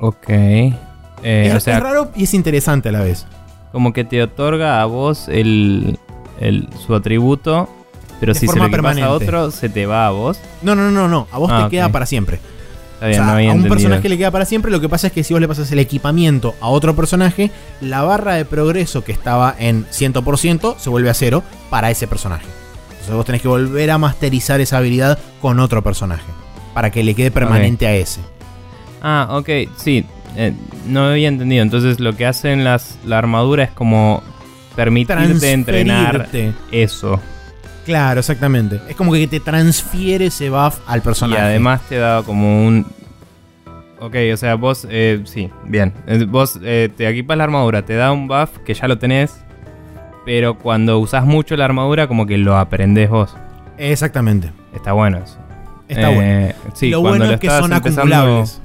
Ok. 0.00 0.28
Eh, 0.28 0.74
es, 1.22 1.54
o 1.54 1.60
sea, 1.60 1.76
es 1.76 1.82
raro 1.82 2.10
y 2.16 2.24
es 2.24 2.34
interesante 2.34 2.88
a 2.88 2.92
la 2.92 3.00
vez. 3.00 3.26
como 3.72 3.92
que 3.92 4.04
te 4.04 4.22
otorga 4.22 4.80
a 4.82 4.84
vos 4.84 5.26
el, 5.28 5.98
el- 6.40 6.68
su 6.86 6.94
atributo, 6.94 7.68
pero 8.20 8.32
De 8.34 8.38
si 8.40 8.46
se 8.46 8.56
lo 8.58 8.66
equipas 8.66 8.98
a 8.98 9.10
otro, 9.10 9.50
se 9.50 9.68
te 9.68 9.86
va 9.86 10.06
a 10.06 10.10
vos. 10.10 10.38
No, 10.62 10.74
no, 10.74 10.90
no, 10.90 11.08
no. 11.08 11.26
A 11.32 11.38
vos 11.38 11.50
Ah, 11.52 11.58
te 11.58 11.64
ok. 11.64 11.70
queda 11.70 11.88
para 11.90 12.06
siempre. 12.06 12.38
Está 12.94 13.06
O 13.06 13.08
bien, 13.08 13.14
sea, 13.18 13.26
no 13.26 13.32
había 13.32 13.48
a 13.48 13.52
un 13.52 13.56
entendido. 13.58 13.74
personaje 13.74 14.08
le 14.08 14.18
queda 14.18 14.30
para 14.30 14.44
siempre. 14.44 14.70
Lo 14.70 14.80
que 14.80 14.88
pasa 14.88 15.08
es 15.08 15.12
que 15.12 15.24
si 15.24 15.34
vos 15.34 15.40
le 15.40 15.48
pasas 15.48 15.70
el 15.72 15.78
equipamiento 15.80 16.54
a 16.60 16.68
otro 16.68 16.94
personaje, 16.94 17.50
la 17.80 18.02
barra 18.02 18.34
de 18.34 18.44
progreso 18.44 19.02
que 19.02 19.10
estaba 19.12 19.54
en 19.58 19.86
100% 19.90 20.76
se 20.78 20.90
vuelve 20.90 21.10
a 21.10 21.14
cero 21.14 21.42
para 21.70 21.90
ese 21.90 22.06
personaje. 22.06 22.46
Entonces 23.04 23.16
vos 23.16 23.26
tenés 23.26 23.42
que 23.42 23.48
volver 23.48 23.90
a 23.90 23.98
masterizar 23.98 24.62
esa 24.62 24.78
habilidad 24.78 25.18
con 25.42 25.60
otro 25.60 25.82
personaje. 25.82 26.24
Para 26.72 26.90
que 26.90 27.04
le 27.04 27.14
quede 27.14 27.30
permanente 27.30 27.86
a 27.86 27.94
ese. 27.94 28.20
Ah, 29.02 29.28
ok, 29.30 29.48
sí. 29.76 30.06
eh, 30.36 30.54
no 30.88 31.08
había 31.08 31.28
entendido. 31.28 31.62
Entonces 31.62 32.00
lo 32.00 32.16
que 32.16 32.24
hacen 32.24 32.64
las, 32.64 32.98
la 33.04 33.18
armadura 33.18 33.64
es 33.64 33.70
como 33.72 34.22
permitirte 34.74 35.52
entrenar 35.52 36.30
eso. 36.72 37.20
Claro, 37.84 38.20
exactamente. 38.20 38.80
Es 38.88 38.96
como 38.96 39.12
que 39.12 39.26
te 39.26 39.38
transfiere 39.38 40.26
ese 40.26 40.48
buff 40.48 40.78
al 40.86 41.02
personaje. 41.02 41.42
Y 41.42 41.44
además 41.44 41.82
te 41.86 41.98
da 41.98 42.22
como 42.22 42.66
un... 42.66 42.86
Ok, 44.00 44.16
o 44.32 44.36
sea, 44.38 44.54
vos, 44.54 44.86
eh, 44.90 45.20
sí, 45.24 45.50
bien. 45.66 45.92
Eh, 46.06 46.24
Vos 46.24 46.58
eh, 46.62 46.88
te 46.96 47.06
equipas 47.06 47.36
la 47.36 47.44
armadura, 47.44 47.84
te 47.84 47.94
da 47.94 48.12
un 48.12 48.26
buff 48.28 48.58
que 48.64 48.72
ya 48.72 48.88
lo 48.88 48.98
tenés, 48.98 49.43
pero 50.24 50.58
cuando 50.58 50.98
usás 50.98 51.24
mucho 51.24 51.56
la 51.56 51.64
armadura 51.64 52.06
como 52.06 52.26
que 52.26 52.38
lo 52.38 52.56
aprendés 52.56 53.10
vos. 53.10 53.36
Exactamente. 53.78 54.52
Está 54.74 54.92
bueno 54.92 55.18
eso. 55.18 55.38
Está 55.88 56.10
Eh, 56.10 56.14
bueno. 56.14 56.54
Sí, 56.74 56.90
lo 56.90 57.00
cuando 57.00 57.10
bueno 57.10 57.24
lo 57.26 57.34
es 57.34 57.40
que 57.40 57.50
son 57.50 57.72
acumulables. 57.72 58.60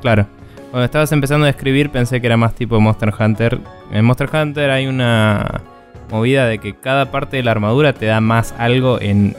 Claro. 0.00 0.26
Cuando 0.70 0.84
estabas 0.84 1.10
empezando 1.12 1.46
a 1.46 1.50
escribir 1.50 1.90
pensé 1.90 2.20
que 2.20 2.26
era 2.26 2.36
más 2.36 2.54
tipo 2.54 2.80
Monster 2.80 3.12
Hunter. 3.18 3.58
En 3.90 4.04
Monster 4.04 4.28
Hunter 4.32 4.70
hay 4.70 4.86
una 4.86 5.62
movida 6.10 6.46
de 6.46 6.58
que 6.58 6.74
cada 6.74 7.10
parte 7.10 7.36
de 7.38 7.42
la 7.42 7.50
armadura 7.50 7.92
te 7.92 8.06
da 8.06 8.20
más 8.20 8.54
algo 8.58 9.00
en 9.00 9.36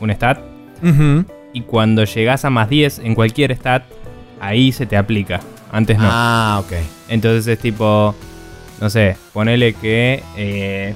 un 0.00 0.10
stat. 0.10 0.38
Y 1.52 1.62
cuando 1.62 2.04
llegas 2.04 2.44
a 2.44 2.50
más 2.50 2.68
10 2.68 3.00
en 3.00 3.14
cualquier 3.14 3.52
stat, 3.56 3.82
ahí 4.40 4.72
se 4.72 4.86
te 4.86 4.96
aplica. 4.96 5.40
Antes 5.72 5.98
no. 5.98 6.08
Ah, 6.10 6.62
ok. 6.64 6.72
Entonces 7.08 7.46
es 7.46 7.58
tipo, 7.58 8.14
no 8.80 8.90
sé, 8.90 9.16
ponele 9.32 9.74
que 9.74 10.22
eh, 10.36 10.94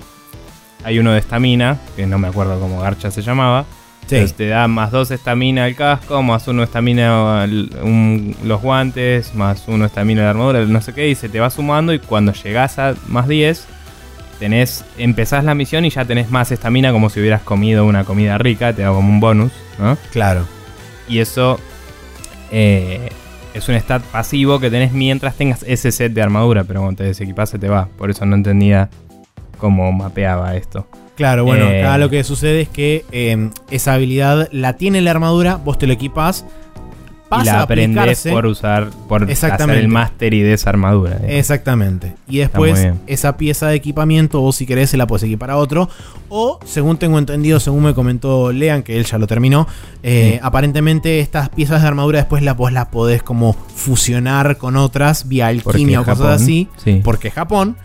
hay 0.85 0.99
uno 0.99 1.13
de 1.13 1.19
estamina, 1.19 1.79
que 1.97 2.07
no 2.07 2.19
me 2.19 2.29
acuerdo 2.29 2.59
cómo 2.61 2.81
Garcha 2.81 3.11
se 3.11 3.23
llamaba. 3.23 3.65
Sí. 4.07 4.17
Entonces 4.17 4.37
te 4.37 4.49
da 4.49 4.69
más 4.69 4.91
2 4.91 5.11
estamina 5.13 5.65
al 5.65 5.75
casco, 5.77 6.23
más 6.23 6.47
1 6.47 6.63
estamina 6.63 7.47
un- 7.83 8.37
los 8.45 8.61
guantes, 8.61 9.35
más 9.35 9.65
1 9.67 9.87
estamina 9.87 10.25
la 10.25 10.31
armadura, 10.31 10.61
no 10.67 10.81
sé 10.83 10.93
qué, 10.93 11.09
y 11.09 11.15
se 11.15 11.29
te 11.31 11.41
va 11.41 11.49
sumando 11.49 11.93
y 11.95 11.99
cuando 11.99 12.33
llegas 12.35 12.79
a 12.79 12.95
más 13.09 13.27
10, 13.29 13.67
tenés, 14.39 14.85
empezás 14.99 15.45
la 15.45 15.55
misión 15.55 15.87
y 15.87 15.91
ya 15.91 16.05
tenés 16.05 16.31
más 16.31 16.53
estamina 16.53 16.93
como 16.93 17.09
si 17.09 17.21
hubieras 17.21 17.41
comido 17.43 17.87
una 17.87 18.05
comida 18.05 18.37
rica, 18.37 18.75
te 18.75 18.83
da 18.83 18.89
como 18.89 19.09
un 19.09 19.21
bonus, 19.21 19.53
¿no? 19.79 19.97
Claro. 20.13 20.45
Y 21.09 21.21
eso 21.21 21.59
eh, 22.51 23.09
es 23.55 23.69
un 23.69 23.75
stat 23.77 24.03
pasivo 24.03 24.59
que 24.61 24.71
tenés 24.71 24.93
mientras 24.93 25.37
tengas 25.37 25.63
ese 25.63 25.91
set 25.93 26.13
de 26.13 26.23
armadura, 26.23 26.65
pero 26.65 26.81
cuando 26.81 26.99
te 26.99 27.05
desequipas 27.05 27.51
se 27.51 27.59
te 27.59 27.69
va. 27.69 27.89
Por 27.97 28.11
eso 28.11 28.27
no 28.27 28.35
entendía 28.37 28.91
cómo 29.59 29.91
mapeaba 29.93 30.55
esto. 30.57 30.87
Claro, 31.17 31.45
bueno, 31.45 31.67
Eh. 31.71 31.81
acá 31.81 31.97
lo 31.99 32.11
que 32.11 32.25
sucede 32.25 32.63
es 32.63 32.69
que 32.69 33.05
eh, 33.13 33.51
esa 33.71 33.95
habilidad 33.95 34.49
la 34.51 34.73
tiene 34.73 35.01
la 35.01 35.13
armadura, 35.13 35.57
vos 35.57 35.79
te 35.79 35.87
lo 35.87 35.93
equipás, 35.93 36.45
pasa 37.29 37.43
y 37.43 37.47
la 37.47 37.63
aprendes 37.63 38.27
por 38.31 38.47
usar, 38.47 38.91
por 39.09 39.31
hacer 39.31 39.71
el 39.71 39.89
mastery 39.89 40.43
de 40.43 40.53
esa 40.53 40.71
armadura. 40.71 41.19
eh. 41.23 41.39
Exactamente. 41.39 42.15
Y 42.29 42.39
después 42.39 42.89
esa 43.07 43.37
pieza 43.37 43.69
de 43.69 43.77
equipamiento, 43.77 44.41
vos 44.41 44.57
si 44.57 44.67
querés 44.67 44.91
se 44.91 44.97
la 44.97 45.07
puedes 45.07 45.23
equipar 45.25 45.51
a 45.51 45.57
otro. 45.57 45.89
O, 46.29 46.59
según 46.65 46.97
tengo 46.99 47.19
entendido, 47.19 47.61
según 47.61 47.85
me 47.85 47.95
comentó 47.95 48.53
Lean, 48.53 48.83
que 48.83 48.99
él 48.99 49.05
ya 49.05 49.19
lo 49.19 49.27
terminó, 49.27 49.67
eh, 50.03 50.33
Sí. 50.35 50.41
aparentemente 50.43 51.21
estas 51.21 51.49
piezas 51.49 51.83
de 51.83 51.89
armadura 51.89 52.19
después 52.19 52.43
la, 52.43 52.55
vos 52.55 52.73
las 52.73 52.87
podés 52.87 53.23
como 53.23 53.53
fusionar 53.53 54.57
con 54.57 54.77
otras 54.77 55.29
vía 55.29 55.47
alquimia 55.49 56.01
o 56.01 56.05
cosas 56.05 56.43
así. 56.43 56.69
sí. 56.83 57.01
Porque 57.05 57.29
es 57.29 57.35
Japón. 57.35 57.77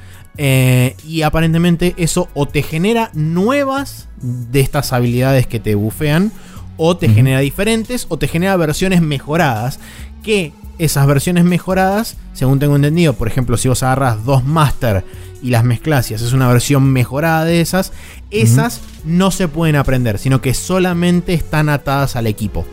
Eh, 0.41 0.95
y 1.05 1.23
aparentemente 1.23 1.95
eso 1.97 2.29
o 2.33 2.45
te 2.45 2.61
genera 2.63 3.09
nuevas 3.13 4.07
de 4.21 4.61
estas 4.61 4.93
habilidades 4.93 5.47
que 5.47 5.59
te 5.59 5.75
bufean, 5.75 6.31
o 6.81 6.95
te 6.97 7.09
genera 7.09 7.39
diferentes, 7.41 8.05
o 8.09 8.17
te 8.17 8.27
genera 8.27 8.55
versiones 8.55 9.01
mejoradas. 9.01 9.79
Que 10.23 10.53
esas 10.79 11.05
versiones 11.05 11.43
mejoradas, 11.43 12.15
según 12.33 12.57
tengo 12.59 12.75
entendido, 12.77 13.13
por 13.13 13.27
ejemplo, 13.27 13.57
si 13.57 13.67
vos 13.67 13.83
agarras 13.83 14.23
dos 14.25 14.45
Master 14.45 15.03
y 15.43 15.49
las 15.49 15.63
mezclas 15.65 16.09
y 16.09 16.13
haces 16.13 16.31
una 16.33 16.47
versión 16.47 16.83
mejorada 16.91 17.43
de 17.45 17.59
esas, 17.61 17.91
esas 18.31 18.79
no 19.03 19.29
se 19.31 19.47
pueden 19.49 19.75
aprender, 19.75 20.17
sino 20.19 20.41
que 20.41 20.53
solamente 20.53 21.33
están 21.33 21.67
atadas 21.69 22.15
al 22.15 22.27
equipo. 22.27 22.65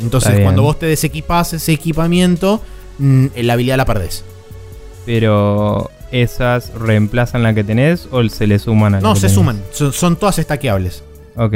Entonces, 0.00 0.40
cuando 0.40 0.62
vos 0.62 0.78
te 0.78 0.86
desequipás 0.86 1.52
ese 1.52 1.72
equipamiento, 1.72 2.62
mm, 2.98 3.26
la 3.36 3.52
habilidad 3.52 3.76
la 3.76 3.84
perdés. 3.84 4.24
Pero 5.04 5.90
esas 6.10 6.72
reemplazan 6.74 7.42
la 7.42 7.54
que 7.54 7.64
tenés 7.64 8.08
o 8.10 8.26
se 8.28 8.46
le 8.46 8.58
suman 8.58 8.94
a 8.94 9.00
la 9.00 9.02
No, 9.02 9.14
que 9.14 9.20
se 9.20 9.26
tenés? 9.26 9.34
suman. 9.34 9.62
Son, 9.72 9.92
son 9.92 10.16
todas 10.16 10.38
estaqueables. 10.38 11.02
Ok. 11.36 11.54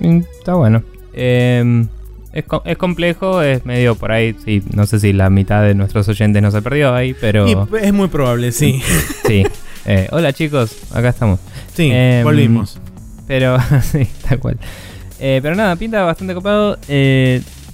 Mm, 0.00 0.20
Está 0.38 0.54
bueno. 0.54 0.82
Eh, 1.12 1.86
es, 2.32 2.44
es 2.64 2.76
complejo, 2.76 3.42
es 3.42 3.64
medio 3.66 3.96
por 3.96 4.12
ahí, 4.12 4.36
sí, 4.44 4.62
no 4.72 4.86
sé 4.86 5.00
si 5.00 5.12
la 5.12 5.30
mitad 5.30 5.62
de 5.62 5.74
nuestros 5.74 6.08
oyentes 6.08 6.40
no 6.40 6.50
se 6.50 6.62
perdió 6.62 6.94
ahí, 6.94 7.14
pero 7.20 7.48
Y 7.48 7.56
es 7.82 7.92
muy 7.92 8.08
probable, 8.08 8.52
sí. 8.52 8.80
sí. 9.26 9.44
Eh, 9.86 10.08
hola 10.12 10.32
chicos, 10.32 10.76
acá 10.92 11.08
estamos. 11.08 11.40
Sí, 11.74 11.90
Em, 11.92 12.22
volvimos. 12.22 12.78
Pero, 13.26 13.56
sí, 13.82 14.06
tal 14.28 14.38
cual. 14.38 14.58
Eh, 15.18 15.40
pero 15.42 15.54
nada, 15.54 15.74
pinta 15.76 16.02
bastante 16.02 16.34
copado. 16.34 16.78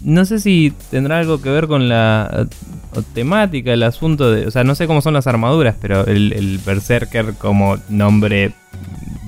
No 0.07 0.25
sé 0.25 0.39
si 0.39 0.73
tendrá 0.93 1.19
algo 1.19 1.43
que 1.43 1.51
ver 1.51 1.67
con 1.67 1.89
la 1.89 2.47
eh, 2.95 3.03
temática, 3.13 3.73
el 3.73 3.83
asunto 3.83 4.31
de... 4.31 4.47
O 4.47 4.53
sea, 4.53 4.63
no 4.63 4.77
sé 4.77 4.87
cómo 4.87 5.03
son 5.03 5.15
las 5.15 5.27
armaduras, 5.27 5.75
pero 5.81 6.07
el, 6.07 6.33
el 6.33 6.61
Berserker 6.65 7.35
como 7.35 7.77
nombre 7.89 8.53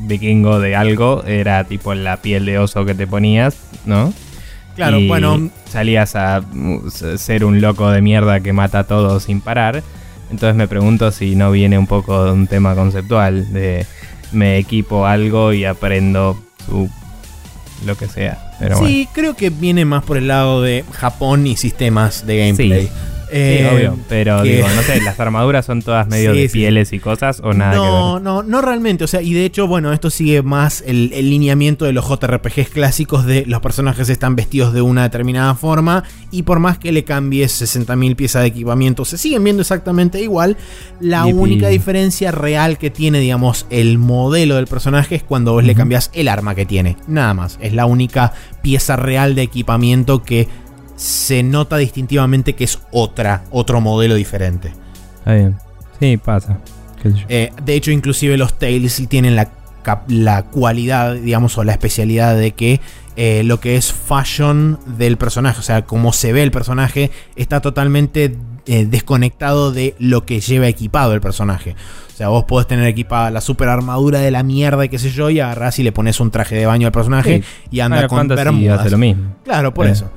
vikingo 0.06 0.60
de 0.60 0.76
algo 0.76 1.24
era 1.24 1.64
tipo 1.64 1.92
la 1.94 2.18
piel 2.18 2.46
de 2.46 2.60
oso 2.60 2.84
que 2.84 2.94
te 2.94 3.08
ponías, 3.08 3.56
¿no? 3.86 4.12
Claro, 4.76 5.00
Y 5.00 5.08
bueno, 5.08 5.50
Salías 5.68 6.14
a 6.14 6.42
mm, 6.42 6.88
ser 6.90 7.44
un 7.44 7.60
loco 7.60 7.90
de 7.90 8.00
mierda 8.00 8.38
que 8.38 8.52
mata 8.52 8.78
a 8.78 8.84
todos 8.84 9.24
sin 9.24 9.40
parar. 9.40 9.82
Entonces 10.30 10.54
me 10.54 10.68
pregunto 10.68 11.10
si 11.10 11.34
no 11.34 11.50
viene 11.50 11.76
un 11.76 11.88
poco 11.88 12.24
de 12.24 12.30
un 12.30 12.46
tema 12.46 12.76
conceptual 12.76 13.52
de 13.52 13.84
me 14.30 14.58
equipo 14.58 15.06
algo 15.06 15.52
y 15.52 15.64
aprendo 15.64 16.38
su 16.68 16.88
lo 17.84 17.96
que 17.96 18.06
sea. 18.06 18.47
Pero 18.58 18.78
bueno. 18.78 18.88
sí, 18.88 19.08
creo 19.12 19.34
que 19.34 19.50
viene 19.50 19.84
más 19.84 20.04
por 20.04 20.16
el 20.16 20.28
lado 20.28 20.62
de 20.62 20.84
Japón 20.92 21.46
y 21.46 21.56
sistemas 21.56 22.26
de 22.26 22.38
gameplay. 22.38 22.86
Sí. 22.86 22.92
Sí, 23.30 23.36
Eh, 23.36 23.70
obvio, 23.74 23.98
pero 24.08 24.42
que- 24.42 24.56
digo, 24.56 24.68
no 24.74 24.82
sé, 24.82 25.00
las 25.02 25.18
armaduras 25.20 25.66
son 25.66 25.82
todas 25.82 26.08
medio 26.08 26.32
Sí, 26.34 26.40
de 26.40 26.48
sí. 26.48 26.52
pieles 26.58 26.92
y 26.92 26.98
cosas 26.98 27.40
o 27.44 27.52
nada 27.52 27.72
que 27.72 27.76
no, 27.78 28.14
ver. 28.14 28.22
no, 28.22 28.42
no 28.42 28.60
realmente. 28.62 29.04
O 29.04 29.06
sea, 29.06 29.20
y 29.22 29.32
de 29.34 29.44
hecho, 29.44 29.66
bueno, 29.66 29.92
esto 29.92 30.10
sigue 30.10 30.42
más 30.42 30.82
el, 30.86 31.12
el 31.14 31.28
lineamiento 31.30 31.84
de 31.84 31.92
los 31.92 32.06
JRPGs 32.08 32.70
clásicos 32.70 33.26
de 33.26 33.44
los 33.46 33.60
personajes 33.60 34.08
están 34.08 34.34
vestidos 34.36 34.72
de 34.72 34.80
una 34.82 35.02
determinada 35.02 35.54
forma 35.54 36.04
y 36.30 36.42
por 36.44 36.58
más 36.58 36.78
que 36.78 36.92
le 36.92 37.04
cambies 37.04 37.60
60.000 37.62 38.16
piezas 38.16 38.42
de 38.42 38.48
equipamiento, 38.48 39.04
se 39.04 39.18
siguen 39.18 39.44
viendo 39.44 39.62
exactamente 39.62 40.20
igual. 40.20 40.56
La 41.00 41.24
Yipi. 41.26 41.38
única 41.38 41.68
diferencia 41.68 42.30
real 42.30 42.78
que 42.78 42.90
tiene, 42.90 43.20
digamos, 43.20 43.66
el 43.70 43.98
modelo 43.98 44.56
del 44.56 44.66
personaje 44.66 45.16
es 45.16 45.22
cuando 45.22 45.52
vos 45.52 45.64
le 45.64 45.74
cambias 45.74 46.10
el 46.14 46.28
arma 46.28 46.54
que 46.54 46.64
tiene. 46.66 46.96
Nada 47.06 47.34
más. 47.34 47.58
Es 47.60 47.72
la 47.72 47.86
única 47.86 48.32
pieza 48.62 48.96
real 48.96 49.34
de 49.34 49.42
equipamiento 49.42 50.22
que 50.22 50.48
se 50.98 51.44
nota 51.44 51.76
distintivamente 51.76 52.54
que 52.54 52.64
es 52.64 52.80
otra, 52.90 53.44
otro 53.50 53.80
modelo 53.80 54.16
diferente. 54.16 54.72
Está 55.18 55.34
bien. 55.34 55.56
Sí, 56.00 56.16
pasa. 56.16 56.58
Eh, 57.28 57.52
de 57.62 57.74
hecho, 57.74 57.92
inclusive 57.92 58.36
los 58.36 58.58
Tails 58.58 59.08
tienen 59.08 59.36
la, 59.36 59.48
la 60.08 60.42
cualidad, 60.42 61.14
digamos, 61.14 61.56
o 61.56 61.62
la 61.62 61.72
especialidad 61.72 62.36
de 62.36 62.50
que 62.50 62.80
eh, 63.16 63.42
lo 63.44 63.60
que 63.60 63.76
es 63.76 63.92
fashion 63.92 64.80
del 64.98 65.16
personaje, 65.16 65.60
o 65.60 65.62
sea, 65.62 65.82
cómo 65.82 66.12
se 66.12 66.32
ve 66.32 66.42
el 66.42 66.50
personaje, 66.50 67.12
está 67.36 67.60
totalmente 67.60 68.36
eh, 68.66 68.86
desconectado 68.86 69.70
de 69.70 69.94
lo 70.00 70.26
que 70.26 70.40
lleva 70.40 70.66
equipado 70.66 71.14
el 71.14 71.20
personaje. 71.20 71.76
O 72.12 72.16
sea, 72.16 72.28
vos 72.28 72.44
podés 72.44 72.66
tener 72.66 72.86
equipada 72.86 73.30
la 73.30 73.40
super 73.40 73.68
armadura 73.68 74.18
de 74.18 74.32
la 74.32 74.42
mierda 74.42 74.84
y 74.84 74.88
qué 74.88 74.98
sé 74.98 75.10
yo, 75.10 75.30
y 75.30 75.38
agarrás 75.38 75.78
y 75.78 75.84
le 75.84 75.92
pones 75.92 76.18
un 76.18 76.32
traje 76.32 76.56
de 76.56 76.66
baño 76.66 76.88
al 76.88 76.92
personaje 76.92 77.44
y 77.70 77.78
anda 77.78 77.98
Final 77.98 78.08
con 78.08 78.18
Fantasy 78.18 78.44
bermudas. 78.44 78.80
hace 78.80 78.90
lo 78.90 78.98
mismo. 78.98 79.36
Claro, 79.44 79.72
por 79.72 79.86
eso. 79.86 80.10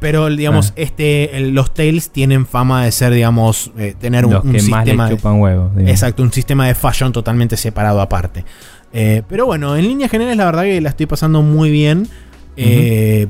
Pero, 0.00 0.28
digamos, 0.28 0.70
Ah. 0.70 0.74
este, 0.76 1.36
el- 1.36 1.50
los 1.54 1.72
Tails 1.72 2.10
tienen 2.10 2.46
fama 2.46 2.84
de 2.84 2.92
ser, 2.92 3.12
digamos, 3.12 3.70
eh, 3.78 3.94
tener 3.98 4.26
un, 4.26 4.34
Los 4.34 4.44
un 4.44 4.52
que 4.52 4.58
más 4.58 4.84
le 4.84 4.92
sistema 4.92 5.08
de- 5.08 5.16
digo. 5.16 5.70
Exacto, 5.86 6.22
un 6.22 6.32
sistema 6.32 6.66
de 6.66 6.74
fashion 6.74 7.12
totalmente 7.12 7.56
separado 7.56 8.00
aparte. 8.00 8.44
Eh, 8.92 9.22
pero 9.28 9.46
bueno, 9.46 9.76
en 9.76 9.86
líneas 9.88 10.10
generales 10.10 10.36
la 10.38 10.44
verdad 10.46 10.62
que 10.62 10.80
la 10.80 10.90
estoy 10.90 11.06
pasando 11.06 11.42
muy 11.42 11.70
bien. 11.70 12.08
Eh, 12.56 13.26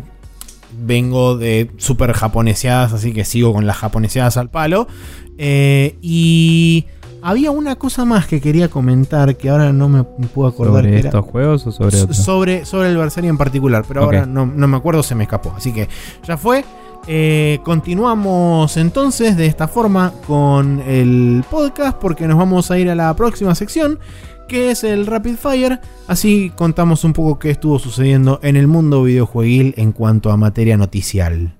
vengo 0.79 1.37
de 1.39 1.71
super 1.79 2.13
japoneseadas, 2.13 2.93
así 2.93 3.13
que 3.13 3.25
sigo 3.25 3.53
con 3.53 3.67
las 3.67 3.77
japoneseadas 3.77 4.37
al 4.37 4.51
palo. 4.51 4.87
Y 6.03 6.85
había 7.29 7.51
una 7.51 7.75
cosa 7.75 8.05
más 8.05 8.27
que 8.27 8.41
quería 8.41 8.69
comentar 8.69 9.37
que 9.37 9.49
ahora 9.51 9.73
no 9.73 9.89
me 9.89 10.05
puedo 10.05 10.49
acordar. 10.49 10.77
¿Sobre 10.85 10.91
que 10.93 10.99
era- 11.01 11.09
estos 11.09 11.25
juegos 11.25 11.67
o 11.67 11.73
sobre 11.73 12.01
otros? 12.01 12.17
sobre, 12.19 12.65
sobre 12.65 12.89
el 12.91 12.97
Berseria 12.97 13.31
en 13.31 13.37
particular, 13.37 13.85
pero 13.89 14.05
ahora 14.05 14.27
no, 14.27 14.47
no 14.47 14.69
me 14.69 14.77
acuerdo, 14.77 15.03
se 15.03 15.15
me 15.17 15.25
escapó. 15.25 15.53
Así 15.57 15.73
que 15.73 15.89
ya 16.27 16.37
fue. 16.37 16.65
Eh, 17.09 17.59
continuamos 17.65 18.77
entonces 18.77 19.37
de 19.37 19.47
esta 19.47 19.67
forma 19.69 20.13
con 20.27 20.81
el 20.87 21.45
podcast 21.51 21.97
porque 21.99 22.27
nos 22.29 22.37
vamos 22.39 22.71
a 22.71 22.79
ir 22.79 22.91
a 22.91 22.95
la 22.95 23.15
próxima 23.15 23.55
sección 23.55 23.99
que 24.49 24.71
es 24.71 24.85
el 24.85 25.07
Rapid 25.07 25.35
Fire. 25.37 25.81
Así 26.07 26.53
contamos 26.57 27.03
un 27.03 27.13
poco 27.13 27.39
qué 27.41 27.51
estuvo 27.51 27.79
sucediendo 27.81 28.39
en 28.43 28.55
el 28.57 28.69
mundo 28.69 29.03
videojueguil 29.03 29.75
en 29.77 29.91
cuanto 29.93 30.31
a 30.31 30.37
materia 30.37 30.77
noticial. 30.77 31.57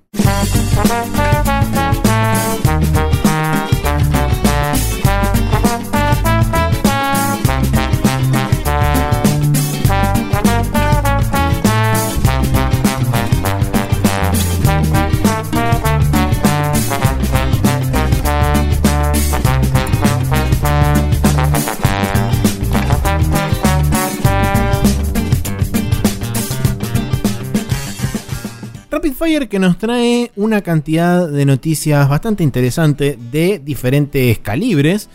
Rapid 28.97 29.13
Fire 29.13 29.47
que 29.47 29.59
nos 29.59 29.77
trae 29.77 30.31
una 30.35 30.61
cantidad 30.61 31.27
de 31.27 31.45
noticias 31.45 32.09
bastante 32.09 32.43
interesante 32.43 33.15
de 33.31 33.61
diferentes 33.63 34.39
calibres. 34.39 35.07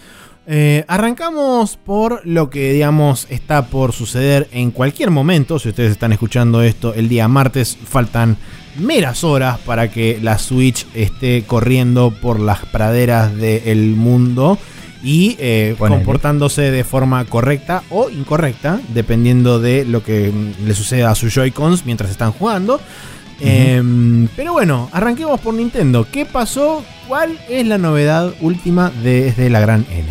Eh, 0.47 0.85
arrancamos 0.87 1.79
por 1.79 2.25
lo 2.25 2.49
que 2.49 2.75
digamos 2.75 3.27
está 3.29 3.67
por 3.67 3.93
suceder 3.93 4.47
en 4.53 4.71
cualquier 4.71 5.11
momento. 5.11 5.59
Si 5.59 5.71
ustedes 5.71 5.91
están 5.91 6.13
escuchando 6.13 6.63
esto 6.63 6.95
el 6.95 7.09
día 7.09 7.27
martes, 7.27 7.77
faltan 7.77 8.37
meras 8.79 9.25
horas 9.25 9.59
para 9.59 9.91
que 9.91 10.21
la 10.23 10.39
Switch 10.39 10.87
esté 10.95 11.43
corriendo 11.45 12.13
por 12.13 12.39
las 12.39 12.65
praderas 12.67 13.37
del 13.37 13.97
mundo 13.97 14.59
y 15.03 15.35
eh, 15.41 15.75
comportándose 15.77 16.71
de 16.71 16.85
forma 16.85 17.25
correcta 17.25 17.83
o 17.91 18.09
incorrecta, 18.11 18.81
dependiendo 18.95 19.59
de 19.59 19.85
lo 19.85 20.05
que 20.05 20.33
le 20.65 20.75
suceda 20.75 21.11
a 21.11 21.17
sus 21.17 21.35
Joy-Cons 21.35 21.85
mientras 21.85 22.13
están 22.13 22.31
jugando. 22.31 22.81
Em, 23.45 24.29
pero 24.37 24.53
bueno, 24.53 24.89
arranquemos 24.93 25.41
por 25.41 25.55
Nintendo. 25.55 26.07
¿Qué 26.11 26.25
pasó? 26.25 26.85
¿Cuál 27.09 27.39
es 27.51 27.67
la 27.67 27.79
novedad 27.79 28.33
última 28.41 28.91
desde 29.03 29.51
la 29.51 29.61
gran 29.61 29.85
N? 29.91 30.07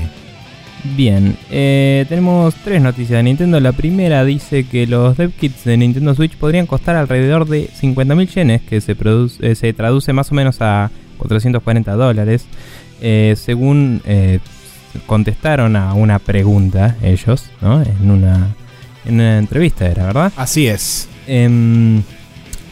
Bien, 0.96 1.38
eh, 1.52 2.06
tenemos 2.10 2.56
tres 2.64 2.82
noticias 2.82 3.18
de 3.20 3.24
Nintendo. 3.24 3.60
La 3.60 3.72
primera 3.72 4.26
dice 4.26 4.64
que 4.66 4.88
los 4.88 5.16
dev 5.16 5.32
kits 5.32 5.64
de 5.64 5.78
Nintendo 5.78 6.16
Switch 6.16 6.36
podrían 6.36 6.66
costar 6.66 6.96
alrededor 6.96 7.48
de 7.48 7.70
50.000 7.80 8.28
yenes, 8.34 8.62
que 8.64 8.82
se, 8.82 8.96
produce- 8.98 9.38
eh, 9.42 9.56
se 9.56 9.72
traduce 9.74 10.12
más 10.12 10.32
o 10.32 10.36
menos 10.36 10.58
a 10.62 10.90
440 11.20 11.94
dólares. 11.94 12.46
Eh, 13.00 13.36
según 13.38 14.02
contestaron 15.06 15.76
a 15.76 15.94
una 15.94 16.20
pregunta 16.20 16.98
ellos, 17.02 17.46
¿no? 17.62 17.82
En 17.82 18.12
una, 18.12 18.48
en 19.06 19.16
una 19.16 19.38
entrevista 19.38 19.88
era, 19.88 20.06
¿verdad? 20.08 20.34
Así 20.36 20.68
es. 20.68 21.08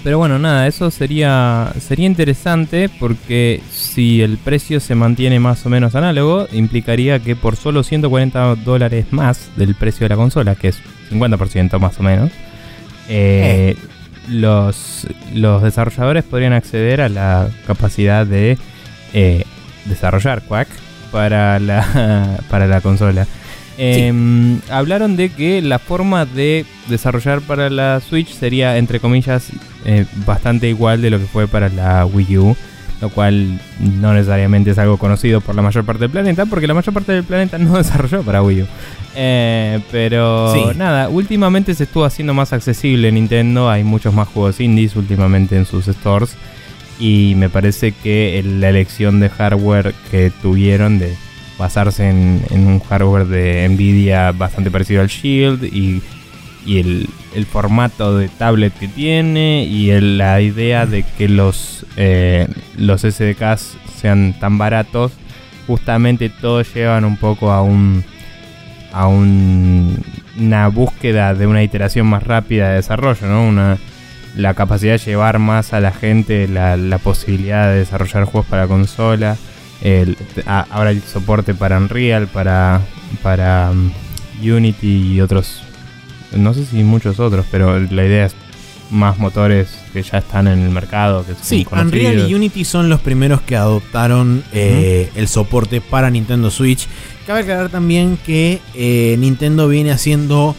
Pero 0.04 0.18
bueno, 0.18 0.40
nada, 0.40 0.66
eso 0.68 0.92
sería, 0.92 1.74
sería 1.80 2.06
interesante 2.06 2.90
porque 3.00 3.62
si 3.70 4.22
el 4.22 4.38
precio 4.38 4.80
se 4.80 4.96
mantiene 4.96 5.40
más 5.42 5.66
o 5.66 5.70
menos 5.70 5.94
análogo, 5.94 6.48
implicaría 6.54 7.20
que 7.20 7.36
por 7.36 7.58
solo 7.58 7.84
140 7.84 8.56
dólares 8.56 9.08
más 9.12 9.50
del 9.58 9.76
precio 9.76 10.06
de 10.06 10.10
la 10.10 10.16
consola, 10.16 10.56
que 10.56 10.70
es 10.70 10.80
50% 11.12 11.80
más 11.80 12.00
o 12.00 12.04
menos, 12.04 12.32
eh, 13.10 13.76
los, 14.30 15.06
los 15.34 15.64
desarrolladores 15.64 16.24
podrían 16.24 16.54
acceder 16.54 17.02
a 17.02 17.10
la 17.10 17.50
capacidad 17.68 18.26
de 18.26 18.58
eh, 19.14 19.44
desarrollar 19.86 20.44
Quack 20.44 20.70
para 21.12 21.60
la, 21.60 22.38
para 22.50 22.68
la 22.68 22.80
consola. 22.80 23.28
Em, 23.78 24.60
Hablaron 24.70 25.16
de 25.16 25.30
que 25.30 25.62
la 25.62 25.80
forma 25.80 26.26
de 26.26 26.66
desarrollar 26.90 27.40
para 27.42 27.70
la 27.70 28.02
Switch 28.02 28.34
sería, 28.34 28.78
entre 28.78 29.00
comillas, 29.00 29.52
eh, 29.86 30.06
bastante 30.26 30.68
igual 30.70 31.02
de 31.02 31.10
lo 31.10 31.20
que 31.20 31.26
fue 31.26 31.48
para 31.48 31.70
la 31.70 32.06
Wii 32.06 32.38
U. 32.38 32.56
Lo 33.02 33.08
cual 33.08 33.62
no 33.80 34.14
necesariamente 34.14 34.72
es 34.72 34.78
algo 34.78 34.98
conocido 34.98 35.40
por 35.40 35.56
la 35.56 35.62
mayor 35.62 35.86
parte 35.86 36.02
del 36.02 36.10
planeta, 36.10 36.46
porque 36.46 36.68
la 36.68 36.74
mayor 36.74 36.94
parte 36.94 37.14
del 37.14 37.24
planeta 37.24 37.58
no 37.58 37.78
desarrolló 37.78 38.24
para 38.24 38.44
Wii 38.44 38.64
U. 38.64 38.68
Eh, 39.16 39.80
pero 39.90 40.54
Sí. 40.54 40.78
nada, 40.78 41.08
últimamente 41.08 41.74
se 41.76 41.86
estuvo 41.86 42.04
haciendo 42.04 42.34
más 42.34 42.52
accesible 42.52 43.10
Nintendo. 43.12 43.70
Hay 43.70 43.86
muchos 43.86 44.14
más 44.14 44.28
juegos 44.28 44.60
indies 44.60 44.98
últimamente 44.98 45.56
en 45.56 45.66
sus 45.66 45.86
stores. 45.86 46.36
Y 47.00 47.36
me 47.38 47.48
parece 47.48 47.94
que 47.94 48.44
la 48.46 48.68
elección 48.68 49.22
de 49.22 49.30
hardware 49.30 49.94
que 50.12 50.30
tuvieron 50.42 51.00
de 51.00 51.16
basarse 51.58 52.10
en, 52.10 52.42
en 52.50 52.68
un 52.68 52.80
hardware 52.82 53.26
de 53.28 53.68
Nvidia 53.70 54.34
bastante 54.34 54.70
parecido 54.72 55.00
al 55.02 55.08
Shield 55.08 55.64
y, 55.64 56.02
y 56.66 56.80
el, 56.80 57.08
el 57.36 57.46
formato 57.46 58.18
de 58.18 58.28
tablet 58.30 58.74
que 58.78 58.88
tiene 58.88 59.64
y 59.66 59.92
el- 59.92 60.18
la 60.18 60.42
idea 60.42 60.86
de 60.86 61.04
que 61.18 61.30
los, 61.30 61.86
eh, 61.98 62.48
los 62.78 63.02
SDKs 63.04 63.78
sean 63.96 64.36
tan 64.40 64.58
baratos, 64.58 65.12
justamente 65.68 66.30
todos 66.30 66.74
llevan 66.74 67.06
un 67.06 67.18
poco 67.18 67.52
a 67.52 67.62
un 67.62 68.04
a 68.92 69.06
un- 69.08 69.98
una 70.38 70.68
búsqueda 70.68 71.34
de 71.36 71.46
una 71.46 71.62
iteración 71.64 72.08
más 72.08 72.24
rápida 72.24 72.70
de 72.70 72.76
desarrollo, 72.78 73.28
¿no? 73.28 73.48
Una, 73.48 73.78
la 74.36 74.54
capacidad 74.56 74.94
de 74.94 74.98
llevar 75.06 75.38
más 75.38 75.74
a 75.74 75.80
la 75.80 75.92
gente 75.92 76.48
la, 76.48 76.76
la 76.76 76.98
posibilidad 76.98 77.68
de 77.70 77.80
desarrollar 77.80 78.24
juegos 78.26 78.48
para 78.50 78.68
consola. 78.68 79.38
El- 79.84 80.18
ahora 80.72 80.90
el 80.92 81.02
soporte 81.04 81.54
para 81.54 81.78
Unreal, 81.78 82.28
para, 82.28 82.82
para 83.22 83.70
um, 83.72 83.92
Unity 84.42 85.14
y 85.14 85.22
otros. 85.22 85.62
No 86.34 86.54
sé 86.54 86.66
si 86.66 86.84
muchos 86.84 87.20
otros, 87.20 87.46
pero 87.50 87.80
la 87.80 88.06
idea 88.06 88.26
es 88.26 88.36
más 88.92 89.20
motores 89.20 89.68
que 89.94 90.02
ya 90.02 90.20
están 90.20 90.48
en 90.48 90.60
el 90.60 90.70
mercado. 90.70 91.26
Que 91.26 91.34
Sí. 91.42 91.66
Unreal 91.72 92.30
y 92.30 92.34
Unity 92.34 92.66
son 92.66 92.90
los 92.90 93.00
primeros 93.02 93.42
que 93.42 93.56
adoptaron 93.56 94.44
eh, 94.52 95.12
el 95.16 95.28
soporte 95.28 95.82
para 95.82 96.10
Nintendo 96.10 96.50
Switch. 96.50 96.88
Cabe 97.26 97.42
aclarar 97.42 97.70
también 97.70 98.18
que 98.26 98.60
eh, 98.74 99.16
Nintendo 99.20 99.68
viene 99.68 99.92
haciendo, 99.92 100.56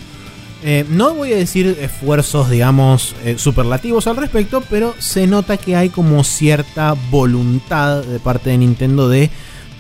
eh, 0.63 0.85
no 0.89 1.15
voy 1.15 1.33
a 1.33 1.37
decir 1.37 1.79
esfuerzos, 1.81 2.51
digamos, 2.51 3.15
superlativos 3.37 4.07
al 4.07 4.17
respecto, 4.17 4.63
pero 4.71 4.95
se 4.99 5.27
nota 5.27 5.57
que 5.57 5.75
hay 5.75 5.89
como 5.89 6.23
cierta 6.23 6.95
voluntad 7.11 8.03
de 8.03 8.21
parte 8.21 8.51
de 8.51 8.59
Nintendo 8.59 9.09
de 9.09 9.31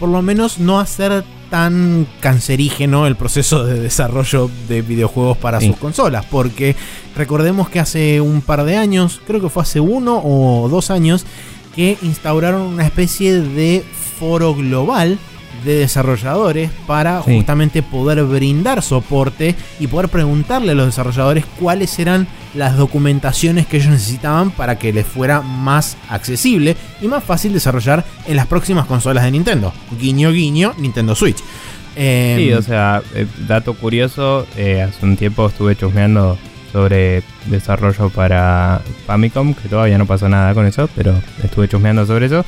por 0.00 0.08
lo 0.08 0.22
menos 0.22 0.58
no 0.58 0.80
hacer 0.80 1.24
tan 1.50 2.06
cancerígeno 2.20 3.06
el 3.06 3.16
proceso 3.16 3.64
de 3.64 3.78
desarrollo 3.80 4.48
de 4.68 4.82
videojuegos 4.82 5.36
para 5.36 5.60
Sí. 5.60 5.66
sus 5.68 5.76
consolas, 5.76 6.24
porque 6.30 6.76
recordemos 7.16 7.68
que 7.68 7.80
hace 7.80 8.20
un 8.20 8.40
par 8.40 8.64
de 8.64 8.76
años, 8.76 9.20
creo 9.26 9.40
que 9.40 9.48
fue 9.48 9.62
hace 9.64 9.80
uno 9.80 10.20
o 10.24 10.68
dos 10.68 10.90
años, 10.90 11.26
que 11.74 11.98
instauraron 12.02 12.62
una 12.62 12.84
especie 12.86 13.40
de 13.40 13.84
foro 14.18 14.54
global 14.54 15.18
de 15.64 15.74
desarrolladores 15.76 16.70
para 16.86 17.22
Sí. 17.22 17.36
justamente 17.36 17.82
poder 17.82 18.22
brindar 18.24 18.82
soporte 18.82 19.54
y 19.78 19.86
poder 19.86 20.08
preguntarle 20.08 20.72
a 20.72 20.74
los 20.74 20.86
desarrolladores 20.86 21.44
cuáles 21.58 21.98
eran 21.98 22.26
las 22.54 22.76
documentaciones 22.76 23.66
que 23.66 23.76
ellos 23.76 23.90
necesitaban 23.90 24.50
para 24.50 24.78
que 24.78 24.92
les 24.92 25.06
fuera 25.06 25.40
más 25.40 25.96
accesible 26.08 26.76
y 27.00 27.06
más 27.08 27.22
fácil 27.22 27.52
desarrollar 27.52 28.04
en 28.26 28.36
las 28.36 28.46
próximas 28.46 28.86
consolas 28.86 29.24
de 29.24 29.30
Nintendo. 29.30 29.72
Guiño 30.00 30.32
guiño, 30.32 30.74
Nintendo 30.78 31.14
Switch. 31.14 31.38
Em, 31.96 32.38
Sí, 32.38 32.52
o 32.52 32.62
sea, 32.62 33.02
eh, 33.14 33.26
dato 33.46 33.74
curioso, 33.74 34.46
eh, 34.56 34.82
hace 34.82 35.04
un 35.04 35.16
tiempo 35.16 35.46
estuve 35.46 35.76
chusmeando 35.76 36.38
sobre 36.72 37.22
desarrollo 37.46 38.10
para 38.10 38.80
Famicom, 39.06 39.54
que 39.54 39.68
todavía 39.68 39.98
no 39.98 40.06
pasó 40.06 40.28
nada 40.28 40.54
con 40.54 40.66
eso, 40.66 40.88
pero 40.94 41.20
estuve 41.42 41.68
chusmeando 41.68 42.06
sobre 42.06 42.26
eso. 42.26 42.44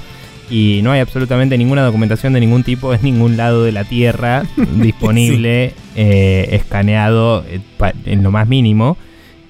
Y 0.52 0.80
no 0.82 0.92
hay 0.92 1.00
absolutamente 1.00 1.56
ninguna 1.56 1.82
documentación 1.82 2.34
de 2.34 2.40
ningún 2.40 2.62
tipo 2.62 2.92
en 2.92 3.00
ningún 3.02 3.38
lado 3.38 3.64
de 3.64 3.72
la 3.72 3.84
Tierra 3.84 4.42
disponible, 4.76 5.72
eh, 5.96 6.48
escaneado 6.52 7.44
eh, 7.48 7.60
pa- 7.78 7.94
en 8.04 8.22
lo 8.22 8.30
más 8.30 8.46
mínimo. 8.46 8.96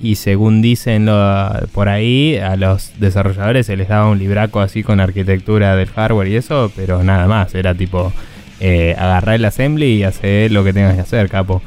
Y 0.00 0.14
según 0.16 0.62
dicen 0.62 1.06
lo- 1.06 1.50
por 1.72 1.88
ahí, 1.88 2.36
a 2.36 2.54
los 2.56 2.92
desarrolladores 3.00 3.66
se 3.66 3.76
les 3.76 3.88
daba 3.88 4.08
un 4.10 4.18
libraco 4.18 4.60
así 4.60 4.82
con 4.82 5.00
arquitectura 5.00 5.74
del 5.76 5.88
hardware 5.88 6.28
y 6.28 6.36
eso, 6.36 6.70
pero 6.76 7.02
nada 7.02 7.26
más, 7.26 7.54
era 7.54 7.74
tipo 7.74 8.12
eh, 8.60 8.94
agarrar 8.96 9.34
el 9.36 9.44
assembly 9.44 9.94
y 9.94 10.02
hacer 10.04 10.52
lo 10.52 10.62
que 10.62 10.72
tengas 10.72 10.94
que 10.94 11.00
hacer, 11.00 11.28
capo. 11.28 11.62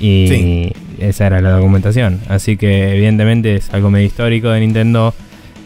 Y, 0.00 0.26
Sí. 0.28 0.72
esa 0.98 1.26
era 1.26 1.40
la 1.42 1.50
documentación. 1.50 2.20
Así 2.28 2.56
que 2.56 2.92
evidentemente 2.94 3.54
es 3.56 3.68
algo 3.74 3.90
medio 3.90 4.06
histórico 4.06 4.48
de 4.50 4.60
Nintendo 4.60 5.14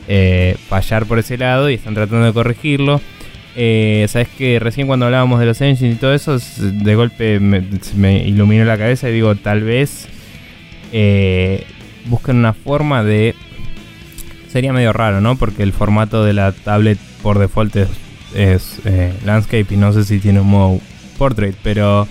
eh, 0.08 0.56
fallar 0.68 1.06
por 1.06 1.18
ese 1.18 1.38
lado 1.38 1.70
y 1.70 1.74
están 1.74 1.94
tratando 1.94 2.26
de 2.26 2.32
corregirlo. 2.32 3.00
Eh, 3.54 4.06
Sabes 4.08 4.28
que 4.28 4.58
recién 4.58 4.86
cuando 4.86 5.06
hablábamos 5.06 5.38
de 5.40 5.46
los 5.46 5.60
engines 5.60 5.96
y 5.96 5.98
todo 5.98 6.14
eso, 6.14 6.38
de 6.58 6.94
golpe 6.94 7.38
me, 7.38 7.62
me 7.96 8.26
iluminó 8.26 8.64
la 8.64 8.78
cabeza 8.78 9.08
y 9.08 9.12
digo, 9.12 9.34
tal 9.34 9.62
vez 9.62 10.08
eh, 10.92 11.64
busquen 12.06 12.36
una 12.36 12.54
forma 12.54 13.04
de... 13.04 13.34
Sería 14.48 14.72
medio 14.72 14.92
raro, 14.92 15.20
¿no? 15.20 15.36
Porque 15.36 15.62
el 15.62 15.72
formato 15.72 16.24
de 16.24 16.34
la 16.34 16.52
tablet 16.52 16.98
por 17.22 17.38
default 17.38 17.76
es, 18.34 18.80
eh, 18.84 19.12
landscape 19.24 19.66
y 19.70 19.76
no 19.76 19.92
sé 19.92 20.04
si 20.04 20.18
tiene 20.18 20.40
un 20.40 20.48
modo 20.48 20.80
portrait, 21.16 21.56
pero 21.62 22.06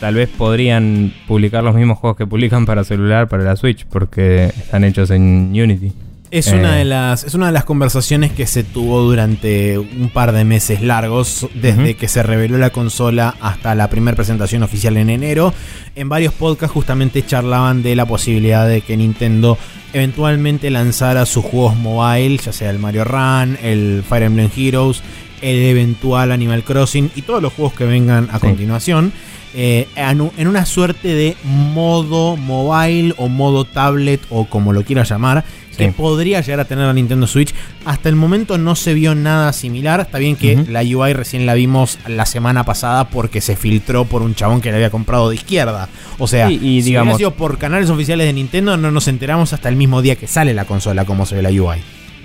tal 0.00 0.14
vez 0.16 0.28
podrían 0.30 1.12
publicar 1.28 1.62
los 1.62 1.76
mismos 1.76 1.98
juegos 1.98 2.16
que 2.16 2.26
publican 2.26 2.66
para 2.66 2.82
celular, 2.82 3.28
para 3.28 3.44
la 3.44 3.54
Switch, 3.54 3.84
porque 3.86 4.46
están 4.46 4.82
hechos 4.82 5.10
en 5.10 5.50
Unity. 5.52 5.92
Es, 6.34 6.48
Eh. 6.48 6.56
una 6.58 6.74
de 6.74 6.84
las, 6.84 7.22
es 7.22 7.34
una 7.34 7.46
de 7.46 7.52
las 7.52 7.64
conversaciones 7.64 8.32
que 8.32 8.46
se 8.46 8.64
tuvo 8.64 9.02
durante 9.02 9.78
un 9.78 10.10
par 10.12 10.32
de 10.32 10.44
meses 10.44 10.82
largos, 10.82 11.46
desde 11.54 11.94
que 11.94 12.08
se 12.08 12.24
reveló 12.24 12.58
la 12.58 12.70
consola 12.70 13.36
hasta 13.40 13.74
la 13.76 13.88
primera 13.88 14.16
presentación 14.16 14.64
oficial 14.64 14.96
en 14.96 15.10
enero. 15.10 15.54
En 15.94 16.08
varios 16.08 16.34
podcasts 16.34 16.74
justamente 16.74 17.24
charlaban 17.24 17.84
de 17.84 17.94
la 17.94 18.04
posibilidad 18.06 18.66
de 18.66 18.80
que 18.80 18.96
Nintendo 18.96 19.56
eventualmente 19.92 20.70
lanzara 20.70 21.24
sus 21.24 21.44
juegos 21.44 21.76
mobile, 21.76 22.38
ya 22.38 22.52
sea 22.52 22.70
el 22.70 22.80
Mario 22.80 23.04
Run, 23.04 23.56
el 23.62 24.02
Fire 24.08 24.24
Emblem 24.24 24.50
Heroes, 24.56 25.02
el 25.40 25.62
eventual 25.66 26.32
Animal 26.32 26.64
Crossing 26.64 27.12
y 27.14 27.22
todos 27.22 27.42
los 27.42 27.52
juegos 27.52 27.74
que 27.74 27.84
vengan 27.84 28.28
a 28.32 28.40
Sí. 28.40 28.46
continuación. 28.46 29.12
eh, 29.56 29.86
en 29.94 30.48
una 30.48 30.66
suerte 30.66 31.14
de 31.14 31.36
modo 31.44 32.36
mobile 32.36 33.14
o 33.18 33.28
modo 33.28 33.64
tablet 33.64 34.20
o 34.28 34.46
como 34.46 34.72
lo 34.72 34.82
quiera 34.82 35.04
llamar, 35.04 35.44
que 35.76 35.88
podría 35.92 36.40
llegar 36.40 36.60
a 36.60 36.64
tener 36.64 36.86
la 36.86 36.92
Nintendo 36.92 37.26
Switch. 37.26 37.54
Hasta 37.84 38.08
el 38.08 38.16
momento 38.16 38.58
no 38.58 38.74
se 38.76 38.94
vio 38.94 39.14
nada 39.14 39.52
similar. 39.52 40.00
Está 40.00 40.18
bien 40.18 40.36
que 40.36 40.64
la 40.68 40.82
UI 40.82 41.12
recién 41.12 41.46
la 41.46 41.54
vimos 41.54 41.98
la 42.06 42.26
semana 42.26 42.64
pasada 42.64 43.08
porque 43.10 43.40
se 43.40 43.56
filtró 43.56 44.04
por 44.04 44.22
un 44.22 44.34
chabón 44.34 44.60
que 44.60 44.70
la 44.70 44.76
había 44.76 44.90
comprado 44.90 45.28
de 45.30 45.36
izquierda. 45.36 45.88
O 46.18 46.26
sea, 46.26 46.48
Sí, 46.48 46.54
y 46.62 46.82
si 46.82 46.88
digamos- 46.90 47.14
hubiera 47.14 47.18
sido 47.18 47.30
por 47.32 47.58
canales 47.58 47.90
oficiales 47.90 48.26
de 48.26 48.32
Nintendo, 48.32 48.76
no 48.76 48.90
nos 48.90 49.08
enteramos 49.08 49.52
hasta 49.52 49.68
el 49.68 49.76
mismo 49.76 50.02
día 50.02 50.16
que 50.16 50.26
sale 50.26 50.54
la 50.54 50.64
consola 50.64 51.04
cómo 51.04 51.26
se 51.26 51.34
ve 51.36 51.42
la 51.42 51.50
UI. 51.50 51.78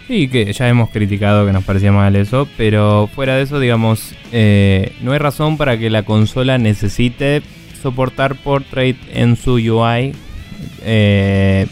Sí, 0.07 0.27
que 0.27 0.51
ya 0.53 0.67
hemos 0.67 0.89
criticado 0.89 1.45
que 1.45 1.53
nos 1.53 1.63
parecía 1.63 1.91
mal 1.91 2.15
eso, 2.15 2.47
pero 2.57 3.07
fuera 3.13 3.35
de 3.35 3.43
eso, 3.43 3.59
digamos, 3.59 4.13
eh, 4.31 4.93
no 5.01 5.11
hay 5.11 5.19
razón 5.19 5.55
para 5.55 5.77
que 5.77 5.91
la 5.91 6.01
consola 6.01 6.57
necesite 6.57 7.43
soportar 7.81 8.35
portrait 8.35 8.97
en 9.13 9.35
su 9.35 9.53
UI. 9.53 10.13
Eh, 10.83 11.67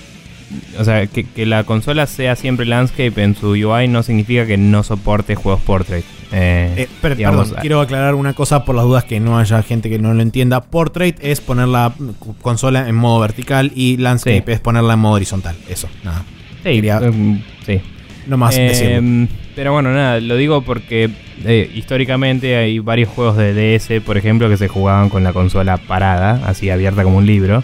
o 0.80 0.84
sea, 0.84 1.06
que, 1.08 1.24
que 1.26 1.46
la 1.46 1.64
consola 1.64 2.08
sea 2.08 2.36
siempre 2.36 2.66
landscape 2.66 3.22
en 3.22 3.36
su 3.36 3.50
UI 3.52 3.88
no 3.88 4.04
significa 4.04 4.46
que 4.46 4.58
no 4.58 4.84
soporte 4.84 5.36
juegos 5.36 5.62
portrait. 5.62 6.06
Eh, 6.32 6.74
Eh, 7.04 7.16
digamos, 7.16 7.48
perdón, 7.48 7.62
quiero 7.62 7.80
aclarar 7.82 8.16
una 8.16 8.34
cosa 8.34 8.66
por 8.66 8.76
las 8.76 8.84
dudas 8.86 9.04
que 9.06 9.20
no 9.20 9.40
haya 9.40 9.62
gente 9.64 9.90
que 9.90 9.98
no 10.00 10.14
lo 10.14 10.22
entienda. 10.22 10.62
Portrait 10.62 11.18
es 11.22 11.40
poner 11.42 11.68
la 11.70 11.94
consola 12.42 12.88
en 12.90 12.96
modo 12.96 13.20
vertical 13.20 13.72
y 13.76 13.98
landscape 13.98 14.44
Sí. 14.46 14.52
es 14.52 14.60
ponerla 14.60 14.94
en 14.94 15.00
modo 15.00 15.14
horizontal. 15.16 15.56
Eso, 15.70 15.88
nada. 16.04 16.24
sí, 16.64 16.70
quería- 16.76 17.00
em, 17.02 17.42
sí. 17.66 17.80
No 18.28 18.36
más 18.36 18.56
Eh, 18.58 19.28
pero 19.56 19.72
bueno, 19.72 19.94
nada, 19.94 20.20
lo 20.20 20.36
digo 20.36 20.62
porque 20.62 21.10
eh, 21.46 21.72
históricamente 21.74 22.58
hay 22.58 22.80
varios 22.80 23.08
juegos 23.10 23.38
de 23.38 23.54
DS, 23.54 24.02
por 24.02 24.18
ejemplo, 24.18 24.50
que 24.50 24.58
se 24.58 24.68
jugaban 24.68 25.08
con 25.10 25.24
la 25.24 25.32
consola 25.32 25.78
parada, 25.78 26.42
así 26.46 26.70
abierta 26.70 27.04
como 27.04 27.18
un 27.20 27.26
libro. 27.26 27.64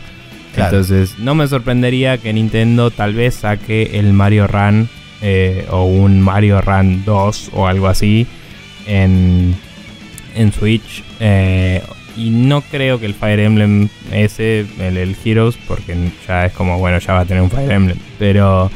Entonces, 0.55 1.17
no 1.19 1.35
me 1.35 1.47
sorprendería 1.47 2.17
que 2.17 2.33
Nintendo 2.33 2.91
tal 2.91 3.13
vez 3.13 3.35
saque 3.35 3.99
el 3.99 4.13
Mario 4.13 4.47
Run 4.47 4.89
eh, 5.21 5.65
o 5.71 5.85
un 5.85 6.21
Mario 6.21 6.61
Run 6.61 7.03
2 7.05 7.51
o 7.53 7.67
algo 7.67 7.87
así 7.87 8.27
en, 8.85 9.55
en 10.35 10.51
Switch. 10.51 11.03
Eh, 11.19 11.81
y 12.15 12.29
no 12.29 12.61
creo 12.61 12.99
que 12.99 13.07
el 13.07 13.15
Fire 13.15 13.39
Emblem 13.39 13.89
ese, 14.11 14.65
el, 14.79 14.97
el 14.97 15.15
Heroes, 15.23 15.57
porque 15.67 15.95
ya 16.27 16.45
es 16.45 16.53
como, 16.53 16.77
bueno, 16.77 16.99
ya 16.99 17.13
va 17.13 17.21
a 17.21 17.25
tener 17.25 17.41
un 17.41 17.49
Fire 17.49 17.71
Emblem. 17.71 17.97
Pero 18.19 18.69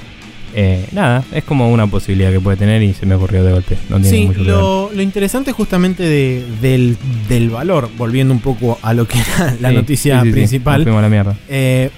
eh, 0.56 0.86
nada, 0.92 1.24
es 1.34 1.44
como 1.44 1.72
una 1.72 1.88
posibilidad 1.88 2.32
que 2.32 2.40
puede 2.40 2.58
tener 2.58 2.82
y 2.82 2.94
se 2.94 3.06
me 3.06 3.16
ocurrió 3.16 3.44
de 3.44 3.52
golpe. 3.52 3.78
No 3.90 4.00
tiene 4.00 4.10
Sí, 4.18 4.26
mucho 4.28 4.40
lo, 4.42 4.92
lo 4.94 5.02
interesante 5.02 5.52
justamente 5.52 6.04
de- 6.04 6.44
del, 6.62 6.98
del 7.30 7.50
valor, 7.50 7.90
volviendo 7.98 8.34
un 8.34 8.40
poco 8.40 8.80
a 8.82 8.94
lo 8.94 9.08
que 9.08 9.20
era 9.20 9.56
la 9.60 9.70
Sí, 9.70 9.76
noticia 9.76 10.22
sí, 10.24 10.32
principal, 10.32 10.88
a 10.88 11.02
la 11.02 11.10
mierda. 11.10 11.36
eh, 11.50 11.90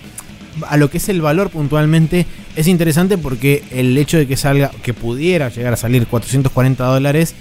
a 0.68 0.76
lo 0.76 0.90
que 0.90 0.98
es 0.98 1.08
el 1.08 1.22
valor 1.22 1.50
puntualmente, 1.52 2.26
es 2.56 2.68
interesante 2.68 3.18
porque 3.18 3.64
el 3.72 3.98
hecho 3.98 4.18
de 4.18 4.28
que 4.28 4.36
salga, 4.36 4.72
que 4.84 4.94
pudiera 4.94 5.48
llegar 5.50 5.72
a 5.74 5.78
salir 5.78 6.06
440 6.08 6.84
dólares, 6.84 7.34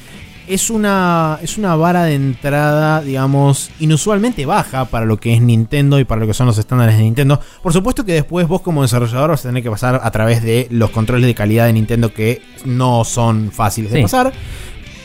es 0.48 0.70
una, 0.70 1.38
es 1.42 1.58
una 1.58 1.76
vara 1.76 2.04
de 2.04 2.14
entrada, 2.14 3.00
digamos, 3.02 3.70
inusualmente 3.80 4.46
baja 4.46 4.86
para 4.86 5.04
lo 5.06 5.18
que 5.18 5.34
es 5.34 5.40
Nintendo 5.40 5.98
y 6.00 6.04
para 6.04 6.20
lo 6.20 6.26
que 6.26 6.34
son 6.34 6.46
los 6.46 6.58
estándares 6.58 6.96
de 6.96 7.02
Nintendo. 7.04 7.40
Por 7.62 7.72
supuesto 7.72 8.04
que 8.04 8.12
después 8.12 8.46
vos 8.48 8.60
como 8.62 8.82
desarrollador 8.82 9.30
vas 9.30 9.44
a 9.44 9.48
tener 9.48 9.62
que 9.62 9.70
pasar 9.70 10.00
a 10.02 10.10
través 10.10 10.42
de 10.42 10.66
los 10.70 10.90
controles 10.90 11.26
de 11.26 11.34
calidad 11.34 11.66
de 11.66 11.72
Nintendo 11.72 12.12
que 12.12 12.42
no 12.64 13.04
son 13.04 13.50
fáciles 13.52 13.90
de 13.92 13.98
Sí. 13.98 14.02
pasar. 14.02 14.32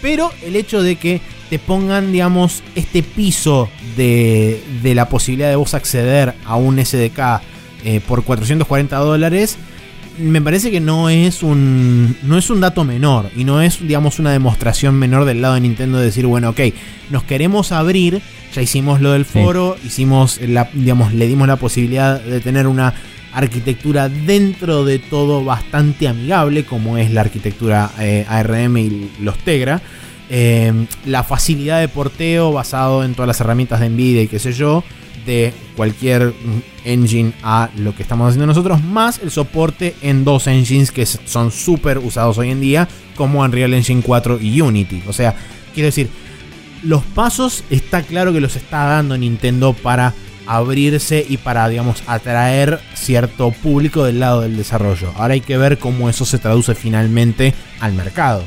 Pero 0.02 0.32
el 0.44 0.56
hecho 0.56 0.84
de 0.84 0.98
que 0.98 1.22
te 1.50 1.60
pongan, 1.60 2.12
digamos, 2.12 2.62
este 2.76 3.04
piso 3.04 3.70
de, 3.96 4.62
de 4.82 4.96
la 4.96 5.08
posibilidad 5.08 5.50
de 5.50 5.56
vos 5.56 5.74
acceder 5.74 6.34
a 6.46 6.56
un 6.56 6.78
SDK 6.84 7.42
eh, 7.86 8.02
por 8.08 8.24
440 8.24 8.98
dólares, 8.98 9.58
me 10.20 10.42
parece 10.42 10.70
que 10.72 10.80
no 10.80 11.10
es 11.10 11.42
un 11.44 12.16
no 12.24 12.38
es 12.38 12.50
un 12.50 12.62
dato 12.62 12.84
menor 12.84 13.30
y 13.36 13.44
no 13.44 13.62
es 13.62 13.80
digamos 13.86 14.20
una 14.20 14.32
demostración 14.32 14.96
menor 14.96 15.26
del 15.26 15.42
lado 15.42 15.56
de 15.56 15.62
Nintendo 15.62 15.98
de 15.98 16.06
decir 16.06 16.26
bueno 16.28 16.50
ok 16.50 16.60
nos 17.10 17.24
queremos 17.24 17.72
abrir 17.72 18.22
ya 18.54 18.62
hicimos 18.62 19.02
lo 19.02 19.12
del 19.14 19.26
Sí. 19.26 19.32
foro 19.42 19.76
hicimos 19.86 20.40
la 20.42 20.70
digamos 20.74 21.14
le 21.14 21.28
dimos 21.28 21.48
la 21.48 21.56
posibilidad 21.56 22.20
de 22.22 22.40
tener 22.42 22.68
una 22.68 22.94
arquitectura 23.34 24.10
dentro 24.10 24.86
de 24.86 25.00
todo 25.00 25.44
bastante 25.44 26.08
amigable 26.08 26.64
como 26.66 26.98
es 26.98 27.12
la 27.12 27.22
arquitectura 27.22 27.90
eh, 28.00 28.26
ARM 28.28 28.78
y 28.78 29.10
los 29.22 29.38
Tegra 29.40 29.82
Eh, 30.30 30.72
la 31.06 31.24
facilidad 31.24 31.80
de 31.82 31.90
porteo 31.90 32.52
basado 32.54 33.04
en 33.04 33.14
todas 33.14 33.28
las 33.28 33.40
herramientas 33.42 33.80
de 33.82 33.90
Nvidia 33.90 34.22
y 34.24 34.28
qué 34.28 34.40
sé 34.40 34.54
yo 34.54 34.84
de 35.26 35.54
cualquier 35.76 36.34
engine 36.86 37.34
a 37.44 37.70
lo 37.78 37.96
que 37.96 38.04
estamos 38.04 38.30
haciendo 38.30 38.48
nosotros, 38.48 38.84
más 38.84 39.20
el 39.20 39.32
soporte 39.32 39.96
en 40.02 40.24
dos 40.24 40.48
engines 40.48 40.92
que 40.92 41.06
son 41.06 41.52
súper 41.52 41.98
usados 41.98 42.38
hoy 42.38 42.52
en 42.52 42.62
día, 42.62 42.88
como 43.16 43.42
Unreal 43.42 43.74
Engine 43.74 44.02
4 44.02 44.40
y 44.42 44.62
Unity. 44.62 45.04
O 45.08 45.14
sea, 45.14 45.36
quiero 45.74 45.88
decir, 45.88 46.10
los 46.84 47.04
pasos 47.04 47.64
está 47.70 48.02
claro 48.02 48.34
que 48.34 48.42
los 48.42 48.56
está 48.56 48.86
dando 48.86 49.18
Nintendo 49.18 49.74
para 49.74 50.14
abrirse 50.46 51.26
y 51.28 51.38
para, 51.38 51.68
digamos, 51.70 52.04
atraer 52.08 52.80
cierto 52.94 53.52
público 53.52 54.04
del 54.04 54.20
lado 54.20 54.42
del 54.42 54.58
desarrollo. 54.58 55.14
Ahora 55.16 55.36
hay 55.36 55.42
que 55.42 55.58
ver 55.58 55.78
cómo 55.78 56.10
eso 56.10 56.26
se 56.26 56.40
traduce 56.40 56.76
finalmente 56.76 57.54
al 57.80 57.94
mercado. 57.94 58.44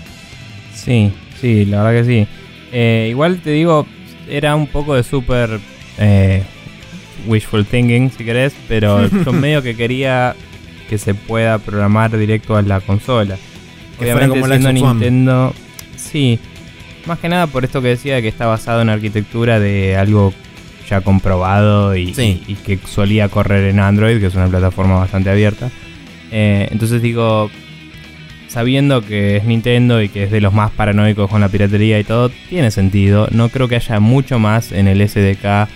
Sí, 0.74 1.12
sí, 1.40 1.64
la 1.64 1.82
verdad 1.82 2.02
que 2.02 2.06
sí. 2.06 2.28
Eh, 2.72 3.06
igual 3.10 3.40
te 3.40 3.50
digo, 3.50 3.86
era 4.28 4.54
un 4.54 4.66
poco 4.66 4.94
de 4.94 5.02
super 5.02 5.58
eh, 5.98 6.42
wishful 7.26 7.64
thinking, 7.64 8.10
si 8.10 8.24
querés, 8.24 8.54
pero 8.68 9.06
yo 9.24 9.32
medio 9.32 9.62
que 9.62 9.74
quería 9.76 10.34
que 10.88 10.98
se 10.98 11.14
pueda 11.14 11.58
programar 11.58 12.16
directo 12.16 12.56
a 12.56 12.62
la 12.62 12.80
consola. 12.80 13.36
Que 13.98 14.04
Obviamente 14.12 14.40
como 14.40 14.46
siendo. 14.46 14.72
Nintendo, 14.72 15.54
sí, 15.96 16.38
más 17.06 17.18
que 17.18 17.28
nada 17.28 17.46
por 17.46 17.64
esto 17.64 17.80
que 17.82 17.88
decía 17.88 18.20
que 18.22 18.28
está 18.28 18.46
basado 18.46 18.82
en 18.82 18.88
arquitectura 18.90 19.58
de 19.58 19.96
algo 19.96 20.32
ya 20.88 21.00
comprobado 21.00 21.96
y, 21.96 22.14
Sí. 22.14 22.42
y- 22.46 22.52
y 22.52 22.54
que 22.56 22.78
solía 22.86 23.28
correr 23.28 23.64
en 23.70 23.80
Android, 23.80 24.20
que 24.20 24.26
es 24.26 24.34
una 24.34 24.46
plataforma 24.48 24.96
bastante 24.98 25.30
abierta. 25.30 25.70
Eh, 26.30 26.68
entonces 26.70 27.02
digo, 27.02 27.50
sabiendo 28.48 29.02
que 29.02 29.36
es 29.36 29.44
Nintendo 29.44 30.00
y 30.02 30.08
que 30.08 30.24
es 30.24 30.30
de 30.30 30.40
los 30.40 30.52
más 30.52 30.70
paranoicos 30.70 31.28
con 31.30 31.40
la 31.40 31.48
piratería 31.48 31.98
y 31.98 32.04
todo, 32.04 32.30
tiene 32.48 32.70
sentido. 32.70 33.28
No 33.32 33.48
creo 33.48 33.68
que 33.68 33.76
haya 33.76 33.98
mucho 34.00 34.38
más 34.38 34.72
en 34.72 34.86
el 34.88 35.00
SDK 35.00 35.68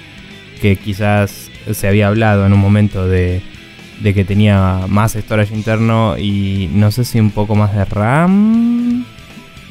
que 0.61 0.77
quizás 0.77 1.51
se 1.73 1.89
había 1.89 2.09
hablado 2.09 2.47
en 2.47 2.53
un 2.53 2.61
momento 2.61 3.07
de, 3.07 3.41
de 4.01 4.15
que 4.15 4.25
tenía 4.25 4.81
más 4.89 5.13
storage 5.15 5.55
interno 5.55 6.17
y 6.19 6.69
no 6.73 6.91
sé 6.91 7.05
si 7.05 7.19
un 7.21 7.31
poco 7.31 7.55
más 7.55 7.75
de 7.75 7.85
RAM. 7.85 9.05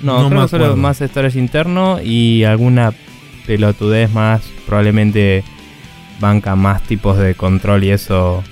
No, 0.01 0.21
No 0.23 0.29
creo 0.29 0.41
que 0.43 0.47
solo 0.47 0.75
más 0.77 0.97
storage 0.99 1.37
interno 1.39 1.99
y 2.01 2.43
alguna 2.43 2.93
pelotudez 3.45 4.11
más. 4.11 4.41
Probablemente 4.65 5.43
banca 6.19 6.55
más 6.55 6.83
tipos 6.83 7.17
de 7.17 7.33
control 7.35 7.83
y 7.83 7.89
eso 7.91 8.43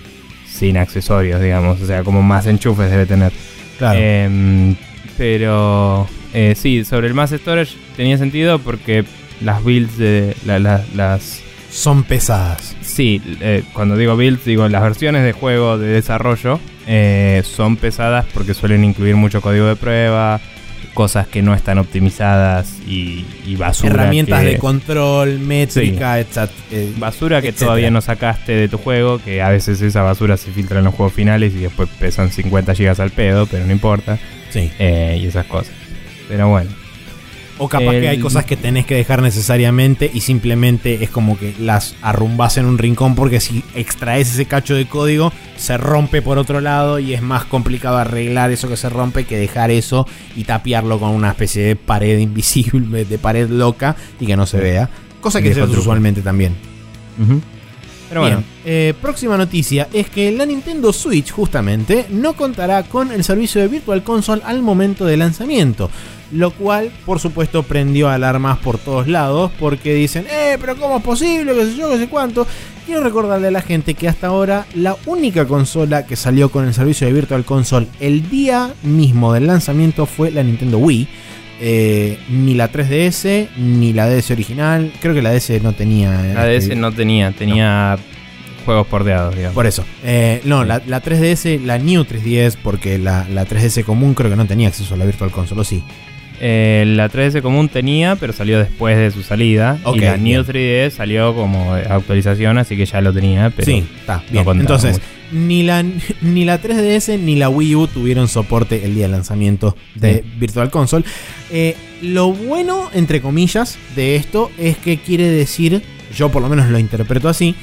sin 0.48 0.78
accesorios, 0.78 1.40
digamos. 1.42 1.80
O 1.82 1.86
sea, 1.86 2.04
como 2.04 2.22
más 2.24 2.48
enchufes 2.48 2.90
debe 2.92 3.06
tener. 3.06 3.32
Claro. 3.78 4.00
Em, 4.00 4.76
pero 5.18 6.08
eh, 6.34 6.54
sí, 6.56 6.84
sobre 6.84 7.08
el 7.08 7.14
mass 7.14 7.32
storage 7.32 7.76
tenía 7.96 8.18
sentido 8.18 8.60
porque 8.60 9.06
las 9.42 9.64
builds 9.64 9.98
de 9.98 10.36
la- 10.46 10.60
la- 10.60 10.84
las 10.96 11.42
son 11.78 12.04
pesadas. 12.04 12.76
Sí, 12.82 13.22
eh, 13.42 13.64
cuando 13.74 13.96
digo 13.98 14.16
builds, 14.18 14.44
digo 14.46 14.68
las 14.68 14.82
versiones 14.82 15.24
de 15.24 15.32
juego 15.34 15.78
de 15.78 15.88
desarrollo 15.88 16.60
eh, 16.88 17.44
son 17.46 17.78
pesadas 17.78 18.26
porque 18.34 18.54
suelen 18.56 18.84
incluir 18.84 19.16
mucho 19.16 19.42
código 19.42 19.68
de 19.68 19.76
prueba, 19.76 20.40
cosas 20.96 21.28
que 21.28 21.44
no 21.44 21.54
están 21.54 21.78
optimizadas 21.78 22.74
y, 22.88 23.26
y 23.46 23.56
basura. 23.58 23.94
Herramientas 23.94 24.42
que- 24.42 24.48
de 24.54 24.58
control, 24.58 25.38
métrica, 25.40 26.20
etc. 26.20 26.50
eh, 26.72 26.92
Basura 26.98 27.42
que 27.42 27.50
etcétera. 27.50 27.68
todavía 27.68 27.92
no 27.92 28.02
sacaste 28.02 28.54
de 28.54 28.68
tu 28.70 28.80
juego, 28.80 29.20
que 29.20 29.44
a 29.44 29.50
veces 29.50 29.80
esa 29.82 30.02
basura 30.02 30.38
se 30.38 30.50
filtra 30.52 30.80
en 30.80 30.86
los 30.86 30.96
juegos 30.96 31.14
finales 31.14 31.54
y 31.54 31.60
después 31.60 31.90
pesan 32.00 32.32
50 32.32 32.74
gigas 32.74 33.00
al 33.00 33.12
pedo, 33.12 33.46
pero 33.46 33.66
no 33.68 33.72
importa. 33.72 34.18
Sí. 34.50 34.72
eh, 34.80 35.20
y 35.22 35.28
esas 35.28 35.46
cosas. 35.46 35.74
Pero 36.28 36.48
bueno. 36.50 36.72
O 37.60 37.68
capaz 37.68 37.94
El- 37.96 38.02
que 38.02 38.10
hay 38.10 38.20
cosas 38.20 38.46
que 38.46 38.56
tenés 38.56 38.86
que 38.86 38.94
dejar 38.96 39.22
necesariamente 39.22 40.10
y 40.14 40.22
simplemente 40.22 41.04
es 41.04 41.10
como 41.10 41.38
que 41.40 41.54
las 41.60 41.96
arrumbás 42.02 42.58
en 42.58 42.66
un 42.66 42.78
rincón 42.78 43.16
porque 43.16 43.40
si 43.40 43.64
extraes 43.74 44.32
ese 44.32 44.46
cacho 44.46 44.76
de 44.76 44.86
código 44.88 45.34
se 45.56 45.76
rompe 45.78 46.22
por 46.22 46.38
otro 46.38 46.62
lado 46.62 47.00
y 47.00 47.14
es 47.14 47.22
más 47.22 47.46
complicado 47.46 47.98
arreglar 47.98 48.52
eso 48.52 48.70
que 48.70 48.78
se 48.78 48.90
rompe 48.90 49.26
que 49.26 49.38
dejar 49.38 49.72
eso 49.72 50.08
y 50.36 50.44
tapiarlo 50.44 51.00
con 51.00 51.10
una 51.10 51.30
especie 51.30 51.64
de 51.64 51.76
pared 51.76 52.20
invisible, 52.20 53.06
de 53.06 53.18
pared 53.18 53.50
loca 53.50 53.96
y 54.20 54.28
que 54.28 54.38
no 54.38 54.46
se 54.46 54.58
vea. 54.60 54.90
Cosa 55.20 55.42
que 55.42 55.54
se 55.54 55.64
usualmente 55.64 56.22
también. 56.22 56.56
Ujú. 57.20 57.42
Pero 58.10 58.22
bueno. 58.22 58.44
Eh, 58.66 58.94
próxima 59.02 59.38
noticia 59.38 59.88
es 59.94 60.10
que 60.10 60.32
la 60.32 60.46
Nintendo 60.46 60.92
Switch 60.94 61.32
justamente 61.32 62.06
no 62.10 62.34
contará 62.34 62.84
con 62.84 63.12
el 63.12 63.24
servicio 63.24 63.62
de 63.62 63.68
Virtual 63.68 64.04
Console 64.04 64.42
al 64.46 64.62
momento 64.62 65.06
de 65.06 65.18
lanzamiento. 65.18 65.90
Lo 66.32 66.52
cual, 66.52 66.92
por 67.06 67.20
supuesto, 67.20 67.64
prendió 67.64 68.10
alarmas 68.10 68.58
por 68.58 68.78
todos 68.78 69.08
lados 69.08 69.52
porque 69.60 69.94
dicen, 69.94 70.26
eh, 70.30 70.58
pero 70.60 70.76
¿cómo 70.76 70.98
es 70.98 71.04
posible? 71.04 71.54
¿Qué 71.54 71.66
sé 71.66 71.76
yo? 71.78 71.90
¿Qué 71.90 71.98
sé 71.98 72.10
cuánto? 72.10 72.46
Quiero 72.86 73.02
recordarle 73.02 73.48
a 73.48 73.52
la 73.52 73.62
gente 73.62 73.94
que 73.94 74.08
hasta 74.10 74.28
ahora 74.28 74.66
la 74.74 74.98
única 75.06 75.46
consola 75.46 76.06
que 76.06 76.16
salió 76.16 76.50
con 76.50 76.66
el 76.66 76.74
servicio 76.74 77.08
de 77.08 77.14
Virtual 77.14 77.46
Console 77.46 77.88
el 78.00 78.30
día 78.30 78.74
mismo 78.84 79.34
del 79.34 79.48
lanzamiento 79.48 80.06
fue 80.06 80.32
la 80.32 80.44
Nintendo 80.44 80.78
Wii. 80.78 81.08
Eh, 81.60 82.18
ni 82.30 82.54
la 82.54 82.72
3DS, 82.72 83.50
ni 83.58 83.94
la 83.94 84.08
DS 84.08 84.32
original. 84.32 84.92
Creo 85.02 85.14
que 85.14 85.22
la 85.22 85.32
DS 85.32 85.62
no 85.62 85.74
tenía. 85.74 86.12
La 86.34 86.46
DS 86.46 86.76
no 86.76 86.92
tenía, 86.92 87.32
tenía 87.32 87.98
juegos 88.66 88.88
porteados, 88.88 89.34
digamos. 89.36 89.56
por 89.56 89.66
eso. 89.66 89.86
Eh, 90.04 90.42
no, 90.44 90.66
la, 90.66 90.82
la 90.86 91.02
3DS, 91.02 91.62
la 91.64 91.78
New 91.80 92.04
3DS, 92.04 92.58
porque 92.62 92.98
la, 92.98 93.26
la 93.34 93.46
3DS 93.46 93.84
común 93.84 94.14
creo 94.14 94.30
que 94.30 94.36
no 94.36 94.46
tenía 94.46 94.68
acceso 94.68 94.94
a 94.94 94.98
la 94.98 95.06
Virtual 95.06 95.32
Console, 95.32 95.62
¿o 95.62 95.64
sí? 95.64 95.84
Eh, 96.40 96.84
la 96.86 97.10
3DS 97.10 97.42
común 97.42 97.70
tenía, 97.70 98.16
pero 98.16 98.34
salió 98.34 98.60
después 98.60 98.96
de 98.98 99.10
su 99.10 99.24
salida. 99.24 99.80
Y 99.96 100.00
la 100.00 100.18
New 100.18 100.44
bien. 100.44 100.46
3DS 100.46 100.92
salió 100.92 101.34
como 101.34 101.74
actualización, 101.74 102.58
así 102.60 102.78
que 102.78 102.86
ya 102.86 103.02
lo 103.02 103.12
tenía. 103.14 103.50
Pero 103.50 103.66
sí, 103.66 103.84
está 104.00 104.22
bien. 104.30 104.46
Entonces, 104.60 104.94
mucho. 104.94 105.04
Ni 105.32 105.64
la, 105.64 105.84
ni 106.22 106.46
la 106.46 106.62
3DS 106.62 107.20
ni 107.20 107.36
la 107.36 107.50
Wii 107.50 107.76
U 107.76 107.88
tuvieron 107.88 108.28
soporte 108.28 108.86
el 108.86 108.94
día 108.96 109.04
del 109.04 109.12
lanzamiento 109.12 109.76
de 109.96 110.24
Sí. 110.24 110.30
Virtual 110.40 110.70
Console. 110.72 111.06
Eh, 111.52 111.76
lo 112.02 112.32
bueno, 112.34 112.90
entre 112.94 113.22
comillas, 113.22 113.78
de 113.96 114.16
esto 114.16 114.52
es 114.58 114.78
que 114.78 114.98
quiere 114.98 115.30
decir, 115.30 115.82
yo 116.16 116.30
por 116.30 116.42
lo 116.42 116.50
menos 116.50 116.70
lo 116.70 116.78
interpreto 116.80 117.28
así, 117.30 117.56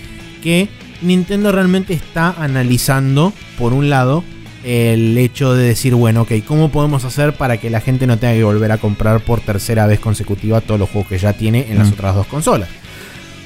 que 0.43 0.69
Nintendo 1.03 1.53
realmente 1.53 1.93
está 1.95 2.35
analizando, 2.39 3.33
por 3.59 3.73
un 3.73 3.89
lado, 3.91 4.25
el 4.65 5.17
hecho 5.19 5.55
de 5.55 5.67
decir, 5.69 5.95
bueno, 5.95 6.23
ok, 6.23 6.33
¿cómo 6.47 6.71
podemos 6.71 7.05
hacer 7.05 7.35
para 7.35 7.59
que 7.59 7.69
la 7.69 7.81
gente 7.83 8.07
no 8.07 8.17
tenga 8.19 8.33
que 8.35 8.45
volver 8.45 8.73
a 8.73 8.79
comprar 8.79 9.21
por 9.21 9.41
tercera 9.41 9.87
vez 9.87 10.01
consecutiva 10.01 10.61
todos 10.63 10.81
los 10.81 10.89
juegos 10.89 11.09
que 11.11 11.19
ya 11.19 11.35
tiene 11.35 11.67
en 11.71 11.79
las 11.79 11.89
Mm. 11.91 11.93
otras 11.93 12.15
dos 12.15 12.27
consolas? 12.27 12.69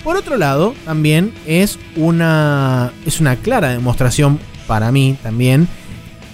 Por 0.09 0.17
otro 0.17 0.39
lado, 0.39 0.75
también 0.87 1.33
es 1.47 1.79
una, 1.95 2.93
es 3.05 3.21
una 3.21 3.37
clara 3.37 3.69
demostración 3.69 4.39
para 4.67 4.91
mí 4.91 5.19
también 5.23 5.69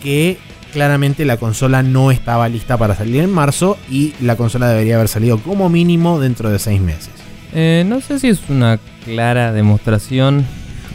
que 0.01 0.39
claramente 0.73 1.25
la 1.25 1.39
consola 1.39 1.83
no 1.83 2.13
estaba 2.13 2.49
lista 2.49 2.79
para 2.79 2.95
salir 2.95 3.17
en 3.25 3.33
marzo 3.33 3.77
y 3.91 4.13
la 4.21 4.37
consola 4.37 4.69
debería 4.69 4.95
haber 4.95 5.09
salido 5.09 5.39
como 5.39 5.69
mínimo 5.71 6.21
dentro 6.21 6.51
de 6.51 6.61
seis 6.61 6.81
meses. 6.81 7.11
Eh, 7.53 7.83
no 7.85 8.01
sé 8.01 8.21
si 8.21 8.29
es 8.29 8.43
una 8.49 8.79
clara 9.05 9.51
demostración. 9.51 10.47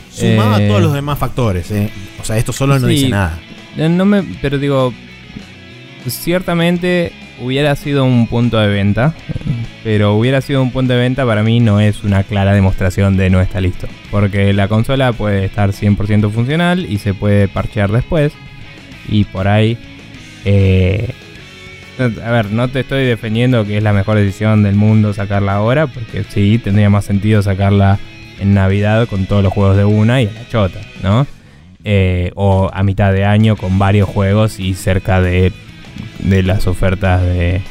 Sumado 0.10 0.58
Eh, 0.58 0.64
a 0.64 0.68
todos 0.70 0.82
los 0.82 0.94
demás 0.94 1.20
factores, 1.20 1.70
¿eh? 1.72 1.90
o 2.22 2.24
sea, 2.24 2.38
esto 2.38 2.54
solo 2.54 2.80
no 2.80 2.88
Sí. 2.88 2.94
dice 2.94 3.10
nada. 3.10 3.38
Eh, 3.76 3.90
No 3.90 4.06
me, 4.06 4.24
pero 4.42 4.58
digo, 4.58 4.94
ciertamente 6.08 7.12
hubiera 7.42 7.76
sido 7.76 8.06
un 8.06 8.28
punto 8.28 8.58
de 8.58 8.68
venta, 8.68 9.14
pero 9.84 10.16
hubiera 10.16 10.42
sido 10.42 10.62
un 10.62 10.72
punto 10.72 10.94
de 10.94 11.00
venta 11.00 11.26
para 11.26 11.44
mí 11.44 11.60
no 11.60 11.80
es 11.80 12.04
una 12.04 12.24
clara 12.24 12.54
demostración 12.54 13.18
de 13.18 13.30
no 13.30 13.42
está 13.42 13.62
listo, 13.62 13.88
porque 14.12 14.54
la 14.54 14.68
consola 14.68 15.14
puede 15.14 15.46
estar 15.46 15.72
100% 15.72 16.32
funcional 16.32 16.86
y 16.90 16.98
se 16.98 17.14
puede 17.14 17.48
parchear 17.48 17.92
después 17.92 18.34
y 19.08 19.24
por 19.24 19.48
ahí 19.48 19.78
eh, 20.46 21.14
a 22.00 22.32
ver, 22.32 22.52
no 22.52 22.70
te 22.70 22.82
estoy 22.82 23.06
defendiendo 23.06 23.66
que 23.66 23.78
es 23.78 23.84
la 23.84 23.94
mejor 23.94 24.18
decisión 24.18 24.64
del 24.64 24.76
mundo 24.76 25.14
sacarla 25.14 25.56
ahora, 25.56 25.88
porque 25.88 26.24
sí, 26.24 26.58
tendría 26.58 26.90
más 26.90 27.06
sentido 27.06 27.42
sacarla 27.42 28.00
en 28.40 28.54
Navidad 28.54 29.08
con 29.08 29.26
todos 29.26 29.44
los 29.44 29.52
juegos 29.52 29.76
de 29.76 29.84
una 29.84 30.22
y 30.22 30.28
a 30.28 30.32
la 30.32 30.48
chota, 30.48 30.80
¿no? 31.04 31.28
Eh, 31.84 32.32
o 32.36 32.70
a 32.74 32.84
mitad 32.84 33.12
de 33.12 33.26
año 33.26 33.56
con 33.56 33.80
varios 33.80 34.08
juegos 34.08 34.60
y 34.60 34.74
cerca 34.76 35.22
de, 35.22 35.52
de 36.20 36.44
las 36.44 36.68
ofertas 36.68 37.22
de 37.22 37.62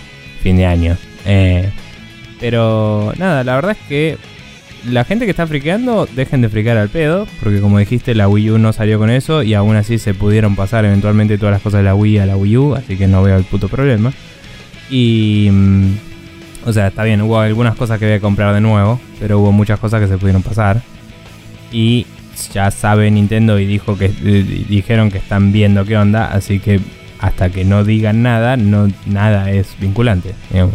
fin 0.42 0.56
de 0.56 0.66
año. 0.66 0.96
Eh, 1.24 1.70
pero 2.40 3.12
nada, 3.18 3.44
la 3.44 3.54
verdad 3.54 3.72
es 3.72 3.88
que 3.88 4.18
la 4.86 5.04
gente 5.04 5.24
que 5.24 5.32
está 5.32 5.46
friqueando, 5.46 6.08
dejen 6.14 6.40
de 6.40 6.48
friquear 6.48 6.76
al 6.76 6.88
pedo, 6.88 7.26
porque 7.42 7.60
como 7.60 7.78
dijiste, 7.78 8.14
la 8.14 8.28
Wii 8.28 8.50
U 8.52 8.58
no 8.58 8.72
salió 8.72 8.98
con 8.98 9.10
eso 9.10 9.42
y 9.42 9.54
aún 9.54 9.76
así 9.76 9.98
se 9.98 10.14
pudieron 10.14 10.56
pasar 10.56 10.84
eventualmente 10.84 11.36
todas 11.38 11.52
las 11.52 11.62
cosas 11.62 11.80
de 11.80 11.84
la 11.84 11.94
Wii 11.94 12.18
a 12.18 12.26
la 12.26 12.36
Wii 12.36 12.56
U, 12.56 12.74
así 12.74 12.96
que 12.96 13.06
no 13.06 13.22
veo 13.22 13.36
el 13.36 13.44
puto 13.44 13.68
problema. 13.68 14.12
Y... 14.90 15.48
mm, 15.50 16.08
o 16.64 16.72
sea, 16.72 16.88
está 16.88 17.02
bien, 17.04 17.22
hubo 17.22 17.38
algunas 17.38 17.76
cosas 17.76 17.98
que 17.98 18.04
voy 18.04 18.14
a 18.14 18.20
comprar 18.20 18.52
de 18.54 18.60
nuevo, 18.60 19.00
pero 19.18 19.38
hubo 19.38 19.52
muchas 19.52 19.78
cosas 19.78 20.02
que 20.02 20.08
se 20.08 20.18
pudieron 20.18 20.42
pasar. 20.42 20.82
Y 21.72 22.06
ya 22.52 22.70
sabe 22.70 23.10
Nintendo 23.10 23.58
y 23.58 23.66
dijo 23.66 23.96
que 23.96 24.08
dijeron 24.08 25.10
que 25.10 25.18
están 25.18 25.50
viendo 25.52 25.84
qué 25.84 25.96
onda, 25.96 26.26
así 26.26 26.58
que 26.58 26.80
hasta 27.20 27.50
que 27.50 27.64
no 27.64 27.84
digan 27.84 28.22
nada, 28.22 28.56
no 28.56 28.88
nada 29.06 29.50
es 29.50 29.76
vinculante. 29.80 30.34
digamos. 30.50 30.74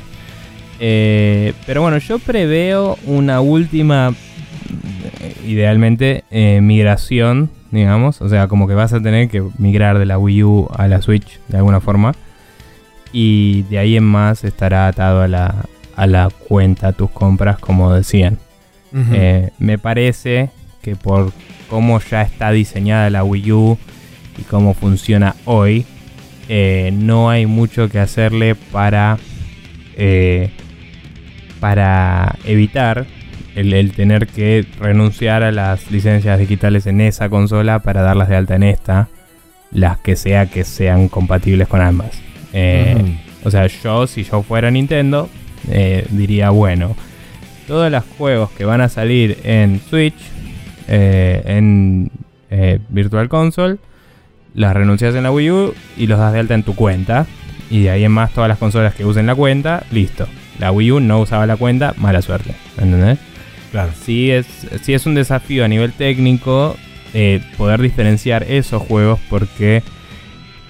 Eh, 0.79 1.53
pero 1.65 1.81
bueno, 1.81 1.97
yo 1.97 2.19
preveo 2.19 2.97
una 3.05 3.41
última, 3.41 4.13
eh, 5.21 5.35
idealmente, 5.47 6.23
eh, 6.31 6.59
migración, 6.61 7.49
digamos. 7.71 8.21
O 8.21 8.29
sea, 8.29 8.47
como 8.47 8.67
que 8.67 8.73
vas 8.73 8.93
a 8.93 9.01
tener 9.01 9.29
que 9.29 9.43
migrar 9.57 9.99
de 9.99 10.05
la 10.05 10.17
Wii 10.17 10.43
U 10.43 10.69
a 10.75 10.87
la 10.87 11.01
Switch 11.01 11.39
de 11.47 11.57
alguna 11.57 11.79
forma. 11.79 12.13
Y 13.11 13.61
de 13.63 13.77
ahí 13.77 13.95
en 13.95 14.03
más 14.03 14.43
estará 14.43 14.87
atado 14.87 15.21
a 15.21 15.27
la, 15.27 15.65
a 15.95 16.07
la 16.07 16.29
cuenta 16.29 16.93
tus 16.93 17.11
compras, 17.11 17.59
como 17.59 17.93
decían. 17.93 18.39
Eh, 19.11 19.49
me 19.57 19.79
parece 19.79 20.51
que 20.83 20.95
por 20.95 21.31
cómo 21.67 21.99
ya 21.99 22.21
está 22.21 22.51
diseñada 22.51 23.09
la 23.09 23.23
Wii 23.23 23.51
U 23.51 23.77
y 24.37 24.43
cómo 24.43 24.75
funciona 24.75 25.35
hoy, 25.45 25.85
no 26.91 27.29
hay 27.31 27.47
mucho 27.47 27.89
que 27.89 27.99
hacerle 27.99 28.53
para, 28.53 29.17
eh, 29.95 30.51
para 31.63 32.35
evitar 32.43 33.05
el, 33.55 33.71
el 33.71 33.93
tener 33.93 34.27
que 34.27 34.65
renunciar 34.81 35.43
a 35.43 35.51
las 35.53 35.89
licencias 35.91 36.37
digitales 36.37 36.87
en 36.87 36.99
esa 36.99 37.29
consola 37.29 37.79
para 37.79 38.01
darlas 38.01 38.27
de 38.27 38.35
alta 38.35 38.55
en 38.55 38.63
esta, 38.63 39.07
las 39.71 39.97
que 39.99 40.17
sea 40.17 40.47
que 40.47 40.65
sean 40.65 41.07
compatibles 41.07 41.69
con 41.69 41.79
ambas. 41.79 42.21
Eh, 42.51 43.17
o 43.45 43.49
sea, 43.49 43.67
yo, 43.67 44.07
si 44.07 44.25
yo 44.25 44.43
fuera 44.43 44.71
Nintendo, 44.71 45.29
eh, 45.69 46.05
diría, 46.09 46.49
bueno, 46.49 46.97
todos 47.65 47.89
los 47.89 48.03
juegos 48.17 48.51
que 48.51 48.65
van 48.65 48.81
a 48.81 48.89
salir 48.89 49.37
en 49.45 49.79
Switch, 49.89 50.19
eh, 50.89 51.43
en 51.45 52.11
Virtual 52.89 53.29
Console, 53.29 53.77
las 54.53 54.73
renuncias 54.73 55.15
en 55.15 55.23
la 55.23 55.31
Wii 55.31 55.51
U 55.51 55.73
y 55.95 56.07
los 56.07 56.19
das 56.19 56.33
de 56.33 56.39
alta 56.39 56.55
en 56.55 56.63
tu 56.63 56.75
cuenta. 56.75 57.25
Y 57.69 57.83
de 57.83 57.89
ahí 57.89 58.03
en 58.03 58.11
más 58.11 58.33
todas 58.33 58.49
las 58.49 58.57
consolas 58.57 58.93
que 58.95 59.05
usen 59.05 59.25
la 59.25 59.33
cuenta, 59.33 59.85
listo. 59.91 60.27
La 60.59 60.71
Wii 60.71 60.91
U 60.91 60.99
no 60.99 61.19
usaba 61.19 61.45
la 61.45 61.55
cuenta, 61.57 61.93
mala 61.97 62.21
suerte. 62.21 62.53
¿Entendés? 62.77 63.17
Claro. 63.71 63.91
Sí 63.99 64.29
es, 64.31 64.45
sí 64.83 64.93
es 64.93 65.05
un 65.05 65.15
desafío 65.15 65.65
a 65.65 65.67
nivel 65.67 65.93
técnico 65.93 66.75
eh, 67.13 67.41
poder 67.57 67.81
diferenciar 67.81 68.43
esos 68.43 68.81
juegos 68.83 69.19
porque 69.29 69.81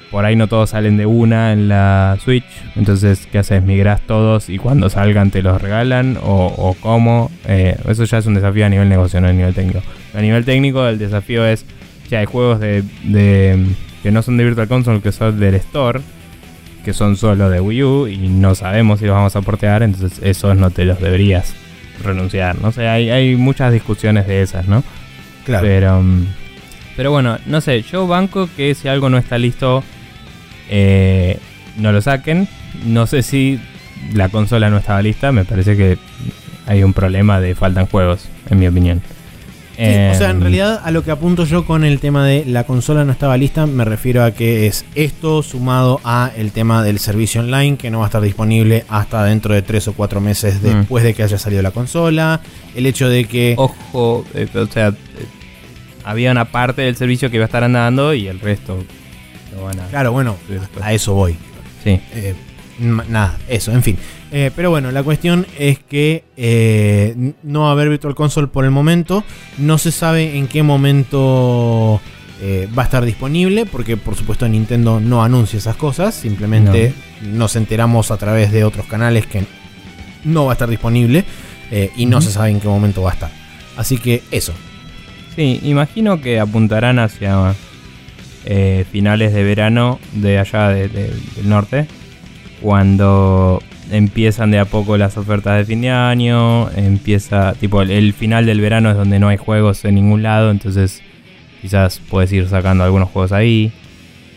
por 0.09 0.25
ahí 0.25 0.35
no 0.35 0.47
todos 0.47 0.69
salen 0.69 0.95
de 0.95 1.05
una 1.07 1.51
en 1.53 1.67
la 1.67 2.17
Switch. 2.23 2.45
Entonces, 2.75 3.27
¿qué 3.31 3.39
haces? 3.39 3.63
¿Migras 3.63 3.99
todos 4.01 4.47
y 4.49 4.57
cuando 4.57 4.89
salgan 4.89 5.31
te 5.31 5.41
los 5.41 5.61
regalan? 5.61 6.17
¿O, 6.21 6.53
o 6.55 6.75
cómo? 6.79 7.31
Eh, 7.47 7.75
eso 7.89 8.03
ya 8.05 8.19
es 8.19 8.25
un 8.25 8.35
desafío 8.35 8.65
a 8.65 8.69
nivel 8.69 8.87
negocio, 8.89 9.19
no 9.19 9.27
a 9.27 9.33
nivel 9.33 9.53
técnico. 9.53 9.81
A 10.13 10.21
nivel 10.21 10.45
técnico 10.45 10.87
el 10.87 10.99
desafío 10.99 11.45
es, 11.45 11.65
ya 12.09 12.19
hay 12.19 12.25
juegos 12.25 12.59
de, 12.59 12.83
de- 13.03 13.65
que 14.03 14.11
no 14.11 14.21
son 14.21 14.37
de 14.37 14.43
Virtual 14.43 14.67
Console, 14.67 15.01
que 15.01 15.11
son 15.11 15.39
del 15.39 15.55
Store, 15.55 15.99
que 16.83 16.93
son 16.93 17.15
solo 17.15 17.49
de 17.49 17.59
Wii 17.59 17.83
U 17.83 18.07
y 18.07 18.17
no 18.17 18.55
sabemos 18.55 18.99
si 18.99 19.05
los 19.05 19.15
vamos 19.15 19.35
a 19.35 19.41
portear, 19.41 19.83
entonces 19.83 20.19
esos 20.23 20.55
no 20.55 20.69
te 20.69 20.85
los 20.85 20.99
deberías 20.99 21.53
renunciar. 22.03 22.61
No 22.61 22.71
sé, 22.71 22.87
hay, 22.87 23.09
hay 23.09 23.35
muchas 23.35 23.71
discusiones 23.71 24.27
de 24.27 24.41
esas, 24.41 24.67
¿no? 24.67 24.83
Claro. 25.45 25.65
Pero, 25.65 26.01
mm, 26.01 26.25
pero 26.95 27.11
bueno, 27.11 27.37
no 27.45 27.61
sé, 27.61 27.81
yo 27.81 28.07
banco 28.07 28.49
que 28.55 28.75
si 28.75 28.87
algo 28.87 29.09
no 29.09 29.17
está 29.17 29.37
listo, 29.37 29.83
eh, 30.69 31.39
no 31.77 31.91
lo 31.91 32.01
saquen. 32.01 32.47
No 32.85 33.07
sé 33.07 33.23
si 33.23 33.59
la 34.13 34.29
consola 34.29 34.69
no 34.69 34.77
estaba 34.77 35.01
lista, 35.01 35.31
me 35.31 35.45
parece 35.45 35.77
que 35.77 35.97
hay 36.65 36.83
un 36.83 36.93
problema 36.93 37.39
de 37.39 37.55
faltan 37.55 37.87
juegos, 37.87 38.27
en 38.49 38.59
mi 38.59 38.67
opinión. 38.67 39.01
Sí, 39.75 39.81
o 39.81 40.15
sea, 40.15 40.29
en 40.29 40.35
Em, 40.37 40.41
realidad 40.41 40.81
a 40.83 40.91
lo 40.91 41.03
que 41.03 41.09
apunto 41.11 41.45
yo 41.45 41.65
con 41.65 41.83
el 41.83 41.99
tema 41.99 42.25
de 42.27 42.45
la 42.45 42.63
consola 42.65 43.03
no 43.05 43.11
estaba 43.11 43.35
lista, 43.37 43.65
me 43.65 43.83
refiero 43.85 44.23
a 44.23 44.31
que 44.31 44.67
es 44.67 44.85
esto 44.93 45.41
sumado 45.41 45.99
a 46.03 46.31
el 46.37 46.51
tema 46.51 46.83
del 46.83 46.99
servicio 46.99 47.41
online 47.41 47.77
que 47.77 47.89
no 47.89 47.99
va 47.99 48.05
a 48.05 48.07
estar 48.07 48.21
disponible 48.21 48.85
hasta 48.87 49.23
dentro 49.23 49.53
de 49.55 49.63
3 49.63 49.87
o 49.87 49.93
4 49.93 50.21
meses 50.21 50.61
Mm. 50.61 50.65
después 50.65 51.03
de 51.03 51.13
que 51.15 51.23
haya 51.23 51.39
salido 51.39 51.61
la 51.63 51.71
consola. 51.71 52.39
El 52.75 52.85
hecho 52.85 53.09
de 53.09 53.25
que... 53.25 53.55
Ojo, 53.57 54.25
eh, 54.35 54.47
o 54.53 54.67
sea, 54.67 54.89
eh, 54.89 54.93
había 56.03 56.31
una 56.31 56.45
parte 56.45 56.83
del 56.83 56.95
servicio 56.95 57.29
que 57.31 57.37
iba 57.37 57.45
a 57.45 57.47
estar 57.47 57.63
andando 57.63 58.13
y 58.13 58.27
el 58.27 58.39
resto 58.39 58.77
lo 59.55 59.63
van 59.63 59.79
a... 59.79 59.87
Claro, 59.87 60.11
bueno, 60.11 60.35
a 60.81 60.93
eso 60.93 61.13
voy. 61.15 61.35
Sí. 61.83 61.99
Eh, 62.13 62.35
nada, 62.79 63.37
eso, 63.47 63.71
en 63.71 63.81
fin. 63.81 63.97
Eh, 64.35 64.49
pero 64.55 64.71
bueno, 64.71 64.91
la 64.91 65.03
cuestión 65.03 65.45
es 65.59 65.77
que 65.77 66.23
eh, 66.37 67.33
no 67.43 67.61
va 67.61 67.69
a 67.69 67.71
haber 67.73 67.87
Virtual 67.89 68.15
Console 68.15 68.47
por 68.47 68.65
el 68.65 68.71
momento. 68.71 69.23
No 69.59 69.77
se 69.77 69.91
sabe 69.91 70.37
en 70.37 70.47
qué 70.47 70.63
momento 70.63 72.01
eh, 72.41 72.67
va 72.75 72.81
a 72.81 72.85
estar 72.85 73.05
disponible, 73.05 73.67
porque 73.67 73.95
por 73.95 74.15
supuesto 74.15 74.47
Nintendo 74.49 74.99
no 74.99 75.23
anuncia 75.23 75.57
esas 75.59 75.75
cosas. 75.75 76.15
Simplemente 76.15 76.93
nos 77.21 77.55
enteramos 77.55 78.09
a 78.09 78.17
través 78.17 78.51
de 78.51 78.63
otros 78.63 78.87
canales 78.87 79.27
que 79.27 79.45
no 80.23 80.45
va 80.45 80.53
a 80.53 80.55
estar 80.55 80.69
disponible 80.69 81.23
y 81.95 82.05
no 82.07 82.19
se 82.21 82.31
sabe 82.31 82.49
en 82.49 82.59
qué 82.59 82.67
momento 82.67 83.01
va 83.03 83.11
a 83.11 83.13
estar. 83.13 83.31
Así 83.77 83.97
que 83.97 84.21
eso. 84.31 84.53
Sí, 85.35 85.59
imagino 85.63 86.21
que 86.21 86.39
apuntarán 86.39 86.97
hacia 86.99 87.53
finales 88.91 89.33
de 89.33 89.43
verano 89.43 89.99
de 90.13 90.39
allá 90.39 90.69
de- 90.69 90.87
de- 90.89 91.13
del 91.35 91.49
norte, 91.49 91.87
cuando 92.61 93.61
empiezan 93.93 94.51
de 94.51 94.59
a 94.59 94.65
poco 94.65 94.97
las 94.97 95.17
ofertas 95.17 95.57
de 95.57 95.65
fin 95.65 95.81
de 95.81 95.89
año, 95.89 96.69
empieza, 96.71 97.53
tipo, 97.53 97.81
el, 97.81 98.13
final 98.13 98.45
del 98.45 98.59
verano 98.59 98.89
es 98.89 98.97
donde 98.97 99.19
no 99.19 99.29
hay 99.29 99.37
juegos 99.37 99.85
en 99.85 99.95
ningún 99.95 100.23
lado, 100.23 100.51
entonces 100.51 101.01
quizás 101.61 102.01
puedes 102.09 102.31
ir 102.33 102.47
sacando 102.47 102.83
algunos 102.83 103.09
juegos 103.09 103.31
ahí. 103.31 103.71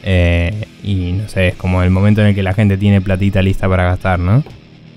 eh, 0.04 0.66
y 0.84 1.12
no 1.12 1.28
sé, 1.28 1.48
es 1.48 1.54
como 1.56 1.82
el 1.82 1.90
momento 1.90 2.20
en 2.20 2.28
el 2.28 2.34
que 2.34 2.42
la 2.42 2.54
gente 2.54 2.76
tiene 2.78 3.00
platita 3.00 3.42
lista 3.42 3.68
para 3.68 3.84
gastar, 3.84 4.20
¿no? 4.20 4.44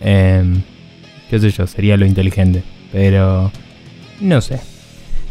Em, 0.02 0.62
qué 1.30 1.40
sé 1.40 1.50
yo, 1.50 1.66
sería 1.66 1.98
lo 1.98 2.06
inteligente, 2.06 2.64
pero 2.92 3.52
no 4.22 4.42
sé. 4.42 4.60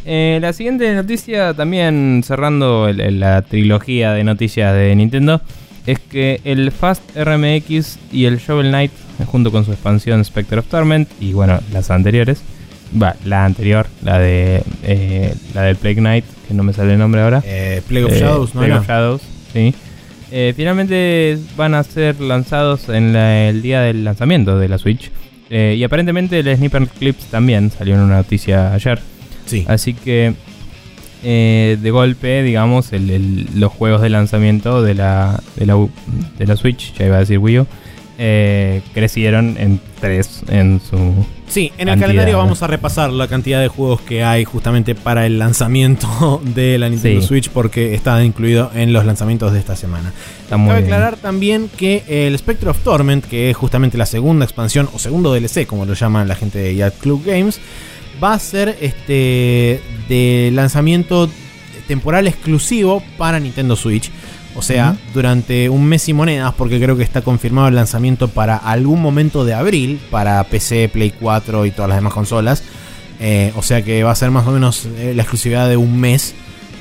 Eh, 0.04 0.38
la 0.40 0.52
siguiente 0.52 0.92
noticia, 0.94 1.54
también 1.54 2.22
cerrando 2.24 2.90
la 2.92 3.42
trilogía 3.42 4.12
de 4.12 4.24
noticias 4.24 4.74
de 4.74 4.96
Nintendo, 4.96 5.42
es 5.86 5.98
que 5.98 6.40
el 6.44 6.70
Fast 6.72 7.02
RMX 7.16 7.98
y 8.12 8.24
el 8.26 8.38
Shovel 8.38 8.68
Knight, 8.68 8.92
junto 9.26 9.50
con 9.50 9.64
su 9.64 9.72
expansión 9.72 10.24
Spectre 10.24 10.58
of 10.60 10.66
Torment, 10.68 11.08
y 11.20 11.32
bueno, 11.32 11.60
las 11.72 11.90
anteriores, 11.90 12.42
va, 13.00 13.16
la 13.24 13.44
anterior, 13.44 13.86
la 14.02 14.18
de 14.18 14.62
eh, 14.82 15.34
la 15.54 15.62
del 15.62 15.76
Plague 15.76 15.96
Knight, 15.96 16.24
que 16.46 16.54
no 16.54 16.62
me 16.62 16.72
sale 16.72 16.92
el 16.92 16.98
nombre 16.98 17.20
ahora. 17.22 17.42
Eh, 17.44 17.82
Plague 17.88 18.04
of 18.04 18.12
Eh, 18.12 18.20
Shadows, 18.20 18.54
¿no? 18.54 18.60
Plague 18.60 18.72
era? 18.72 18.80
of 18.80 18.86
Shadows, 18.88 19.22
sí. 19.52 19.74
Eh, 20.30 20.52
finalmente 20.54 21.38
van 21.56 21.74
a 21.74 21.82
ser 21.82 22.20
lanzados 22.20 22.88
en 22.90 23.14
la- 23.14 23.48
el 23.48 23.62
día 23.62 23.80
del 23.80 24.04
lanzamiento 24.04 24.58
de 24.58 24.68
la 24.68 24.76
Switch. 24.78 25.10
Y 25.50 25.82
aparentemente 25.82 26.38
el 26.40 26.56
Sniper 26.58 26.86
Clips 26.88 27.24
también 27.30 27.70
salió 27.70 27.94
en 27.94 28.00
una 28.02 28.16
noticia 28.18 28.74
ayer. 28.74 28.98
Sí. 29.46 29.64
Así 29.66 29.94
que 29.94 30.34
eh, 31.24 31.76
de 31.80 31.90
golpe, 31.90 32.42
digamos, 32.42 32.92
el- 32.92 33.10
el- 33.10 33.46
los 33.54 33.72
juegos 33.72 34.00
de 34.02 34.08
lanzamiento 34.10 34.82
de 34.82 34.94
la, 34.94 35.40
de 35.56 35.66
la, 35.66 35.76
de 36.38 36.46
la 36.46 36.56
Switch, 36.56 36.92
ya 36.94 37.06
iba 37.06 37.16
a 37.16 37.20
decir 37.20 37.38
Wii 37.38 37.60
U, 37.60 37.66
eh, 38.20 38.82
crecieron 38.94 39.56
en 39.58 39.80
tres 40.00 40.42
en 40.48 40.80
su... 40.80 40.96
Sí, 41.46 41.72
en 41.78 41.82
el 41.88 41.92
cantidad, 41.94 42.00
calendario 42.08 42.36
vamos 42.36 42.62
a 42.62 42.66
repasar 42.66 43.10
la 43.10 43.26
cantidad 43.28 43.60
de 43.62 43.68
juegos 43.68 44.00
que 44.02 44.22
hay 44.22 44.44
justamente 44.44 44.94
para 44.94 45.24
el 45.24 45.38
lanzamiento 45.38 46.40
de 46.54 46.76
la 46.78 46.88
Nintendo 46.90 47.20
Sí. 47.22 47.26
Switch 47.28 47.48
porque 47.48 47.94
está 47.94 48.22
incluido 48.24 48.70
en 48.74 48.92
los 48.92 49.04
lanzamientos 49.06 49.52
de 49.52 49.60
esta 49.60 49.76
semana. 49.76 50.12
Está 50.42 50.56
muy 50.56 50.68
Cabe 50.70 50.80
bien. 50.82 50.92
aclarar 50.92 51.16
también 51.16 51.70
que 51.74 52.02
el 52.08 52.36
Spectre 52.38 52.70
of 52.70 52.78
Torment, 52.80 53.24
que 53.24 53.50
es 53.50 53.56
justamente 53.56 53.96
la 53.96 54.04
segunda 54.06 54.44
expansión 54.44 54.88
o 54.92 54.98
segundo 54.98 55.32
DLC, 55.32 55.66
como 55.66 55.84
lo 55.86 55.94
llaman 55.94 56.28
la 56.28 56.34
gente 56.34 56.58
de 56.58 56.74
Yacht 56.74 56.98
Club 57.00 57.22
Games, 57.24 57.60
va 58.22 58.34
a 58.34 58.38
ser 58.38 58.76
este 58.80 59.80
de 60.08 60.50
lanzamiento 60.52 61.30
temporal 61.86 62.26
exclusivo 62.26 63.02
para 63.16 63.40
Nintendo 63.40 63.76
Switch. 63.76 64.10
O 64.54 64.62
sea, 64.62 64.96
durante 65.14 65.68
un 65.68 65.84
mes 65.84 66.08
y 66.08 66.12
monedas, 66.12 66.52
porque 66.54 66.80
creo 66.80 66.96
que 66.96 67.04
está 67.04 67.22
confirmado 67.22 67.68
el 67.68 67.76
lanzamiento 67.76 68.28
para 68.28 68.56
algún 68.56 69.00
momento 69.00 69.44
de 69.44 69.54
abril, 69.54 70.00
para 70.10 70.42
PC, 70.44 70.88
Play 70.88 71.12
4 71.12 71.66
y 71.66 71.70
todas 71.70 71.88
las 71.88 71.98
demás 71.98 72.12
consolas. 72.12 72.64
Eh, 73.20 73.52
o 73.56 73.62
sea 73.62 73.82
que 73.82 74.02
va 74.02 74.12
a 74.12 74.14
ser 74.14 74.30
más 74.30 74.46
o 74.46 74.52
menos 74.52 74.86
eh, 74.98 75.12
la 75.14 75.22
exclusividad 75.22 75.68
de 75.68 75.76
un 75.76 76.00
mes. 76.00 76.34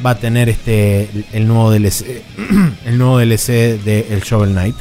Va 0.03 0.11
a 0.11 0.15
tener 0.19 0.49
este 0.49 1.03
el, 1.03 1.25
el 1.33 1.47
nuevo 1.47 1.71
DLC. 1.71 2.23
el 2.85 2.97
nuevo 2.97 3.19
DLC 3.19 3.79
de 3.83 4.07
El 4.09 4.21
Shovel 4.21 4.51
Knight. 4.51 4.75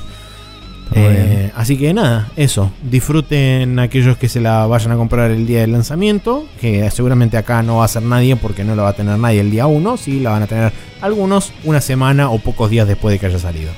Eh, 0.94 1.50
así 1.54 1.76
que 1.76 1.92
nada, 1.92 2.28
eso. 2.36 2.70
Disfruten 2.82 3.78
aquellos 3.78 4.16
que 4.16 4.28
se 4.28 4.40
la 4.40 4.66
vayan 4.66 4.92
a 4.92 4.96
comprar 4.96 5.30
el 5.30 5.46
día 5.46 5.60
del 5.60 5.72
lanzamiento. 5.72 6.46
Que 6.60 6.90
seguramente 6.90 7.36
acá 7.36 7.62
no 7.62 7.78
va 7.78 7.84
a 7.84 7.88
ser 7.88 8.02
nadie 8.02 8.36
porque 8.36 8.64
no 8.64 8.74
la 8.76 8.82
va 8.84 8.90
a 8.90 8.92
tener 8.94 9.18
nadie 9.18 9.40
el 9.40 9.50
día 9.50 9.66
1. 9.66 9.96
Sí, 9.96 10.20
la 10.20 10.30
van 10.30 10.42
a 10.42 10.46
tener 10.46 10.72
algunos 11.00 11.52
una 11.64 11.80
semana 11.80 12.30
o 12.30 12.38
pocos 12.38 12.70
días 12.70 12.86
después 12.88 13.12
de 13.12 13.18
que 13.18 13.26
haya 13.26 13.38
salido. 13.38 13.70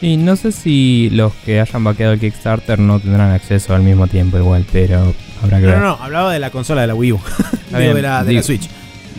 Sí, 0.00 0.16
no 0.18 0.36
sé 0.36 0.52
si 0.52 1.08
los 1.12 1.32
que 1.46 1.60
hayan 1.60 1.82
vaqueado 1.82 2.12
el 2.12 2.20
Kickstarter 2.20 2.78
no 2.78 3.00
tendrán 3.00 3.30
acceso 3.30 3.74
al 3.74 3.82
mismo 3.82 4.06
tiempo 4.06 4.36
igual, 4.36 4.66
pero 4.70 5.14
habrá 5.42 5.60
que 5.60 5.66
No, 5.66 5.72
ver. 5.72 5.78
no, 5.80 5.84
no, 5.96 6.04
hablaba 6.04 6.32
de 6.32 6.38
la 6.40 6.50
consola 6.50 6.82
de 6.82 6.88
la 6.88 6.94
Wii 6.94 7.12
U. 7.12 7.20
Digo, 7.68 7.78
bien, 7.78 7.94
de 7.94 8.02
la, 8.02 8.22
de 8.22 8.30
digo- 8.30 8.40
la 8.40 8.42
Switch. 8.42 8.68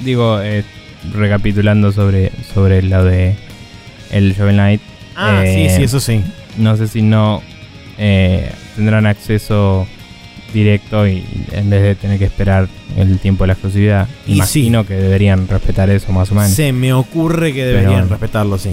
Digo, 0.03 0.39
eh, 0.41 0.63
recapitulando 1.13 1.91
sobre, 1.91 2.31
sobre 2.53 2.81
lo 2.83 3.03
de 3.03 3.35
el 4.11 4.35
Shovel 4.35 4.55
Knight, 4.55 4.81
Ah, 5.15 5.43
Eh, 5.45 5.69
sí, 5.69 5.75
sí, 5.77 5.83
eso 5.83 5.99
sí. 6.01 6.21
No 6.57 6.77
sé 6.77 6.87
si 6.87 7.01
no 7.01 7.41
eh, 7.97 8.51
tendrán 8.75 9.05
acceso 9.05 9.87
directo 10.53 11.07
y 11.07 11.23
en 11.51 11.69
vez 11.69 11.81
de 11.81 11.95
tener 11.95 12.17
que 12.17 12.25
esperar 12.25 12.67
el 12.97 13.19
tiempo 13.19 13.43
de 13.43 13.47
la 13.47 13.53
exclusividad. 13.53 14.07
Y 14.25 14.33
Imagino 14.35 14.85
que 14.85 14.93
deberían 14.95 15.47
respetar 15.47 15.89
eso 15.89 16.11
más 16.11 16.31
o 16.31 16.35
menos. 16.35 16.51
Se 16.51 16.71
me 16.71 16.93
ocurre 16.93 17.53
que 17.53 17.65
deberían 17.65 18.09
respetarlo, 18.09 18.57
sí. 18.57 18.71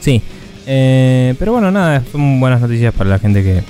Sí. 0.00 0.22
Eh, 0.66 1.34
pero 1.38 1.52
bueno, 1.52 1.70
nada, 1.70 2.02
son 2.12 2.38
buenas 2.38 2.60
noticias 2.60 2.94
para 2.94 3.10
la 3.10 3.18
gente 3.18 3.42
que 3.42 3.62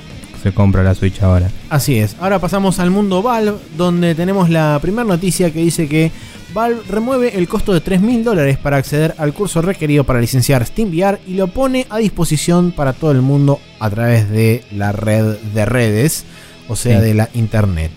se 0.43 0.53
compra 0.53 0.83
la 0.83 0.95
Switch 0.95 1.23
ahora. 1.23 1.51
Así 1.69 1.99
es. 1.99 2.17
Ahora 2.21 2.39
pasamos 2.39 2.79
al 2.79 2.91
mundo 2.91 3.23
Valve, 3.23 3.55
donde 3.77 4.15
tenemos 4.15 4.51
la 4.51 4.79
primera 4.81 5.05
noticia 5.05 5.53
que 5.53 5.61
dice 5.61 5.89
que 5.89 6.11
Valve 6.55 6.81
remueve 6.89 7.37
el 7.39 7.47
costo 7.49 7.73
de 7.73 7.81
3.000 7.83 8.25
dólares 8.25 8.59
para 8.59 8.77
acceder 8.79 9.15
al 9.19 9.33
curso 9.33 9.63
requerido 9.63 10.05
para 10.05 10.21
licenciar 10.21 10.67
SteamVR 10.67 11.21
y 11.27 11.35
lo 11.35 11.49
pone 11.49 11.87
a 11.91 11.99
disposición 11.99 12.73
para 12.73 12.93
todo 12.93 13.13
el 13.13 13.23
mundo 13.23 13.61
a 13.79 13.89
través 13.91 14.29
de 14.31 14.65
la 14.73 14.93
red 14.93 15.37
de 15.55 15.65
redes, 15.65 16.25
o 16.69 16.75
sea, 16.77 16.99
Sí. 17.01 17.07
de 17.07 17.15
la 17.15 17.29
internet. 17.35 17.93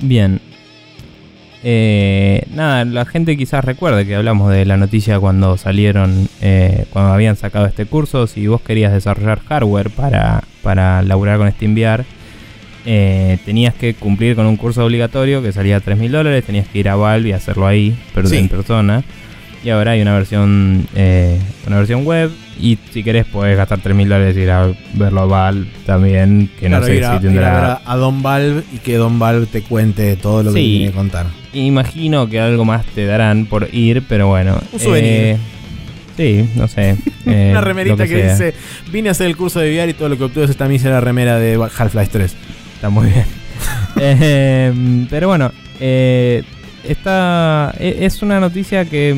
Bien. 0.00 0.40
Eh, 1.64 2.44
nada, 2.54 2.84
la 2.84 3.04
gente 3.04 3.36
quizás 3.36 3.64
recuerde 3.64 4.06
que 4.06 4.14
hablamos 4.14 4.52
de 4.52 4.64
la 4.64 4.76
noticia 4.76 5.18
cuando 5.18 5.56
salieron, 5.56 6.28
eh, 6.40 6.84
cuando 6.90 7.12
habían 7.12 7.36
sacado 7.36 7.66
este 7.66 7.86
curso. 7.86 8.26
Si 8.26 8.46
vos 8.46 8.60
querías 8.60 8.92
desarrollar 8.92 9.40
hardware 9.40 9.90
para, 9.90 10.44
para 10.62 11.02
laburar 11.02 11.38
con 11.38 11.50
SteamVR, 11.50 12.04
eh, 12.86 13.38
tenías 13.44 13.74
que 13.74 13.94
cumplir 13.94 14.36
con 14.36 14.46
un 14.46 14.56
curso 14.56 14.84
obligatorio 14.84 15.42
que 15.42 15.52
salía 15.52 15.76
a 15.76 15.80
3.000 15.80 16.10
dólares. 16.12 16.44
Tenías 16.44 16.68
que 16.68 16.78
ir 16.78 16.88
a 16.88 16.94
Valve 16.96 17.30
y 17.30 17.32
hacerlo 17.32 17.66
ahí, 17.66 17.96
pero 18.14 18.28
Sí. 18.28 18.36
en 18.36 18.48
persona. 18.48 19.02
Y 19.64 19.70
ahora 19.70 19.90
hay 19.90 20.00
una 20.00 20.14
versión, 20.14 20.86
eh, 20.94 21.38
una 21.66 21.78
versión 21.78 22.04
web. 22.06 22.30
Y 22.60 22.78
si 22.92 23.02
querés, 23.02 23.26
podés 23.26 23.56
gastar 23.56 23.80
3.000 23.80 24.08
dólares 24.08 24.36
y 24.36 24.40
ir 24.42 24.50
a 24.50 24.70
verlo 24.94 25.22
a 25.22 25.26
Valve 25.26 25.66
también. 25.84 26.48
Que 26.60 26.68
no 26.68 26.76
Claro, 26.78 26.86
sé 26.86 26.96
ir 26.96 27.04
a, 27.04 27.08
si 27.08 27.14
ir 27.14 27.18
a 27.18 27.20
tendrá. 27.20 27.60
ver 27.60 27.78
a- 27.84 27.96
Don 27.96 28.22
Valve 28.22 28.62
y 28.72 28.78
que 28.78 28.94
Don 28.96 29.18
Valve 29.18 29.46
te 29.46 29.62
cuente 29.62 30.14
todo 30.16 30.44
lo 30.44 30.52
que 30.54 30.60
Sí. 30.60 30.66
tiene 30.78 30.86
que 30.86 30.92
contar. 30.96 31.26
Imagino 31.52 32.28
que 32.28 32.40
algo 32.40 32.64
más 32.64 32.84
te 32.86 33.06
darán 33.06 33.46
por 33.46 33.68
ir, 33.74 34.02
pero 34.08 34.28
bueno. 34.28 34.58
Un 34.72 34.80
souvenir. 34.80 35.10
eh, 35.12 35.36
sí, 36.16 36.48
no 36.56 36.68
sé. 36.68 36.96
eh, 37.26 37.48
Una 37.52 37.60
remerita 37.60 38.06
que, 38.06 38.30
dice, 38.30 38.54
vine 38.92 39.08
a 39.08 39.12
hacer 39.12 39.26
el 39.28 39.36
curso 39.36 39.60
de 39.60 39.70
VR 39.74 39.90
y 39.90 39.94
todo 39.94 40.08
lo 40.08 40.18
que 40.18 40.24
obtuve 40.24 40.44
es 40.44 40.50
esta 40.50 40.68
mísera 40.68 41.00
remera 41.00 41.38
de 41.38 41.54
Half-Life 41.54 42.10
3. 42.12 42.36
Está 42.74 42.90
muy 42.90 43.06
bien. 43.08 43.24
Eh, 44.00 45.06
pero 45.10 45.26
bueno, 45.26 45.50
eh, 45.80 46.44
esta 46.84 47.74
e- 47.80 47.96
es 48.02 48.22
una 48.22 48.38
noticia 48.38 48.84
que 48.84 49.16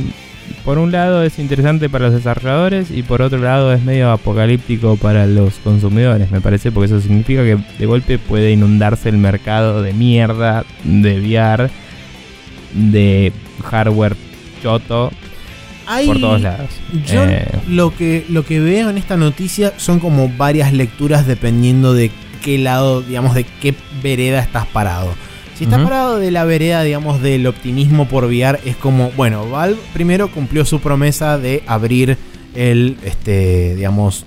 por 0.65 0.79
un 0.79 0.91
lado 0.91 1.23
es 1.23 1.39
interesante 1.39 1.91
para 1.91 2.07
los 2.07 2.15
desarrolladores 2.15 2.91
y 2.91 3.03
por 3.03 3.21
otro 3.21 3.39
lado 3.39 3.75
es 3.75 3.83
medio 3.83 4.11
apocalíptico 4.11 4.97
para 4.97 5.27
los 5.27 5.55
consumidores, 5.57 6.31
me 6.31 6.41
parece, 6.41 6.73
porque 6.73 6.87
eso 6.87 7.01
significa 7.01 7.43
que 7.45 7.59
de 7.79 7.87
golpe 7.87 8.19
puede 8.19 8.53
inundarse 8.53 9.11
el 9.11 9.19
mercado 9.19 9.83
de 9.83 9.93
mierda, 9.93 10.65
de 10.85 11.21
VR, 11.21 11.69
de 12.75 13.33
hardware 13.63 14.17
choto 14.63 15.11
por 16.07 16.21
todos 16.21 16.41
lados. 16.41 16.71
Yo 17.07 17.25
eh, 17.25 17.47
lo, 17.69 17.95
que, 17.95 18.25
lo 18.29 18.45
que 18.45 18.61
veo 18.61 18.91
en 18.91 18.99
esta 18.99 19.17
noticia 19.17 19.75
son 19.77 19.99
como 19.99 20.29
varias 20.29 20.73
lecturas 20.73 21.27
dependiendo 21.27 21.95
de 21.95 22.11
qué 22.43 22.59
lado, 22.59 23.03
digamos, 23.03 23.35
de 23.35 23.45
qué 23.45 23.75
vereda 24.03 24.41
estás 24.41 24.67
parado. 24.67 25.13
Si 25.57 25.65
estás 25.65 25.83
parado 25.83 26.19
de 26.19 26.31
la 26.31 26.45
vereda, 26.45 26.83
digamos, 26.83 27.21
del 27.21 27.47
optimismo 27.47 28.09
por 28.09 28.25
VR, 28.25 28.59
es 28.65 28.77
como, 28.77 29.11
bueno, 29.11 29.51
Valve 29.51 29.79
primero 29.93 30.31
cumplió 30.31 30.65
su 30.65 30.81
promesa 30.81 31.37
de 31.37 31.63
abrir 31.67 32.17
el, 32.55 32.97
este, 33.05 33.75
digamos, 33.75 34.25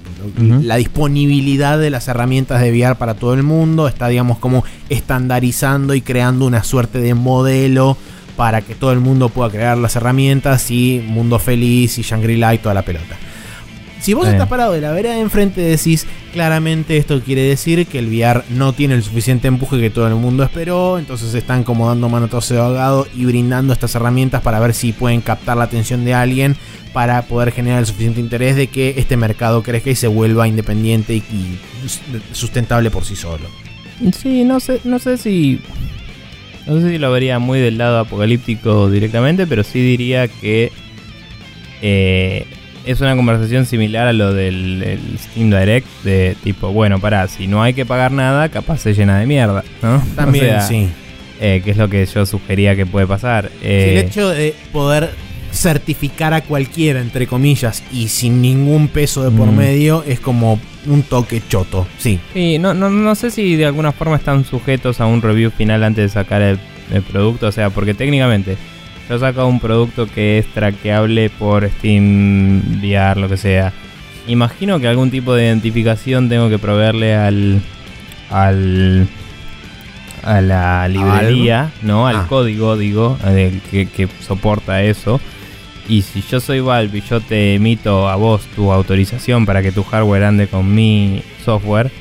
la 0.61 0.75
disponibilidad 0.75 1.79
de 1.79 1.89
las 1.89 2.07
herramientas 2.07 2.61
de 2.61 2.71
VR 2.71 2.95
para 2.97 3.15
todo 3.15 3.33
el 3.33 3.41
mundo. 3.41 3.87
Está, 3.87 4.09
digamos, 4.09 4.37
como 4.37 4.63
estandarizando 4.89 5.95
y 5.95 6.01
creando 6.01 6.45
una 6.45 6.63
suerte 6.63 6.99
de 6.99 7.15
modelo 7.15 7.97
para 8.35 8.61
que 8.61 8.75
todo 8.75 8.91
el 8.91 8.99
mundo 8.99 9.29
pueda 9.29 9.49
crear 9.49 9.77
las 9.77 9.95
herramientas 9.95 10.69
y 10.71 11.03
mundo 11.05 11.39
feliz 11.39 11.97
y 11.97 12.01
Shangri-La 12.01 12.55
y 12.55 12.57
toda 12.57 12.73
la 12.73 12.83
pelota. 12.83 13.17
Si 14.03 14.13
vos 14.13 14.27
estás 14.27 14.49
parado 14.49 14.73
de 14.73 14.81
la 14.81 14.91
vereda 14.91 15.13
de 15.13 15.21
enfrente 15.21 15.61
decís, 15.61 16.05
claramente 16.33 16.97
esto 16.97 17.21
quiere 17.21 17.43
decir 17.43 17.87
que 17.87 17.99
el 17.99 18.09
VR 18.09 18.43
no 18.49 18.73
tiene 18.73 18.95
el 18.95 19.03
suficiente 19.03 19.47
empuje 19.47 19.79
que 19.79 19.89
todo 19.89 20.09
el 20.09 20.15
mundo 20.15 20.43
esperó, 20.43 20.99
entonces 20.99 21.33
están 21.33 21.63
como 21.63 21.87
dando 21.87 22.09
manotazo 22.09 22.53
de 22.53 22.59
ahogado 22.59 23.07
y 23.15 23.23
brindando 23.23 23.71
estas 23.71 23.95
herramientas 23.95 24.41
para 24.41 24.59
ver 24.59 24.73
si 24.73 24.91
pueden 24.91 25.21
captar 25.21 25.55
la 25.55 25.63
atención 25.63 26.03
de 26.03 26.13
alguien 26.13 26.57
para 26.91 27.21
poder 27.21 27.53
generar 27.53 27.79
el 27.79 27.85
suficiente 27.85 28.19
interés 28.19 28.57
de 28.57 28.67
que 28.67 28.95
este 28.97 29.15
mercado 29.15 29.63
crezca 29.63 29.91
y 29.91 29.95
se 29.95 30.07
vuelva 30.07 30.49
independiente 30.49 31.15
y, 31.15 31.23
sustentable 32.33 32.91
por 32.91 33.05
sí 33.05 33.15
solo. 33.15 33.45
Sí, 34.11 34.43
no 34.43 34.59
sé, 34.59 34.81
no 34.83 34.99
sé 34.99 35.17
si 35.17 35.61
no 36.67 36.79
sé 36.79 36.89
si 36.89 36.97
lo 36.97 37.11
vería 37.11 37.39
muy 37.39 37.59
del 37.59 37.77
lado 37.77 37.99
apocalíptico 37.99 38.89
directamente, 38.89 39.47
pero 39.47 39.63
sí 39.63 39.81
diría 39.81 40.27
que 40.27 40.71
eh, 41.81 42.45
es 42.85 43.01
una 43.01 43.15
conversación 43.15 43.65
similar 43.65 44.07
a 44.07 44.13
lo 44.13 44.33
del 44.33 44.97
Steam 45.17 45.49
Direct, 45.49 45.87
de 46.03 46.35
tipo, 46.43 46.71
bueno, 46.71 46.99
pará, 46.99 47.27
si 47.27 47.47
no 47.47 47.63
hay 47.63 47.73
que 47.73 47.85
pagar 47.85 48.11
nada, 48.11 48.49
capaz 48.49 48.79
se 48.79 48.93
llena 48.93 49.19
de 49.19 49.25
mierda, 49.25 49.63
¿no? 49.81 50.03
También, 50.15 50.61
sí. 50.61 50.89
Eh, 51.41 51.61
que 51.63 51.71
es 51.71 51.77
lo 51.77 51.89
que 51.89 52.05
yo 52.05 52.25
sugería 52.25 52.75
que 52.75 52.85
puede 52.85 53.05
pasar. 53.05 53.51
el 53.61 53.69
eh, 53.69 53.99
hecho 53.99 54.29
de 54.29 54.55
poder 54.71 55.09
certificar 55.53 56.33
a 56.33 56.41
cualquiera, 56.41 56.99
entre 56.99 57.27
comillas, 57.27 57.83
y 57.91 58.07
sin 58.07 58.41
ningún 58.41 58.87
peso 58.87 59.23
de 59.23 59.31
por 59.31 59.51
mm. 59.51 59.55
medio, 59.55 60.03
es 60.07 60.19
como 60.19 60.59
un 60.85 61.03
toque 61.03 61.41
choto, 61.47 61.87
sí. 61.97 62.19
Sí, 62.33 62.57
no, 62.59 62.73
no, 62.73 62.89
no 62.89 63.15
sé 63.15 63.31
si 63.31 63.55
de 63.55 63.65
alguna 63.65 63.91
forma 63.91 64.17
están 64.17 64.43
sujetos 64.45 64.99
a 64.99 65.05
un 65.05 65.21
review 65.21 65.51
final 65.51 65.83
antes 65.83 66.03
de 66.03 66.09
sacar 66.09 66.41
el 66.41 66.59
producto, 67.11 67.47
o 67.47 67.51
sea, 67.51 67.69
porque 67.69 67.93
técnicamente 67.93 68.57
yo 69.09 69.19
saco 69.19 69.45
un 69.45 69.59
producto 69.59 70.07
que 70.07 70.37
es 70.37 70.47
traqueable 70.53 71.29
por 71.29 71.69
Steam 71.69 72.79
VR, 72.81 73.19
lo 73.19 73.27
que 73.27 73.37
sea. 73.37 73.73
Imagino 74.27 74.79
que 74.79 74.87
algún 74.87 75.11
tipo 75.11 75.33
de 75.33 75.45
identificación 75.45 76.29
tengo 76.29 76.49
que 76.49 76.57
proveerle 76.57 77.15
al. 77.15 77.61
al. 78.29 79.07
a 80.23 80.39
la 80.39 80.87
librería, 80.87 81.71
¿no? 81.81 82.07
Al 82.07 82.15
ah. 82.15 82.25
código, 82.29 82.77
digo, 82.77 83.17
que, 83.69 83.87
que 83.93 84.07
soporta 84.21 84.81
eso. 84.83 85.19
Y 85.87 86.01
si 86.01 86.21
yo 86.21 86.39
soy 86.39 86.59
Valve 86.61 86.99
y 86.99 87.01
yo 87.01 87.19
te 87.19 87.55
emito 87.55 88.07
a 88.07 88.15
vos 88.15 88.43
tu 88.55 88.71
autorización 88.71 89.45
para 89.45 89.61
que 89.61 89.71
tu 89.71 89.83
hardware 89.83 90.23
ande 90.23 90.47
con 90.47 90.73
mi 90.73 91.21
software, 91.43 91.91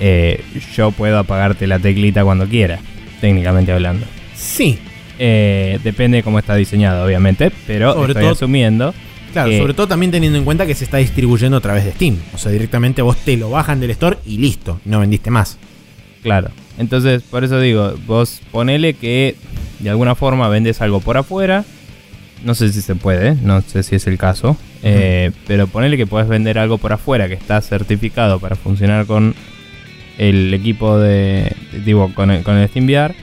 eh, 0.00 0.42
yo 0.74 0.92
puedo 0.92 1.18
apagarte 1.18 1.66
la 1.66 1.78
teclita 1.78 2.24
cuando 2.24 2.46
quiera, 2.46 2.78
técnicamente 3.20 3.72
hablando. 3.72 4.06
Sí, 4.34 4.78
eh, 5.18 5.78
depende 5.82 6.18
de 6.18 6.22
cómo 6.22 6.38
está 6.38 6.54
diseñado, 6.54 7.04
obviamente, 7.04 7.50
pero 7.66 7.92
sobre 7.94 8.12
estoy 8.12 8.22
todo, 8.22 8.32
asumiendo. 8.32 8.94
Claro, 9.32 9.56
sobre 9.58 9.74
todo 9.74 9.88
también 9.88 10.10
teniendo 10.10 10.38
en 10.38 10.44
cuenta 10.44 10.66
que 10.66 10.74
se 10.74 10.84
está 10.84 10.96
distribuyendo 10.96 11.58
a 11.58 11.60
través 11.60 11.84
de 11.84 11.92
Steam. 11.92 12.16
O 12.32 12.38
sea, 12.38 12.50
directamente 12.50 13.02
vos 13.02 13.16
te 13.18 13.36
lo 13.36 13.50
bajan 13.50 13.78
del 13.78 13.90
store 13.90 14.18
y 14.24 14.38
listo, 14.38 14.80
no 14.86 15.00
vendiste 15.00 15.30
más. 15.30 15.58
Claro. 16.22 16.50
Entonces, 16.78 17.22
por 17.22 17.44
eso 17.44 17.60
digo, 17.60 17.94
vos 18.06 18.40
ponele 18.50 18.94
que 18.94 19.34
de 19.80 19.90
alguna 19.90 20.14
forma 20.14 20.48
vendes 20.48 20.80
algo 20.80 21.00
por 21.00 21.16
afuera. 21.16 21.64
No 22.44 22.54
sé 22.54 22.72
si 22.72 22.80
se 22.80 22.94
puede, 22.94 23.34
no 23.42 23.60
sé 23.62 23.82
si 23.82 23.96
es 23.96 24.06
el 24.06 24.18
caso. 24.18 24.56
Eh, 24.82 25.32
pero 25.46 25.66
ponele 25.66 25.96
que 25.96 26.06
puedes 26.06 26.28
vender 26.28 26.58
algo 26.58 26.78
por 26.78 26.92
afuera 26.92 27.28
que 27.28 27.34
está 27.34 27.60
certificado 27.60 28.38
para 28.38 28.54
funcionar 28.56 29.06
con 29.06 29.34
el 30.18 30.54
equipo 30.54 30.98
de. 30.98 31.52
Digo, 31.84 32.12
con 32.14 32.30
el, 32.30 32.42
con 32.42 32.56
el 32.56 32.68
SteamVR 32.68 33.14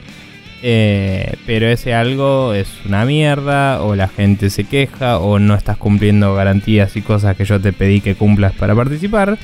eh, 0.68 1.36
pero 1.46 1.68
ese 1.68 1.94
algo 1.94 2.56
es 2.56 2.68
una 2.88 3.06
mierda, 3.06 3.84
o 3.84 3.96
la 3.96 4.08
gente 4.08 4.50
se 4.50 4.64
queja, 4.64 5.20
o 5.20 5.38
no 5.38 5.54
estás 5.54 5.78
cumpliendo 5.78 6.34
garantías 6.34 6.96
y 6.96 7.04
cosas 7.04 7.38
que 7.38 7.46
yo 7.46 7.62
te 7.62 7.72
pedí 7.72 8.02
que 8.02 8.16
cumplas 8.16 8.52
para 8.54 8.74
participar. 8.74 9.38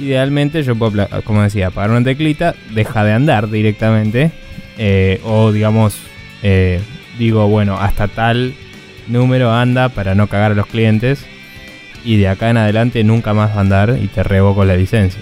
Idealmente 0.00 0.62
yo 0.62 0.76
puedo, 0.76 1.08
como 1.24 1.42
decía, 1.42 1.70
pagar 1.70 1.90
una 1.90 2.04
teclita, 2.04 2.54
deja 2.72 3.02
de 3.02 3.12
andar 3.12 3.50
directamente. 3.50 4.30
Eh, 4.78 5.20
o 5.24 5.50
digamos, 5.50 5.96
eh, 6.44 6.80
digo, 7.18 7.48
bueno, 7.48 7.76
hasta 7.76 8.06
tal 8.06 8.54
número 9.08 9.52
anda 9.52 9.88
para 9.88 10.14
no 10.14 10.26
cagar 10.26 10.52
a 10.52 10.54
los 10.54 10.66
clientes. 10.66 11.24
Y 12.04 12.16
de 12.16 12.28
acá 12.28 12.50
en 12.50 12.56
adelante 12.56 13.04
nunca 13.04 13.32
más 13.32 13.50
va 13.50 13.58
a 13.58 13.60
andar 13.60 13.98
y 14.02 14.08
te 14.08 14.22
revoco 14.22 14.64
la 14.64 14.76
licencia. 14.76 15.20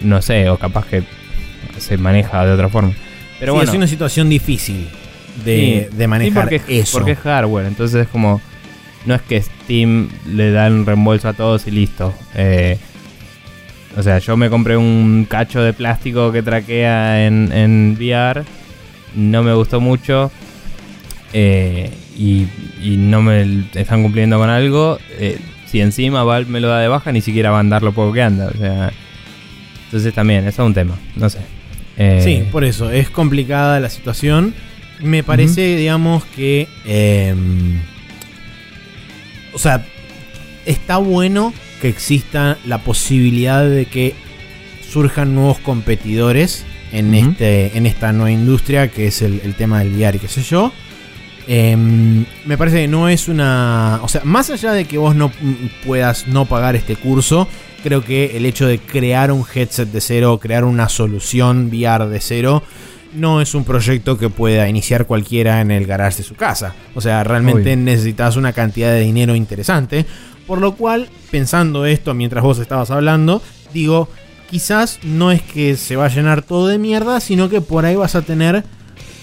no 0.00 0.22
sé, 0.22 0.48
o 0.48 0.58
capaz 0.58 0.86
que 0.86 1.02
se 1.78 1.96
maneja 1.96 2.44
de 2.44 2.52
otra 2.52 2.68
forma. 2.68 2.92
Pero 3.38 3.54
bueno. 3.54 3.70
es 3.70 3.76
una 3.76 3.86
situación 3.86 4.28
difícil 4.28 4.88
de, 5.44 6.06
manejar 6.08 6.48
porque, 6.48 6.80
eso. 6.80 6.98
Porque 6.98 7.12
es 7.12 7.18
hardware, 7.18 7.66
entonces 7.66 8.02
es 8.02 8.08
como. 8.08 8.40
No 9.06 9.14
es 9.14 9.22
que 9.22 9.40
Steam 9.40 10.08
le 10.26 10.50
da 10.50 10.66
un 10.66 10.84
reembolso 10.84 11.28
a 11.28 11.32
todos 11.32 11.66
y 11.66 11.70
listo. 11.70 12.12
Eh, 12.34 12.78
o 13.96 14.02
sea, 14.02 14.18
yo 14.18 14.36
me 14.36 14.50
compré 14.50 14.76
un 14.76 15.26
cacho 15.28 15.62
de 15.62 15.72
plástico 15.72 16.30
que 16.32 16.42
traquea 16.42 17.26
en, 17.26 17.50
en 17.52 17.96
VR. 17.98 18.44
No 19.14 19.42
me 19.42 19.54
gustó 19.54 19.80
mucho. 19.80 20.30
Eh, 21.32 21.90
y, 22.16 22.46
no 22.96 23.22
me 23.22 23.64
están 23.74 24.02
cumpliendo 24.02 24.38
con 24.38 24.50
algo. 24.50 24.98
Eh, 25.18 25.38
si 25.66 25.80
encima 25.80 26.24
Valve 26.24 26.50
me 26.50 26.60
lo 26.60 26.68
da 26.68 26.80
de 26.80 26.88
baja, 26.88 27.12
ni 27.12 27.20
siquiera 27.20 27.50
va 27.50 27.58
a 27.58 27.60
andar 27.60 27.82
lo 27.82 27.92
poco 27.92 28.12
que 28.12 28.22
anda. 28.22 28.48
O 28.48 28.58
sea. 28.58 28.92
Entonces 29.86 30.12
también, 30.12 30.46
eso 30.46 30.62
es 30.62 30.66
un 30.66 30.74
tema. 30.74 30.98
No 31.16 31.30
sé. 31.30 31.38
Eh, 31.96 32.20
sí, 32.22 32.44
por 32.52 32.64
eso, 32.64 32.90
es 32.90 33.10
complicada 33.10 33.80
la 33.80 33.90
situación. 33.90 34.54
Me 35.00 35.22
parece, 35.22 35.76
digamos, 35.76 36.24
que... 36.24 36.68
Em, 36.84 37.80
o 39.52 39.58
sea, 39.58 39.84
está 40.66 40.98
bueno 40.98 41.54
que 41.80 41.88
exista 41.88 42.58
la 42.66 42.78
posibilidad 42.78 43.68
de 43.68 43.86
que 43.86 44.14
surjan 44.88 45.34
nuevos 45.34 45.58
competidores 45.58 46.64
en, 46.92 47.14
este, 47.14 47.76
en 47.76 47.86
esta 47.86 48.12
nueva 48.12 48.30
industria 48.30 48.88
que 48.88 49.06
es 49.06 49.22
el, 49.22 49.54
tema 49.54 49.80
del 49.80 49.94
VR 49.94 50.16
y 50.16 50.20
qué 50.20 50.28
sé 50.28 50.42
yo. 50.42 50.72
Em, 51.50 52.26
me 52.44 52.58
parece 52.58 52.82
que 52.82 52.88
no 52.88 53.08
es 53.08 53.26
una... 53.26 54.00
O 54.02 54.08
sea, 54.08 54.20
más 54.22 54.50
allá 54.50 54.72
de 54.72 54.84
que 54.84 54.98
vos 54.98 55.16
no 55.16 55.32
puedas 55.86 56.28
no 56.28 56.44
pagar 56.44 56.76
este 56.76 56.94
curso, 56.94 57.48
creo 57.82 58.04
que 58.04 58.36
el 58.36 58.44
hecho 58.44 58.66
de 58.66 58.78
crear 58.78 59.32
un 59.32 59.46
headset 59.54 59.90
de 59.90 60.02
cero, 60.02 60.38
crear 60.42 60.64
una 60.64 60.90
solución 60.90 61.68
VR 61.68 62.06
de 62.06 62.20
cero, 62.20 62.62
no 63.14 63.40
es 63.40 63.54
un 63.54 63.64
proyecto 63.64 64.18
que 64.18 64.28
pueda 64.28 64.68
iniciar 64.68 65.06
cualquiera 65.06 65.62
en 65.62 65.70
el 65.70 65.86
garage 65.86 66.18
de 66.18 66.24
su 66.24 66.34
casa. 66.34 66.74
O 66.94 67.00
sea, 67.00 67.24
realmente 67.24 67.74
necesitas 67.76 68.36
una 68.36 68.52
cantidad 68.52 68.90
de 68.90 69.00
dinero 69.00 69.34
interesante. 69.34 70.04
Por 70.46 70.60
lo 70.60 70.74
cual, 70.74 71.08
pensando 71.30 71.86
esto 71.86 72.12
mientras 72.12 72.44
vos 72.44 72.58
estabas 72.58 72.90
hablando, 72.90 73.42
digo, 73.72 74.10
quizás 74.50 74.98
no 75.02 75.32
es 75.32 75.40
que 75.40 75.76
se 75.78 75.96
va 75.96 76.06
a 76.06 76.10
llenar 76.14 76.42
todo 76.42 76.66
de 76.66 76.76
mierda, 76.76 77.20
sino 77.20 77.48
que 77.48 77.62
por 77.62 77.86
ahí 77.86 77.96
vas 77.96 78.14
a 78.14 78.22
tener 78.22 78.64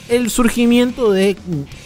el 0.10 0.30
surgimiento 0.30 1.12
de 1.12 1.36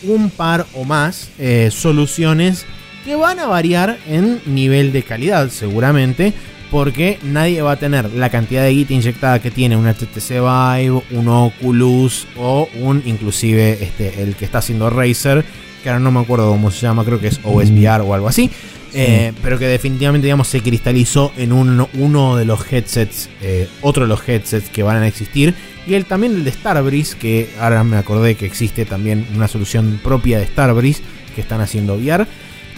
un 0.04 0.30
par 0.30 0.66
o 0.74 0.84
más 0.84 1.30
eh, 1.40 1.70
soluciones 1.72 2.66
que 3.06 3.16
van 3.16 3.40
a 3.40 3.48
variar 3.48 3.98
en 4.08 4.42
nivel 4.46 4.92
de 4.92 5.04
calidad 5.04 5.50
seguramente, 5.50 6.34
porque 6.70 7.18
nadie 7.24 7.62
va 7.62 7.74
a 7.74 7.80
tener 7.80 8.14
la 8.14 8.30
cantidad 8.30 8.64
de 8.64 8.72
guita 8.72 8.94
inyectada 8.94 9.40
que 9.40 9.52
tiene 9.52 9.78
un 9.78 9.88
HTC 9.88 10.30
Vive, 10.30 11.02
un 11.12 11.28
Oculus 11.28 12.28
o 12.38 12.68
un 12.80 13.02
inclusive 13.06 13.84
este, 13.84 14.22
el 14.22 14.36
que 14.36 14.46
está 14.46 14.60
haciendo 14.60 14.90
Razer, 14.90 15.44
que 15.82 15.90
ahora 15.90 16.00
no 16.00 16.12
me 16.12 16.20
acuerdo 16.20 16.50
cómo 16.52 16.72
se 16.72 16.82
llama, 16.82 17.06
creo 17.06 17.20
que 17.20 17.28
es 17.28 17.40
OSVR 17.44 18.02
o 18.02 18.14
algo 18.14 18.28
así. 18.28 18.52
Eh, 18.94 19.34
pero 19.44 19.60
que 19.60 19.68
definitivamente 19.68 20.26
digamos 20.26 20.48
se 20.48 20.62
cristalizó 20.62 21.32
en 21.38 21.52
uno, 21.52 22.36
de 22.36 22.46
los 22.46 22.72
headsets, 22.72 23.30
eh, 23.42 23.68
otro 23.82 24.04
de 24.04 24.10
los 24.10 24.28
headsets 24.28 24.70
que 24.70 24.84
van 24.84 24.98
a 24.98 25.08
existir. 25.08 25.54
Y 25.86 25.94
el, 25.94 26.06
también 26.06 26.34
el 26.34 26.44
de 26.44 26.52
Starbreeze, 26.52 27.18
que 27.18 27.50
ahora 27.60 27.84
me 27.84 27.98
acordé 27.98 28.36
que 28.36 28.46
existe 28.46 28.86
también 28.86 29.26
una 29.36 29.48
solución 29.48 30.00
propia 30.04 30.40
de 30.40 30.46
Starbreeze 30.46 31.02
que 31.36 31.42
están 31.42 31.62
haciendo 31.62 31.96
VR. 31.96 32.28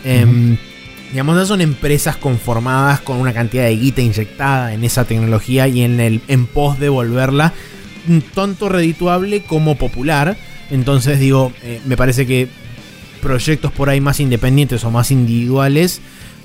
Em, 0.04 0.58
digamos, 1.12 1.36
no 1.36 1.46
son 1.46 1.62
empresas 1.62 2.18
conformadas 2.18 3.02
con 3.02 3.18
una 3.18 3.34
cantidad 3.34 3.64
de 3.66 3.76
guita 3.76 4.02
inyectada 4.02 4.74
en 4.74 4.84
esa 4.84 5.06
tecnología 5.06 5.68
y 5.68 5.82
en, 5.82 6.00
el, 6.00 6.22
en 6.28 6.46
pos 6.46 6.80
de 6.80 6.90
volverla 6.90 7.54
tanto 8.34 8.70
redituable 8.70 9.44
como 9.44 9.76
popular. 9.76 10.38
Entonces 10.70 11.20
digo, 11.20 11.52
eh, 11.64 11.82
me 11.86 11.98
parece 11.98 12.26
que 12.26 12.48
proyectos 13.22 13.72
por 13.72 13.90
ahí 13.90 14.02
más 14.02 14.20
independientes 14.20 14.84
o 14.84 14.92
más 14.92 15.12
individuales 15.12 16.02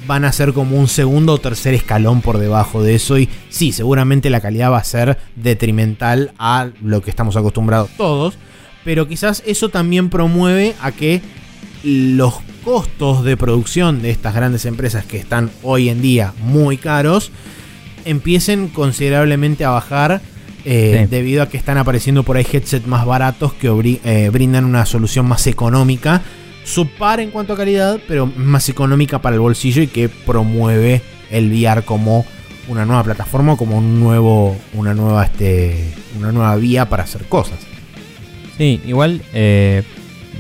van 0.07 0.25
a 0.25 0.33
ser 0.33 0.53
como 0.53 0.77
un 0.79 0.89
segundo 0.89 1.33
o 1.35 1.39
tercer 1.39 1.75
escalón 1.75 2.23
por 2.23 2.39
debajo 2.39 2.83
de 2.83 2.95
eso. 2.95 3.19
Y 3.19 3.29
sí, 3.49 3.73
seguramente 3.73 4.31
la 4.31 4.41
calidad 4.41 4.71
va 4.71 4.79
a 4.79 4.85
ser 4.85 5.19
detrimental 5.35 6.33
a 6.39 6.69
lo 6.83 7.03
que 7.03 7.11
estamos 7.11 7.37
acostumbrados 7.37 7.91
todos, 7.97 8.35
pero 8.85 9.09
quizás 9.09 9.43
eso 9.47 9.69
también 9.69 10.11
promueve 10.11 10.75
a 10.81 10.93
que 10.93 11.23
los 11.83 12.35
costos 12.65 13.25
de 13.25 13.37
producción 13.37 14.03
de 14.03 14.11
estas 14.11 14.35
grandes 14.35 14.65
empresas 14.65 15.05
que 15.05 15.19
están 15.19 15.51
hoy 15.63 15.89
en 15.89 16.03
día 16.03 16.33
muy 16.41 16.77
caros 16.77 17.31
empiecen 18.05 18.69
considerablemente 18.69 19.65
a 19.65 19.71
bajar 19.71 20.21
eh, 20.65 21.07
debido 21.09 21.43
a 21.43 21.49
que 21.49 21.57
están 21.57 21.79
apareciendo 21.79 22.25
por 22.25 22.37
ahí 22.37 22.47
headsets 22.51 22.89
más 22.89 23.07
baratos 23.07 23.55
que 23.55 23.69
eh, 24.05 24.31
brindan 24.31 24.65
una 24.65 24.85
solución 24.85 25.27
más 25.27 25.47
económica 25.47 26.23
subpar 26.67 27.21
en 27.21 27.31
cuanto 27.31 27.53
a 27.53 27.57
calidad, 27.57 28.01
pero 28.09 28.27
más 28.27 28.69
económica 28.69 29.21
para 29.21 29.35
el 29.35 29.41
bolsillo 29.41 29.83
y 29.83 29.87
que 29.87 30.09
promueve 30.09 31.01
el 31.31 31.51
VR 31.51 31.83
como 31.83 32.27
una 32.69 32.85
nueva 32.85 33.05
plataforma, 33.05 33.57
como 33.57 33.79
un 33.79 34.01
nuevo, 34.01 34.57
una 34.75 34.93
nueva, 34.93 35.25
este, 35.25 35.95
una 36.19 36.33
nueva 36.33 36.57
vía 36.57 36.89
para 36.89 37.05
hacer 37.05 37.25
cosas. 37.27 37.59
Sí, 38.59 38.81
igual 38.85 39.23
eh, 39.33 39.85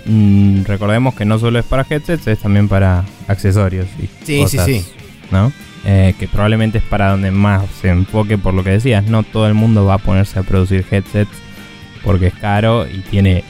mm, 0.04 0.64
recordemos 0.64 1.14
que 1.14 1.24
no 1.24 1.38
solo 1.38 1.60
es 1.60 1.64
para 1.64 1.86
headsets, 1.88 2.26
es 2.26 2.40
también 2.40 2.68
para 2.68 3.04
accesorios 3.28 3.86
y 3.98 4.08
sí, 4.24 4.44
sí, 4.48 4.58
sí. 4.64 4.84
¿no? 5.30 5.52
Eh, 5.84 6.14
que 6.18 6.26
probablemente 6.26 6.78
es 6.78 6.84
para 6.84 7.10
donde 7.10 7.30
más 7.30 7.62
se 7.80 7.88
enfoque 7.90 8.36
por 8.36 8.52
lo 8.52 8.64
que 8.64 8.70
decías. 8.70 9.04
No 9.04 9.22
todo 9.22 9.46
el 9.46 9.54
mundo 9.54 9.84
va 9.84 9.94
a 9.94 9.98
ponerse 9.98 10.40
a 10.40 10.42
producir 10.42 10.84
headsets 10.90 11.30
porque 12.02 12.26
es 12.26 12.34
caro 12.34 12.88
y 12.88 12.98
tiene 13.02 13.44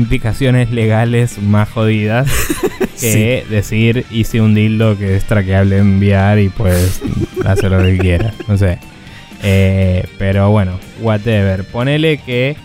implicaciones 0.00 0.70
legales 0.70 1.40
más 1.40 1.68
jodidas 1.68 2.28
que 3.00 3.44
decir 3.48 4.06
hice 4.10 4.40
un 4.40 4.54
dildo 4.54 4.98
que 4.98 5.16
es 5.16 5.24
traqueable 5.24 5.78
enviar 5.78 6.38
y 6.38 6.48
pues 6.48 7.00
hacer 7.44 7.70
lo 7.70 7.82
que 7.82 7.98
quiera. 7.98 8.32
No 8.48 8.56
sé. 8.56 8.78
Eh, 9.42 10.06
pero 10.18 10.50
bueno, 10.50 10.78
whatever. 11.00 11.64
Ponele 11.64 12.18
que 12.18 12.56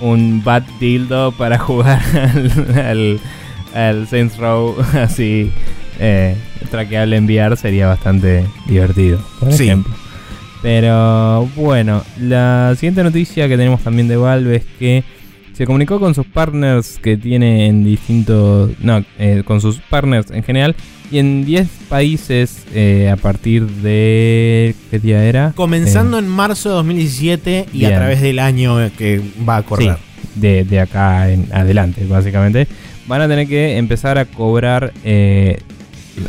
un 0.00 0.42
bad 0.44 0.62
dildo 0.80 1.32
para 1.32 1.58
jugar 1.58 2.02
al, 2.84 3.20
al, 3.74 4.08
Saints 4.08 4.36
Row 4.36 4.76
así 4.94 5.50
eh, 5.98 6.36
traqueable 6.70 7.16
enviar 7.16 7.56
sería 7.56 7.86
bastante 7.86 8.44
divertido, 8.66 9.20
por 9.40 9.50
ejemplo. 9.50 9.94
Pero 10.62 11.48
bueno, 11.54 12.02
la 12.18 12.74
siguiente 12.74 13.04
noticia 13.04 13.46
que 13.48 13.56
tenemos 13.56 13.82
también 13.82 14.08
de 14.08 14.16
Valve 14.16 14.56
es 14.56 14.64
que 14.78 15.04
se 15.56 15.64
comunicó 15.64 15.98
con 15.98 16.14
sus 16.14 16.26
partners 16.26 16.98
que 17.02 17.16
tiene 17.16 17.66
en 17.66 17.82
distintos. 17.82 18.72
No, 18.80 19.02
eh, 19.18 19.42
con 19.44 19.62
sus 19.62 19.78
partners 19.78 20.30
en 20.30 20.42
general. 20.42 20.76
Y 21.10 21.18
en 21.18 21.46
10 21.46 21.68
países 21.88 22.66
eh, 22.74 23.08
a 23.10 23.16
partir 23.16 23.66
de. 23.66 24.74
¿Qué 24.90 24.98
día 24.98 25.24
era? 25.24 25.52
Comenzando 25.56 26.18
eh, 26.18 26.20
en 26.20 26.28
marzo 26.28 26.68
de 26.68 26.74
2017 26.74 27.66
y 27.72 27.86
a 27.86 27.94
través 27.94 28.20
del 28.20 28.38
año 28.38 28.76
que 28.98 29.22
va 29.48 29.58
a 29.58 29.62
correr. 29.62 29.96
de, 30.34 30.64
de, 30.64 30.80
acá 30.80 31.30
en 31.30 31.48
adelante, 31.52 32.04
básicamente. 32.04 32.68
Van 33.06 33.22
a 33.22 33.28
tener 33.28 33.48
que 33.48 33.78
empezar 33.78 34.18
a 34.18 34.26
cobrar. 34.26 34.92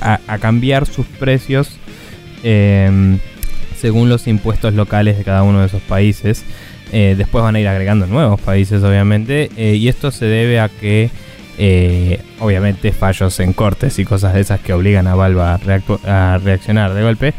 A, 0.01 0.19
a, 0.27 0.37
cambiar 0.37 0.85
sus 0.85 1.05
precios. 1.05 1.77
según 2.43 4.07
los 4.07 4.27
impuestos 4.27 4.73
locales 4.73 5.17
de 5.17 5.25
cada 5.25 5.43
uno 5.43 5.59
de 5.59 5.65
esos 5.65 5.81
países. 5.81 6.45
Eh, 6.91 7.15
después 7.17 7.43
van 7.43 7.55
a 7.55 7.59
ir 7.59 7.67
agregando 7.67 8.07
nuevos 8.07 8.39
países, 8.39 8.83
obviamente. 8.83 9.49
Eh, 9.57 9.75
y 9.75 9.87
esto 9.87 10.11
se 10.11 10.25
debe 10.25 10.59
a 10.59 10.69
que, 10.69 11.09
eh, 11.57 12.21
obviamente, 12.39 12.91
fallos 12.91 13.39
en 13.39 13.53
cortes 13.53 13.99
y 13.99 14.05
cosas 14.05 14.33
de 14.33 14.41
esas 14.41 14.59
que 14.59 14.73
obligan 14.73 15.07
a 15.07 15.15
Valve 15.15 15.41
a, 15.41 16.37
reaccionar 16.37 16.93
de 16.93 17.03
golpe. 17.03 17.33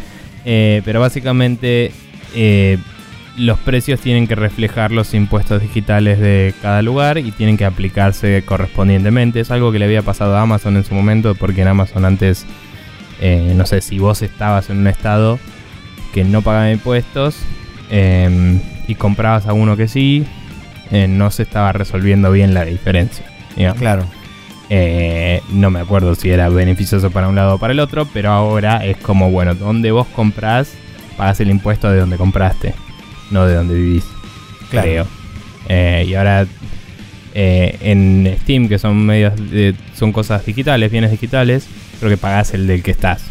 pero 0.45 1.01
básicamente, 1.01 1.93
los 3.37 3.59
precios 3.61 4.01
tienen 4.01 4.27
que 4.27 4.35
reflejar 4.35 4.91
los 4.91 5.15
impuestos 5.15 5.63
digitales 5.63 6.19
de 6.19 6.55
cada 6.61 6.83
lugar 6.83 7.19
y 7.19 7.31
tienen 7.31 7.57
que 7.57 7.65
aplicarse 7.65 8.43
correspondientemente. 8.45 9.41
Es 9.41 9.51
algo 9.51 9.71
que 9.73 9.79
le 9.79 9.85
había 9.85 10.03
pasado 10.03 10.37
a 10.37 10.43
Amazon 10.43 10.77
en 10.77 10.85
su 10.85 10.95
momento, 10.95 11.35
porque 11.35 11.63
en 11.63 11.69
Amazon 11.69 12.05
antes, 12.05 12.45
no 13.21 13.67
sé, 13.67 13.81
si 13.81 13.99
vos 13.99 14.23
estabas 14.23 14.71
en 14.71 14.79
un 14.79 14.89
estado 14.89 15.39
que 16.13 16.25
no 16.25 16.43
pagaba 16.43 16.73
impuestos, 16.73 17.37
y 18.89 18.95
comprabas 18.97 19.47
a 19.47 19.53
uno 19.53 19.77
que 19.77 19.87
sí, 19.87 20.25
eh, 20.91 21.07
no 21.07 21.31
se 21.31 21.45
estaba 21.45 21.71
resolviendo 21.73 22.33
bien 22.33 22.55
la 22.55 22.65
diferencia. 22.65 23.25
Claro. 23.79 24.05
Eh, 24.71 25.43
no 25.51 25.71
me 25.71 25.81
acuerdo 25.81 26.15
si 26.15 26.31
era 26.31 26.49
beneficioso 26.49 27.11
para 27.11 27.29
un 27.29 27.35
lado 27.35 27.55
o 27.55 27.59
para 27.59 27.73
el 27.73 27.81
otro, 27.81 28.09
pero 28.13 28.31
ahora 28.31 28.85
es 28.85 28.97
como, 28.97 29.31
bueno, 29.31 29.55
donde 29.55 29.91
vos 29.93 30.07
comprás, 30.09 30.73
pagas 31.17 31.41
el 31.41 31.51
impuesto 31.51 31.91
de 31.91 32.01
donde 32.01 32.17
compraste, 32.17 32.75
no 33.31 33.47
de 33.47 33.55
donde 33.55 33.75
vivís. 33.75 34.05
Claro. 34.71 35.07
Eh, 35.69 36.07
y 36.09 36.15
ahora 36.15 36.47
en 37.35 38.37
Steam, 38.41 38.69
que 38.69 38.79
son 38.79 39.07
medios 39.07 39.35
son 39.95 40.13
cosas 40.13 40.45
digitales, 40.45 40.91
bienes 40.91 41.13
digitales, 41.13 41.69
creo 41.99 42.11
que 42.11 42.17
pagás 42.17 42.55
el 42.55 42.67
del 42.67 42.83
que 42.83 42.91
estás. 42.91 43.23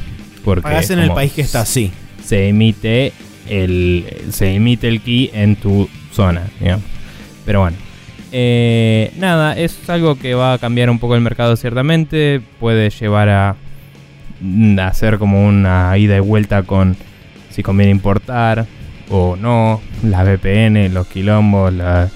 Porque 0.45 0.62
pagás 0.62 0.91
en 0.91 0.99
el 0.99 1.12
país 1.12 1.34
que 1.34 1.41
estás, 1.41 1.68
sí. 1.68 1.91
Se 2.24 2.47
emite 2.47 3.12
el, 3.50 4.06
se 4.32 4.54
emite 4.54 4.88
el 4.88 5.02
key 5.02 5.30
en 5.34 5.56
tu 5.56 5.89
zona, 6.12 6.43
Pero 7.45 7.62
bueno. 7.62 7.78
Eh, 8.32 9.14
nada, 9.18 9.58
es 9.58 9.89
algo 9.89 10.18
que 10.20 10.34
va 10.34 10.54
a 10.54 10.58
cambiar 10.58 10.89
un 10.89 11.00
poco 11.00 11.16
el 11.16 11.22
mercado 11.22 11.56
ciertamente. 11.56 12.41
Puede 12.60 12.89
llevar 12.89 13.30
a, 13.30 13.56
mm, 14.41 14.80
hacer 14.80 15.18
como 15.18 15.48
una 15.48 15.98
ida 15.98 16.18
y 16.18 16.20
vuelta 16.20 16.64
con 16.64 16.98
si 17.50 17.64
conviene 17.64 17.91
importar 17.91 18.68
o 19.10 19.36
no. 19.36 19.82
La 20.04 20.24
VPN, 20.24 20.93
los 20.93 21.08
quilombos, 21.08 21.74
la, 21.74 22.10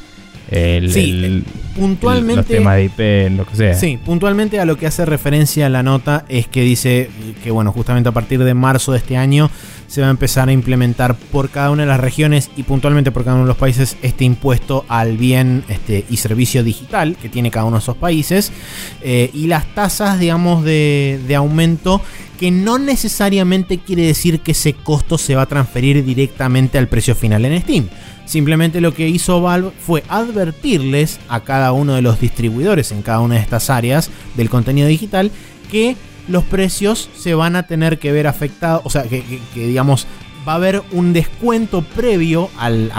el, 0.52 1.46
puntualmente, 1.76 2.36
los 2.36 2.46
temas 2.46 2.76
de 2.76 2.84
IP, 2.84 3.38
lo 3.38 3.46
que 3.46 3.56
sea. 3.56 3.74
Sí, 3.74 3.98
puntualmente 4.04 4.60
a 4.60 4.66
lo 4.66 4.78
que 4.78 4.86
hace 4.86 5.06
referencia 5.06 5.70
la 5.70 5.82
nota 5.82 6.26
es 6.28 6.48
que 6.48 6.62
dice 6.62 7.10
que, 7.42 7.52
bueno, 7.52 7.72
justamente 7.72 8.10
a 8.10 8.12
partir 8.12 8.44
de 8.44 8.54
marzo 8.54 8.92
de 8.92 8.98
este 8.98 9.16
año 9.16 9.50
se 9.92 10.00
va 10.00 10.08
a 10.08 10.12
empezar 10.12 10.48
a 10.48 10.54
implementar 10.54 11.18
por 11.18 11.50
cada 11.50 11.70
una 11.70 11.84
de 11.84 11.90
las 11.90 12.00
regiones 12.00 12.50
y 12.56 12.64
puntualmente 12.64 13.12
por 13.12 13.26
cada 13.26 13.36
uno 13.36 13.44
de 13.44 13.50
los 13.50 13.58
países 13.58 13.98
este 14.02 14.24
impuesto 14.24 14.86
al 14.88 15.18
bien 15.18 15.66
este, 15.68 16.06
y 16.10 16.16
servicio 16.16 16.64
digital 16.64 17.18
que 17.22 17.28
tiene 17.28 17.52
cada 17.52 17.66
uno 17.66 17.76
de 17.76 17.82
esos 17.82 17.98
países 17.98 18.54
eh, 19.02 19.30
y 19.34 19.48
las 19.48 19.66
tasas, 19.76 20.18
digamos, 20.18 20.64
de, 20.64 21.20
de 21.28 21.36
aumento 21.36 22.02
que 22.40 22.52
no 22.52 22.80
necesariamente 22.80 23.80
quiere 23.80 24.04
decir 24.04 24.40
que 24.40 24.54
ese 24.54 24.72
costo 24.72 25.18
se 25.18 25.36
va 25.36 25.42
a 25.42 25.48
transferir 25.48 26.06
directamente 26.06 26.78
al 26.78 26.88
precio 26.88 27.14
final 27.14 27.44
en 27.44 27.62
Steam. 27.62 27.90
Simplemente 28.24 28.80
lo 28.80 28.94
que 28.94 29.10
hizo 29.10 29.42
Valve 29.42 29.72
fue 29.78 30.06
advertirles 30.08 31.20
a 31.28 31.42
cada 31.42 31.74
uno 31.74 31.96
de 31.96 32.02
los 32.02 32.18
distribuidores 32.22 32.94
en 32.94 33.02
cada 33.02 33.20
una 33.20 33.36
de 33.36 33.42
estas 33.42 33.70
áreas 33.70 34.10
del 34.38 34.50
contenido 34.50 34.88
digital 34.88 35.32
que 35.70 35.98
los 36.32 36.44
precios 36.44 37.10
se 37.16 37.34
van 37.34 37.56
a 37.56 37.64
tener 37.64 38.00
que 38.00 38.12
ver 38.12 38.28
afectados, 38.28 38.82
o 38.86 38.90
sea, 38.90 39.04
que, 39.04 39.24
digamos, 39.54 40.08
va 40.48 40.54
a 40.54 40.56
haber 40.56 40.82
un 40.92 41.14
descuento 41.14 41.82
previo 41.82 42.50
al, 42.58 42.92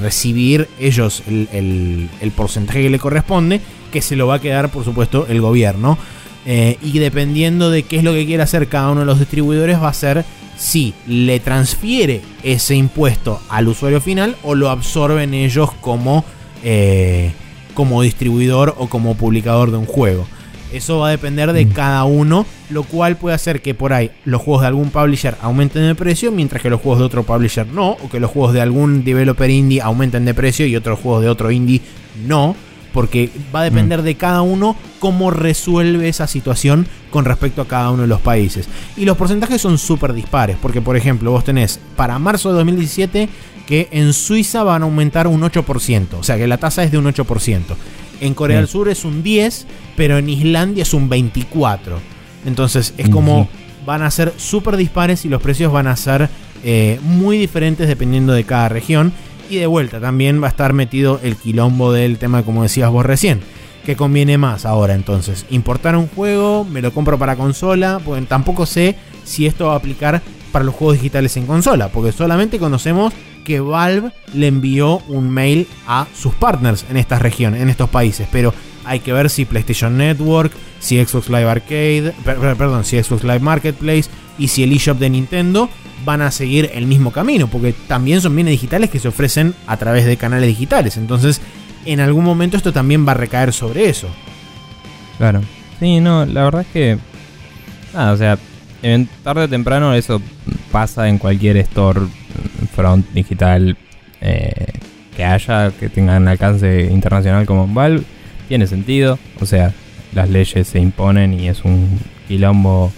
recibir 0.00 0.68
ellos 0.78 1.22
el, 1.26 2.32
porcentaje 2.36 2.82
que 2.82 2.90
le 2.90 2.98
corresponde, 2.98 3.60
que 3.90 4.02
se 4.02 4.16
lo 4.16 4.26
va 4.26 4.36
a 4.36 4.40
quedar, 4.40 4.70
por 4.70 4.84
supuesto, 4.84 5.26
el 5.28 5.40
gobierno. 5.40 5.98
Eh, 6.44 6.76
y 6.82 6.98
dependiendo 6.98 7.70
de 7.70 7.84
qué 7.84 7.98
es 7.98 8.04
lo 8.04 8.12
que 8.12 8.26
quiera 8.26 8.44
hacer 8.44 8.68
cada 8.68 8.90
uno 8.90 9.00
de 9.00 9.06
los 9.06 9.18
distribuidores, 9.18 9.80
va 9.80 9.88
a 9.88 9.94
ser 9.94 10.24
si 10.56 10.94
le 11.06 11.40
transfiere 11.40 12.20
ese 12.42 12.74
impuesto 12.74 13.40
al 13.48 13.68
usuario 13.68 14.00
final 14.00 14.36
o 14.42 14.54
lo 14.54 14.70
absorben 14.70 15.34
ellos 15.34 15.70
como, 15.80 16.24
eh, 16.62 17.32
como 17.74 18.02
distribuidor 18.02 18.74
o 18.78 18.88
como 18.88 19.16
publicador 19.16 19.70
de 19.70 19.78
un 19.78 19.86
juego. 19.86 20.26
Eso 20.72 20.98
va 20.98 21.08
a 21.08 21.10
depender 21.10 21.52
de 21.52 21.66
mm. 21.66 21.70
cada 21.70 22.04
uno, 22.04 22.46
lo 22.70 22.82
cual 22.84 23.16
puede 23.16 23.34
hacer 23.34 23.60
que 23.62 23.74
por 23.74 23.92
ahí 23.92 24.10
los 24.24 24.40
juegos 24.40 24.62
de 24.62 24.68
algún 24.68 24.90
publisher 24.90 25.36
aumenten 25.40 25.86
de 25.86 25.94
precio, 25.94 26.32
mientras 26.32 26.62
que 26.62 26.70
los 26.70 26.80
juegos 26.80 27.00
de 27.00 27.04
otro 27.06 27.22
publisher 27.22 27.66
no, 27.66 27.90
o 27.90 28.08
que 28.10 28.20
los 28.20 28.30
juegos 28.30 28.52
de 28.52 28.60
algún 28.60 29.04
developer 29.04 29.50
indie 29.50 29.80
aumenten 29.80 30.24
de 30.24 30.34
precio 30.34 30.66
y 30.66 30.76
otros 30.76 30.98
juegos 30.98 31.22
de 31.22 31.28
otro 31.28 31.50
indie 31.50 31.80
no, 32.26 32.56
porque 32.92 33.30
va 33.54 33.60
a 33.60 33.64
depender 33.64 34.00
mm. 34.00 34.04
de 34.04 34.14
cada 34.14 34.42
uno 34.42 34.76
cómo 34.98 35.30
resuelve 35.30 36.08
esa 36.08 36.26
situación 36.26 36.86
con 37.10 37.24
respecto 37.24 37.62
a 37.62 37.68
cada 37.68 37.90
uno 37.90 38.02
de 38.02 38.08
los 38.08 38.20
países. 38.20 38.68
Y 38.96 39.04
los 39.04 39.16
porcentajes 39.16 39.60
son 39.60 39.78
súper 39.78 40.12
dispares, 40.12 40.56
porque 40.60 40.80
por 40.80 40.96
ejemplo 40.96 41.30
vos 41.30 41.44
tenés 41.44 41.80
para 41.96 42.18
marzo 42.18 42.50
de 42.50 42.56
2017 42.56 43.28
que 43.66 43.88
en 43.92 44.12
Suiza 44.12 44.62
van 44.64 44.82
a 44.82 44.86
aumentar 44.86 45.26
un 45.26 45.42
8%, 45.42 46.06
o 46.18 46.22
sea 46.22 46.36
que 46.36 46.46
la 46.46 46.58
tasa 46.58 46.82
es 46.82 46.90
de 46.90 46.98
un 46.98 47.04
8%. 47.04 47.60
En 48.22 48.34
Corea 48.34 48.58
del 48.58 48.68
Sur 48.68 48.88
es 48.88 49.04
un 49.04 49.24
10, 49.24 49.66
pero 49.96 50.16
en 50.16 50.28
Islandia 50.28 50.82
es 50.82 50.94
un 50.94 51.08
24. 51.08 51.98
Entonces 52.46 52.94
es 52.96 53.08
como 53.08 53.48
van 53.84 54.02
a 54.02 54.10
ser 54.12 54.32
súper 54.36 54.76
dispares 54.76 55.24
y 55.24 55.28
los 55.28 55.42
precios 55.42 55.72
van 55.72 55.88
a 55.88 55.96
ser 55.96 56.28
eh, 56.62 57.00
muy 57.02 57.36
diferentes 57.36 57.88
dependiendo 57.88 58.32
de 58.32 58.44
cada 58.44 58.68
región. 58.68 59.12
Y 59.50 59.56
de 59.56 59.66
vuelta, 59.66 60.00
también 60.00 60.40
va 60.40 60.46
a 60.46 60.50
estar 60.50 60.72
metido 60.72 61.18
el 61.24 61.34
quilombo 61.34 61.92
del 61.92 62.18
tema, 62.18 62.44
como 62.44 62.62
decías 62.62 62.90
vos 62.90 63.04
recién. 63.04 63.40
Que 63.84 63.96
conviene 63.96 64.38
más 64.38 64.66
ahora 64.66 64.94
entonces? 64.94 65.44
¿Importar 65.50 65.96
un 65.96 66.06
juego? 66.06 66.64
¿Me 66.64 66.80
lo 66.80 66.92
compro 66.94 67.18
para 67.18 67.34
consola? 67.34 68.00
Pues 68.04 68.24
tampoco 68.28 68.66
sé 68.66 68.94
si 69.24 69.46
esto 69.46 69.66
va 69.66 69.72
a 69.72 69.78
aplicar 69.78 70.22
para 70.52 70.64
los 70.64 70.76
juegos 70.76 70.98
digitales 70.98 71.36
en 71.36 71.46
consola. 71.46 71.88
Porque 71.88 72.12
solamente 72.12 72.60
conocemos 72.60 73.12
que 73.44 73.60
Valve 73.60 74.12
le 74.34 74.46
envió 74.46 74.98
un 75.08 75.30
mail 75.30 75.66
a 75.86 76.06
sus 76.14 76.34
partners 76.34 76.84
en 76.90 76.96
estas 76.96 77.22
regiones, 77.22 77.60
en 77.62 77.68
estos 77.68 77.90
países. 77.90 78.28
Pero 78.30 78.54
hay 78.84 79.00
que 79.00 79.12
ver 79.12 79.30
si 79.30 79.44
PlayStation 79.44 79.96
Network, 79.96 80.52
si 80.80 81.02
Xbox 81.04 81.28
Live 81.28 81.48
Arcade, 81.48 82.14
perdón, 82.24 82.84
si 82.84 83.02
Xbox 83.02 83.22
Live 83.22 83.40
Marketplace 83.40 84.04
y 84.38 84.48
si 84.48 84.62
el 84.62 84.72
eShop 84.72 84.98
de 84.98 85.10
Nintendo 85.10 85.68
van 86.04 86.22
a 86.22 86.30
seguir 86.30 86.70
el 86.74 86.86
mismo 86.86 87.12
camino, 87.12 87.46
porque 87.46 87.74
también 87.86 88.20
son 88.20 88.34
bienes 88.34 88.52
digitales 88.52 88.90
que 88.90 88.98
se 88.98 89.08
ofrecen 89.08 89.54
a 89.66 89.76
través 89.76 90.04
de 90.04 90.16
canales 90.16 90.48
digitales. 90.48 90.96
Entonces, 90.96 91.40
en 91.84 92.00
algún 92.00 92.24
momento 92.24 92.56
esto 92.56 92.72
también 92.72 93.06
va 93.06 93.12
a 93.12 93.16
recaer 93.16 93.52
sobre 93.52 93.88
eso. 93.88 94.08
Claro. 95.18 95.42
Sí, 95.78 96.00
no, 96.00 96.24
la 96.26 96.44
verdad 96.44 96.62
es 96.62 96.68
que. 96.68 96.98
Ah, 97.94 98.12
o 98.12 98.16
sea, 98.16 98.38
tarde 99.22 99.44
o 99.44 99.48
temprano 99.48 99.94
eso 99.94 100.20
pasa 100.70 101.08
en 101.08 101.18
cualquier 101.18 101.56
store 101.58 102.00
front 102.74 103.06
digital 103.12 103.76
eh, 104.20 104.66
que 105.16 105.24
haya, 105.24 105.70
que 105.70 105.88
tengan 105.88 106.28
alcance 106.28 106.88
internacional 106.90 107.46
como 107.46 107.66
Valve. 107.66 108.02
Tiene 108.48 108.66
sentido, 108.66 109.18
o 109.40 109.46
sea, 109.46 109.72
las 110.14 110.28
leyes 110.28 110.66
se 110.68 110.78
imponen 110.78 111.38
y 111.38 111.48
es 111.48 111.64
un 111.64 111.98
quilombo 112.28 112.92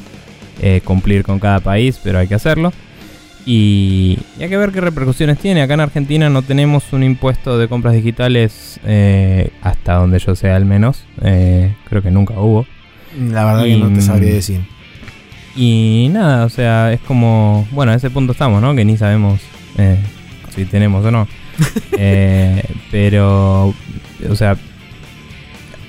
eh, 0.61 0.81
cumplir 0.85 1.25
con 1.25 1.39
cada 1.39 1.61
país, 1.61 2.01
pero 2.03 2.19
hay 2.19 2.29
que 2.29 2.35
hacerlo. 2.35 2.73
Y, 3.47 4.19
hay 4.41 4.49
que 4.49 4.57
ver 4.57 4.73
qué 4.73 4.81
repercusiones 4.81 5.39
tiene. 5.39 5.63
Acá 5.63 5.75
en 5.75 5.81
Argentina 5.81 6.31
no 6.31 6.43
tenemos 6.43 6.93
un 6.93 7.03
impuesto 7.03 7.59
de 7.59 7.69
compras 7.69 7.95
digitales 7.95 8.81
eh, 8.87 9.51
hasta 9.63 9.95
donde 9.95 10.19
yo 10.19 10.35
sé 10.35 10.51
al 10.51 10.65
menos. 10.65 11.05
Eh, 11.23 11.75
creo 11.89 12.03
que 12.03 12.11
nunca 12.11 12.35
hubo. 12.35 12.67
La 13.19 13.45
verdad 13.45 13.65
que 13.65 13.77
no 13.77 13.93
te 13.93 14.01
sabría 14.01 14.33
decir. 14.33 14.63
Y 15.57 16.09
nada, 16.11 16.47
o 16.47 16.49
sea, 16.49 16.93
es 16.93 17.01
como... 17.01 17.69
Bueno, 17.71 17.93
a 17.93 17.95
ese 17.95 18.11
punto 18.11 18.33
estamos, 18.33 18.61
¿no? 18.61 18.75
Que 18.75 18.85
ni 18.85 18.97
sabemos 18.97 19.41
si 20.55 20.65
tenemos 20.65 21.05
o 21.05 21.11
no. 21.11 21.29
pero, 22.91 23.75
o 24.29 24.37
sea, 24.37 24.57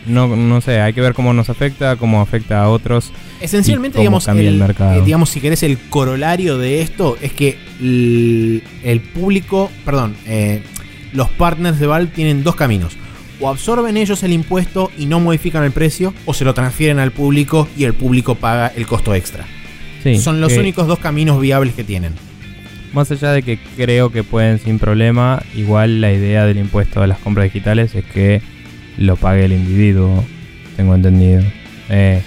no, 0.06 0.36
no 0.36 0.62
sé, 0.62 0.82
hay 0.82 0.94
que 0.94 1.02
ver 1.02 1.14
cómo 1.14 1.34
nos 1.34 1.50
afecta, 1.50 1.96
cómo 1.96 2.22
afecta 2.22 2.64
a 2.64 2.70
otros. 2.70 3.12
Esencialmente, 3.42 4.00
digamos, 4.00 4.28
el, 4.28 4.58
mercado. 4.58 5.00
Eh, 5.00 5.02
digamos, 5.04 5.30
si 5.30 5.42
querés, 5.42 5.64
el 5.64 5.78
corolario 5.90 6.58
de 6.58 6.82
esto 6.82 7.18
es 7.22 7.34
que 7.34 7.58
el, 7.80 9.02
público, 9.14 9.72
perdón, 9.84 10.16
eh, 10.28 10.62
los 11.14 11.30
partners 11.30 11.80
de 11.80 11.88
Valve 11.88 12.12
tienen 12.14 12.44
dos 12.44 12.56
caminos. 12.56 12.98
O 13.40 13.50
absorben 13.50 13.98
ellos 13.98 14.24
el 14.24 14.32
impuesto 14.32 14.92
y 14.98 15.08
no 15.08 15.20
modifican 15.20 15.64
el 15.64 15.72
precio, 15.72 16.14
o 16.26 16.34
se 16.34 16.46
lo 16.46 16.54
transfieren 16.54 17.00
al 17.00 17.12
público 17.12 17.68
y 17.76 17.84
el 17.84 17.94
público 17.94 18.36
paga 18.36 18.68
el 18.68 18.88
costo 18.88 19.14
extra. 19.14 19.46
Son 20.20 20.40
los 20.40 20.56
únicos 20.56 20.86
dos 20.86 21.00
caminos 21.00 21.42
viables 21.42 21.74
que 21.74 21.84
tienen. 21.84 22.14
Más 22.96 23.12
allá 23.12 23.34
de 23.34 23.44
que 23.44 23.60
creo 23.76 24.10
que 24.10 24.24
pueden 24.24 24.58
sin 24.58 24.80
problema, 24.80 25.44
igual 25.54 26.00
la 26.00 26.14
idea 26.14 26.46
del 26.46 26.58
impuesto 26.58 27.02
a 27.02 27.08
las 27.08 27.18
compras 27.18 27.44
digitales 27.44 27.94
es 27.94 28.06
que 28.06 28.42
lo 28.98 29.18
pague 29.18 29.44
el 29.44 29.52
individuo, 29.52 30.24
tengo 30.78 30.96
entendido. 30.96 31.44
Eh, 31.90 32.22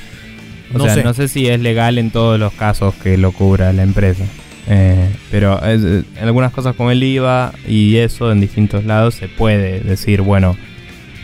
o 0.75 0.77
no 0.77 0.85
sea, 0.85 0.95
sé. 0.95 1.05
no 1.05 1.15
sé 1.15 1.29
si 1.29 1.49
es 1.49 1.59
legal 1.59 1.97
en 1.97 2.11
todos 2.11 2.39
los 2.39 2.53
casos 2.53 2.95
que 2.97 3.17
lo 3.17 3.33
cubra 3.33 3.73
la 3.73 3.83
empresa. 3.83 4.25
Eh, 4.69 5.09
pero 5.31 5.59
en 5.65 6.05
algunas 6.21 6.53
cosas 6.53 6.77
como 6.77 6.91
el 6.91 7.03
IVA 7.03 7.55
y 7.67 7.97
eso 7.97 8.31
en 8.31 8.43
distintos 8.43 8.85
lados 8.85 9.15
se 9.15 9.27
puede 9.27 9.81
decir, 9.81 10.21
bueno, 10.21 10.55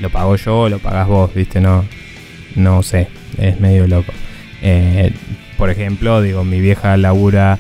lo 0.01 0.09
pago 0.09 0.37
yo 0.37 0.61
o 0.61 0.69
lo 0.71 0.79
pagas 0.79 1.07
vos, 1.07 1.35
¿viste? 1.35 1.61
No, 1.61 1.85
no 2.57 2.83
sé, 2.83 3.09
es 3.37 3.61
medio 3.61 3.87
loco. 3.87 4.15
Eh, 4.63 5.13
por 5.59 5.69
ejemplo, 5.69 6.23
digo, 6.23 6.45
mi 6.45 6.61
vieja 6.61 6.97
labura 6.97 7.59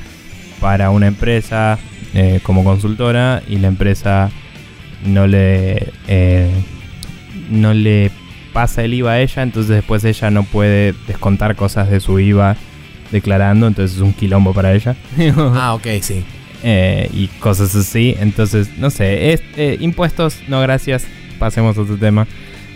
para 0.64 0.88
una 0.88 1.08
empresa 1.08 1.78
como 2.42 2.64
consultora 2.64 3.42
y 3.46 3.58
la 3.58 3.68
empresa 3.68 4.30
no 5.04 5.26
le 5.26 5.92
no 7.50 7.74
le 7.74 8.10
pasa 8.54 8.82
el 8.82 8.94
IVA 8.94 9.12
a 9.12 9.20
ella, 9.20 9.42
entonces 9.42 9.68
después 9.76 10.02
ella 10.04 10.30
no 10.30 10.44
puede 10.44 10.94
descontar 11.06 11.54
cosas 11.54 11.90
de 11.90 12.00
su 12.00 12.18
IVA 12.18 12.56
declarando, 13.10 13.66
entonces 13.66 13.96
es 13.96 14.02
un 14.02 14.14
quilombo 14.14 14.54
para 14.54 14.72
ella. 14.72 14.96
ah, 15.36 15.74
ok, 15.74 15.86
sí. 16.00 16.24
Eh, 16.62 17.10
y 17.12 17.26
cosas 17.26 17.74
así, 17.74 18.14
entonces, 18.18 18.78
no 18.78 18.88
sé, 18.88 19.34
es, 19.34 19.42
eh, 19.56 19.76
impuestos, 19.80 20.38
no 20.48 20.60
gracias, 20.62 21.04
pasemos 21.38 21.76
a 21.76 21.82
otro 21.82 21.98
tema. 21.98 22.26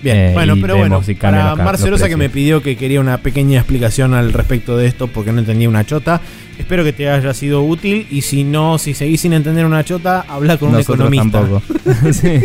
Bien, 0.02 0.16
eh, 0.16 0.30
bueno, 0.32 0.56
pero 0.60 0.76
bueno, 0.76 1.02
para 1.20 1.56
Marcelosa 1.56 2.08
que 2.08 2.16
me 2.16 2.30
pidió 2.30 2.62
que 2.62 2.76
quería 2.76 3.00
una 3.00 3.18
pequeña 3.18 3.58
explicación 3.58 4.14
al 4.14 4.32
respecto 4.32 4.76
de 4.76 4.86
esto 4.86 5.08
porque 5.08 5.32
no 5.32 5.40
entendía 5.40 5.68
una 5.68 5.84
chota. 5.84 6.20
Espero 6.58 6.82
que 6.82 6.92
te 6.92 7.08
haya 7.08 7.32
sido 7.34 7.62
útil 7.62 8.06
y 8.10 8.22
si 8.22 8.42
no, 8.42 8.78
si 8.78 8.92
seguís 8.92 9.20
sin 9.20 9.32
entender 9.32 9.64
una 9.64 9.84
chota, 9.84 10.24
habla 10.28 10.56
con 10.56 10.70
un 10.70 10.80
economista. 10.80 11.40
Tampoco. 11.40 11.62
sí. 12.12 12.40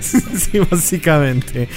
sí, 0.00 0.58
básicamente. 0.70 1.68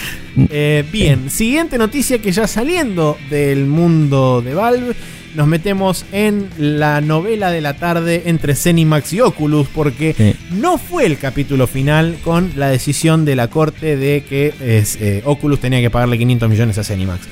Eh, 0.49 0.85
bien, 0.91 1.29
siguiente 1.29 1.77
noticia 1.77 2.19
que 2.19 2.31
ya 2.31 2.47
saliendo 2.47 3.17
del 3.29 3.65
mundo 3.65 4.41
de 4.41 4.53
Valve 4.53 4.95
nos 5.35 5.47
metemos 5.47 6.05
en 6.11 6.49
la 6.57 7.01
novela 7.01 7.51
de 7.51 7.61
la 7.61 7.75
tarde 7.75 8.23
entre 8.25 8.55
Zenimax 8.55 9.13
y 9.13 9.21
Oculus, 9.21 9.67
porque 9.67 10.35
no 10.51 10.77
fue 10.77 11.05
el 11.05 11.17
capítulo 11.17 11.67
final 11.67 12.17
con 12.23 12.51
la 12.55 12.69
decisión 12.69 13.25
de 13.25 13.35
la 13.35 13.49
corte 13.49 13.97
de 13.97 14.23
que 14.23 14.53
eh, 14.59 15.21
Oculus 15.25 15.59
tenía 15.59 15.81
que 15.81 15.89
pagarle 15.89 16.17
500 16.17 16.49
millones 16.49 16.77
a 16.77 16.83
Zenimax. 16.83 17.27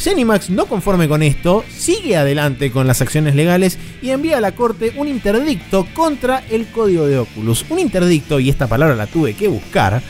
Zenimax, 0.00 0.48
no 0.48 0.64
conforme 0.64 1.08
con 1.08 1.22
esto, 1.22 1.62
sigue 1.68 2.16
adelante 2.16 2.70
con 2.70 2.86
las 2.86 3.02
acciones 3.02 3.34
legales 3.34 3.78
y 4.00 4.10
envía 4.10 4.38
a 4.38 4.40
la 4.40 4.52
corte 4.52 4.94
un 4.96 5.08
interdicto 5.08 5.86
contra 5.92 6.42
el 6.50 6.66
código 6.68 7.06
de 7.06 7.18
Oculus. 7.18 7.66
Un 7.68 7.80
interdicto, 7.80 8.40
y 8.40 8.48
esta 8.48 8.66
palabra 8.66 8.96
la 8.96 9.06
tuve 9.06 9.34
que 9.34 9.48
buscar, 9.48 10.00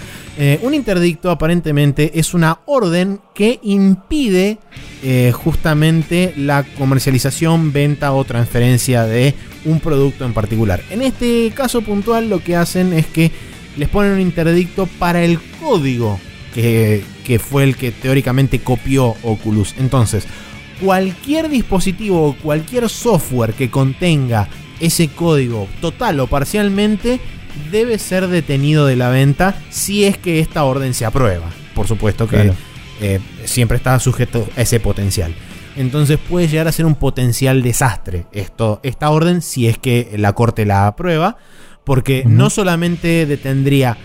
eh, 0.43 0.59
un 0.63 0.73
interdicto 0.73 1.31
aparentemente 1.31 2.19
es 2.19 2.33
una 2.33 2.61
orden 2.65 3.21
que 3.35 3.61
impide 3.63 4.57
eh, 5.03 5.33
justamente 5.35 6.33
la 6.35 6.63
comercialización, 6.79 7.75
venta 7.75 8.15
o 8.15 8.25
transferencia 8.25 9.05
de 9.05 9.35
un 9.67 9.81
producto 9.81 10.25
en 10.25 10.33
particular. 10.33 10.81
En 10.89 11.03
este 11.03 11.53
caso 11.55 11.83
puntual 11.83 12.31
lo 12.31 12.43
que 12.43 12.57
hacen 12.57 12.95
es 12.95 13.05
que 13.05 13.31
les 13.77 13.91
ponen 13.91 14.13
un 14.13 14.21
interdicto 14.23 14.87
para 14.99 15.23
el 15.23 15.39
código 15.61 16.19
que, 16.55 17.05
que 17.27 17.39
fue 17.39 17.65
el 17.65 17.77
que 17.77 17.93
teóricamente 17.93 18.61
copió 18.61 19.17
Oculus. 19.23 19.75
Entonces, 19.79 20.27
cualquier 20.83 21.51
dispositivo 21.51 22.29
o 22.29 22.35
cualquier 22.35 22.89
software 22.89 23.53
que 23.53 23.69
contenga 23.69 24.49
ese 24.81 25.09
código 25.09 25.69
total 25.83 26.19
o 26.21 26.29
parcialmente 26.29 27.21
debe 27.71 27.99
ser 27.99 28.29
detenido 28.29 28.87
de 28.87 28.97
la 28.97 29.09
venta 29.09 29.55
si 29.71 30.05
es 30.05 30.19
que 30.19 30.41
esta 30.41 30.65
orden 30.65 30.95
se 30.95 31.05
aprueba. 31.05 31.51
Por 31.75 31.87
supuesto 31.87 32.29
que 32.29 32.53
eh, 33.01 33.21
siempre 33.45 33.77
está 33.77 33.99
sujeto 33.99 34.49
a 34.57 34.63
ese 34.63 34.81
potencial. 34.81 35.35
Entonces 35.77 36.19
puede 36.19 36.49
llegar 36.49 36.69
a 36.69 36.73
ser 36.73 36.85
un 36.85 36.97
potencial 36.97 37.63
desastre 37.63 38.27
esto, 38.33 38.81
esta 38.83 39.11
orden 39.11 39.41
si 39.41 39.67
es 39.67 39.79
que 39.79 40.11
la 40.17 40.33
corte 40.35 40.67
la 40.67 40.87
aprueba, 40.87 41.37
porque 41.85 42.25
no 42.27 42.51
solamente 42.51 43.25
detendría 43.25 43.97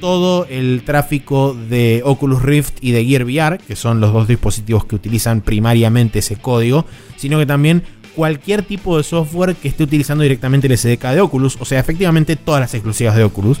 todo 0.00 0.46
el 0.48 0.82
tráfico 0.84 1.54
de 1.54 2.02
Oculus 2.04 2.42
Rift 2.42 2.78
y 2.80 2.92
de 2.92 3.04
Gear 3.04 3.24
VR, 3.24 3.58
que 3.58 3.76
son 3.76 4.00
los 4.00 4.12
dos 4.12 4.28
dispositivos 4.28 4.84
que 4.84 4.94
utilizan 4.94 5.40
primariamente 5.40 6.20
ese 6.20 6.36
código, 6.36 6.86
sino 7.16 7.38
que 7.38 7.46
también 7.46 7.82
cualquier 8.16 8.62
tipo 8.62 8.96
de 8.96 9.04
software 9.04 9.54
que 9.54 9.68
esté 9.68 9.84
utilizando 9.84 10.22
directamente 10.22 10.66
el 10.66 10.76
SDK 10.76 11.04
de 11.10 11.20
Oculus, 11.20 11.58
o 11.60 11.64
sea, 11.66 11.78
efectivamente 11.78 12.34
todas 12.34 12.62
las 12.62 12.74
exclusivas 12.74 13.14
de 13.14 13.22
Oculus. 13.22 13.60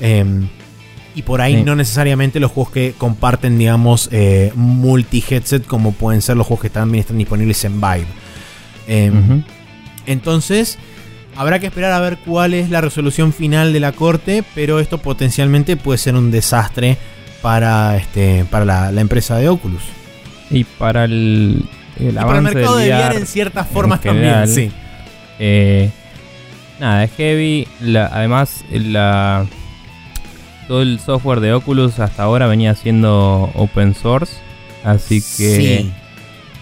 Em, 0.00 0.48
y 1.14 1.22
por 1.22 1.40
ahí 1.40 1.62
no 1.62 1.74
necesariamente 1.74 2.38
los 2.40 2.52
juegos 2.52 2.72
que 2.72 2.94
comparten, 2.96 3.58
digamos, 3.58 4.08
eh, 4.12 4.52
multi-headset, 4.54 5.66
como 5.66 5.92
pueden 5.92 6.22
ser 6.22 6.36
los 6.36 6.46
juegos 6.46 6.62
que 6.62 6.70
también 6.70 7.00
están 7.00 7.18
disponibles 7.18 7.64
en 7.64 7.80
Vive. 7.80 8.06
Em, 8.86 9.42
entonces, 10.06 10.78
habrá 11.34 11.58
que 11.58 11.66
esperar 11.66 11.92
a 11.92 12.00
ver 12.00 12.18
cuál 12.24 12.54
es 12.54 12.70
la 12.70 12.82
resolución 12.82 13.32
final 13.32 13.72
de 13.72 13.80
la 13.80 13.92
corte, 13.92 14.44
pero 14.54 14.78
esto 14.78 14.98
potencialmente 14.98 15.76
puede 15.76 15.98
ser 15.98 16.14
un 16.14 16.30
desastre 16.30 16.98
para, 17.40 17.96
este, 17.96 18.44
para 18.44 18.92
la 18.92 19.00
empresa 19.00 19.36
de 19.36 19.48
Oculus. 19.48 19.82
Y 20.50 20.64
para 20.64 21.04
el, 21.04 21.64
el 22.00 22.14
para 22.14 22.38
el 22.38 22.44
mercado 22.44 22.76
de 22.76 22.88
VR, 22.88 23.16
en 23.16 23.26
ciertas 23.26 23.66
formas 23.68 24.00
también, 24.00 24.48
sí. 24.48 24.70
Eh, 25.38 25.90
nada, 26.80 27.04
es 27.04 27.10
heavy. 27.16 27.66
además, 28.10 28.64
la, 28.70 29.46
todo 30.68 30.82
el 30.82 31.00
software 31.00 31.40
de 31.40 31.52
Oculus 31.52 31.98
hasta 31.98 32.22
ahora 32.22 32.46
venía 32.46 32.74
siendo 32.74 33.50
open 33.54 33.94
source. 33.94 34.34
Así 34.84 35.22
que 35.36 35.86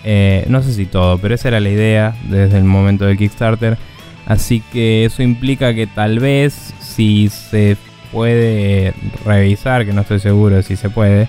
Eh, 0.07 0.45
no 0.49 0.63
sé 0.63 0.75
si 0.75 0.85
todo, 0.85 1.17
pero 1.17 1.35
esa 1.35 1.49
era 1.49 1.61
la 1.61 1.71
idea 1.71 2.15
desde 2.25 2.59
el 2.59 2.65
momento 2.65 3.07
del 3.07 3.17
Kickstarter. 3.17 3.79
Así 4.27 4.63
que 4.73 5.07
eso 5.07 5.23
implica 5.23 5.75
que 5.75 5.87
tal 5.87 6.19
vez 6.19 6.75
si 6.81 7.31
se 7.31 7.79
puede 8.13 8.93
revisar, 9.25 9.87
que 9.87 9.93
no 9.93 10.03
estoy 10.03 10.21
seguro 10.21 10.63
si 10.63 10.77
se 10.77 10.91
puede, 10.91 11.29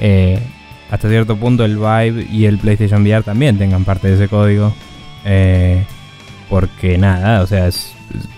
eh, 0.00 0.40
hasta 0.90 1.08
cierto 1.08 1.36
punto 1.36 1.64
el 1.64 1.76
Vive 1.76 2.26
y 2.30 2.44
el 2.44 2.58
PlayStation 2.58 3.02
VR 3.02 3.22
también 3.22 3.58
tengan 3.58 3.84
parte 3.84 4.08
de 4.08 4.14
ese 4.14 4.28
código. 4.28 4.74
Eh, 5.24 5.84
porque 6.48 6.96
nada, 6.98 7.42
o 7.42 7.46
sea, 7.46 7.68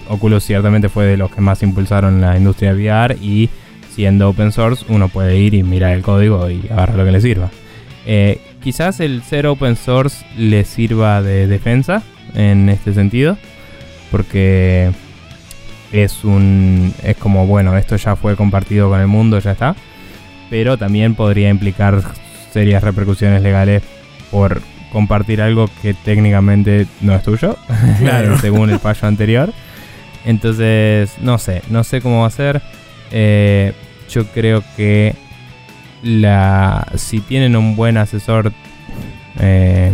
Oculus 0.08 0.44
ciertamente 0.44 0.88
fue 0.88 1.04
de 1.04 1.16
los 1.16 1.30
que 1.30 1.40
más 1.40 1.62
impulsaron 1.62 2.20
la 2.20 2.36
industria 2.36 2.72
VR 2.72 3.16
y 3.20 3.50
siendo 3.94 4.28
open 4.28 4.52
source 4.52 4.84
uno 4.88 5.08
puede 5.08 5.36
ir 5.36 5.54
y 5.54 5.62
mirar 5.62 5.92
el 5.92 6.02
código 6.02 6.48
y 6.48 6.66
agarrar 6.70 6.96
lo 6.96 7.04
que 7.04 7.12
le 7.12 7.20
sirva. 7.20 7.50
Eh, 8.06 8.40
quizás 8.62 9.00
el 9.00 9.22
ser 9.22 9.46
open 9.46 9.76
source 9.76 10.24
le 10.36 10.64
sirva 10.64 11.20
de 11.20 11.46
defensa 11.46 12.02
en 12.34 12.68
este 12.70 12.94
sentido, 12.94 13.36
porque 14.10 14.90
es 15.92 16.24
un 16.24 16.94
es 17.02 17.16
como 17.16 17.46
bueno 17.46 17.76
esto 17.76 17.96
ya 17.96 18.14
fue 18.14 18.36
compartido 18.36 18.90
con 18.90 19.00
el 19.00 19.06
mundo 19.06 19.38
ya 19.38 19.52
está, 19.52 19.76
pero 20.48 20.78
también 20.78 21.14
podría 21.14 21.50
implicar 21.50 22.02
serias 22.52 22.82
repercusiones 22.82 23.42
legales 23.42 23.82
por 24.30 24.62
compartir 24.92 25.42
algo 25.42 25.68
que 25.82 25.94
técnicamente 25.94 26.86
no 27.00 27.14
es 27.14 27.22
tuyo, 27.22 27.56
según 28.40 28.70
el 28.70 28.78
fallo 28.78 29.08
anterior. 29.08 29.52
Entonces, 30.24 31.12
no 31.20 31.38
sé, 31.38 31.62
no 31.70 31.84
sé 31.84 32.00
cómo 32.00 32.22
va 32.22 32.26
a 32.26 32.30
ser. 32.30 32.62
Eh, 33.10 33.72
yo 34.10 34.26
creo 34.26 34.62
que 34.76 35.14
la 36.02 36.86
si 36.96 37.20
tienen 37.20 37.56
un 37.56 37.76
buen 37.76 37.96
asesor... 37.96 38.52
Eh, 39.40 39.92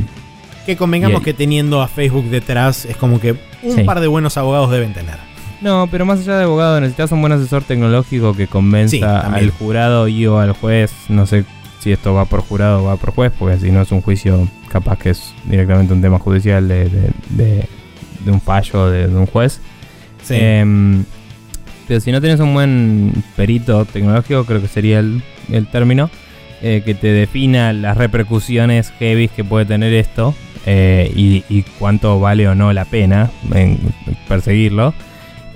que 0.66 0.76
convengamos 0.76 1.22
que 1.22 1.34
teniendo 1.34 1.82
a 1.82 1.88
Facebook 1.88 2.30
detrás 2.30 2.86
es 2.86 2.96
como 2.96 3.20
que 3.20 3.36
un 3.62 3.84
par 3.84 4.00
de 4.00 4.06
buenos 4.06 4.38
abogados 4.38 4.70
deben 4.70 4.94
tener. 4.94 5.16
No, 5.60 5.88
pero 5.90 6.06
más 6.06 6.20
allá 6.20 6.38
de 6.38 6.44
abogado 6.44 6.80
necesitas 6.80 7.12
un 7.12 7.20
buen 7.20 7.32
asesor 7.32 7.64
tecnológico 7.64 8.34
que 8.34 8.46
convenza 8.46 9.20
al 9.20 9.50
jurado 9.50 10.08
y 10.08 10.26
o 10.26 10.38
al 10.38 10.52
juez, 10.52 10.90
no 11.08 11.26
sé 11.26 11.44
si 11.84 11.92
esto 11.92 12.14
va 12.14 12.24
por 12.24 12.40
jurado 12.40 12.82
o 12.82 12.84
va 12.86 12.96
por 12.96 13.12
juez, 13.12 13.30
porque 13.38 13.58
si 13.58 13.70
no 13.70 13.82
es 13.82 13.92
un 13.92 14.00
juicio, 14.00 14.48
capaz 14.70 14.98
que 14.98 15.10
es 15.10 15.34
directamente 15.44 15.92
un 15.92 16.00
tema 16.00 16.18
judicial 16.18 16.66
de, 16.66 16.88
de, 16.88 17.68
un 18.26 18.40
fallo 18.40 18.90
de, 18.90 19.06
un 19.06 19.26
juez. 19.26 19.60
Em, 20.30 21.04
pero 21.86 22.00
si 22.00 22.10
no 22.10 22.22
tienes 22.22 22.40
un 22.40 22.54
buen 22.54 23.12
perito 23.36 23.84
tecnológico, 23.84 24.46
creo 24.46 24.62
que 24.62 24.68
sería 24.68 25.00
el, 25.00 25.22
término, 25.70 26.08
eh, 26.62 26.80
que 26.86 26.94
te 26.94 27.08
defina 27.08 27.74
las 27.74 27.98
repercusiones 27.98 28.90
heavy 28.98 29.28
que 29.28 29.44
puede 29.44 29.66
tener 29.66 29.92
esto 29.92 30.34
eh, 30.64 31.12
y, 31.14 31.44
y, 31.50 31.64
cuánto 31.78 32.18
vale 32.18 32.48
o 32.48 32.54
no 32.54 32.72
la 32.72 32.86
pena 32.86 33.30
en 33.52 33.78
perseguirlo. 34.26 34.94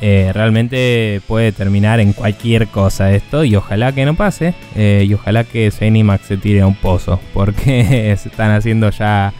Eh, 0.00 0.30
realmente 0.32 1.20
puede 1.26 1.50
terminar 1.50 1.98
en 1.98 2.12
cualquier 2.12 2.68
cosa 2.68 3.12
esto 3.12 3.42
y 3.42 3.56
ojalá 3.56 3.90
que 3.92 4.04
no 4.04 4.14
pase 4.14 4.54
eh, 4.76 5.04
y 5.08 5.12
ojalá 5.12 5.42
que 5.42 5.72
Zenimax 5.72 6.24
se 6.24 6.36
tire 6.36 6.60
a 6.60 6.68
un 6.68 6.76
pozo 6.76 7.18
porque 7.34 8.14
se 8.22 8.28
están 8.28 8.52
haciendo 8.52 8.90
ya 8.90 9.32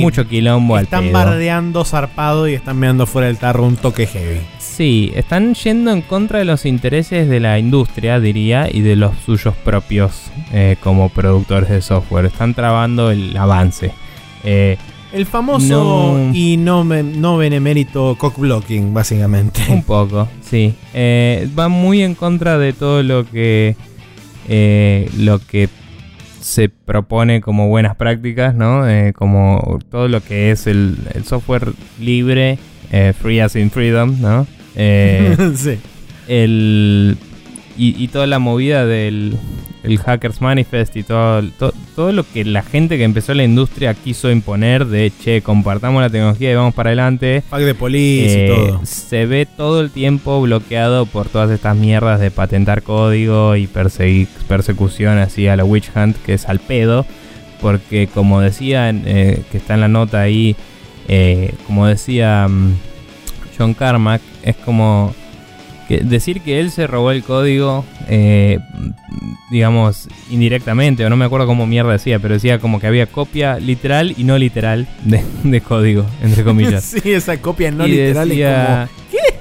mucho 0.00 0.28
quilombo 0.28 0.78
están 0.78 1.06
al 1.06 1.12
bardeando 1.12 1.84
zarpado 1.84 2.46
y 2.46 2.54
están 2.54 2.78
mirando 2.78 3.06
fuera 3.06 3.28
del 3.28 3.38
tarro 3.38 3.64
un 3.64 3.76
toque 3.76 4.06
heavy. 4.06 4.40
Sí 4.58 5.10
están 5.14 5.54
yendo 5.54 5.90
en 5.90 6.02
contra 6.02 6.38
de 6.38 6.44
los 6.44 6.66
intereses 6.66 7.28
de 7.28 7.40
la 7.40 7.58
industria 7.58 8.20
diría 8.20 8.68
y 8.70 8.82
de 8.82 8.96
los 8.96 9.18
suyos 9.24 9.54
propios 9.56 10.30
eh, 10.52 10.76
como 10.82 11.08
productores 11.08 11.70
de 11.70 11.82
software. 11.82 12.26
Están 12.26 12.54
trabando 12.54 13.10
el 13.10 13.36
avance 13.36 13.92
el 15.12 15.26
famoso 15.26 16.30
y 16.32 16.56
no, 16.56 16.84
no 16.84 17.36
benemérito 17.36 18.16
cockblocking, 18.16 18.94
básicamente. 18.94 19.62
Un 19.68 19.82
poco, 19.82 20.28
sí. 20.42 20.74
Eh, 20.94 21.48
va 21.58 21.68
muy 21.68 22.02
en 22.02 22.14
contra 22.14 22.58
de 22.58 22.72
todo 22.72 23.02
lo 23.02 23.28
que, 23.28 23.76
eh, 24.48 25.10
lo 25.18 25.38
que 25.38 25.68
se 26.40 26.68
propone 26.68 27.40
como 27.40 27.68
buenas 27.68 27.96
prácticas, 27.96 28.54
¿no? 28.54 28.88
Eh, 28.88 29.12
como 29.12 29.78
todo 29.90 30.08
lo 30.08 30.22
que 30.22 30.50
es 30.50 30.66
el, 30.66 30.96
software 31.24 31.72
libre, 31.98 32.58
free 33.20 33.40
as 33.40 33.56
in 33.56 33.70
freedom, 33.70 34.20
¿no? 34.20 34.46
sí. 35.56 35.78
El, 36.28 37.16
y, 37.76 38.02
y 38.02 38.08
toda 38.08 38.26
la 38.26 38.38
movida 38.38 38.86
del, 38.86 39.36
el 39.82 39.98
Hackers 39.98 40.40
Manifest 40.40 40.96
y 40.96 41.02
todo, 41.02 41.42
todo, 41.94 42.12
lo 42.12 42.24
que 42.24 42.44
la 42.44 42.62
gente 42.62 42.98
que 42.98 43.04
empezó 43.04 43.32
la 43.34 43.44
industria 43.44 43.94
quiso 43.94 44.30
imponer 44.30 44.86
de, 44.86 45.10
che, 45.22 45.42
compartamos 45.42 46.02
la 46.02 46.10
tecnología 46.10 46.52
y 46.52 46.54
vamos 46.54 46.74
para 46.74 46.90
adelante. 46.90 47.42
Pack 47.48 47.62
de 47.62 47.74
police 47.74 48.38
y 48.38 48.40
eh, 48.40 48.48
todo. 48.48 48.80
Se 48.84 49.26
ve 49.26 49.46
todo 49.46 49.80
el 49.80 49.90
tiempo 49.90 50.40
bloqueado 50.42 51.06
por 51.06 51.28
todas 51.28 51.50
estas 51.50 51.76
mierdas 51.76 52.20
de 52.20 52.30
patentar 52.30 52.82
código 52.82 53.56
y 53.56 53.66
persecución 53.66 55.18
así 55.18 55.48
a 55.48 55.56
la 55.56 55.64
Witch 55.64 55.90
Hunt, 55.94 56.16
que 56.24 56.34
es 56.34 56.46
al 56.46 56.60
pedo. 56.60 57.06
Porque 57.60 58.08
como 58.08 58.40
decía, 58.40 58.90
eh, 58.90 59.42
que 59.50 59.58
está 59.58 59.74
en 59.74 59.80
la 59.80 59.88
nota 59.88 60.20
ahí, 60.20 60.56
eh, 61.08 61.54
como 61.66 61.86
decía 61.86 62.46
mm, 62.48 62.74
John 63.58 63.74
Carmack, 63.74 64.22
es 64.42 64.56
como 64.56 65.14
decir 65.98 66.40
que 66.40 66.60
él 66.60 66.70
se 66.70 66.86
robó 66.86 67.10
el 67.10 67.22
código, 67.22 67.84
eh, 68.08 68.58
digamos, 69.50 70.08
indirectamente, 70.30 71.04
o 71.04 71.10
no 71.10 71.16
me 71.16 71.24
acuerdo 71.24 71.46
cómo 71.46 71.66
mierda 71.66 71.92
decía, 71.92 72.18
pero 72.18 72.34
decía 72.34 72.58
como 72.58 72.80
que 72.80 72.86
había 72.86 73.06
copia 73.06 73.58
literal 73.58 74.14
y 74.16 74.24
no 74.24 74.38
literal 74.38 74.86
de, 75.04 75.60
código, 75.60 76.06
entre 76.22 76.44
comillas. 76.44 76.84
sí, 77.02 77.12
esa 77.12 77.36
copia 77.40 77.70
no 77.70 77.86
literal 77.86 78.30
es 78.30 78.56
como... 78.56 78.88
¿Qué? 79.10 79.40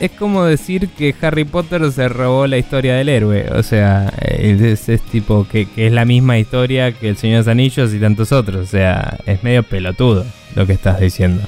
Es 0.00 0.12
como 0.12 0.44
decir 0.44 0.88
que 0.88 1.14
Harry 1.20 1.44
Potter 1.44 1.92
se 1.92 2.08
robó 2.08 2.46
la 2.46 2.56
historia 2.56 2.94
del 2.94 3.10
héroe. 3.10 3.50
O 3.54 3.62
sea, 3.62 4.10
es, 4.22 4.88
es 4.88 5.02
tipo 5.02 5.46
que, 5.46 5.66
que, 5.66 5.88
es 5.88 5.92
la 5.92 6.06
misma 6.06 6.38
historia 6.38 6.92
que 6.92 7.10
el 7.10 7.18
Señor 7.18 7.34
de 7.34 7.40
los 7.40 7.48
Anillos 7.48 7.92
y 7.92 8.00
tantos 8.00 8.32
otros. 8.32 8.62
O 8.62 8.70
sea, 8.70 9.18
es 9.26 9.42
medio 9.44 9.62
pelotudo 9.62 10.24
lo 10.54 10.66
que 10.66 10.72
estás 10.72 11.00
diciendo. 11.00 11.42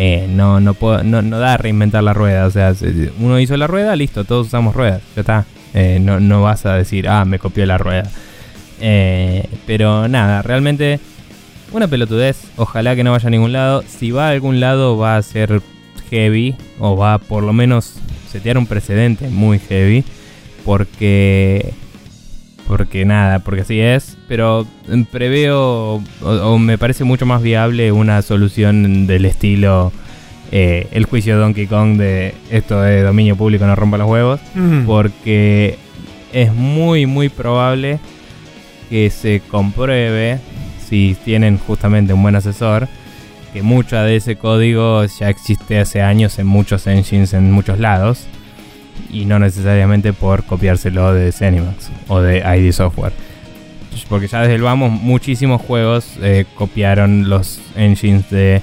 Eh, 0.00 0.28
no, 0.30 0.60
no, 0.60 0.74
puedo, 0.74 1.02
no, 1.02 1.22
da 1.22 1.54
a 1.54 1.56
reinventar 1.56 2.04
la 2.04 2.14
rueda. 2.14 2.46
O 2.46 2.50
sea, 2.50 2.72
uno 3.18 3.40
hizo 3.40 3.56
la 3.56 3.66
rueda, 3.66 3.96
listo, 3.96 4.24
todos 4.24 4.46
usamos 4.46 4.74
ruedas, 4.74 5.02
ya 5.16 5.20
está. 5.20 5.44
Eh, 5.74 5.98
no, 6.00 6.20
no, 6.20 6.40
vas 6.40 6.64
a 6.66 6.74
decir, 6.74 7.08
ah, 7.08 7.24
me 7.24 7.40
copió 7.40 7.66
la 7.66 7.78
rueda. 7.78 8.08
Eh, 8.80 9.44
pero 9.66 10.06
nada, 10.06 10.40
realmente 10.42 11.00
una 11.72 11.88
pelotudez. 11.88 12.44
Ojalá 12.56 12.94
que 12.94 13.02
no 13.02 13.10
vaya 13.10 13.26
a 13.26 13.30
ningún 13.30 13.52
lado. 13.52 13.82
Si 13.86 14.12
va 14.12 14.28
a 14.28 14.30
algún 14.30 14.60
lado, 14.60 14.96
va 14.96 15.16
a 15.16 15.22
ser 15.22 15.60
heavy. 16.10 16.54
O 16.78 16.96
va 16.96 17.18
por 17.18 17.42
lo 17.42 17.52
menos 17.52 17.94
setear 18.30 18.56
un 18.56 18.66
precedente 18.66 19.28
muy 19.28 19.58
heavy. 19.58 20.04
Porque 20.64 21.74
porque 22.68 23.06
nada, 23.06 23.38
porque 23.38 23.62
así 23.62 23.80
es, 23.80 24.18
pero 24.28 24.66
preveo 25.10 26.02
o, 26.20 26.58
me 26.58 26.76
parece 26.76 27.02
mucho 27.02 27.24
más 27.24 27.42
viable 27.42 27.92
una 27.92 28.20
solución 28.20 29.06
del 29.06 29.24
estilo 29.24 29.90
eh, 30.52 30.86
el 30.92 31.06
juicio 31.06 31.34
de 31.34 31.40
Donkey 31.40 31.66
Kong 31.66 31.96
de 31.96 32.34
esto 32.50 32.82
de 32.82 33.02
dominio 33.02 33.36
público 33.36 33.66
no 33.66 33.74
rompa 33.74 33.96
los 33.96 34.08
huevos, 34.08 34.40
porque 34.86 35.78
es 36.34 36.52
muy 36.52 37.06
muy 37.06 37.30
probable 37.30 38.00
que 38.90 39.08
se 39.08 39.40
compruebe 39.40 40.38
si 40.86 41.16
tienen 41.24 41.56
justamente 41.56 42.12
un 42.12 42.22
buen 42.22 42.36
asesor 42.36 42.86
que 43.54 43.62
mucho 43.62 43.96
de 43.96 44.16
ese 44.16 44.36
código 44.36 45.06
ya 45.06 45.30
existe 45.30 45.78
hace 45.78 46.02
años 46.02 46.38
en 46.38 46.46
muchos 46.46 46.86
engines 46.86 47.32
en 47.32 47.50
muchos 47.50 47.78
lados 47.78 48.26
y 49.10 49.24
no 49.24 49.38
necesariamente 49.38 50.12
por 50.12 50.44
copiárselo 50.44 51.12
de 51.12 51.32
Zenimax 51.32 51.90
o 52.08 52.20
de 52.20 52.38
ID 52.38 52.72
Software. 52.72 53.12
Porque 54.08 54.28
ya 54.28 54.40
desde 54.42 54.54
el 54.54 54.62
vamos 54.62 54.90
muchísimos 54.90 55.60
juegos 55.60 56.16
eh, 56.22 56.44
copiaron 56.54 57.28
los 57.28 57.60
engines 57.76 58.30
de, 58.30 58.62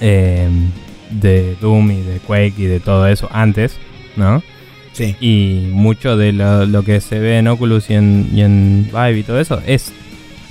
em, 0.00 0.70
de 1.10 1.56
Doom 1.60 1.90
y 1.90 2.02
de 2.02 2.18
Quake 2.20 2.54
y 2.58 2.66
de 2.66 2.80
todo 2.80 3.06
eso 3.06 3.28
antes, 3.32 3.76
¿no? 4.16 4.42
Sí. 4.92 5.16
Y 5.20 5.68
mucho 5.70 6.16
de 6.16 6.32
lo, 6.32 6.82
que 6.82 7.00
se 7.00 7.18
ve 7.18 7.38
en 7.38 7.48
Oculus 7.48 7.90
y 7.90 7.94
en, 7.94 8.28
y 8.32 8.42
en 8.42 8.90
Vive 8.92 9.18
y 9.18 9.22
todo 9.22 9.40
eso 9.40 9.62
es 9.66 9.92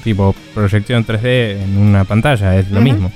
tipo 0.04 0.34
proyección 0.54 1.06
3D 1.06 1.62
en 1.64 1.78
una 1.78 2.06
pantalla, 2.06 2.58
es 2.58 2.72
lo 2.72 2.82
mismo. 2.82 3.12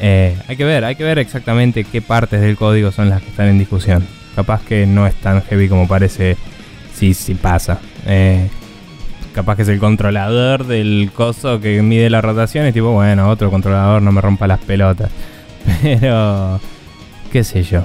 Eh, 0.00 0.34
hay 0.48 0.56
que 0.56 0.64
ver, 0.64 0.84
hay 0.84 0.96
que 0.96 1.04
ver 1.04 1.18
exactamente 1.18 1.84
qué 1.84 2.02
partes 2.02 2.40
del 2.40 2.56
código 2.56 2.90
son 2.90 3.08
las 3.10 3.22
que 3.22 3.28
están 3.28 3.48
en 3.48 3.58
discusión 3.58 4.04
capaz 4.34 4.62
que 4.62 4.86
no 4.86 5.06
es 5.06 5.14
tan 5.14 5.42
heavy 5.42 5.68
como 5.68 5.88
parece 5.88 6.36
si, 6.94 7.14
si 7.14 7.34
pasa. 7.34 7.80
Eh, 8.06 8.48
capaz 9.34 9.56
que 9.56 9.62
es 9.62 9.68
el 9.68 9.78
controlador 9.78 10.66
del 10.66 11.10
coso 11.14 11.60
que 11.60 11.82
mide 11.82 12.10
la 12.10 12.20
rotación 12.20 12.66
y 12.66 12.72
tipo, 12.72 12.92
bueno, 12.92 13.28
otro 13.28 13.50
controlador 13.50 14.02
no 14.02 14.12
me 14.12 14.20
rompa 14.20 14.46
las 14.46 14.60
pelotas. 14.60 15.10
Pero, 15.82 16.60
qué 17.30 17.44
sé 17.44 17.62
yo. 17.62 17.84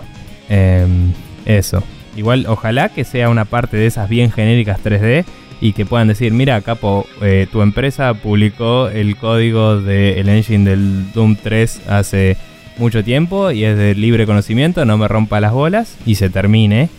Em, 0.49 1.13
eso. 1.45 1.83
Igual, 2.15 2.45
ojalá 2.47 2.89
que 2.89 3.03
sea 3.03 3.29
una 3.29 3.45
parte 3.45 3.77
de 3.77 3.85
esas 3.85 4.09
bien 4.09 4.31
genéricas 4.31 4.79
3D 4.83 5.25
y 5.61 5.73
que 5.73 5.85
puedan 5.85 6.07
decir, 6.07 6.33
mira, 6.33 6.61
capo, 6.61 7.05
eh, 7.21 7.47
tu 7.51 7.61
empresa 7.61 8.13
publicó 8.15 8.89
el 8.89 9.15
código 9.17 9.79
del 9.79 10.27
engine 10.29 10.69
del 10.69 11.11
Doom 11.13 11.35
3 11.35 11.81
hace 11.87 12.37
mucho 12.79 13.03
tiempo 13.03 13.51
y 13.51 13.63
es 13.63 13.77
de 13.77 13.95
libre 13.95 14.25
conocimiento, 14.25 14.85
no 14.85 14.97
me 14.97 15.07
rompa 15.07 15.39
las 15.39 15.53
bolas 15.53 15.97
y 16.05 16.15
se 16.15 16.29
termine 16.29 16.89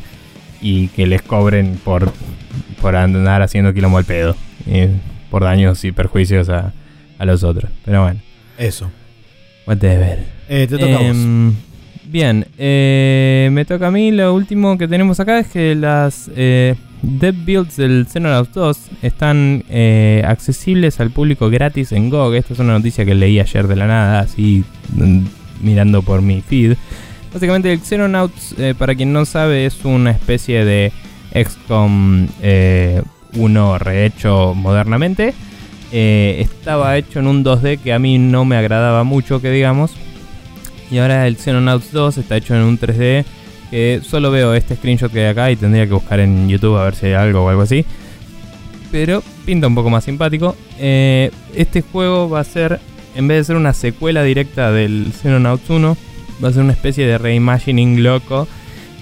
y 0.61 0.89
que 0.89 1.07
les 1.07 1.23
cobren 1.23 1.79
por, 1.85 2.13
por 2.81 2.97
andar 2.97 3.43
haciendo 3.43 3.73
quilombo 3.73 3.99
al 3.99 4.05
pedo, 4.05 4.37
por 5.31 5.45
daños 5.45 5.85
y 5.85 5.93
perjuicios 5.93 6.49
a, 6.49 6.73
a 7.19 7.25
los 7.25 7.45
otros. 7.45 7.71
Pero 7.85 8.03
bueno. 8.03 8.21
Eso. 8.57 8.91
Whatever. 9.67 10.25
Eh, 10.49 10.67
te 10.69 10.79
toca 10.79 10.99
vos. 10.99 11.03
Em, 11.03 11.55
Bien, 12.11 12.47
eh, 12.57 13.51
me 13.53 13.67
toca 13.67 13.89
a 13.89 13.91
mí. 13.91 14.11
Lo 14.13 14.33
último 14.33 14.79
que 14.79 14.89
tenemos 14.89 15.21
acá 15.21 15.41
es 15.41 15.49
que 15.49 15.75
las 15.75 16.31
eh, 16.35 16.75
dev 17.03 17.35
builds 17.45 17.77
del 17.77 18.07
Xenonauts 18.11 18.55
2 18.55 18.79
están 19.03 19.63
eh, 19.69 20.23
accesibles 20.27 21.01
al 21.01 21.11
público 21.11 21.51
gratis 21.51 21.93
en 21.93 22.09
GOG. 22.09 22.37
Esta 22.37 22.55
es 22.55 22.61
una 22.61 22.73
noticia 22.73 23.05
que 23.05 23.15
leí 23.15 23.39
ayer 23.39 23.67
de 23.67 23.77
la 23.77 23.87
nada, 23.87 24.21
así 24.21 24.65
mm, 24.95 25.21
mirando 25.61 26.03
por 26.03 26.23
mi 26.23 26.41
feed. 26.41 26.77
Básicamente 27.33 27.73
el 27.73 27.81
Xenonauts, 27.81 28.55
eh, 28.59 28.75
para 28.77 28.95
quien 28.95 29.13
no 29.13 29.25
sabe, 29.25 29.67
es 29.67 29.85
una 29.85 30.11
especie 30.11 30.65
de 30.65 30.93
XCOM 31.35 32.29
1 33.35 33.79
rehecho 33.79 34.55
modernamente. 34.55 35.35
estaba 35.93 36.97
hecho 36.97 37.21
en 37.21 37.27
un 37.27 37.45
2D 37.45 37.79
que 37.79 37.93
a 37.93 37.99
mí 37.99 38.19
no 38.19 38.45
me 38.45 38.57
agradaba 38.57 39.05
mucho, 39.05 39.41
que 39.41 39.51
digamos 39.51 39.93
y 40.91 40.99
ahora 40.99 41.27
el 41.27 41.37
Xenonauts 41.37 41.93
2 41.93 42.19
está 42.19 42.37
hecho 42.37 42.55
en 42.55 42.63
un 42.63 42.79
3D 42.79 43.25
que 43.71 44.01
solo 44.03 44.31
veo 44.31 44.55
este 44.55 44.77
screenshot 44.77 45.13
que 45.13 45.21
hay 45.21 45.27
acá 45.27 45.51
y 45.51 45.57
tendría 45.57 45.87
que 45.87 45.93
buscar 45.93 46.21
en 46.21 46.49
YouTube 46.49 46.77
a 46.77 46.85
ver 46.85 46.95
si 46.95 47.07
hay 47.07 47.13
algo 47.13 47.45
o 47.45 47.49
algo 47.49 47.63
así. 47.63 47.85
Pero 48.91 49.23
pinta 49.45 49.67
un 49.67 49.75
poco 49.75 49.91
más 49.91 50.05
simpático. 50.05 50.57
Eh, 50.79 51.31
este 51.55 51.83
juego 51.83 52.31
va 52.31 52.41
a 52.41 52.45
ser, 52.45 52.81
en 53.19 53.27
vez 53.27 53.39
de 53.39 53.45
ser 53.45 53.57
una 53.57 53.73
secuela 53.73 54.23
directa 54.23 54.71
del 54.71 55.13
Xenonauts 55.13 55.69
1, 55.69 55.97
va 56.43 56.49
a 56.49 56.53
ser 56.53 56.63
una 56.63 56.73
especie 56.73 57.05
de 57.05 57.19
reimagining 57.19 58.05
loco 58.05 58.47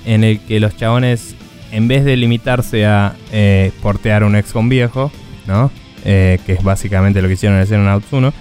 en 0.06 0.24
el 0.24 0.40
que 0.40 0.58
los 0.58 0.74
chabones, 0.74 1.34
en 1.70 1.86
vez 1.86 2.02
de 2.06 2.16
limitarse 2.16 2.86
a 2.86 3.14
eh, 3.30 3.72
portear 3.82 4.24
un 4.24 4.42
XCOM 4.42 4.70
viejo, 4.70 5.12
¿no? 5.46 5.70
Eh, 6.06 6.38
que 6.46 6.54
es 6.54 6.62
básicamente 6.62 7.20
lo 7.20 7.28
que 7.28 7.34
hicieron 7.34 7.56
en 7.56 7.62
el 7.62 7.68
Xenonauts 7.68 8.10
1, 8.10 8.32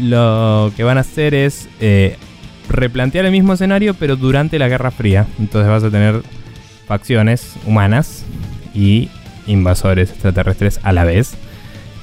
lo 0.00 0.72
que 0.74 0.84
van 0.84 0.96
a 0.96 1.02
hacer 1.02 1.34
es 1.34 1.68
replantear 2.70 3.26
el 3.26 3.32
mismo 3.32 3.52
escenario, 3.52 3.92
pero 3.92 4.16
durante 4.16 4.58
la 4.58 4.68
Guerra 4.68 4.90
Fría. 4.90 5.26
Entonces 5.38 5.68
vas 5.68 5.84
a 5.84 5.90
tener 5.90 6.22
facciones 6.86 7.56
humanas 7.66 8.24
y 8.72 9.10
invasores 9.46 10.12
extraterrestres 10.12 10.80
a 10.82 10.92
la 10.94 11.04
vez. 11.04 11.36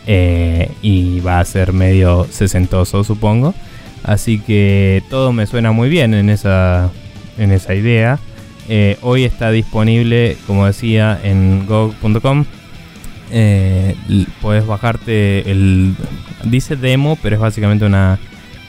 Eh, 0.08 0.70
y 0.82 1.20
va 1.20 1.40
a 1.40 1.46
ser 1.46 1.74
medio 1.74 2.28
sesentoso, 2.30 3.04
supongo. 3.04 3.54
Así 4.04 4.40
que 4.40 5.04
todo 5.10 5.32
me 5.32 5.46
suena 5.46 5.72
muy 5.72 5.90
bien 5.90 6.14
en 6.14 6.30
esa, 6.30 6.90
en 7.38 7.52
esa 7.52 7.76
idea. 7.76 8.20
Eh, 8.68 8.98
hoy 9.02 9.26
está 9.26 9.52
disponible, 9.52 10.38
como 10.48 10.66
decía, 10.66 11.20
en 11.24 11.66
go.com. 11.68 12.46
Eh, 13.32 13.96
puedes 14.42 14.66
bajarte 14.66 15.50
el. 15.50 15.96
Dice 16.44 16.76
demo, 16.76 17.18
pero 17.22 17.36
es 17.36 17.42
básicamente 17.42 17.86
una 17.86 18.20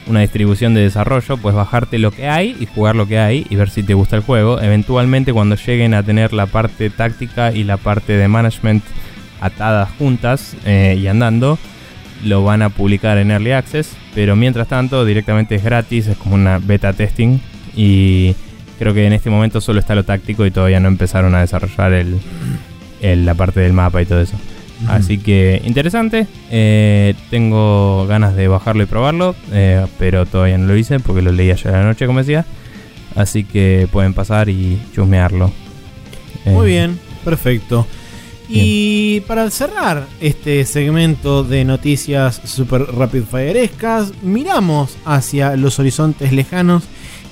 una 0.07 0.21
distribución 0.21 0.73
de 0.73 0.81
desarrollo, 0.81 1.37
pues 1.37 1.55
bajarte 1.55 1.97
lo 1.99 2.11
que 2.11 2.27
hay 2.27 2.55
y 2.59 2.65
jugar 2.65 2.95
lo 2.95 3.07
que 3.07 3.19
hay 3.19 3.45
y 3.49 3.55
ver 3.55 3.69
si 3.69 3.83
te 3.83 3.93
gusta 3.93 4.15
el 4.15 4.21
juego. 4.21 4.59
Eventualmente 4.61 5.33
cuando 5.33 5.55
lleguen 5.55 5.93
a 5.93 6.03
tener 6.03 6.33
la 6.33 6.45
parte 6.45 6.89
táctica 6.89 7.51
y 7.51 7.63
la 7.63 7.77
parte 7.77 8.13
de 8.13 8.27
management 8.27 8.83
atadas 9.41 9.89
juntas 9.97 10.55
eh, 10.65 10.97
y 11.01 11.07
andando, 11.07 11.57
lo 12.23 12.43
van 12.43 12.61
a 12.61 12.69
publicar 12.69 13.17
en 13.17 13.31
Early 13.31 13.51
Access, 13.51 13.95
pero 14.15 14.35
mientras 14.35 14.67
tanto 14.67 15.05
directamente 15.05 15.55
es 15.55 15.63
gratis, 15.63 16.07
es 16.07 16.17
como 16.17 16.35
una 16.35 16.59
beta 16.59 16.93
testing 16.93 17.39
y 17.75 18.35
creo 18.79 18.93
que 18.93 19.05
en 19.05 19.13
este 19.13 19.29
momento 19.29 19.61
solo 19.61 19.79
está 19.79 19.95
lo 19.95 20.03
táctico 20.03 20.45
y 20.45 20.51
todavía 20.51 20.79
no 20.79 20.87
empezaron 20.87 21.35
a 21.35 21.41
desarrollar 21.41 21.93
el, 21.93 23.25
la 23.25 23.33
parte 23.33 23.59
del 23.59 23.73
mapa 23.73 24.01
y 24.01 24.05
todo 24.05 24.21
eso. 24.21 24.37
Así 24.87 25.17
que 25.17 25.61
interesante. 25.65 26.27
Eh, 26.51 27.15
tengo 27.29 28.05
ganas 28.07 28.35
de 28.35 28.47
bajarlo 28.47 28.83
y 28.83 28.85
probarlo. 28.85 29.35
Eh, 29.51 29.85
pero 29.97 30.25
todavía 30.25 30.57
no 30.57 30.67
lo 30.67 30.75
hice 30.75 30.99
porque 30.99 31.21
lo 31.21 31.31
leí 31.31 31.51
ayer 31.51 31.73
a 31.73 31.79
la 31.79 31.83
noche, 31.85 32.05
como 32.05 32.19
decía. 32.19 32.45
Así 33.15 33.43
que 33.43 33.87
pueden 33.91 34.13
pasar 34.13 34.49
y 34.49 34.81
chusmearlo. 34.93 35.51
Muy 36.45 36.65
eh, 36.65 36.69
bien, 36.69 36.99
perfecto. 37.23 37.87
Y 38.55 39.21
para 39.21 39.49
cerrar 39.49 40.07
este 40.21 40.63
segmento 40.65 41.43
de 41.43 41.65
noticias 41.65 42.39
super 42.45 42.83
rapid 42.83 43.23
fireescas, 43.23 44.11
miramos 44.21 44.95
hacia 45.05 45.55
los 45.55 45.79
horizontes 45.79 46.31
lejanos 46.31 46.83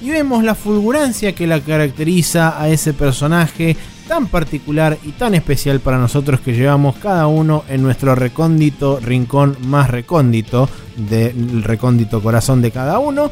y 0.02 0.10
vemos 0.10 0.44
la 0.44 0.56
fulgurancia 0.56 1.36
que 1.36 1.46
la 1.46 1.60
caracteriza 1.60 2.60
a 2.60 2.70
ese 2.70 2.94
personaje 2.94 3.78
tan 4.08 4.28
particular 4.28 4.98
y 5.04 5.12
tan 5.12 5.36
especial 5.36 5.80
para 5.80 6.00
nosotros 6.00 6.42
que 6.42 6.54
llevamos 6.54 6.96
cada 6.98 7.28
uno 7.28 7.64
en 7.70 7.84
nuestro 7.84 8.16
recóndito 8.16 9.00
rincón 9.00 9.56
más 9.68 9.90
recóndito 9.92 10.68
del 10.98 11.64
recóndito 11.64 12.22
corazón 12.22 12.62
de 12.62 12.72
cada 12.72 12.98
uno. 13.00 13.32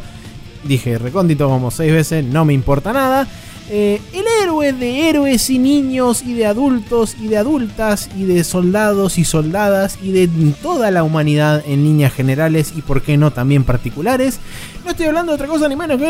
Dije 0.63 0.97
recóndito 0.97 1.49
como 1.49 1.71
seis 1.71 1.91
veces, 1.91 2.23
no 2.23 2.45
me 2.45 2.53
importa 2.53 2.93
nada. 2.93 3.27
Eh, 3.71 4.01
el 4.13 4.25
héroe 4.41 4.73
de 4.73 5.09
héroes 5.09 5.47
y 5.51 5.59
niños 5.59 6.23
y 6.23 6.33
de 6.33 6.47
adultos 6.47 7.15
y 7.21 7.27
de 7.27 7.37
adultas 7.37 8.09
y 8.17 8.25
de 8.25 8.43
soldados 8.43 9.19
y 9.19 9.25
soldadas 9.25 9.99
y 10.01 10.11
de 10.11 10.27
toda 10.63 10.89
la 10.89 11.03
humanidad 11.03 11.63
en 11.67 11.83
líneas 11.83 12.11
generales 12.11 12.73
y 12.75 12.81
por 12.81 13.03
qué 13.03 13.15
no 13.15 13.31
también 13.31 13.63
particulares. 13.63 14.39
No 14.83 14.89
estoy 14.89 15.05
hablando 15.05 15.33
de 15.33 15.35
otra 15.35 15.47
cosa 15.47 15.67
ni 15.67 15.75
menos 15.75 15.99
que 15.99 16.05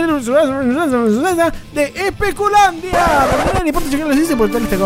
de 1.73 1.83
Especulandia. 2.07 3.27
No 3.59 3.67
importa 3.67 3.89
lo 3.97 4.15
dice 4.15 4.37
por 4.37 4.49
tal 4.49 4.63
este 4.63 4.77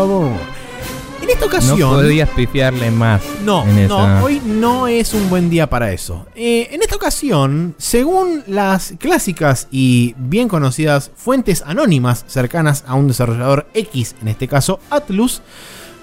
en 1.24 1.30
esta 1.30 1.46
ocasión. 1.46 1.80
No 1.80 1.90
podías 1.90 2.28
pifiarle 2.30 2.90
más. 2.90 3.22
No, 3.44 3.64
no, 3.64 4.22
hoy 4.24 4.40
no 4.44 4.86
es 4.86 5.14
un 5.14 5.28
buen 5.30 5.50
día 5.50 5.68
para 5.68 5.92
eso. 5.92 6.26
Eh, 6.34 6.68
en 6.70 6.82
esta 6.82 6.96
ocasión, 6.96 7.74
según 7.78 8.44
las 8.46 8.94
clásicas 8.98 9.66
y 9.70 10.14
bien 10.18 10.48
conocidas 10.48 11.10
fuentes 11.16 11.62
anónimas 11.66 12.24
cercanas 12.28 12.84
a 12.86 12.94
un 12.94 13.08
desarrollador 13.08 13.66
X, 13.74 14.14
en 14.20 14.28
este 14.28 14.48
caso 14.48 14.80
Atlus, 14.90 15.40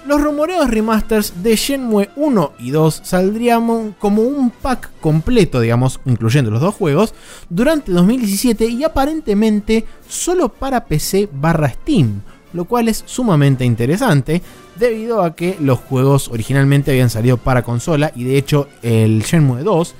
los 0.04 0.20
rumoreos 0.20 0.68
remasters 0.68 1.44
de 1.44 1.54
Shenmue 1.54 2.10
1 2.16 2.54
y 2.58 2.70
2 2.72 3.02
saldrían 3.04 3.94
como 4.00 4.22
un 4.22 4.50
pack 4.50 4.90
completo, 5.00 5.60
digamos, 5.60 6.00
incluyendo 6.04 6.50
los 6.50 6.60
dos 6.60 6.74
juegos, 6.74 7.14
durante 7.48 7.92
2017 7.92 8.66
y 8.66 8.82
aparentemente 8.82 9.84
solo 10.08 10.48
para 10.48 10.86
PC 10.86 11.28
barra 11.32 11.68
Steam 11.70 12.22
lo 12.52 12.64
cual 12.64 12.88
es 12.88 13.02
sumamente 13.06 13.64
interesante 13.64 14.42
debido 14.76 15.22
a 15.22 15.34
que 15.34 15.56
los 15.60 15.78
juegos 15.78 16.28
originalmente 16.28 16.90
habían 16.90 17.10
salido 17.10 17.36
para 17.36 17.62
consola 17.62 18.12
y 18.14 18.24
de 18.24 18.38
hecho 18.38 18.68
el 18.82 19.22
Shenmue 19.22 19.62
2 19.62 19.94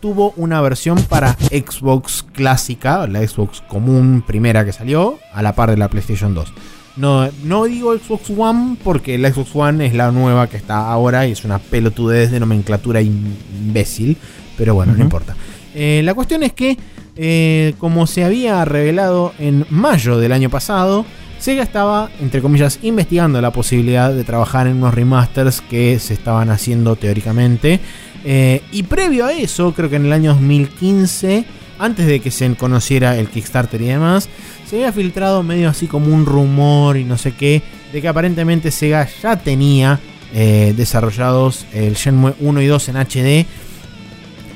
tuvo 0.00 0.34
una 0.36 0.60
versión 0.60 1.02
para 1.04 1.32
Xbox 1.32 2.26
clásica, 2.34 3.06
la 3.06 3.26
Xbox 3.26 3.62
común 3.62 4.22
primera 4.26 4.62
que 4.64 4.72
salió, 4.72 5.18
a 5.32 5.40
la 5.40 5.54
par 5.54 5.70
de 5.70 5.78
la 5.78 5.88
PlayStation 5.88 6.34
2. 6.34 6.52
No, 6.96 7.28
no 7.42 7.64
digo 7.64 7.96
Xbox 7.96 8.30
One 8.36 8.76
porque 8.84 9.16
la 9.16 9.32
Xbox 9.32 9.56
One 9.56 9.86
es 9.86 9.94
la 9.94 10.12
nueva 10.12 10.46
que 10.46 10.58
está 10.58 10.90
ahora 10.90 11.26
y 11.26 11.32
es 11.32 11.44
una 11.44 11.58
pelotudez 11.58 12.30
de 12.30 12.38
nomenclatura 12.38 13.00
imbécil, 13.00 14.18
pero 14.58 14.74
bueno, 14.74 14.92
no 14.94 15.02
importa. 15.02 15.34
Eh, 15.74 16.02
la 16.04 16.14
cuestión 16.14 16.42
es 16.42 16.52
que, 16.52 16.76
eh, 17.16 17.74
como 17.78 18.06
se 18.06 18.24
había 18.24 18.64
revelado 18.64 19.32
en 19.38 19.66
mayo 19.70 20.18
del 20.18 20.32
año 20.32 20.50
pasado, 20.50 21.04
Sega 21.44 21.62
estaba, 21.62 22.08
entre 22.22 22.40
comillas, 22.40 22.78
investigando 22.80 23.38
la 23.38 23.50
posibilidad 23.50 24.10
de 24.10 24.24
trabajar 24.24 24.66
en 24.66 24.78
unos 24.78 24.94
remasters 24.94 25.60
que 25.60 25.98
se 25.98 26.14
estaban 26.14 26.48
haciendo 26.48 26.96
teóricamente. 26.96 27.80
Eh, 28.24 28.62
y 28.72 28.84
previo 28.84 29.26
a 29.26 29.32
eso, 29.34 29.74
creo 29.74 29.90
que 29.90 29.96
en 29.96 30.06
el 30.06 30.14
año 30.14 30.32
2015, 30.32 31.44
antes 31.78 32.06
de 32.06 32.20
que 32.20 32.30
se 32.30 32.54
conociera 32.54 33.18
el 33.18 33.28
Kickstarter 33.28 33.82
y 33.82 33.88
demás, 33.88 34.30
se 34.66 34.76
había 34.76 34.92
filtrado 34.92 35.42
medio 35.42 35.68
así 35.68 35.86
como 35.86 36.14
un 36.14 36.24
rumor 36.24 36.96
y 36.96 37.04
no 37.04 37.18
sé 37.18 37.32
qué, 37.32 37.60
de 37.92 38.00
que 38.00 38.08
aparentemente 38.08 38.70
Sega 38.70 39.06
ya 39.22 39.36
tenía 39.36 40.00
eh, 40.32 40.72
desarrollados 40.74 41.66
el 41.74 41.92
Shenmue 41.92 42.32
1 42.40 42.62
y 42.62 42.66
2 42.68 42.88
en 42.88 42.96
HD, 42.96 43.46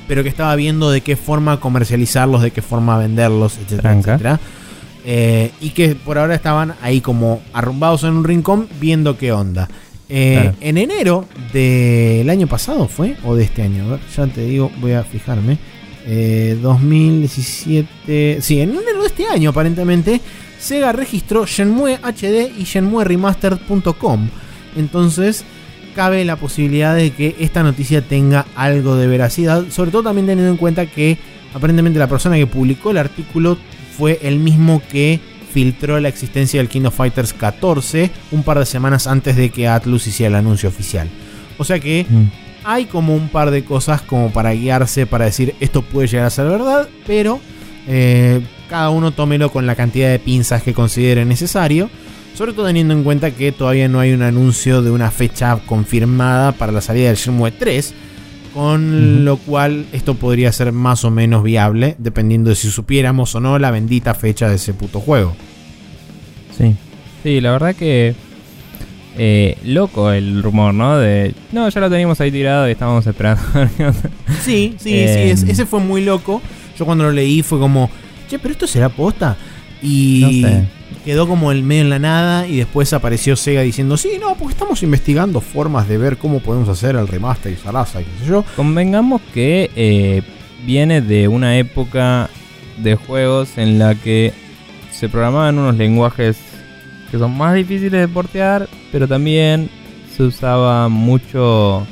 pero 0.07 0.23
que 0.23 0.29
estaba 0.29 0.55
viendo 0.55 0.89
de 0.89 1.01
qué 1.01 1.15
forma 1.15 1.59
comercializarlos, 1.59 2.41
de 2.41 2.49
qué 2.49 2.63
forma 2.63 2.97
venderlos, 2.97 3.59
etcétera, 3.59 3.93
etcétera. 3.93 4.39
Eh, 5.05 5.51
y 5.61 5.69
que 5.69 5.95
por 5.95 6.17
ahora 6.17 6.35
estaban 6.35 6.75
ahí 6.81 6.99
como 6.99 7.41
arrumbados 7.53 8.03
en 8.03 8.11
un 8.11 8.23
rincón 8.23 8.67
viendo 8.79 9.17
qué 9.17 9.31
onda. 9.31 9.69
Eh, 10.09 10.51
en 10.59 10.77
enero 10.77 11.25
del 11.53 12.29
año 12.29 12.47
pasado 12.47 12.87
fue, 12.87 13.15
o 13.23 13.35
de 13.35 13.43
este 13.43 13.61
año, 13.61 13.85
a 13.85 13.91
ver, 13.91 13.99
ya 14.15 14.27
te 14.27 14.41
digo, 14.41 14.71
voy 14.79 14.93
a 14.93 15.03
fijarme. 15.03 15.57
2017, 16.61 17.87
eh, 18.07 18.39
sí, 18.41 18.59
en 18.59 18.71
enero 18.71 19.01
de 19.01 19.07
este 19.07 19.27
año 19.27 19.51
aparentemente, 19.51 20.19
Sega 20.59 20.91
registró 20.91 21.45
Shenmue 21.45 21.99
HD 22.01 22.51
y 22.57 22.63
Shenmue 22.63 23.03
Remastered.com. 23.05 24.29
Entonces, 24.75 25.45
cabe 25.95 26.25
la 26.25 26.35
posibilidad 26.35 26.95
de 26.95 27.11
que 27.11 27.35
esta 27.39 27.61
noticia 27.61 28.01
tenga 28.01 28.47
algo 28.55 28.95
de 28.95 29.07
veracidad, 29.07 29.65
sobre 29.69 29.91
todo 29.91 30.03
también 30.03 30.25
teniendo 30.25 30.51
en 30.51 30.57
cuenta 30.57 30.87
que 30.87 31.17
aparentemente 31.53 31.99
la 31.99 32.07
persona 32.07 32.35
que 32.35 32.47
publicó 32.47 32.91
el 32.91 32.97
artículo 32.97 33.57
fue 33.99 34.17
el 34.23 34.39
mismo 34.39 34.81
que 34.89 35.19
filtró 35.53 35.99
la 35.99 36.07
existencia 36.07 36.59
del 36.61 36.69
King 36.69 36.83
of 36.85 36.95
Fighters 36.95 37.33
14 37.33 38.09
un 38.31 38.43
par 38.43 38.57
de 38.59 38.65
semanas 38.65 39.05
antes 39.07 39.35
de 39.35 39.49
que 39.49 39.67
Atlus 39.67 40.07
hiciera 40.07 40.29
el 40.29 40.35
anuncio 40.35 40.69
oficial. 40.69 41.09
O 41.57 41.65
sea 41.65 41.79
que 41.79 42.05
Mm. 42.09 42.23
hay 42.63 42.85
como 42.85 43.13
un 43.13 43.27
par 43.27 43.51
de 43.51 43.63
cosas 43.65 44.01
como 44.01 44.31
para 44.31 44.51
guiarse, 44.53 45.05
para 45.05 45.25
decir 45.25 45.53
esto 45.59 45.81
puede 45.81 46.07
llegar 46.07 46.27
a 46.27 46.29
ser 46.29 46.47
verdad, 46.47 46.87
pero 47.05 47.41
eh, 47.87 48.39
cada 48.69 48.89
uno 48.89 49.11
tómelo 49.11 49.51
con 49.51 49.65
la 49.67 49.75
cantidad 49.75 50.09
de 50.09 50.19
pinzas 50.19 50.63
que 50.63 50.73
considere 50.73 51.25
necesario. 51.25 51.89
Sobre 52.35 52.53
todo 52.53 52.67
teniendo 52.67 52.93
en 52.93 53.03
cuenta 53.03 53.31
que 53.31 53.51
todavía 53.51 53.89
no 53.89 53.99
hay 53.99 54.13
un 54.13 54.21
anuncio 54.21 54.81
de 54.81 54.91
una 54.91 55.11
fecha 55.11 55.57
confirmada 55.65 56.53
para 56.53 56.71
la 56.71 56.79
salida 56.79 57.07
del 57.07 57.17
Shenmue 57.17 57.51
3. 57.51 57.93
Con 58.53 59.25
lo 59.25 59.37
cual 59.37 59.85
esto 59.93 60.15
podría 60.15 60.51
ser 60.51 60.71
más 60.71 61.05
o 61.05 61.11
menos 61.11 61.43
viable, 61.43 61.95
dependiendo 61.99 62.49
de 62.49 62.55
si 62.55 62.69
supiéramos 62.71 63.33
o 63.35 63.39
no 63.39 63.59
la 63.59 63.71
bendita 63.71 64.13
fecha 64.15 64.49
de 64.49 64.55
ese 64.55 64.73
puto 64.73 64.99
juego. 64.99 65.35
Sí. 66.57 66.75
Sí, 67.23 67.41
la 67.41 67.51
verdad 67.51 67.75
que. 67.75 68.15
eh, 69.17 69.57
loco 69.65 70.11
el 70.11 70.41
rumor, 70.41 70.73
¿no? 70.73 70.97
De. 70.97 71.33
No, 71.51 71.67
ya 71.69 71.79
lo 71.81 71.89
teníamos 71.89 72.19
ahí 72.21 72.31
tirado 72.31 72.67
y 72.67 72.71
estábamos 72.71 73.05
esperando. 73.05 73.41
Sí, 74.43 74.75
sí, 74.79 74.93
Eh, 74.93 75.35
sí, 75.37 75.43
es- 75.43 75.51
ese 75.51 75.65
fue 75.65 75.79
muy 75.79 76.03
loco. 76.03 76.41
Yo 76.77 76.85
cuando 76.85 77.03
lo 77.03 77.11
leí 77.11 77.41
fue 77.43 77.59
como, 77.59 77.89
che, 78.29 78.39
pero 78.39 78.53
esto 78.53 78.67
será 78.67 78.87
posta. 78.89 79.35
Y 79.81 80.41
No 80.41 80.49
sé. 80.49 80.63
Quedó 81.05 81.27
como 81.27 81.51
el 81.51 81.63
medio 81.63 81.81
en 81.83 81.89
la 81.89 81.99
nada 81.99 82.47
y 82.47 82.57
después 82.57 82.93
apareció 82.93 83.35
Sega 83.35 83.61
diciendo, 83.61 83.97
sí, 83.97 84.13
no, 84.19 84.35
porque 84.35 84.53
estamos 84.53 84.83
investigando 84.83 85.41
formas 85.41 85.87
de 85.87 85.97
ver 85.97 86.17
cómo 86.17 86.39
podemos 86.39 86.69
hacer 86.69 86.95
el 86.95 87.07
remaster 87.07 87.51
y 87.51 87.55
Sarasa 87.55 88.01
y 88.01 88.05
qué 88.05 88.11
sé 88.19 88.25
yo. 88.29 88.45
Convengamos 88.55 89.21
que 89.33 89.71
eh, 89.75 90.21
viene 90.65 91.01
de 91.01 91.27
una 91.27 91.57
época 91.57 92.29
de 92.77 92.95
juegos 92.95 93.57
en 93.57 93.79
la 93.79 93.95
que 93.95 94.33
se 94.91 95.09
programaban 95.09 95.57
unos 95.57 95.75
lenguajes 95.75 96.37
que 97.11 97.17
son 97.17 97.35
más 97.35 97.55
difíciles 97.55 98.01
de 98.01 98.07
portear, 98.07 98.67
pero 98.91 99.07
también 99.07 99.69
se 100.15 100.23
usaba 100.23 100.89
mucho 100.89 101.87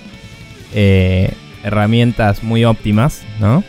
eh, 0.73 1.33
herramientas 1.63 2.43
muy 2.43 2.65
óptimas, 2.65 3.23
¿no? 3.39 3.63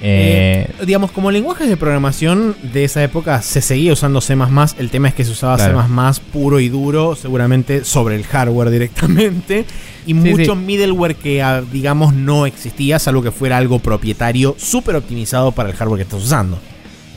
Eh, 0.00 0.66
Eh, 0.80 0.84
digamos, 0.86 1.10
como 1.10 1.30
lenguajes 1.30 1.68
de 1.68 1.76
programación 1.76 2.54
de 2.72 2.84
esa 2.84 3.02
época 3.02 3.42
se 3.42 3.60
seguía 3.60 3.92
usando 3.92 4.20
C++, 4.20 4.36
el 4.78 4.90
tema 4.90 5.08
es 5.08 5.14
que 5.14 5.24
se 5.24 5.32
usaba 5.32 5.56
Claro. 5.56 5.82
C++ 6.14 6.20
puro 6.32 6.60
y 6.60 6.68
duro, 6.68 7.16
seguramente 7.16 7.84
sobre 7.84 8.14
el 8.16 8.24
hardware 8.24 8.70
directamente, 8.78 9.64
y 10.06 10.14
mucho 10.14 10.54
sí. 10.54 10.58
middleware 10.58 11.16
que, 11.16 11.42
ah, 11.42 11.62
digamos, 11.72 12.14
no 12.14 12.46
existía, 12.46 12.98
salvo 12.98 13.22
que 13.22 13.30
fuera 13.32 13.56
algo 13.56 13.80
propietario, 13.80 14.54
súper 14.58 14.94
optimizado 14.96 15.52
para 15.52 15.68
el 15.70 15.74
hardware 15.76 15.98
que 15.98 16.02
estás 16.04 16.22
usando. 16.22 16.58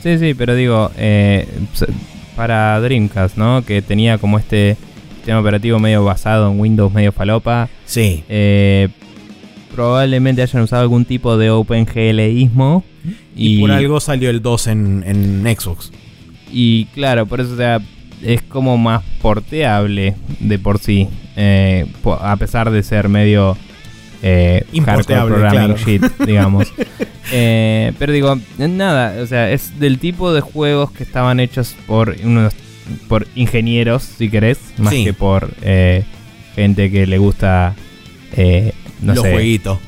Sí, 0.02 0.18
sí, 0.18 0.34
pero 0.34 0.54
digo, 0.56 0.90
eh, 0.96 1.46
para 2.34 2.80
Dreamcast, 2.80 3.36
¿no? 3.36 3.64
Que 3.64 3.82
tenía 3.82 4.18
como 4.18 4.38
este 4.38 4.76
sistema 5.16 5.38
operativo 5.40 5.78
medio 5.78 6.02
basado 6.04 6.50
en 6.50 6.58
Windows, 6.58 6.92
medio 6.92 7.12
falopa. 7.12 7.68
Sí. 7.84 8.24
eh, 8.28 8.88
probablemente 9.74 10.42
hayan 10.42 10.62
usado 10.62 10.82
algún 10.82 11.04
tipo 11.04 11.36
de 11.36 11.50
OpenGLismo. 11.50 12.84
Y, 13.36 13.56
Y, 13.56 13.60
por 13.60 13.70
algo 13.72 14.00
salió 14.00 14.30
el 14.30 14.42
2 14.42 14.66
en, 14.68 15.04
en 15.44 15.56
Xbox. 15.58 15.90
Y 16.50 16.84
claro, 16.94 17.26
por 17.26 17.40
eso 17.40 17.54
o 17.54 17.56
sea, 17.56 17.80
es 18.22 18.42
como 18.42 18.76
más 18.78 19.02
porteable 19.20 20.14
de 20.40 20.58
por 20.58 20.78
sí. 20.78 21.08
eh, 21.36 21.86
a 22.20 22.36
pesar 22.36 22.70
de 22.70 22.82
ser 22.82 23.08
medio 23.08 23.56
eh, 24.22 24.64
hardcore 24.84 25.26
programming 25.26 25.74
claro. 25.74 25.76
shit, 25.78 26.02
digamos. 26.26 26.72
Eh, 27.32 27.92
pero 27.98 28.12
digo, 28.12 28.38
nada, 28.58 29.20
o 29.22 29.26
sea, 29.26 29.50
es 29.50 29.80
del 29.80 29.98
tipo 29.98 30.32
de 30.32 30.40
juegos 30.42 30.90
que 30.92 31.02
estaban 31.02 31.40
hechos 31.40 31.74
por 31.86 32.14
unos 32.22 32.52
por 33.08 33.26
ingenieros, 33.36 34.02
si 34.02 34.28
querés, 34.28 34.58
más 34.76 34.92
Sí. 34.92 35.04
que 35.04 35.12
por 35.14 35.50
eh, 35.62 36.04
gente 36.54 36.90
que 36.90 37.06
le 37.06 37.16
gusta, 37.18 37.74
eh, 38.36 38.74
no 39.02 39.14
los 39.14 39.22
sé, 39.24 39.32
jueguitos. 39.32 39.78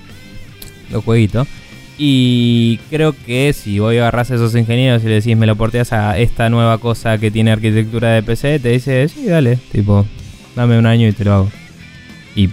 los 0.91 1.05
jueguitos. 1.05 1.47
Y 1.97 2.79
creo 2.91 3.15
que 3.25 3.53
si 3.53 3.79
voy 3.79 3.99
a 3.99 4.01
agarrar 4.03 4.27
a 4.29 4.35
esos 4.35 4.55
ingenieros 4.57 5.03
y 5.05 5.07
le 5.07 5.15
decís 5.15 5.37
me 5.37 5.47
lo 5.47 5.55
porteas 5.55 5.93
a 5.93 6.19
esta 6.19 6.49
nueva 6.51 6.79
cosa 6.79 7.19
que 7.19 7.31
tiene 7.31 7.53
arquitectura 7.53 8.11
de 8.11 8.23
PC, 8.23 8.59
te 8.59 8.71
dice, 8.71 9.09
sí, 9.09 9.27
dale, 9.27 9.57
tipo, 9.71 10.05
dame 10.57 10.77
un 10.79 10.87
año 10.87 11.07
y 11.07 11.13
te 11.13 11.25
lo 11.25 11.33
hago. 11.35 11.51
Y 12.35 12.49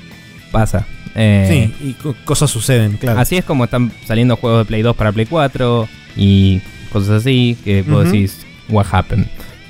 pasa. 0.52 0.86
Eh, 1.16 1.72
sí, 1.80 1.88
y 1.90 1.94
co- 1.94 2.16
cosas 2.24 2.52
suceden, 2.52 2.98
claro. 2.98 3.20
Así 3.20 3.36
es 3.36 3.44
como 3.44 3.64
están 3.64 3.92
saliendo 4.06 4.36
juegos 4.38 4.60
de 4.60 4.66
Play 4.66 4.82
2 4.84 4.96
para 4.96 5.12
Play 5.12 5.26
4 5.26 5.90
y 6.16 6.62
cosas 6.94 7.22
así 7.22 7.58
que 7.66 7.82
vos 7.82 8.04
Ujú. 8.06 8.12
decís, 8.12 8.38
what 8.70 8.86
happened. 8.92 9.26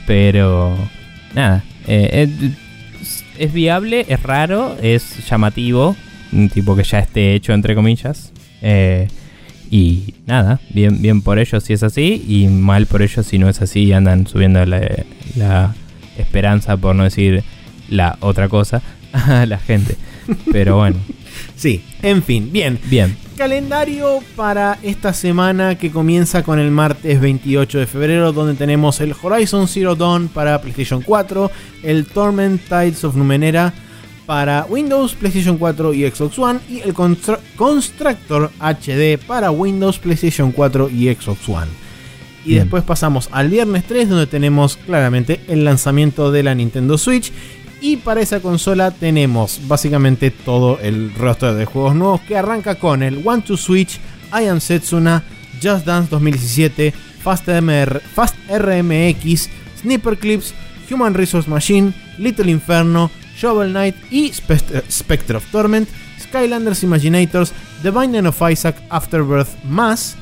Pero, 0.05 0.77
nada, 1.33 1.63
eh, 1.87 2.27
es, 3.01 3.23
es 3.39 3.53
viable, 3.53 4.05
es 4.09 4.21
raro, 4.21 4.77
es 4.81 5.25
llamativo, 5.29 5.95
un 6.31 6.49
tipo 6.49 6.75
que 6.75 6.83
ya 6.83 6.99
esté 6.99 7.33
hecho 7.35 7.53
entre 7.53 7.75
comillas. 7.75 8.31
Eh, 8.61 9.07
y 9.69 10.15
nada, 10.25 10.59
bien, 10.69 11.01
bien 11.01 11.21
por 11.21 11.39
ellos 11.39 11.63
si 11.63 11.73
es 11.73 11.83
así 11.83 12.23
y 12.27 12.47
mal 12.47 12.85
por 12.87 13.01
ellos 13.01 13.25
si 13.25 13.37
no 13.39 13.47
es 13.47 13.61
así 13.61 13.83
y 13.83 13.93
andan 13.93 14.27
subiendo 14.27 14.65
la, 14.65 14.81
la 15.35 15.75
esperanza, 16.17 16.75
por 16.75 16.95
no 16.95 17.03
decir 17.03 17.43
la 17.89 18.17
otra 18.19 18.49
cosa, 18.49 18.81
a 19.13 19.45
la 19.45 19.57
gente. 19.57 19.95
Pero 20.51 20.77
bueno, 20.77 20.97
Sí, 21.55 21.83
en 22.01 22.23
fin, 22.23 22.51
bien. 22.51 22.79
bien. 22.89 23.15
Calendario 23.37 24.19
para 24.35 24.77
esta 24.83 25.13
semana 25.13 25.75
que 25.75 25.91
comienza 25.91 26.43
con 26.43 26.59
el 26.59 26.71
martes 26.71 27.19
28 27.19 27.79
de 27.79 27.87
febrero, 27.87 28.31
donde 28.31 28.53
tenemos 28.53 29.01
el 29.01 29.15
Horizon 29.19 29.67
Zero 29.67 29.95
Dawn 29.95 30.27
para 30.27 30.61
PlayStation 30.61 31.01
4, 31.01 31.51
el 31.83 32.05
Torment 32.05 32.61
Tides 32.67 33.03
of 33.03 33.15
Numenera 33.15 33.73
para 34.31 34.65
Windows, 34.69 35.13
PlayStation 35.13 35.57
4 35.57 35.93
y 35.93 36.09
Xbox 36.09 36.39
One, 36.39 36.59
y 36.69 36.79
el 36.79 36.93
Constru- 36.93 37.37
Constructor 37.57 38.49
HD 38.61 39.17
para 39.17 39.51
Windows, 39.51 39.99
PlayStation 39.99 40.53
4 40.53 40.89
y 40.89 41.13
Xbox 41.13 41.49
One. 41.49 41.67
Y 42.45 42.51
Bien. 42.51 42.61
después 42.61 42.85
pasamos 42.85 43.27
al 43.33 43.49
viernes 43.49 43.83
3, 43.85 44.07
donde 44.07 44.27
tenemos 44.27 44.77
claramente 44.77 45.41
el 45.49 45.65
lanzamiento 45.65 46.31
de 46.31 46.43
la 46.43 46.55
Nintendo 46.55 46.97
Switch. 46.97 47.29
Y 47.81 47.97
para 47.97 48.21
esa 48.21 48.39
consola 48.39 48.91
tenemos 48.91 49.59
básicamente 49.67 50.31
todo 50.31 50.79
el 50.81 51.13
roster 51.13 51.53
de 51.55 51.65
juegos 51.65 51.93
nuevos 51.95 52.21
que 52.21 52.37
arranca 52.37 52.75
con 52.75 53.03
el 53.03 53.21
One 53.27 53.41
to 53.41 53.57
Switch, 53.57 53.99
I 54.31 54.45
Am 54.47 54.61
Setsuna, 54.61 55.25
Just 55.61 55.85
Dance 55.85 56.09
2017, 56.09 56.93
Fast, 57.21 57.49
MR 57.49 57.99
Fast 57.99 58.35
RMX, 58.49 59.49
Sniper 59.81 60.17
Clips, 60.17 60.53
Human 60.89 61.13
Resource 61.15 61.49
Machine, 61.49 61.91
Little 62.17 62.49
Inferno, 62.49 63.11
Shovel 63.41 63.71
Knight 63.71 63.95
y 64.11 64.29
Spect- 64.31 64.83
Spectre 64.91 65.37
of 65.37 65.45
Torment, 65.51 65.89
Skylanders 66.21 66.83
Imaginators, 66.83 67.53
The 67.81 67.89
Binding 67.91 68.25
of 68.27 68.39
Isaac 68.51 68.75
Afterbirth 68.89 69.49
más, 69.63 70.15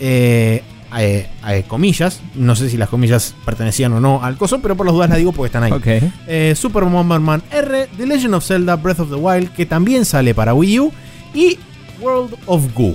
eh, 0.00 0.62
eh, 0.96 1.26
eh, 1.48 1.64
comillas, 1.68 2.20
no 2.34 2.54
sé 2.56 2.68
si 2.70 2.76
las 2.76 2.88
comillas 2.88 3.34
pertenecían 3.44 3.92
o 3.92 4.00
no 4.00 4.22
al 4.22 4.36
coso, 4.36 4.60
pero 4.60 4.76
por 4.76 4.86
las 4.86 4.94
dudas 4.94 5.08
las 5.08 5.18
digo 5.18 5.32
porque 5.32 5.46
están 5.46 5.62
ahí. 5.64 5.72
Ok. 5.72 5.86
Eh, 6.26 6.54
Super 6.56 6.84
Bomberman 6.84 7.42
R, 7.50 7.88
The 7.96 8.06
Legend 8.06 8.34
of 8.34 8.44
Zelda 8.44 8.76
Breath 8.76 9.00
of 9.00 9.10
the 9.10 9.16
Wild, 9.16 9.50
que 9.50 9.66
también 9.66 10.04
sale 10.04 10.34
para 10.34 10.54
Wii 10.54 10.80
U, 10.80 10.92
y 11.32 11.58
World 12.00 12.36
of 12.46 12.72
Goo. 12.74 12.94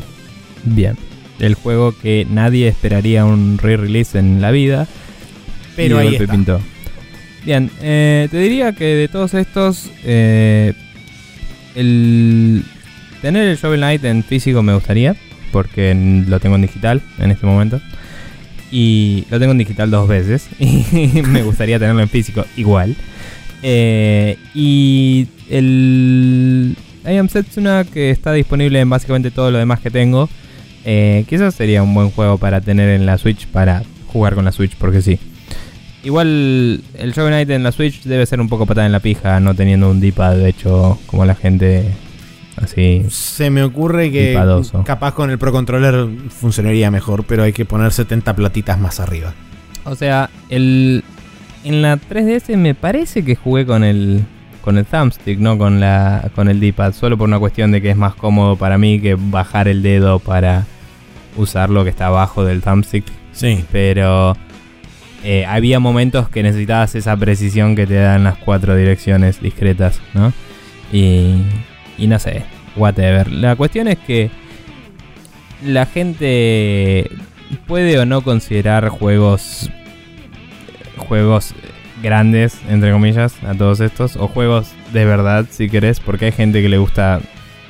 Bien. 0.64 0.98
El 1.40 1.54
juego 1.56 1.94
que 1.98 2.28
nadie 2.30 2.68
esperaría 2.68 3.24
un 3.24 3.58
re-release 3.58 4.20
en 4.20 4.42
la 4.42 4.52
vida. 4.52 4.88
Pero 5.78 5.96
y 5.96 6.00
ahí 6.00 6.08
golpe 6.10 6.24
está. 6.26 6.34
pintó. 6.34 6.60
Bien, 7.46 7.70
eh, 7.82 8.28
te 8.30 8.38
diría 8.38 8.74
que 8.74 8.86
de 8.86 9.08
todos 9.08 9.34
estos, 9.34 9.90
eh, 10.04 10.74
el 11.76 12.64
tener 13.22 13.48
el 13.48 13.58
Shovel 13.58 13.80
Knight 13.80 14.04
en 14.04 14.24
físico 14.24 14.62
me 14.62 14.74
gustaría, 14.74 15.16
porque 15.52 15.94
lo 16.28 16.40
tengo 16.40 16.56
en 16.56 16.64
digital 16.64 17.02
en 17.20 17.32
este 17.32 17.46
momento. 17.46 17.82
Y 18.72 19.26
lo 19.32 19.40
tengo 19.40 19.54
en 19.54 19.58
digital 19.58 19.90
dos 19.90 20.08
veces. 20.08 20.48
Y 20.60 21.22
me 21.24 21.42
gustaría 21.44 21.80
tenerlo 21.80 22.02
en 22.02 22.10
físico 22.10 22.46
igual. 22.56 22.96
Eh, 23.64 24.38
y 24.54 25.28
el 25.50 26.76
I 27.06 27.18
Am 27.18 27.30
Setsuna, 27.30 27.86
que 27.86 28.12
está 28.12 28.34
disponible 28.34 28.80
en 28.80 28.90
básicamente 28.90 29.32
todo 29.32 29.52
lo 29.52 29.58
demás 29.58 29.80
que 29.80 29.90
tengo. 29.90 30.30
Eh, 30.86 31.26
quizás 31.28 31.56
sería 31.56 31.84
un 31.84 31.94
buen 31.94 32.12
juego 32.12 32.38
para 32.38 32.62
tener 32.62 32.90
en 32.90 33.06
la 33.06 33.18
Switch 33.18 33.48
para 33.48 33.84
jugar 34.08 34.36
con 34.36 34.46
la 34.46 34.52
Switch, 34.52 34.76
porque 34.76 35.02
sí. 35.02 35.20
Igual 36.04 36.82
el 36.98 37.14
Shovel 37.14 37.32
Knight 37.32 37.50
en 37.50 37.64
la 37.64 37.72
Switch 37.72 38.04
debe 38.04 38.26
ser 38.26 38.40
un 38.40 38.48
poco 38.48 38.66
patada 38.66 38.86
en 38.86 38.92
la 38.94 39.02
pija, 39.02 39.40
no 39.40 39.54
teniendo 39.54 39.90
un 39.90 40.00
D-pad 40.00 40.38
de 40.38 40.50
hecho 40.50 40.98
como 41.08 41.26
la 41.26 41.36
gente 41.36 41.92
así. 42.56 43.06
Se 43.10 43.50
me 43.50 43.64
ocurre 43.64 44.12
que 44.12 44.30
Tipadoso. 44.30 44.84
capaz 44.84 45.14
con 45.14 45.30
el 45.30 45.38
Pro 45.38 45.52
Controller 45.52 46.08
funcionaría 46.30 46.90
mejor, 46.90 47.26
pero 47.26 47.44
hay 47.44 47.52
que 47.52 47.66
poner 47.66 47.92
70 47.92 48.34
platitas 48.36 48.80
más 48.80 49.00
arriba. 49.00 49.34
O 49.84 49.96
sea, 49.96 50.30
el 50.50 51.04
en 51.66 51.82
la 51.82 51.98
3DS 51.98 52.56
me 52.56 52.76
parece 52.76 53.26
que 53.26 53.36
jugué 53.36 53.66
con 53.66 53.84
el 53.84 54.24
con 54.62 54.78
el 54.78 54.86
thumbstick, 54.86 55.40
no 55.40 55.58
con 55.58 55.82
la 55.82 56.32
con 56.34 56.48
el 56.48 56.62
D-pad, 56.62 56.94
solo 56.94 57.18
por 57.18 57.28
una 57.28 57.40
cuestión 57.40 57.72
de 57.72 57.82
que 57.82 57.90
es 57.90 57.98
más 57.98 58.16
cómodo 58.16 58.56
para 58.56 58.78
mí 58.78 59.02
que 59.02 59.16
bajar 59.20 59.68
el 59.68 59.82
dedo 59.82 60.20
para 60.20 60.66
usar 61.36 61.70
lo 61.70 61.84
que 61.84 61.90
está 61.90 62.08
abajo 62.08 62.46
del 62.46 62.62
thumbstick. 62.62 63.06
Sí. 63.32 63.66
Pero 63.72 64.36
eh, 65.24 65.46
había 65.46 65.80
momentos 65.80 66.30
que 66.30 66.44
necesitabas 66.44 66.96
esa 66.96 67.16
precisión 67.18 67.76
que 67.76 67.86
te 67.86 67.96
dan 67.96 68.24
las 68.24 68.38
cuatro 68.38 68.76
direcciones 68.76 69.42
discretas, 69.42 70.00
¿no? 70.14 70.34
Y, 70.92 71.42
y 71.98 72.08
no 72.08 72.20
sé, 72.20 72.44
whatever. 72.76 73.32
La 73.32 73.56
cuestión 73.56 73.88
es 73.88 73.98
que 73.98 74.32
la 75.66 75.86
gente 75.86 77.10
puede 77.68 78.00
o 78.00 78.06
no 78.06 78.22
considerar 78.22 78.90
juegos 78.90 79.70
juegos 80.98 81.54
grandes, 82.02 82.60
entre 82.70 82.92
comillas, 82.92 83.36
a 83.44 83.54
todos 83.56 83.80
estos, 83.80 84.16
o 84.16 84.28
juegos 84.28 84.72
de 84.94 85.06
verdad, 85.06 85.46
si 85.50 85.70
querés, 85.70 86.00
porque 86.00 86.26
hay 86.26 86.32
gente 86.32 86.62
que 86.62 86.70
le 86.70 86.78
gusta 86.78 87.20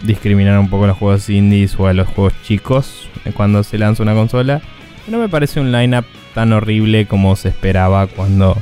discriminar 0.03 0.59
un 0.59 0.69
poco 0.69 0.87
los 0.87 0.97
juegos 0.97 1.29
indies 1.29 1.75
o 1.79 1.87
a 1.87 1.93
los 1.93 2.07
juegos 2.07 2.33
chicos 2.43 3.09
cuando 3.33 3.63
se 3.63 3.77
lanza 3.77 4.03
una 4.03 4.13
consola. 4.13 4.61
No 5.07 5.17
me 5.17 5.29
parece 5.29 5.59
un 5.59 5.71
lineup 5.71 6.05
tan 6.39 6.53
horrible 6.53 7.05
como 7.05 7.35
se 7.35 7.49
esperaba 7.49 8.07
cuando 8.07 8.55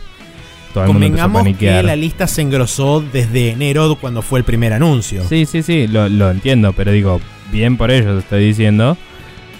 todo 0.74 0.84
el 0.86 0.90
mundo 0.94 1.06
empezó 1.08 1.26
a 1.26 1.44
que 1.60 1.84
la 1.84 1.95
lista 1.95 2.26
se 2.26 2.41
engrosó 2.41 3.02
desde 3.14 3.52
enero 3.52 3.95
cuando 4.02 4.22
fue 4.24 4.40
el 4.40 4.45
primer 4.45 4.74
anuncio. 4.74 5.24
Sí, 5.30 5.45
sí, 5.45 5.62
sí, 5.62 5.86
lo, 5.88 6.10
lo 6.10 6.32
entiendo, 6.32 6.74
pero 6.74 6.91
digo, 6.91 7.22
bien 7.52 7.78
por 7.78 7.91
ellos 7.91 8.18
estoy 8.24 8.45
diciendo. 8.45 8.98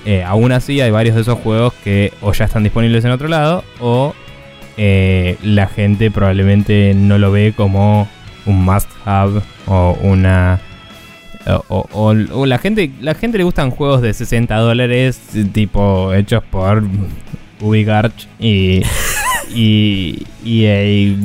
Eh, 0.06 0.24
aún 0.24 0.52
así 0.52 0.82
hay 0.82 0.90
varios 0.90 1.16
de 1.16 1.22
esos 1.22 1.38
juegos 1.40 1.74
que 1.84 2.12
o 2.22 2.32
ya 2.34 2.46
están 2.46 2.64
disponibles 2.64 3.06
en 3.06 3.12
otro 3.12 3.28
lado 3.28 3.64
o 3.80 4.16
eh, 4.78 5.38
la 5.44 5.68
gente 5.68 6.10
probablemente 6.10 6.94
no 6.96 7.18
lo 7.20 7.32
ve 7.32 7.54
como 7.56 8.08
un 8.48 8.64
must 8.66 8.90
have 9.06 9.42
o 9.68 9.96
una... 10.02 10.60
O- 11.70 11.88
o 12.34 12.46
la 12.46 12.58
gente 12.58 12.92
la 13.00 13.14
gente 13.16 13.38
le 13.38 13.44
gustan 13.46 13.70
juegos 13.72 14.02
de 14.02 14.14
60 14.14 14.54
dólares 14.58 15.22
tipo 15.54 16.14
hechos 16.14 16.44
por 16.50 16.84
Ubigarch 17.62 18.28
y 18.40 18.82
y 19.54 20.26
EA 20.46 21.16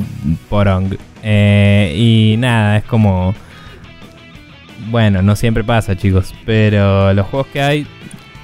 Porong 0.49 0.97
Eh, 1.23 1.95
y 1.97 2.37
nada 2.39 2.77
es 2.79 2.85
como 2.85 3.35
bueno, 4.91 5.23
no 5.23 5.37
siempre 5.37 5.63
pasa, 5.65 5.97
chicos, 5.97 6.35
pero 6.45 7.15
los 7.15 7.27
juegos 7.29 7.47
que 7.53 7.63
hay 7.63 7.87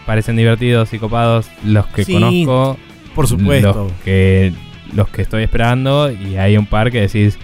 parecen 0.07 0.37
divertidos 0.37 0.93
y 0.95 0.99
copados, 0.99 1.51
los 1.65 1.87
que 1.89 2.05
Sí, 2.05 2.13
conozco, 2.15 2.79
Por 3.15 3.27
supuesto. 3.27 3.73
los 3.75 3.93
que 4.05 4.53
los 4.95 5.09
que 5.11 5.21
estoy 5.23 5.43
esperando 5.43 6.11
y 6.11 6.37
hay 6.37 6.57
un 6.57 6.65
par 6.67 6.91
que 6.91 7.01
decís, 7.03 7.39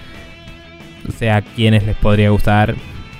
o 1.06 1.12
sea, 1.12 1.36
a 1.36 1.42
quienes 1.42 1.84
les 1.84 1.96
podría 1.96 2.30
gustar, 2.30 2.74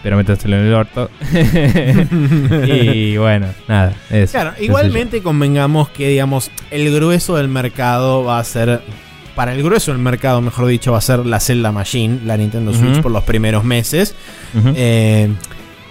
pero 0.04 0.18
métenselo 0.18 0.58
en 0.58 0.66
el 0.66 0.74
orto. 0.74 1.10
y 2.66 3.16
bueno, 3.16 3.46
nada, 3.66 3.94
eso. 4.10 4.32
Claro, 4.32 4.52
igualmente 4.60 5.22
convengamos 5.22 5.88
que, 5.88 6.08
digamos, 6.08 6.50
el 6.70 6.94
grueso 6.94 7.36
del 7.36 7.48
mercado 7.48 8.22
va 8.22 8.38
a 8.38 8.44
ser. 8.44 8.82
Para 9.34 9.52
el 9.54 9.62
grueso 9.62 9.92
del 9.92 10.00
mercado, 10.00 10.42
mejor 10.42 10.66
dicho, 10.66 10.92
va 10.92 10.98
a 10.98 11.00
ser 11.00 11.24
la 11.24 11.40
Zelda 11.40 11.72
Machine, 11.72 12.20
la 12.24 12.36
Nintendo 12.36 12.72
Switch, 12.74 13.00
por 13.00 13.10
los 13.10 13.24
primeros 13.24 13.64
meses. 13.64 14.14
Eh, 14.76 15.32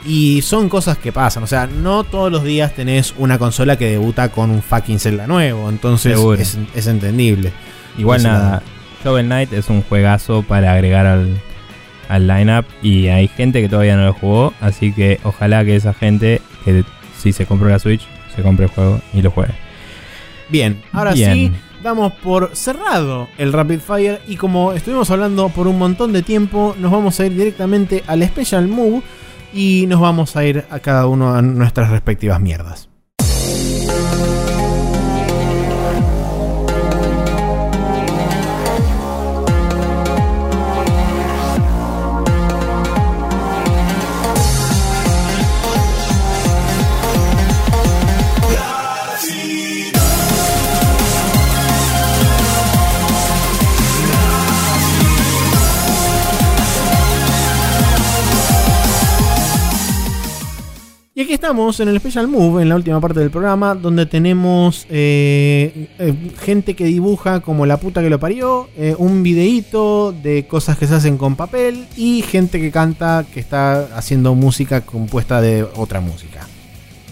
y 0.05 0.43
son 0.43 0.69
cosas 0.69 0.99
que 0.99 1.11
pasan. 1.11 1.43
O 1.43 1.47
sea, 1.47 1.65
no 1.65 2.03
todos 2.03 2.31
los 2.31 2.43
días 2.43 2.73
tenés 2.73 3.15
una 3.17 3.39
consola 3.39 3.77
que 3.77 3.89
debuta 3.89 4.29
con 4.29 4.51
un 4.51 4.61
fucking 4.61 4.99
Zelda 4.99 5.25
nuevo. 5.25 5.69
Entonces 5.69 6.17
es, 6.37 6.57
es 6.75 6.87
entendible. 6.87 7.51
Igual 7.97 8.21
nada, 8.21 8.49
lado. 8.49 8.61
Shovel 9.03 9.25
Knight 9.25 9.51
es 9.53 9.69
un 9.69 9.81
juegazo 9.81 10.43
para 10.43 10.71
agregar 10.71 11.05
al, 11.07 11.41
al 12.09 12.27
lineup 12.27 12.65
y 12.81 13.07
hay 13.07 13.27
gente 13.27 13.61
que 13.61 13.69
todavía 13.69 13.95
no 13.95 14.05
lo 14.05 14.13
jugó, 14.13 14.53
así 14.61 14.91
que 14.93 15.19
ojalá 15.23 15.63
que 15.65 15.75
esa 15.75 15.93
gente 15.93 16.41
que 16.65 16.83
si 17.17 17.31
se 17.31 17.45
compró 17.45 17.69
la 17.69 17.79
Switch, 17.79 18.07
se 18.35 18.41
compre 18.41 18.65
el 18.65 18.71
juego 18.71 18.99
y 19.13 19.21
lo 19.21 19.31
juegue. 19.31 19.53
Bien, 20.49 20.81
ahora 20.91 21.13
Bien. 21.13 21.33
sí, 21.33 21.51
damos 21.83 22.13
por 22.13 22.55
cerrado 22.55 23.27
el 23.37 23.53
Rapid 23.53 23.79
Fire 23.79 24.21
y 24.27 24.35
como 24.35 24.73
estuvimos 24.73 25.09
hablando 25.09 25.49
por 25.49 25.67
un 25.67 25.77
montón 25.77 26.13
de 26.13 26.21
tiempo, 26.21 26.75
nos 26.79 26.91
vamos 26.91 27.19
a 27.19 27.25
ir 27.25 27.35
directamente 27.35 28.03
al 28.07 28.23
Special 28.23 28.67
Move 28.67 29.01
y 29.53 29.85
nos 29.87 29.99
vamos 29.99 30.35
a 30.35 30.45
ir 30.45 30.65
a 30.69 30.79
cada 30.79 31.07
uno 31.07 31.35
a 31.35 31.41
nuestras 31.41 31.89
respectivas 31.89 32.39
mierdas. 32.39 32.89
Aquí 61.23 61.31
estamos 61.31 61.79
en 61.79 61.87
el 61.87 61.97
Special 61.99 62.27
Move, 62.27 62.61
en 62.61 62.67
la 62.67 62.75
última 62.75 62.99
parte 62.99 63.21
del 63.21 63.31
programa, 63.31 63.75
donde 63.75 64.05
tenemos 64.05 64.85
eh, 64.89 65.87
eh, 65.97 66.13
gente 66.41 66.73
que 66.73 66.83
dibuja 66.83 67.39
como 67.39 67.65
la 67.65 67.77
puta 67.77 68.01
que 68.01 68.09
lo 68.09 68.19
parió, 68.19 68.67
eh, 68.75 68.93
un 68.97 69.23
videíto 69.23 70.11
de 70.11 70.45
cosas 70.47 70.77
que 70.77 70.85
se 70.85 70.95
hacen 70.95 71.17
con 71.17 71.37
papel 71.37 71.85
y 71.95 72.23
gente 72.23 72.59
que 72.59 72.71
canta 72.71 73.25
que 73.33 73.39
está 73.39 73.97
haciendo 73.97 74.35
música 74.35 74.81
compuesta 74.81 75.39
de 75.39 75.63
otra 75.63 76.01
música. 76.01 76.45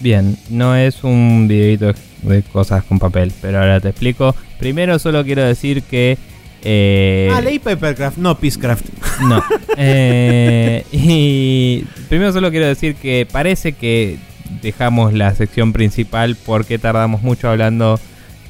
Bien, 0.02 0.36
no 0.50 0.76
es 0.76 1.06
un 1.06 1.48
videito 1.48 1.94
de 2.24 2.44
cosas 2.44 2.84
con 2.84 3.00
papel, 3.00 3.32
pero 3.42 3.60
ahora 3.60 3.80
te 3.80 3.88
explico. 3.88 4.36
Primero 4.60 5.00
solo 5.00 5.24
quiero 5.24 5.46
decir 5.46 5.84
que... 5.84 6.18
eh, 6.64 7.30
ah, 7.34 7.42
leí 7.42 7.60
Papercraft, 7.60 8.18
no 8.18 8.38
Peacecraft. 8.38 8.86
No. 9.22 9.44
Eh, 9.78 10.86
y 10.92 11.86
primero 12.10 12.34
solo 12.34 12.52
quiero 12.52 12.68
decir 12.68 12.96
que 12.96 13.26
parece 13.32 13.72
que 13.72 14.18
dejamos 14.62 15.14
la 15.14 15.34
sección 15.34 15.72
principal 15.72 16.36
porque 16.46 16.78
tardamos 16.78 17.24
mucho 17.24 17.50
hablando 17.50 18.00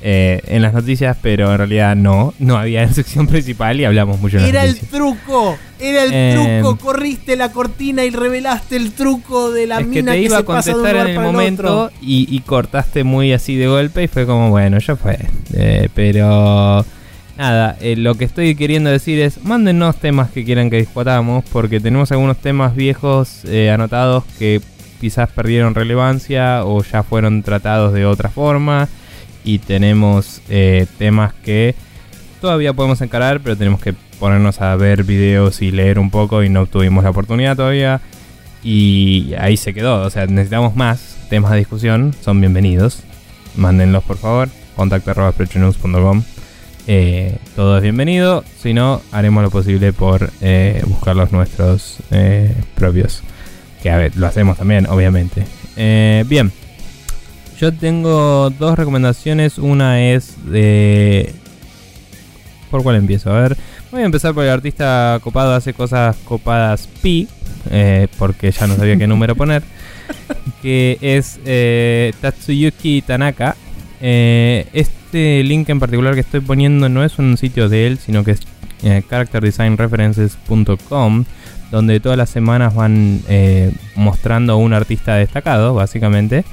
eh, 0.01 0.41
en 0.47 0.63
las 0.63 0.73
noticias, 0.73 1.15
pero 1.21 1.51
en 1.51 1.59
realidad 1.59 1.95
no, 1.95 2.33
no 2.39 2.57
había 2.57 2.87
sección 2.93 3.27
principal 3.27 3.79
y 3.79 3.85
hablamos 3.85 4.19
mucho 4.19 4.37
en 4.37 4.43
las 4.43 4.49
Era 4.49 4.63
el 4.65 4.79
truco, 4.79 5.57
era 5.79 6.03
el 6.03 6.09
Eh, 6.11 6.59
truco, 6.61 6.77
corriste 6.77 7.35
la 7.35 7.51
cortina 7.51 8.03
y 8.03 8.09
revelaste 8.09 8.77
el 8.77 8.93
truco 8.93 9.51
de 9.51 9.67
la 9.67 9.75
es 9.75 9.83
que 9.83 9.89
mina 9.89 10.13
te 10.13 10.17
que, 10.17 10.25
iba 10.25 10.37
a 10.37 10.39
se 10.39 10.43
de 10.43 10.75
un 10.75 10.81
contestar 10.81 10.95
en 11.07 11.07
el 11.07 11.19
momento 11.19 11.91
y, 12.01 12.27
y 12.35 12.39
cortaste 12.39 13.03
muy 13.03 13.31
así 13.31 13.55
de 13.55 13.67
golpe 13.67 14.03
y 14.03 14.07
fue 14.07 14.25
como, 14.25 14.49
bueno, 14.49 14.79
ya 14.79 14.95
fue. 14.95 15.19
Eh, 15.53 15.87
pero 15.93 16.83
nada, 17.37 17.77
eh, 17.81 17.95
lo 17.95 18.15
que 18.15 18.25
estoy 18.25 18.55
queriendo 18.55 18.89
decir 18.89 19.19
es, 19.19 19.43
mándenos 19.43 19.97
temas 19.97 20.31
que 20.31 20.43
quieran 20.43 20.69
que 20.69 20.77
discutamos 20.77 21.43
porque 21.51 21.79
tenemos 21.79 22.11
algunos 22.11 22.37
temas 22.37 22.75
viejos 22.75 23.43
eh, 23.45 23.71
anotados 23.71 24.23
que 24.37 24.61
quizás 24.99 25.29
perdieron 25.29 25.73
relevancia 25.73 26.63
o 26.63 26.83
ya 26.83 27.03
fueron 27.03 27.43
tratados 27.43 27.93
de 27.93 28.05
otra 28.05 28.29
forma 28.29 28.87
y 29.43 29.59
tenemos 29.59 30.41
eh, 30.49 30.85
temas 30.97 31.33
que 31.33 31.75
todavía 32.39 32.73
podemos 32.73 33.01
encarar, 33.01 33.39
pero 33.41 33.55
tenemos 33.55 33.81
que 33.81 33.93
ponernos 34.19 34.61
a 34.61 34.75
ver 34.75 35.03
videos 35.03 35.61
y 35.61 35.71
leer 35.71 35.99
un 35.99 36.11
poco 36.11 36.43
y 36.43 36.49
no 36.49 36.65
tuvimos 36.67 37.03
la 37.03 37.09
oportunidad 37.09 37.55
todavía. 37.55 38.01
Y 38.63 39.33
ahí 39.39 39.57
se 39.57 39.73
quedó. 39.73 40.03
O 40.03 40.09
sea, 40.11 40.27
necesitamos 40.27 40.75
más 40.75 41.17
temas 41.29 41.51
de 41.51 41.57
discusión. 41.57 42.13
Son 42.21 42.39
bienvenidos. 42.39 43.01
Mándenlos 43.55 44.03
por 44.03 44.17
favor. 44.17 44.49
Contacto 44.75 45.11
arroba 45.11 45.31
sprechonews.com. 45.31 46.23
Eh, 46.87 47.37
todo 47.55 47.77
es 47.77 47.83
bienvenido. 47.83 48.43
Si 48.59 48.73
no, 48.73 49.01
haremos 49.11 49.43
lo 49.43 49.51
posible 49.51 49.93
por 49.93 50.31
eh, 50.41 50.81
buscar 50.87 51.15
los 51.15 51.31
nuestros 51.31 51.97
eh, 52.11 52.55
propios. 52.75 53.21
Que 53.83 53.91
a 53.91 53.97
ver, 53.97 54.15
lo 54.15 54.27
hacemos 54.27 54.57
también, 54.57 54.87
obviamente. 54.87 55.45
Eh, 55.77 56.25
bien. 56.27 56.51
Yo 57.59 57.71
tengo 57.73 58.49
dos 58.49 58.77
recomendaciones. 58.77 59.57
Una 59.57 60.01
es 60.01 60.35
de. 60.45 61.33
¿Por 62.71 62.83
cuál 62.83 62.95
empiezo? 62.95 63.31
A 63.31 63.41
ver. 63.41 63.57
Voy 63.91 64.01
a 64.01 64.05
empezar 64.05 64.33
por 64.33 64.43
el 64.43 64.49
artista 64.49 65.19
copado 65.21 65.53
hace 65.53 65.73
cosas 65.73 66.15
copadas 66.23 66.87
Pi. 67.01 67.27
porque 68.17 68.51
ya 68.51 68.65
no 68.65 68.75
sabía 68.75 68.97
qué 68.97 69.07
número 69.07 69.35
poner. 69.35 69.63
Que 70.61 70.97
es 71.01 71.39
Tatsuyuki 72.21 73.01
Tanaka. 73.01 73.55
Eh, 74.01 74.65
este 75.11 75.43
link 75.43 75.67
en 75.67 75.81
particular 75.81 76.13
que 76.13 76.21
estoy 76.21 76.39
poniendo 76.39 76.87
no 76.87 77.03
es 77.03 77.19
un 77.19 77.35
sitio 77.35 77.67
de 77.67 77.85
él, 77.85 77.97
sino 77.97 78.23
que 78.23 78.31
es 78.31 78.39
eh, 78.81 79.03
characterdesignreferences.com, 79.09 81.25
donde 81.69 81.99
todas 81.99 82.17
las 82.17 82.29
semanas 82.29 82.73
van 82.73 83.19
eh, 83.27 83.73
mostrando 83.95 84.55
un 84.55 84.71
artista 84.71 85.15
destacado, 85.15 85.73
básicamente. 85.73 86.45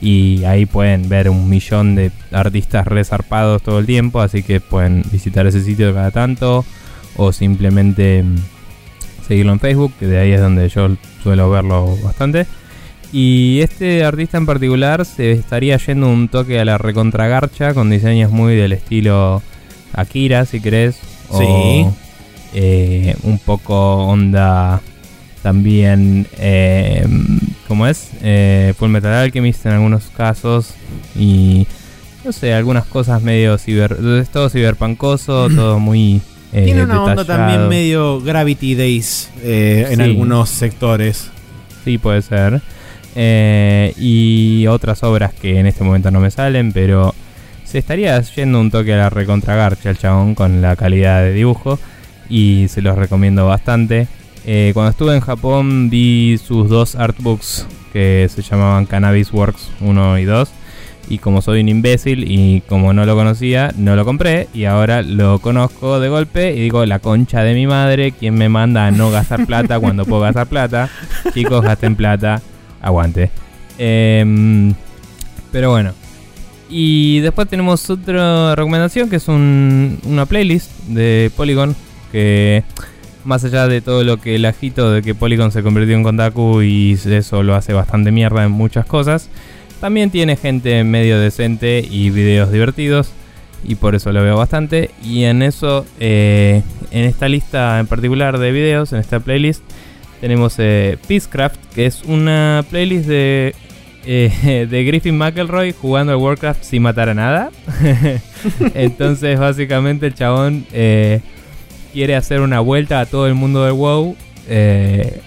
Y 0.00 0.42
ahí 0.42 0.66
pueden 0.66 1.08
ver 1.08 1.30
un 1.30 1.48
millón 1.48 1.94
de 1.94 2.10
artistas 2.32 2.88
resarpados 2.88 3.62
todo 3.62 3.78
el 3.78 3.86
tiempo, 3.86 4.20
así 4.20 4.42
que 4.42 4.58
pueden 4.58 5.04
visitar 5.12 5.46
ese 5.46 5.62
sitio 5.62 5.94
cada 5.94 6.10
tanto 6.10 6.64
o 7.16 7.32
simplemente 7.32 8.24
mm, 8.24 8.34
seguirlo 9.28 9.52
en 9.52 9.60
Facebook, 9.60 9.92
que 10.00 10.08
de 10.08 10.18
ahí 10.18 10.32
es 10.32 10.40
donde 10.40 10.68
yo 10.68 10.88
suelo 11.22 11.50
verlo 11.50 11.96
bastante. 12.02 12.48
Y 13.12 13.60
este 13.60 14.04
artista 14.04 14.38
en 14.38 14.46
particular 14.46 15.04
se 15.04 15.32
estaría 15.32 15.76
yendo 15.76 16.08
un 16.08 16.28
toque 16.28 16.58
a 16.58 16.64
la 16.64 16.78
recontragarcha 16.78 17.74
con 17.74 17.90
diseños 17.90 18.30
muy 18.30 18.56
del 18.56 18.72
estilo 18.72 19.42
Akira, 19.92 20.46
si 20.46 20.60
querés. 20.60 20.96
Sí. 21.38 21.84
eh, 22.54 23.14
un 23.22 23.38
poco 23.38 24.04
onda 24.06 24.80
también, 25.42 26.26
eh, 26.38 27.06
¿cómo 27.68 27.86
es? 27.86 28.10
Eh, 28.22 28.74
Full 28.78 28.90
Metal 28.90 29.12
Alchemist 29.12 29.64
en 29.66 29.72
algunos 29.72 30.04
casos. 30.16 30.74
Y 31.18 31.66
no 32.24 32.32
sé, 32.32 32.54
algunas 32.54 32.84
cosas 32.86 33.22
medio 33.22 33.58
ciber. 33.58 33.96
Es 34.20 34.28
todo 34.30 34.48
ciberpancoso, 34.48 35.48
todo 35.54 35.78
muy. 35.78 36.20
eh, 36.52 36.64
Tiene 36.64 36.84
una 36.84 37.02
onda 37.02 37.22
detallado. 37.22 37.46
también 37.50 37.68
medio 37.68 38.20
Gravity 38.20 38.74
Days 38.74 39.30
eh, 39.42 39.86
en 39.90 39.96
Sí. 39.96 40.02
algunos 40.02 40.48
sectores. 40.48 41.30
Sí, 41.84 41.98
puede 41.98 42.22
ser. 42.22 42.60
Eh, 43.14 43.94
y 43.98 44.66
otras 44.68 45.02
obras 45.02 45.34
que 45.34 45.58
en 45.58 45.66
este 45.66 45.84
momento 45.84 46.10
no 46.10 46.20
me 46.20 46.30
salen, 46.30 46.72
pero 46.72 47.14
se 47.64 47.78
estaría 47.78 48.20
yendo 48.20 48.60
un 48.60 48.70
toque 48.70 48.94
a 48.94 48.98
la 48.98 49.10
recontragarcha 49.10 49.90
el 49.90 49.98
chabón 49.98 50.34
con 50.34 50.60
la 50.62 50.76
calidad 50.76 51.22
de 51.22 51.32
dibujo. 51.32 51.78
Y 52.28 52.66
se 52.68 52.82
los 52.82 52.96
recomiendo 52.96 53.46
bastante. 53.46 54.08
Eh, 54.44 54.72
cuando 54.74 54.90
estuve 54.90 55.14
en 55.14 55.20
Japón 55.20 55.90
vi 55.90 56.38
sus 56.38 56.68
dos 56.68 56.96
artbooks 56.96 57.66
que 57.92 58.28
se 58.34 58.42
llamaban 58.42 58.86
Cannabis 58.86 59.32
Works 59.32 59.70
1 59.80 60.18
y 60.18 60.24
2. 60.24 60.50
Y 61.08 61.18
como 61.18 61.42
soy 61.42 61.60
un 61.60 61.68
imbécil 61.68 62.24
y 62.26 62.62
como 62.62 62.92
no 62.92 63.04
lo 63.04 63.14
conocía, 63.14 63.72
no 63.76 63.96
lo 63.96 64.04
compré. 64.04 64.48
Y 64.54 64.64
ahora 64.64 65.02
lo 65.02 65.40
conozco 65.40 66.00
de 66.00 66.08
golpe 66.08 66.54
y 66.54 66.60
digo, 66.60 66.86
la 66.86 67.00
concha 67.00 67.42
de 67.42 67.54
mi 67.54 67.66
madre, 67.66 68.12
quien 68.12 68.34
me 68.34 68.48
manda 68.48 68.86
a 68.86 68.90
no 68.90 69.10
gastar 69.10 69.46
plata 69.46 69.78
cuando 69.80 70.06
puedo 70.06 70.22
gastar 70.22 70.46
plata. 70.46 70.88
Chicos, 71.34 71.62
gasten 71.62 71.96
plata, 71.96 72.40
aguante. 72.82 73.30
Em, 73.78 74.74
pero 75.50 75.70
bueno. 75.70 75.92
Y 76.68 77.20
después 77.20 77.48
tenemos 77.48 77.88
otra 77.90 78.54
recomendación 78.54 79.08
que 79.10 79.16
es 79.16 79.28
un- 79.28 79.98
una 80.04 80.26
playlist 80.26 80.70
de 80.88 81.30
Polygon. 81.36 81.74
Que 82.10 82.64
más 83.24 83.44
allá 83.44 83.68
de 83.68 83.80
todo 83.80 84.04
lo 84.04 84.18
que 84.18 84.34
el 84.34 84.44
agito 84.44 84.90
de 84.90 85.00
que 85.02 85.14
Polygon 85.14 85.52
se 85.52 85.62
convirtió 85.62 85.94
en 85.96 86.02
Kontaku 86.02 86.60
y 86.62 86.98
eso 87.04 87.42
lo 87.42 87.54
hace 87.54 87.72
bastante 87.72 88.10
mierda 88.10 88.44
en 88.44 88.50
muchas 88.50 88.84
cosas. 88.84 89.28
También 89.80 90.10
tiene 90.10 90.36
gente 90.36 90.82
medio 90.84 91.18
decente 91.18 91.86
y 91.88 92.10
videos 92.10 92.52
divertidos. 92.52 93.12
Y 93.64 93.76
por 93.76 93.94
eso 93.94 94.10
lo 94.10 94.22
veo 94.22 94.36
bastante. 94.36 94.90
Y 95.04 95.22
en 95.24 95.40
eso, 95.42 95.86
eh, 96.00 96.62
en 96.90 97.04
esta 97.04 97.28
lista 97.28 97.78
en 97.78 97.86
particular 97.86 98.38
de 98.38 98.50
videos, 98.50 98.92
en 98.92 98.98
esta 98.98 99.20
playlist, 99.20 99.62
tenemos 100.22 100.54
eh, 100.58 100.98
Peacecraft, 101.08 101.58
que 101.74 101.84
es 101.84 102.04
una 102.04 102.64
playlist 102.70 103.08
de, 103.08 103.56
eh, 104.06 104.66
de 104.70 104.84
Griffin 104.84 105.18
McElroy 105.18 105.72
jugando 105.72 106.12
al 106.12 106.18
Warcraft 106.18 106.62
sin 106.62 106.82
matar 106.82 107.08
a 107.08 107.14
nada. 107.14 107.50
Entonces, 108.74 109.40
básicamente, 109.40 110.06
el 110.06 110.14
chabón 110.14 110.64
eh, 110.72 111.20
quiere 111.92 112.14
hacer 112.14 112.40
una 112.40 112.60
vuelta 112.60 113.00
a 113.00 113.06
todo 113.06 113.26
el 113.26 113.34
mundo 113.34 113.64
del 113.64 113.72
WoW, 113.72 114.16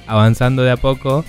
avanzando 0.08 0.64
de 0.64 0.72
a 0.72 0.78
poco 0.78 1.26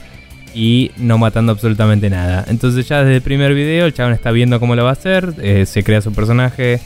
y 0.55 0.93
no 0.97 1.19
matando 1.19 1.51
absolutamente 1.51 2.09
nada. 2.09 2.45
Entonces, 2.47 2.87
ya 2.87 3.01
desde 3.01 3.17
el 3.17 3.23
primer 3.23 3.53
video, 3.53 3.87
el 3.87 3.95
chabón 3.95 4.13
está 4.13 4.31
viendo 4.31 4.61
cómo 4.61 4.77
lo 4.77 4.85
va 4.85 4.91
a 4.91 4.93
hacer, 4.93 5.67
se 5.67 5.83
crea 5.83 6.01
su 6.01 6.13
personaje, 6.13 6.79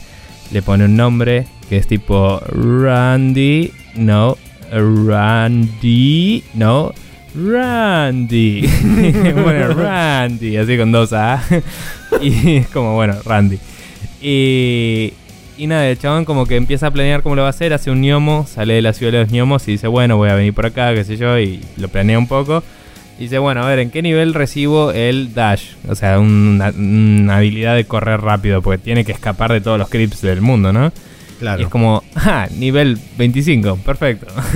le 0.51 0.63
pone 0.63 0.85
un 0.85 0.95
nombre 0.95 1.45
que 1.69 1.77
es 1.77 1.85
tipo 1.85 2.41
Randy, 2.47 3.71
no, 3.95 4.35
Randy, 4.71 6.43
no, 6.53 6.93
Randy. 7.35 8.61
bueno, 9.33 9.73
Randy, 9.73 10.55
así 10.55 10.77
con 10.77 10.91
dos 10.91 11.11
A. 11.11 11.43
y 12.21 12.57
es 12.57 12.67
como, 12.67 12.95
bueno, 12.95 13.15
Randy. 13.25 13.59
Y, 14.21 15.13
y 15.57 15.67
nada, 15.67 15.89
el 15.89 15.99
chabón 15.99 16.23
como 16.23 16.45
que 16.45 16.55
empieza 16.55 16.87
a 16.87 16.91
planear 16.91 17.21
cómo 17.21 17.35
lo 17.35 17.41
va 17.41 17.49
a 17.49 17.51
hacer, 17.51 17.73
hace 17.73 17.91
un 17.91 18.01
gnomo, 18.01 18.47
sale 18.47 18.75
de 18.75 18.81
la 18.81 18.93
ciudad 18.93 19.11
de 19.11 19.19
los 19.19 19.31
gnomos 19.31 19.67
y 19.67 19.73
dice, 19.73 19.87
bueno, 19.87 20.15
voy 20.15 20.29
a 20.29 20.35
venir 20.35 20.53
por 20.53 20.65
acá, 20.65 20.93
qué 20.93 21.03
sé 21.03 21.17
yo, 21.17 21.37
y 21.37 21.61
lo 21.77 21.89
planea 21.89 22.17
un 22.17 22.27
poco. 22.27 22.63
Dice, 23.19 23.39
bueno, 23.39 23.63
a 23.63 23.67
ver, 23.67 23.79
¿en 23.79 23.91
qué 23.91 24.01
nivel 24.01 24.33
recibo 24.33 24.91
el 24.93 25.33
dash? 25.33 25.73
O 25.87 25.95
sea, 25.95 26.17
una, 26.17 26.69
una 26.69 27.37
habilidad 27.37 27.75
de 27.75 27.85
correr 27.85 28.21
rápido, 28.21 28.61
porque 28.61 28.77
tiene 28.81 29.03
que 29.03 29.11
escapar 29.11 29.51
de 29.51 29.61
todos 29.61 29.77
los 29.77 29.89
creeps 29.89 30.21
del 30.21 30.41
mundo, 30.41 30.71
¿no? 30.71 30.91
Y 31.59 31.63
es 31.63 31.69
como, 31.69 32.03
ah, 32.15 32.47
nivel 32.57 32.97
25, 33.17 33.77
perfecto. 33.77 34.27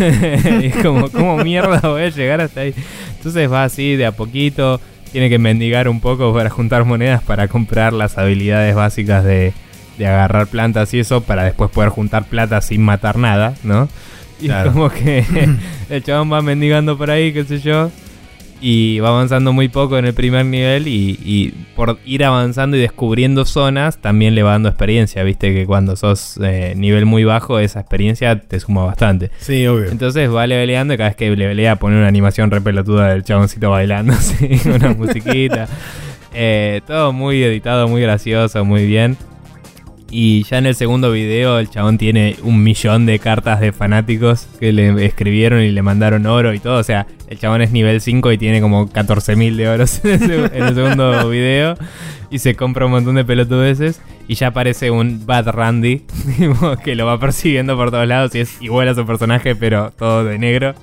y 0.62 0.66
es 0.68 0.76
como, 0.78 1.10
¿cómo 1.10 1.38
mierda 1.38 1.80
voy 1.82 2.04
a 2.04 2.10
llegar 2.10 2.42
hasta 2.42 2.62
ahí? 2.62 2.74
Entonces 3.18 3.52
va 3.52 3.64
así 3.64 3.96
de 3.96 4.06
a 4.06 4.12
poquito, 4.12 4.80
tiene 5.12 5.30
que 5.30 5.40
mendigar 5.40 5.88
un 5.90 6.00
poco 6.00 6.34
para 6.34 6.50
juntar 6.50 6.86
monedas 6.86 7.22
para 7.24 7.48
comprar 7.48 7.92
las 7.94 8.18
habilidades 8.18 8.76
básicas 8.76 9.24
de, 9.24 9.54
de 9.98 10.08
agarrar 10.08 10.48
plantas 10.48 10.94
y 10.94 11.00
eso, 11.00 11.22
para 11.22 11.44
después 11.44 11.72
poder 11.72 11.90
juntar 11.90 12.26
plata 12.26 12.62
sin 12.62 12.82
matar 12.84 13.18
nada, 13.18 13.54
¿no? 13.64 13.90
Y 14.42 14.48
Claro. 14.48 14.74
como 14.74 14.90
que 14.90 15.24
el 15.90 16.04
chabón 16.04 16.32
va 16.32 16.42
mendigando 16.42 16.98
por 16.98 17.10
ahí, 17.10 17.32
qué 17.34 17.46
sé 17.46 17.60
yo. 17.60 17.90
Y 18.62 19.00
va 19.00 19.10
avanzando 19.10 19.54
muy 19.54 19.68
poco 19.68 19.98
en 19.98 20.06
el 20.06 20.14
primer 20.14 20.46
nivel 20.46 20.88
y, 20.88 21.20
y 21.24 21.54
por 21.76 22.00
ir 22.06 22.24
avanzando 22.24 22.78
y 22.78 22.80
descubriendo 22.80 23.46
zonas 23.46 23.98
también 24.00 24.34
le 24.34 24.44
va 24.44 24.52
dando 24.52 24.70
experiencia, 24.70 25.24
viste 25.24 25.54
que 25.54 25.66
cuando 25.66 25.96
sos 25.96 26.40
eh, 26.42 26.74
nivel 26.76 27.06
muy 27.06 27.26
bajo 27.26 27.60
esa 27.60 27.82
experiencia 27.82 28.40
te 28.40 28.60
suma 28.60 28.86
bastante. 28.86 29.30
Sí, 29.40 29.68
obvio. 29.68 29.92
Entonces 29.92 30.34
va 30.34 30.48
leveleando 30.48 30.94
y 30.94 30.98
cada 30.98 31.10
vez 31.10 31.18
que 31.18 31.36
levelea 31.36 31.76
pone 31.76 31.98
una 31.98 32.08
animación 32.08 32.50
re 32.50 32.62
pelotuda 32.62 33.10
del 33.10 33.24
chaboncito 33.24 33.70
bailando, 33.70 34.14
así, 34.18 34.60
una 34.70 34.94
musiquita. 34.94 35.68
Eh, 36.38 36.82
todo 36.86 37.14
muy 37.14 37.42
editado, 37.42 37.88
muy 37.88 38.02
gracioso, 38.02 38.66
muy 38.66 38.86
bien. 38.86 39.16
Y 40.12 40.44
ya 40.44 40.58
en 40.58 40.66
el 40.66 40.76
segundo 40.76 41.12
video 41.12 41.60
el 41.60 41.70
chabón 41.70 41.98
tiene 41.98 42.36
un 42.44 42.62
millón 42.62 43.06
de 43.06 43.20
cartas 43.20 43.62
de 43.62 43.72
fanáticos 43.72 44.48
que 44.60 44.74
le 44.74 45.06
escribieron 45.06 45.62
y 45.62 45.72
le 45.72 45.82
mandaron 45.82 46.26
oro 46.26 46.54
y 46.54 46.60
todo. 46.60 46.80
O 46.80 46.84
sea, 46.84 47.08
el 47.28 47.40
chabón 47.40 47.62
es 47.62 47.72
nivel 47.72 48.02
5 48.02 48.32
y 48.32 48.38
tiene 48.38 48.62
como 48.62 48.88
14.000 48.90 49.56
de 49.56 49.68
oros 49.70 50.02
en 50.04 50.12
el, 50.12 50.20
seg- 50.22 50.52
en 50.54 50.64
el 50.64 50.76
segundo 50.76 51.30
video. 51.30 51.76
Y 52.32 52.40
se 52.40 52.56
compra 52.56 52.86
un 52.86 52.92
montón 52.92 53.16
de 53.16 53.24
pelotudeces. 53.26 54.02
Y 54.28 54.34
ya 54.34 54.48
aparece 54.48 54.90
un 54.90 55.24
Bad 55.28 55.50
Randy 55.50 56.02
que 56.84 56.96
lo 56.96 57.06
va 57.06 57.20
persiguiendo 57.20 57.78
por 57.78 57.92
todos 57.92 58.08
lados. 58.08 58.34
Y 58.34 58.40
es 58.40 58.60
igual 58.62 58.88
a 58.90 58.96
su 58.96 59.06
personaje, 59.06 59.56
pero 59.56 59.92
todo 59.96 60.24
de 60.26 60.40
negro. 60.40 60.74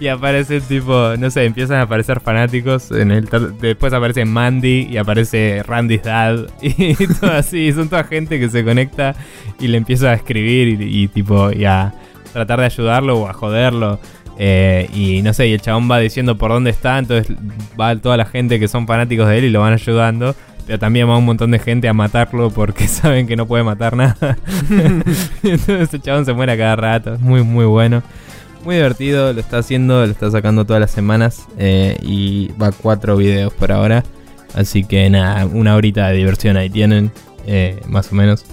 y 0.00 0.08
aparece 0.08 0.60
tipo, 0.60 1.12
no 1.18 1.30
sé, 1.30 1.44
empiezan 1.44 1.78
a 1.78 1.82
aparecer 1.82 2.20
fanáticos. 2.20 2.90
En 2.90 3.10
el, 3.12 3.28
después 3.60 3.92
aparece 3.92 4.24
Mandy 4.24 4.88
y 4.90 4.96
aparece 4.96 5.62
Randy's 5.62 6.02
Dad. 6.02 6.46
Y 6.60 6.94
todo 7.20 7.32
así. 7.32 7.72
Son 7.72 7.88
toda 7.88 8.04
gente 8.04 8.38
que 8.40 8.48
se 8.48 8.64
conecta 8.64 9.14
y 9.60 9.68
le 9.68 9.76
empieza 9.76 10.10
a 10.10 10.14
escribir 10.14 10.80
y, 10.82 11.02
y 11.04 11.08
tipo, 11.08 11.52
y 11.52 11.64
a 11.64 11.92
tratar 12.32 12.60
de 12.60 12.66
ayudarlo 12.66 13.18
o 13.20 13.28
a 13.28 13.32
joderlo. 13.32 14.00
Eh, 14.42 14.88
y 14.94 15.20
no 15.20 15.34
sé, 15.34 15.48
y 15.48 15.52
el 15.52 15.60
chabón 15.60 15.90
va 15.90 15.98
diciendo 15.98 16.38
por 16.38 16.50
dónde 16.50 16.70
está, 16.70 16.98
entonces 16.98 17.36
va 17.78 17.94
toda 17.96 18.16
la 18.16 18.24
gente 18.24 18.58
que 18.58 18.68
son 18.68 18.86
fanáticos 18.86 19.28
de 19.28 19.36
él 19.36 19.44
y 19.44 19.50
lo 19.50 19.60
van 19.60 19.74
ayudando. 19.74 20.34
Pero 20.66 20.78
también 20.78 21.06
va 21.08 21.18
un 21.18 21.26
montón 21.26 21.50
de 21.50 21.58
gente 21.58 21.88
a 21.88 21.92
matarlo 21.92 22.50
porque 22.50 22.88
saben 22.88 23.26
que 23.26 23.36
no 23.36 23.46
puede 23.46 23.64
matar 23.64 23.96
nada. 23.96 24.38
entonces 25.42 25.92
el 25.92 26.00
chabón 26.00 26.24
se 26.24 26.32
muere 26.32 26.52
a 26.52 26.56
cada 26.56 26.76
rato. 26.76 27.14
Es 27.14 27.20
muy, 27.20 27.42
muy 27.42 27.66
bueno. 27.66 28.02
Muy 28.64 28.76
divertido, 28.76 29.32
lo 29.34 29.40
está 29.40 29.58
haciendo, 29.58 30.06
lo 30.06 30.12
está 30.12 30.30
sacando 30.30 30.64
todas 30.64 30.80
las 30.80 30.90
semanas. 30.90 31.46
eh, 31.58 31.98
y 32.00 32.48
va 32.52 32.72
cuatro 32.72 33.18
videos 33.18 33.52
por 33.52 33.72
ahora. 33.72 34.04
Así 34.54 34.84
que 34.84 35.10
nada, 35.10 35.44
una 35.44 35.76
horita 35.76 36.08
de 36.08 36.16
diversión 36.16 36.56
ahí 36.56 36.70
tienen, 36.70 37.12
eh, 37.46 37.78
más 37.86 38.10
o 38.10 38.14
menos. 38.14 38.46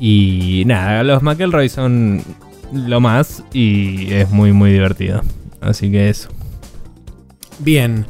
Y 0.00 0.64
nada, 0.66 1.04
los 1.04 1.22
McElroy 1.22 1.68
son 1.68 2.22
lo 2.72 3.00
más 3.00 3.42
y 3.52 4.12
es 4.12 4.30
muy, 4.30 4.52
muy 4.52 4.72
divertido. 4.72 5.22
Así 5.60 5.90
que 5.90 6.08
eso. 6.08 6.28
Bien. 7.58 8.06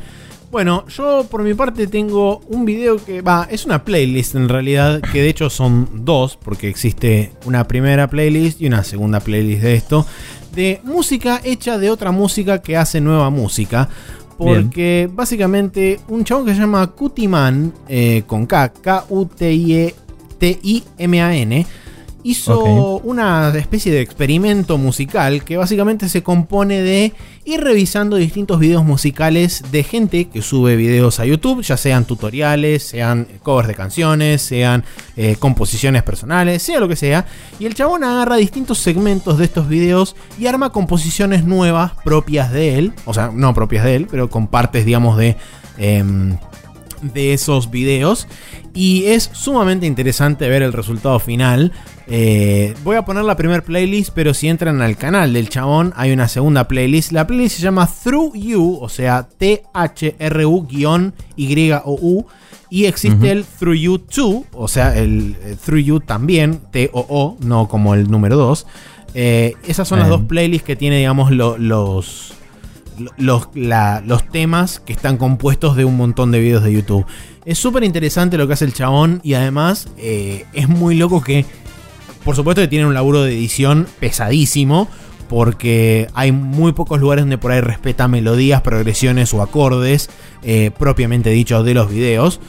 Bueno, 0.50 0.86
yo 0.88 1.26
por 1.30 1.42
mi 1.42 1.52
parte 1.52 1.86
tengo 1.86 2.38
un 2.48 2.64
video 2.64 2.96
que 3.04 3.20
va, 3.20 3.46
es 3.50 3.66
una 3.66 3.84
playlist 3.84 4.34
en 4.34 4.48
realidad, 4.48 5.02
que 5.12 5.20
de 5.20 5.28
hecho 5.28 5.50
son 5.50 6.06
dos, 6.06 6.38
porque 6.42 6.68
existe 6.68 7.32
una 7.44 7.68
primera 7.68 8.08
playlist 8.08 8.62
y 8.62 8.66
una 8.66 8.82
segunda 8.82 9.20
playlist 9.20 9.62
de 9.62 9.74
esto, 9.74 10.06
de 10.54 10.80
música 10.84 11.42
hecha 11.44 11.76
de 11.76 11.90
otra 11.90 12.12
música 12.12 12.62
que 12.62 12.78
hace 12.78 13.00
nueva 13.00 13.28
música. 13.30 13.88
Porque 14.38 15.10
básicamente 15.12 15.98
un 16.06 16.22
chabón 16.22 16.46
que 16.46 16.54
se 16.54 16.60
llama 16.60 16.86
Kutiman, 16.92 17.74
eh, 17.88 18.22
con 18.24 18.46
K, 18.46 18.72
K-U-T-I-M-A-N, 18.72 19.26
hizo 22.28 23.00
una 23.04 23.48
especie 23.56 23.90
de 23.90 24.02
experimento 24.02 24.76
musical 24.76 25.44
que 25.44 25.56
básicamente 25.56 26.10
se 26.10 26.22
compone 26.22 26.82
de 26.82 27.14
ir 27.46 27.60
revisando 27.62 28.16
distintos 28.16 28.60
videos 28.60 28.84
musicales 28.84 29.62
de 29.72 29.82
gente 29.82 30.26
que 30.26 30.42
sube 30.42 30.76
videos 30.76 31.20
a 31.20 31.24
YouTube, 31.24 31.62
ya 31.62 31.78
sean 31.78 32.04
tutoriales, 32.04 32.82
sean 32.82 33.26
covers 33.42 33.68
de 33.68 33.74
canciones, 33.74 34.42
sean 34.42 34.84
eh, 35.16 35.36
composiciones 35.38 36.02
personales, 36.02 36.62
sea 36.62 36.80
lo 36.80 36.88
que 36.88 36.96
sea. 36.96 37.24
Y 37.58 37.64
el 37.64 37.74
chabón 37.74 38.04
agarra 38.04 38.36
distintos 38.36 38.76
segmentos 38.76 39.38
de 39.38 39.46
estos 39.46 39.66
videos 39.66 40.14
y 40.38 40.48
arma 40.48 40.70
composiciones 40.70 41.44
nuevas 41.44 41.92
propias 42.04 42.52
de 42.52 42.78
él, 42.78 42.92
o 43.06 43.14
sea, 43.14 43.30
no 43.32 43.54
propias 43.54 43.84
de 43.84 43.96
él, 43.96 44.06
pero 44.10 44.28
con 44.28 44.48
partes, 44.48 44.84
digamos, 44.84 45.16
de... 45.16 45.36
Em, 45.78 46.36
de 47.02 47.32
esos 47.32 47.70
videos 47.70 48.26
y 48.74 49.04
es 49.06 49.30
sumamente 49.32 49.86
interesante 49.86 50.48
ver 50.48 50.62
el 50.62 50.72
resultado 50.72 51.18
final. 51.18 51.72
Eh, 52.06 52.74
voy 52.84 52.96
a 52.96 53.04
poner 53.04 53.24
la 53.24 53.36
primera 53.36 53.62
playlist, 53.62 54.10
pero 54.14 54.32
si 54.34 54.48
entran 54.48 54.80
al 54.82 54.96
canal 54.96 55.32
del 55.32 55.48
chabón 55.48 55.92
hay 55.96 56.12
una 56.12 56.28
segunda 56.28 56.68
playlist. 56.68 57.12
La 57.12 57.26
playlist 57.26 57.56
se 57.56 57.62
llama 57.62 57.88
Through 57.88 58.34
You, 58.34 58.78
o 58.80 58.88
sea, 58.88 59.28
T-H-R-U-Y-O-U. 59.36 60.16
Y 62.70 62.84
existe 62.84 63.30
el 63.30 63.44
Through 63.44 63.76
You 63.76 63.98
2, 63.98 64.42
o 64.52 64.68
sea, 64.68 64.96
el, 64.98 65.36
Through 65.64 65.82
You 65.82 66.00
también, 66.00 66.60
T-O-O, 66.70 67.38
no 67.40 67.66
como 67.66 67.94
el 67.94 68.10
número 68.10 68.36
2. 68.36 68.66
Eh, 69.14 69.54
esas 69.66 69.88
son 69.88 70.00
las 70.00 70.08
dos 70.08 70.22
playlists 70.22 70.66
que 70.66 70.76
tiene, 70.76 70.98
digamos, 70.98 71.30
los, 71.30 72.34
los, 73.16 73.48
los 73.54 74.30
temas 74.30 74.80
que 74.80 74.92
están 74.92 75.16
compuestos 75.16 75.76
de 75.76 75.84
un 75.84 75.96
montón 75.96 76.30
de 76.30 76.40
videos 76.40 76.64
de 76.64 76.72
YouTube. 76.72 77.06
Es 77.44 77.58
súper 77.58 77.84
interesante 77.84 78.36
lo 78.36 78.46
que 78.46 78.54
hace 78.54 78.64
el 78.64 78.74
chabón 78.74 79.20
y 79.22 79.34
además 79.34 79.88
eh, 79.96 80.44
es 80.52 80.68
muy 80.68 80.96
loco 80.96 81.22
que, 81.22 81.44
por 82.24 82.36
supuesto 82.36 82.60
que 82.60 82.68
tiene 82.68 82.86
un 82.86 82.94
laburo 82.94 83.22
de 83.22 83.32
edición 83.32 83.86
pesadísimo, 84.00 84.88
porque 85.28 86.08
hay 86.14 86.32
muy 86.32 86.72
pocos 86.72 87.00
lugares 87.00 87.22
donde 87.22 87.38
por 87.38 87.52
ahí 87.52 87.60
respeta 87.60 88.08
melodías, 88.08 88.62
progresiones 88.62 89.32
o 89.34 89.42
acordes 89.42 90.08
eh, 90.42 90.70
propiamente 90.78 91.30
dichos 91.30 91.64
de 91.64 91.74
los 91.74 91.90
videos. 91.90 92.40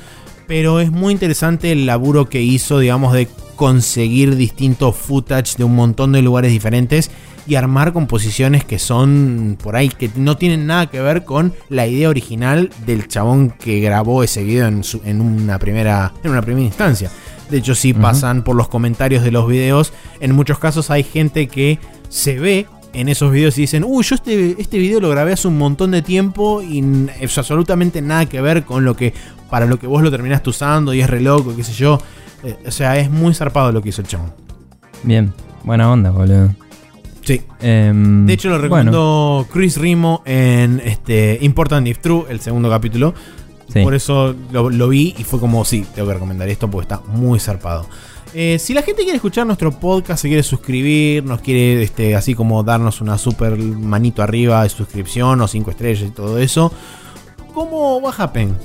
Pero 0.47 0.79
es 0.79 0.91
muy 0.91 1.13
interesante 1.13 1.71
el 1.71 1.85
laburo 1.85 2.27
que 2.27 2.41
hizo, 2.41 2.79
digamos, 2.79 3.13
de 3.13 3.27
conseguir 3.55 4.35
distintos 4.35 4.95
footage 4.95 5.57
de 5.57 5.65
un 5.65 5.75
montón 5.75 6.13
de 6.13 6.21
lugares 6.21 6.51
diferentes 6.51 7.11
y 7.49 7.55
armar 7.55 7.93
composiciones 7.93 8.63
que 8.63 8.77
son 8.77 9.57
por 9.61 9.75
ahí, 9.75 9.89
que 9.89 10.11
no 10.15 10.37
tienen 10.37 10.67
nada 10.67 10.87
que 10.87 11.01
ver 11.01 11.25
con 11.25 11.51
la 11.67 11.87
idea 11.87 12.07
original 12.07 12.69
del 12.85 13.07
chabón 13.07 13.49
que 13.49 13.79
grabó 13.79 14.23
ese 14.23 14.43
video 14.43 14.67
en, 14.67 14.83
en 15.03 15.19
una, 15.19 15.57
primera, 15.57 16.13
en 16.23 16.29
una 16.29 16.43
primera 16.43 16.67
instancia. 16.67 17.09
De 17.49 17.57
hecho, 17.57 17.73
si 17.73 17.93
pasan 17.93 18.43
por 18.43 18.55
los 18.55 18.67
comentarios 18.67 19.23
de 19.23 19.31
los 19.31 19.47
videos, 19.47 19.93
en 20.19 20.35
muchos 20.35 20.59
casos 20.59 20.91
hay 20.91 21.01
gente 21.01 21.47
que 21.47 21.79
se 22.07 22.39
ve 22.39 22.67
en 22.93 23.09
esos 23.09 23.31
videos 23.31 23.57
y 23.57 23.61
dicen, 23.61 23.83
uy, 23.83 24.03
yo 24.03 24.13
este, 24.13 24.61
este 24.61 24.77
video 24.77 24.99
lo 24.99 25.09
grabé 25.09 25.33
hace 25.33 25.47
un 25.47 25.57
montón 25.57 25.89
de 25.89 26.03
tiempo 26.03 26.61
y 26.61 26.83
es 27.19 27.35
absolutamente 27.35 27.99
nada 28.03 28.27
que 28.27 28.41
ver 28.41 28.63
con 28.63 28.85
lo 28.85 28.95
que, 28.95 29.15
para 29.49 29.65
lo 29.65 29.79
que 29.79 29.87
vos 29.87 30.03
lo 30.03 30.11
terminaste 30.11 30.51
usando 30.51 30.93
y 30.93 31.01
es 31.01 31.09
re 31.09 31.21
loco, 31.21 31.55
qué 31.55 31.63
sé 31.63 31.73
yo. 31.73 31.99
Eh, 32.43 32.55
o 32.67 32.71
sea, 32.71 32.95
es 32.99 33.09
muy 33.09 33.33
zarpado 33.33 33.71
lo 33.71 33.81
que 33.81 33.89
hizo 33.89 34.01
el 34.01 34.07
chabón. 34.07 34.33
Bien, 35.01 35.33
buena 35.63 35.91
onda, 35.91 36.11
boludo. 36.11 36.53
Sí. 37.29 37.43
Em, 37.61 38.25
de 38.25 38.33
hecho, 38.33 38.49
lo 38.49 38.57
recomendó 38.57 39.45
Chris 39.53 39.77
Rimo 39.77 40.23
en 40.25 40.81
este 40.83 41.37
Important 41.41 41.87
If 41.87 41.99
True, 41.99 42.23
el 42.27 42.39
segundo 42.39 42.71
capítulo. 42.71 43.13
Por 43.83 43.93
eso 43.93 44.33
lo, 44.51 44.87
vi 44.87 45.13
y 45.15 45.23
fue 45.23 45.39
como, 45.39 45.63
sí, 45.63 45.85
tengo 45.93 46.07
que 46.07 46.15
recomendar 46.15 46.49
esto 46.49 46.71
porque 46.71 46.91
está 46.91 47.03
muy 47.07 47.39
zarpado. 47.39 47.85
Eh, 48.33 48.57
si 48.57 48.73
la 48.73 48.81
gente 48.81 49.03
quiere 49.03 49.17
escuchar 49.17 49.45
nuestro 49.45 49.71
podcast, 49.71 50.23
se 50.23 50.27
quiere 50.27 50.41
suscribir, 50.41 51.23
nos 51.23 51.41
quiere 51.41 51.83
este, 51.83 52.15
así 52.15 52.33
como 52.33 52.63
darnos 52.63 52.99
una 52.99 53.19
super 53.19 53.55
manito 53.55 54.23
arriba 54.23 54.63
de 54.63 54.69
suscripción 54.69 55.39
o 55.39 55.47
cinco 55.47 55.69
estrellas 55.69 56.07
y 56.07 56.11
todo 56.11 56.39
eso, 56.39 56.73
¿cómo 57.53 58.01
va 58.01 58.11
Happen? 58.11 58.55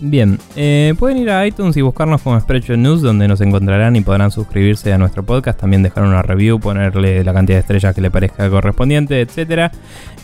Bien, 0.00 0.38
eh, 0.56 0.94
pueden 0.98 1.16
ir 1.16 1.30
a 1.30 1.46
iTunes 1.46 1.74
y 1.76 1.80
buscarnos 1.80 2.20
como 2.20 2.38
Spreadshot 2.38 2.76
News, 2.76 3.00
donde 3.00 3.28
nos 3.28 3.40
encontrarán 3.40 3.96
y 3.96 4.02
podrán 4.02 4.30
suscribirse 4.30 4.92
a 4.92 4.98
nuestro 4.98 5.24
podcast, 5.24 5.58
también 5.58 5.82
dejar 5.82 6.04
una 6.04 6.20
review, 6.20 6.60
ponerle 6.60 7.24
la 7.24 7.32
cantidad 7.32 7.56
de 7.56 7.60
estrellas 7.60 7.94
que 7.94 8.02
le 8.02 8.10
parezca 8.10 8.50
correspondiente, 8.50 9.22
etc. 9.22 9.72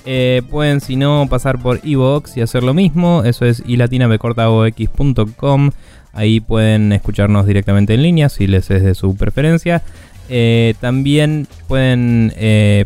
Eh, 0.05 0.43
pueden, 0.51 0.82
si 0.82 0.97
no, 0.97 1.27
pasar 1.31 1.59
por 1.59 1.81
Evox 1.85 2.36
y 2.36 2.43
hacer 2.43 2.65
lo 2.65 2.74
mismo, 2.74 3.23
eso 3.24 3.47
es 3.47 3.62
ilatinabcortaox.com. 3.66 5.70
Ahí 6.12 6.40
pueden 6.40 6.93
escucharnos 6.93 7.47
directamente 7.47 7.94
en 7.94 8.03
línea 8.03 8.28
si 8.28 8.47
les 8.47 8.70
es 8.70 8.82
de 8.82 8.94
su 8.94 9.16
preferencia. 9.16 9.81
Eh, 10.28 10.74
también 10.81 11.47
pueden 11.66 12.35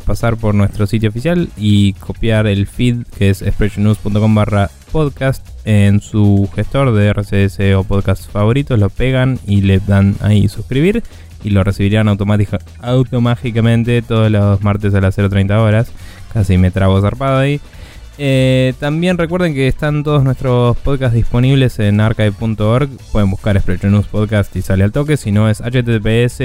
pasar 0.05 0.37
por 0.37 0.55
nuestro 0.55 0.87
sitio 0.87 1.09
oficial 1.09 1.49
y 1.57 1.95
copiar 1.95 2.47
el 2.47 2.69
feed 2.69 2.99
que 3.19 3.31
es 3.31 3.43
expressionnews.com 3.43 4.35
barra 4.37 4.71
podcast 4.97 5.47
en 5.67 6.01
su 6.01 6.49
gestor 6.55 6.95
de 6.95 7.09
RCS 7.09 7.61
o 7.77 7.85
podcast 7.85 8.31
favoritos, 8.31 8.79
lo 8.79 8.89
pegan 8.89 9.39
y 9.47 9.61
le 9.61 9.79
dan 9.79 10.17
ahí 10.23 10.49
suscribir 10.49 11.03
y 11.45 11.51
lo 11.51 11.63
recibirían 11.63 12.09
automáticamente 12.09 14.01
todos 14.01 14.31
los 14.31 14.63
martes 14.63 14.95
a 14.95 15.03
las 15.03 15.19
0.30 15.19 15.51
horas. 15.59 15.93
Casi 16.33 16.57
me 16.57 16.71
trabo 16.71 16.99
zarpado 17.03 17.37
ahí. 17.37 17.61
Eh, 18.17 18.73
también 18.81 19.19
recuerden 19.19 19.53
que 19.53 19.69
están 19.69 20.03
todos 20.03 20.25
nuestros 20.25 20.79
podcasts 20.79 21.15
disponibles 21.15 21.79
en 21.79 22.01
archive.org. 22.01 22.89
Pueden 23.13 23.31
buscar 23.31 23.55
Expression 23.55 23.93
News 23.93 24.07
Podcast 24.07 24.57
y 24.57 24.63
sale 24.63 24.83
al 24.83 24.93
toque. 24.93 25.19
Si 25.19 25.31
no 25.31 25.51
es 25.51 25.59
https 25.59 26.41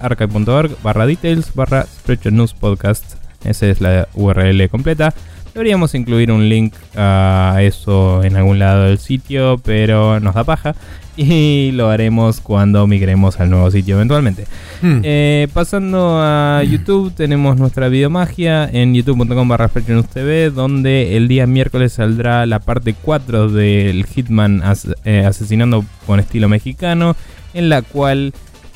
archive.org 0.00 0.82
barra 0.82 1.04
details 1.04 1.54
barra 1.54 1.84
News 2.30 2.54
Podcast. 2.54 3.16
Esa 3.44 3.66
es 3.66 3.82
la 3.82 4.08
URL 4.14 4.70
completa. 4.70 5.12
Deberíamos 5.54 5.94
incluir 5.94 6.30
un 6.30 6.48
link 6.48 6.74
a 6.96 7.58
eso 7.60 8.22
en 8.22 8.36
algún 8.36 8.58
lado 8.58 8.84
del 8.84 8.98
sitio, 8.98 9.60
pero 9.64 10.20
nos 10.20 10.34
da 10.34 10.44
paja. 10.44 10.74
Y 11.16 11.70
lo 11.74 11.90
haremos 11.90 12.40
cuando 12.40 12.86
migremos 12.86 13.40
al 13.40 13.50
nuevo 13.50 13.70
sitio 13.70 13.96
eventualmente. 13.96 14.46
Hmm. 14.80 15.00
Eh, 15.02 15.48
pasando 15.52 16.20
a 16.20 16.62
YouTube, 16.62 17.12
tenemos 17.12 17.56
nuestra 17.58 17.88
videomagia 17.88 18.68
en 18.72 18.94
youtube.com 18.94 19.48
barra 19.48 19.68
TV, 19.68 20.50
donde 20.50 21.16
el 21.16 21.26
día 21.26 21.46
miércoles 21.46 21.94
saldrá 21.94 22.46
la 22.46 22.60
parte 22.60 22.94
4 22.94 23.48
del 23.48 24.06
Hitman 24.06 24.62
eh, 25.04 25.24
asesinando 25.26 25.84
con 26.06 26.20
estilo 26.20 26.48
mexicano, 26.48 27.16
en 27.54 27.68
la 27.68 27.82
cual 27.82 28.32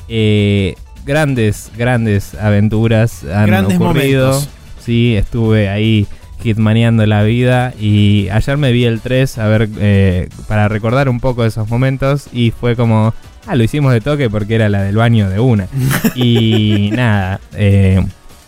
eh, 0.09 0.75
grandes, 1.05 1.71
grandes 1.77 2.35
aventuras 2.35 3.23
han 3.23 3.47
grandes 3.47 3.79
ocurrido. 3.79 4.27
Momentos. 4.33 4.49
Sí, 4.85 5.15
estuve 5.15 5.67
ahí 5.67 6.05
hitmaneando 6.49 7.05
la 7.05 7.23
vida. 7.23 7.73
Y 7.79 8.29
ayer 8.29 8.57
me 8.57 8.71
vi 8.71 8.85
el 8.85 9.01
3 9.01 9.37
a 9.37 9.47
ver 9.47 9.69
eh, 9.79 10.29
para 10.47 10.67
recordar 10.67 11.09
un 11.09 11.19
poco 11.19 11.43
de 11.43 11.49
esos 11.49 11.69
momentos. 11.69 12.27
Y 12.31 12.51
fue 12.51 12.75
como, 12.75 13.13
ah, 13.47 13.55
lo 13.55 13.63
hicimos 13.63 13.93
de 13.93 14.01
toque 14.01 14.29
porque 14.29 14.55
era 14.55 14.69
la 14.69 14.83
del 14.83 14.95
baño 14.95 15.29
de 15.29 15.39
una. 15.39 15.67
y 16.15 16.89
nada. 16.93 17.39
Eh, 17.53 18.03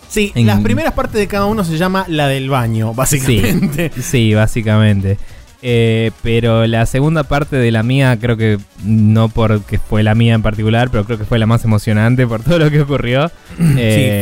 sí, 0.08 0.32
las 0.34 0.60
primeras 0.60 0.92
partes 0.92 1.20
de 1.20 1.26
cada 1.26 1.46
uno 1.46 1.64
se 1.64 1.76
llama 1.76 2.04
la 2.08 2.28
del 2.28 2.50
baño, 2.50 2.94
básicamente. 2.94 3.90
sí 4.00 4.34
básicamente. 4.34 5.18
Eh, 5.60 6.12
pero 6.22 6.66
la 6.68 6.86
segunda 6.86 7.24
parte 7.24 7.56
de 7.56 7.72
la 7.72 7.82
mía, 7.82 8.16
creo 8.20 8.36
que 8.36 8.58
no 8.84 9.28
porque 9.28 9.78
fue 9.78 10.04
la 10.04 10.14
mía 10.14 10.34
en 10.34 10.42
particular, 10.42 10.88
pero 10.90 11.04
creo 11.04 11.18
que 11.18 11.24
fue 11.24 11.38
la 11.38 11.46
más 11.46 11.64
emocionante 11.64 12.26
por 12.26 12.42
todo 12.42 12.58
lo 12.60 12.70
que 12.70 12.82
ocurrió. 12.82 13.28
sí, 13.56 13.64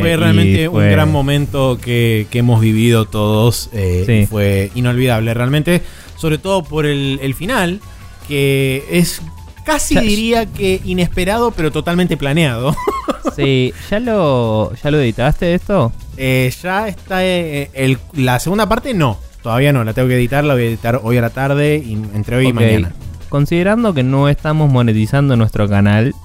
fue 0.00 0.16
realmente 0.18 0.68
un 0.68 0.80
gran 0.80 1.12
momento 1.12 1.78
que, 1.80 2.26
hemos 2.32 2.60
vivido 2.60 3.06
todos. 3.06 3.70
Eh, 3.72 4.26
Fue 4.30 4.70
inolvidable, 4.74 5.32
realmente. 5.32 5.82
Sobre 6.16 6.38
todo 6.38 6.64
por 6.64 6.86
el, 6.86 7.34
final, 7.34 7.80
que 8.28 8.84
es 8.90 9.20
casi 9.64 9.98
diría 9.98 10.46
que 10.46 10.80
inesperado, 10.84 11.50
pero 11.50 11.70
totalmente 11.70 12.16
planeado. 12.16 12.74
sí, 13.36 13.74
¿ya 13.90 14.00
lo, 14.00 14.72
ya 14.82 14.90
lo 14.90 14.98
editaste 14.98 15.54
esto? 15.54 15.92
Eh, 16.16 16.52
ya 16.62 16.88
está. 16.88 17.24
el, 17.24 17.98
la 18.14 18.38
segunda 18.38 18.66
parte 18.66 18.94
no. 18.94 19.18
Todavía 19.46 19.72
no, 19.72 19.84
la 19.84 19.92
tengo 19.92 20.08
que 20.08 20.16
editar, 20.16 20.42
la 20.42 20.54
voy 20.54 20.64
a 20.64 20.66
editar 20.66 20.98
hoy 21.04 21.18
a 21.18 21.20
la 21.20 21.30
tarde, 21.30 21.76
y 21.76 21.92
entre 21.92 22.34
hoy 22.34 22.48
y 22.48 22.52
mañana. 22.52 22.90
Considerando 23.28 23.94
que 23.94 24.02
no 24.02 24.28
estamos 24.28 24.68
monetizando 24.68 25.36
nuestro 25.36 25.68
canal, 25.68 26.16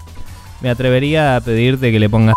me 0.62 0.72
atrevería 0.72 1.36
a 1.36 1.42
pedirte 1.42 1.92
que 1.92 2.00
le 2.00 2.10
pongas 2.10 2.34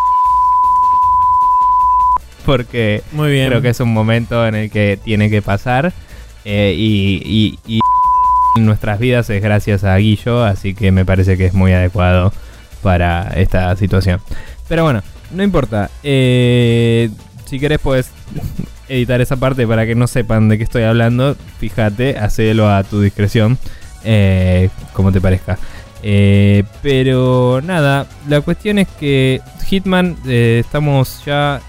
porque 2.45 3.01
Muy 3.13 3.31
bien. 3.31 3.47
creo 3.47 3.63
que 3.63 3.69
es 3.69 3.79
un 3.79 3.91
momento 3.91 4.45
en 4.45 4.53
el 4.53 4.69
que 4.69 4.99
tiene 5.03 5.31
que 5.31 5.41
pasar 5.41 5.91
eh, 6.43 6.75
y, 6.77 7.57
y, 7.65 7.79
en 8.55 8.65
nuestras 8.67 8.99
vidas 8.99 9.27
es 9.31 9.41
gracias 9.41 9.83
a 9.83 9.97
Guillo, 9.97 10.43
así 10.43 10.75
que 10.75 10.91
me 10.91 11.03
parece 11.03 11.35
que 11.35 11.47
es 11.47 11.55
muy 11.55 11.73
adecuado 11.73 12.31
para 12.83 13.29
esta 13.37 13.75
situación. 13.75 14.21
Pero 14.69 14.83
bueno, 14.83 15.01
no 15.31 15.41
importa. 15.41 15.89
Eh, 16.03 17.09
si 17.45 17.59
querés 17.59 17.79
puedes 17.79 18.11
editar 18.89 19.21
esa 19.21 19.37
parte 19.37 19.67
para 19.67 19.85
que 19.85 19.95
no 19.95 20.07
sepan 20.07 20.49
de 20.49 20.57
qué 20.57 20.63
estoy 20.63 20.83
hablando, 20.83 21.35
fíjate, 21.59 22.17
hacelo 22.17 22.69
a 22.69 22.83
tu 22.83 23.01
discreción, 23.01 23.57
eh, 24.03 24.69
como 24.93 25.11
te 25.11 25.21
parezca. 25.21 25.57
Eh, 26.03 26.63
pero 26.83 27.61
nada, 27.63 28.05
la 28.27 28.41
cuestión 28.41 28.77
es 28.77 28.87
que 28.87 29.41
Hitman, 29.67 30.17
eh, 30.27 30.61
estamos 30.63 31.23
ya 31.25 31.61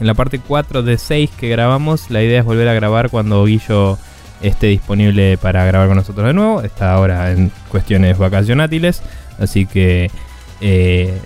en 0.00 0.06
la 0.06 0.14
parte 0.14 0.40
4 0.40 0.82
de 0.82 0.98
6 0.98 1.30
que 1.30 1.48
grabamos. 1.48 2.10
La 2.10 2.22
idea 2.22 2.40
es 2.40 2.44
volver 2.44 2.68
a 2.68 2.74
grabar 2.74 3.10
cuando 3.10 3.44
Guillo 3.44 3.98
esté 4.40 4.66
disponible 4.66 5.38
para 5.38 5.64
grabar 5.64 5.86
con 5.86 5.96
nosotros 5.96 6.26
de 6.26 6.32
nuevo. 6.32 6.62
Está 6.62 6.94
ahora 6.94 7.30
en 7.30 7.52
cuestiones 7.68 8.18
vacacionátiles. 8.18 9.02
Así 9.38 9.66
que 9.66 10.10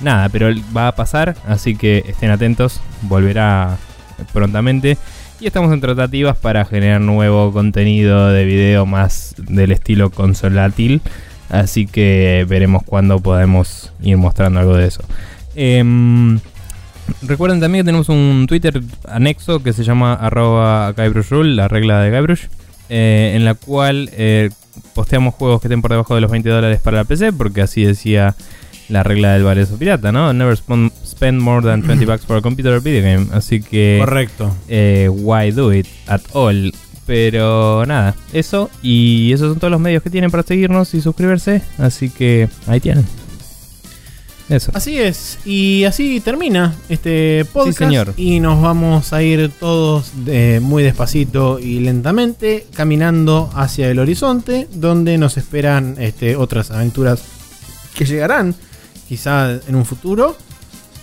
nada, 0.03 0.29
pero 0.29 0.51
va 0.77 0.89
a 0.89 0.95
pasar. 0.95 1.37
Así 1.49 1.75
que 1.75 2.05
estén 2.07 2.31
atentos. 2.31 2.83
Volverá 3.03 3.79
prontamente. 4.33 4.99
Y 5.39 5.47
estamos 5.47 5.73
en 5.73 5.81
tratativas 5.81 6.37
para 6.37 6.65
generar 6.65 7.01
nuevo 7.01 7.53
contenido 7.53 8.29
de 8.29 8.45
video 8.45 8.87
más 8.87 9.35
del 9.37 9.73
estilo 9.73 10.11
consolátil. 10.11 11.03
Así 11.51 11.87
que 11.87 12.47
veremos 12.49 12.83
cuándo 12.83 13.21
podemos 13.21 13.93
ir 14.01 14.17
mostrando 14.17 14.61
algo 14.61 14.75
de 14.75 14.87
eso. 14.87 15.03
Em, 15.55 16.39
recuerden 17.23 17.61
también 17.61 17.85
que 17.85 17.89
tenemos 17.89 18.09
un 18.09 18.47
Twitter 18.49 18.83
anexo 19.09 19.63
que 19.63 19.73
se 19.73 19.85
llama 19.85 20.15
arroba 20.15 20.95
la 20.97 21.69
regla 21.69 22.01
de 22.01 22.11
Guybrush, 22.11 22.47
eh, 22.89 23.33
en 23.37 23.45
la 23.45 23.55
cual 23.55 24.11
eh, 24.13 24.51
posteamos 24.95 25.35
juegos 25.35 25.61
que 25.61 25.69
estén 25.69 25.83
por 25.83 25.91
debajo 25.91 26.15
de 26.15 26.21
los 26.21 26.31
20 26.31 26.49
dólares 26.49 26.81
para 26.81 26.99
la 26.99 27.05
PC, 27.05 27.33
porque 27.33 27.63
así 27.63 27.85
decía 27.85 28.35
la 28.89 29.03
regla 29.03 29.33
del 29.33 29.43
barato 29.45 29.77
pirata, 29.77 30.13
¿no? 30.13 30.33
Never 30.33 30.57
spend 30.57 31.41
more 31.41 31.67
than 31.67 31.83
20 31.83 32.05
bucks 32.07 32.25
for 32.27 32.37
a 32.37 32.41
computer 32.43 32.73
or 32.75 32.81
video 32.83 33.03
game. 33.03 33.27
Así 33.33 33.61
que... 33.61 33.99
Correcto. 34.01 34.55
eh, 34.69 35.09
why 35.13 35.51
do 35.51 35.73
it 35.73 35.87
at 36.07 36.21
all. 36.33 36.73
Pero 37.07 37.85
nada, 37.87 38.17
eso 38.33 38.69
y 38.83 39.33
esos 39.33 39.51
son 39.51 39.59
todos 39.61 39.71
los 39.71 39.81
medios 39.81 40.03
que 40.03 40.11
tienen 40.11 40.31
para 40.31 40.43
seguirnos 40.43 40.93
y 40.95 41.01
suscribirse. 41.01 41.63
Así 41.79 42.11
que 42.11 42.49
ahí 42.67 42.81
tienen. 42.81 43.05
Eso. 44.49 44.71
Así 44.75 44.97
es, 44.99 45.39
y 45.45 45.83
así 45.85 46.21
termina 46.21 46.73
este 46.89 47.45
podcast. 47.53 47.79
señor. 47.79 48.15
Y 48.17 48.39
nos 48.39 48.63
vamos 48.63 49.13
a 49.13 49.21
ir 49.21 49.51
todos 49.59 50.25
de- 50.25 50.61
muy 50.61 50.85
despacito 50.85 51.59
y 51.59 51.81
lentamente 51.81 52.65
caminando 52.75 53.51
hacia 53.57 53.91
el 53.91 53.99
horizonte, 53.99 54.69
donde 54.73 55.19
nos 55.19 55.37
esperan 55.37 55.97
este, 55.99 56.37
otras 56.37 56.71
aventuras 56.71 57.23
que 57.97 58.05
llegarán, 58.05 58.55
quizá 59.09 59.53
en 59.53 59.75
un 59.75 59.85
futuro, 59.85 60.37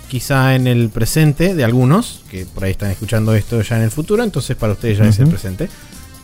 quizá 0.09 0.55
en 0.55 0.67
el 0.67 0.89
presente 0.89 1.55
de 1.55 1.63
algunos, 1.63 2.23
que 2.29 2.45
por 2.45 2.63
ahí 2.63 2.71
están 2.71 2.91
escuchando 2.91 3.33
esto 3.33 3.61
ya 3.61 3.77
en 3.77 3.83
el 3.83 3.91
futuro, 3.91 4.23
entonces 4.23 4.55
para 4.55 4.73
ustedes 4.73 4.97
ya 4.97 5.05
es 5.05 5.19
el 5.19 5.27
presente. 5.27 5.69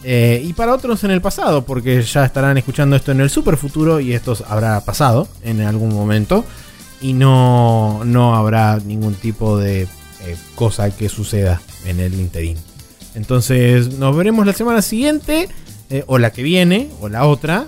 Eh, 0.04 0.42
y 0.46 0.54
para 0.54 0.74
otros 0.74 1.04
en 1.04 1.12
el 1.12 1.22
pasado, 1.22 1.66
porque 1.66 2.02
ya 2.02 2.26
estarán 2.26 2.58
escuchando 2.58 2.96
esto 2.96 3.12
en 3.12 3.20
el 3.20 3.30
super 3.30 3.58
futuro 3.58 4.00
y 4.00 4.14
esto 4.14 4.38
habrá 4.48 4.80
pasado 4.86 5.28
en 5.44 5.62
algún 5.62 5.94
momento 5.94 6.46
y 7.02 7.14
no, 7.14 8.04
no 8.06 8.36
habrá 8.36 8.78
ningún 8.78 9.16
tipo 9.16 9.58
de 9.58 9.82
eh, 9.82 10.38
cosa 10.56 10.96
que 10.96 11.10
suceda 11.10 11.62
en 11.86 12.00
el 12.00 12.14
interín. 12.14 12.58
Entonces 13.16 13.98
nos 13.98 14.16
veremos 14.16 14.46
la 14.46 14.54
semana 14.54 14.82
siguiente, 14.82 15.50
eh, 15.90 16.04
o 16.08 16.18
la 16.18 16.32
que 16.32 16.44
viene, 16.44 16.90
o 17.02 17.10
la 17.10 17.26
otra, 17.26 17.66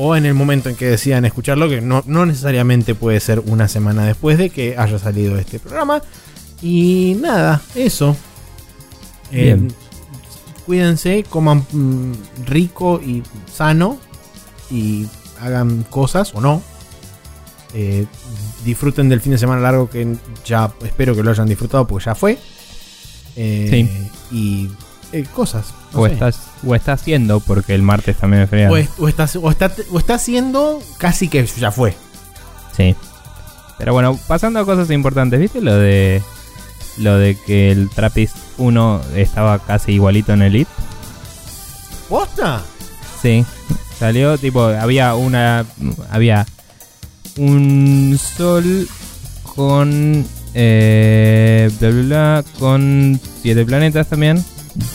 o 0.00 0.14
en 0.14 0.26
el 0.26 0.34
momento 0.34 0.68
en 0.68 0.76
que 0.76 0.86
decidan 0.86 1.24
escucharlo, 1.24 1.68
que 1.68 1.80
no, 1.80 2.04
no 2.06 2.24
necesariamente 2.24 2.94
puede 2.94 3.18
ser 3.18 3.40
una 3.40 3.66
semana 3.66 4.06
después 4.06 4.38
de 4.38 4.48
que 4.48 4.78
haya 4.78 4.96
salido 4.96 5.36
este 5.36 5.58
programa. 5.58 6.00
Y 6.62 7.16
nada, 7.20 7.60
eso. 7.74 8.16
Eh, 9.32 9.42
Bien. 9.42 9.74
cuídense, 10.66 11.24
coman 11.28 11.66
mm, 11.72 12.12
rico 12.46 13.00
y 13.04 13.24
sano 13.52 13.98
y 14.70 15.06
hagan 15.40 15.82
cosas 15.90 16.32
o 16.32 16.40
no. 16.40 16.62
Eh, 17.74 18.06
disfruten 18.64 19.08
del 19.08 19.20
fin 19.20 19.32
de 19.32 19.38
semana 19.38 19.60
largo 19.60 19.90
que 19.90 20.16
ya 20.44 20.72
espero 20.84 21.16
que 21.16 21.24
lo 21.24 21.32
hayan 21.32 21.48
disfrutado 21.48 21.88
porque 21.88 22.04
ya 22.04 22.14
fue. 22.14 22.38
Eh, 23.34 24.08
Y 24.30 24.68
eh, 25.12 25.24
cosas. 25.34 25.66
no 25.92 26.00
O 26.00 26.06
sé. 26.06 26.12
estás, 26.14 26.38
o 26.66 26.74
está 26.74 26.92
haciendo, 26.92 27.40
porque 27.40 27.74
el 27.74 27.82
martes 27.82 28.16
también 28.16 28.42
es 28.42 28.50
feriado. 28.50 28.74
O, 28.74 28.76
es- 28.76 28.90
o 28.98 29.08
está, 29.08 29.28
o, 29.40 29.50
está, 29.50 29.72
o 29.90 29.98
está 29.98 30.14
haciendo 30.14 30.82
casi 30.98 31.28
que 31.28 31.44
ya 31.46 31.70
fue. 31.72 31.94
Sí. 32.76 32.94
Pero 33.78 33.92
bueno, 33.92 34.18
pasando 34.26 34.58
a 34.60 34.64
cosas 34.64 34.90
importantes, 34.90 35.38
¿viste 35.40 35.60
lo 35.60 35.74
de 35.74 36.22
lo 36.98 37.16
de 37.16 37.36
que 37.46 37.70
el 37.70 37.88
Trappist 37.90 38.36
1 38.58 39.00
estaba 39.14 39.60
casi 39.60 39.92
igualito 39.92 40.32
en 40.32 40.42
Elite? 40.42 40.70
¿Posta? 42.08 42.62
Sí. 43.22 43.44
Salió 43.98 44.36
tipo, 44.38 44.62
había 44.64 45.14
una 45.14 45.64
había 46.10 46.46
un 47.36 48.18
sol 48.36 48.88
con 49.54 50.24
eh, 50.54 51.70
bla 51.78 51.90
bla 51.90 52.02
bla 52.02 52.44
con 52.58 53.20
siete 53.42 53.64
planetas 53.64 54.08
también. 54.08 54.44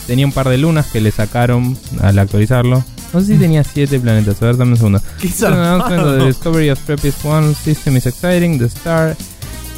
Tenía 0.06 0.26
un 0.26 0.32
par 0.32 0.48
de 0.48 0.58
lunas 0.58 0.86
que 0.86 1.00
le 1.00 1.10
sacaron 1.10 1.76
al 2.00 2.18
actualizarlo. 2.18 2.84
No 3.12 3.20
sé 3.20 3.34
si 3.34 3.38
tenía 3.38 3.62
siete 3.62 4.00
planetas, 4.00 4.42
a 4.42 4.46
ver, 4.46 4.56
dame 4.56 4.72
un 4.72 4.76
segundo. 4.76 5.00
The 5.20 6.26
discovery 6.26 6.68
of 6.68 6.84
TRAPPIST 6.84 7.24
1 7.24 7.54
system 7.54 7.96
is 7.96 8.06
exciting. 8.06 8.58
The 8.58 8.68
star, 8.68 9.16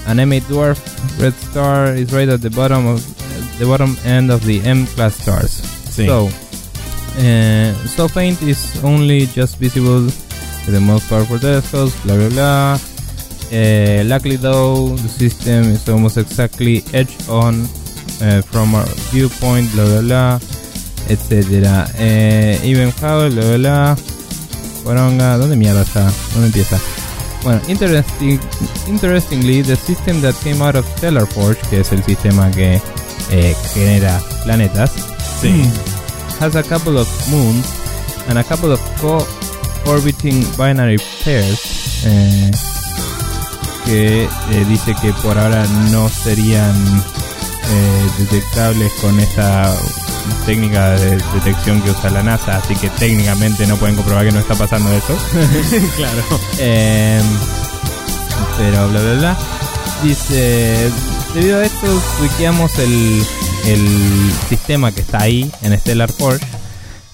an 0.06 0.18
M8 0.18 0.42
dwarf 0.48 0.78
red 1.20 1.34
star, 1.34 1.94
is 1.94 2.12
right 2.12 2.28
at 2.28 2.40
the 2.40 2.50
bottom 2.50 2.86
of 2.86 3.04
the 3.58 3.66
bottom 3.66 3.96
end 4.04 4.30
of 4.30 4.44
the 4.46 4.60
M 4.64 4.86
class 4.86 5.14
stars. 5.16 5.60
Sí. 5.90 6.06
So, 6.06 6.28
uh, 7.18 7.74
so 7.86 8.08
faint 8.08 8.40
is 8.42 8.82
only 8.82 9.26
just 9.26 9.58
visible 9.58 10.04
with 10.04 10.72
the 10.72 10.80
most 10.80 11.08
powerful 11.08 11.38
telescopes. 11.38 11.94
Blah 12.04 12.16
blah 12.16 12.28
blah. 12.30 12.78
Uh, 13.52 14.02
luckily, 14.04 14.36
though, 14.36 14.96
the 14.96 15.08
system 15.08 15.64
is 15.70 15.88
almost 15.88 16.16
exactly 16.16 16.82
edge 16.92 17.14
on 17.28 17.68
uh, 18.20 18.42
from 18.42 18.74
our 18.74 18.86
viewpoint. 19.10 19.70
Blah 19.72 19.84
blah 19.84 20.02
blah, 20.02 20.38
etcétera. 21.08 21.86
Uh, 21.98 22.64
even 22.64 22.90
how 22.90 23.28
blah 23.28 23.42
blah 23.42 23.56
blah. 23.56 23.96
Poronga, 24.84 25.36
¿dónde 25.36 25.56
mierda 25.56 25.82
está? 25.82 26.10
¿Dónde 26.32 26.46
empieza? 26.46 26.78
Bueno, 27.42 27.60
interesting, 27.68 28.40
interestingly, 28.88 29.62
the 29.62 29.76
system 29.76 30.20
that 30.20 30.34
came 30.42 30.60
out 30.62 30.74
of 30.74 30.84
Stellar 30.96 31.26
Forge, 31.26 31.60
que 31.70 31.80
es 31.80 31.92
el 31.92 32.02
sistema 32.02 32.50
que 32.50 32.80
eh, 33.30 33.54
genera 33.72 34.20
planetas, 34.44 34.92
has 36.40 36.56
a 36.56 36.62
couple 36.62 36.98
of 36.98 37.08
moons 37.30 37.66
and 38.28 38.38
a 38.38 38.44
couple 38.44 38.72
of 38.72 38.80
co-orbiting 39.00 40.44
binary 40.56 40.98
pairs 41.24 42.04
eh, 42.04 42.50
que 43.84 44.24
eh, 44.24 44.64
dice 44.68 44.94
que 45.00 45.12
por 45.22 45.38
ahora 45.38 45.64
no 45.90 46.08
serían 46.08 46.74
eh, 47.68 48.10
detectables 48.18 48.92
con 49.00 49.18
esta 49.20 49.74
técnica 50.44 50.90
de 50.92 51.16
detección 51.34 51.82
que 51.82 51.90
usa 51.90 52.10
la 52.10 52.22
NASA, 52.22 52.58
así 52.58 52.74
que 52.76 52.88
técnicamente 52.90 53.66
no 53.66 53.76
pueden 53.76 53.96
comprobar 53.96 54.24
que 54.26 54.32
no 54.32 54.40
está 54.40 54.54
pasando 54.54 54.92
eso. 54.92 55.16
claro. 55.96 56.22
Eh, 56.58 57.20
pero 58.56 58.88
bla 58.88 59.00
bla 59.00 59.14
bla. 59.14 59.38
Dice, 60.02 60.90
debido 61.34 61.58
a 61.58 61.64
esto, 61.64 62.02
wikeamos 62.20 62.78
el, 62.78 63.26
el 63.66 64.32
sistema 64.48 64.92
que 64.92 65.00
está 65.00 65.22
ahí 65.22 65.50
en 65.62 65.78
Stellar 65.78 66.12
Forge 66.12 66.46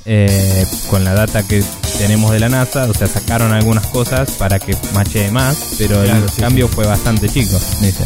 eh, 0.05 0.66
con 0.91 1.05
la 1.05 1.15
data 1.15 1.43
que 1.47 1.62
tenemos 2.03 2.33
de 2.33 2.41
la 2.41 2.49
NASA. 2.49 2.85
O 2.91 2.95
sea, 2.95 3.07
sacaron 3.07 3.53
algunas 3.53 3.87
cosas 3.87 4.33
para 4.33 4.59
que 4.59 4.77
machee 4.93 5.31
más, 5.31 5.57
pero 5.79 6.03
Claro, 6.03 6.24
el 6.24 6.31
sí, 6.31 6.41
cambio 6.41 6.66
fue 6.69 6.85
bastante 6.85 7.29
chico. 7.29 7.59
Dice, 7.81 8.05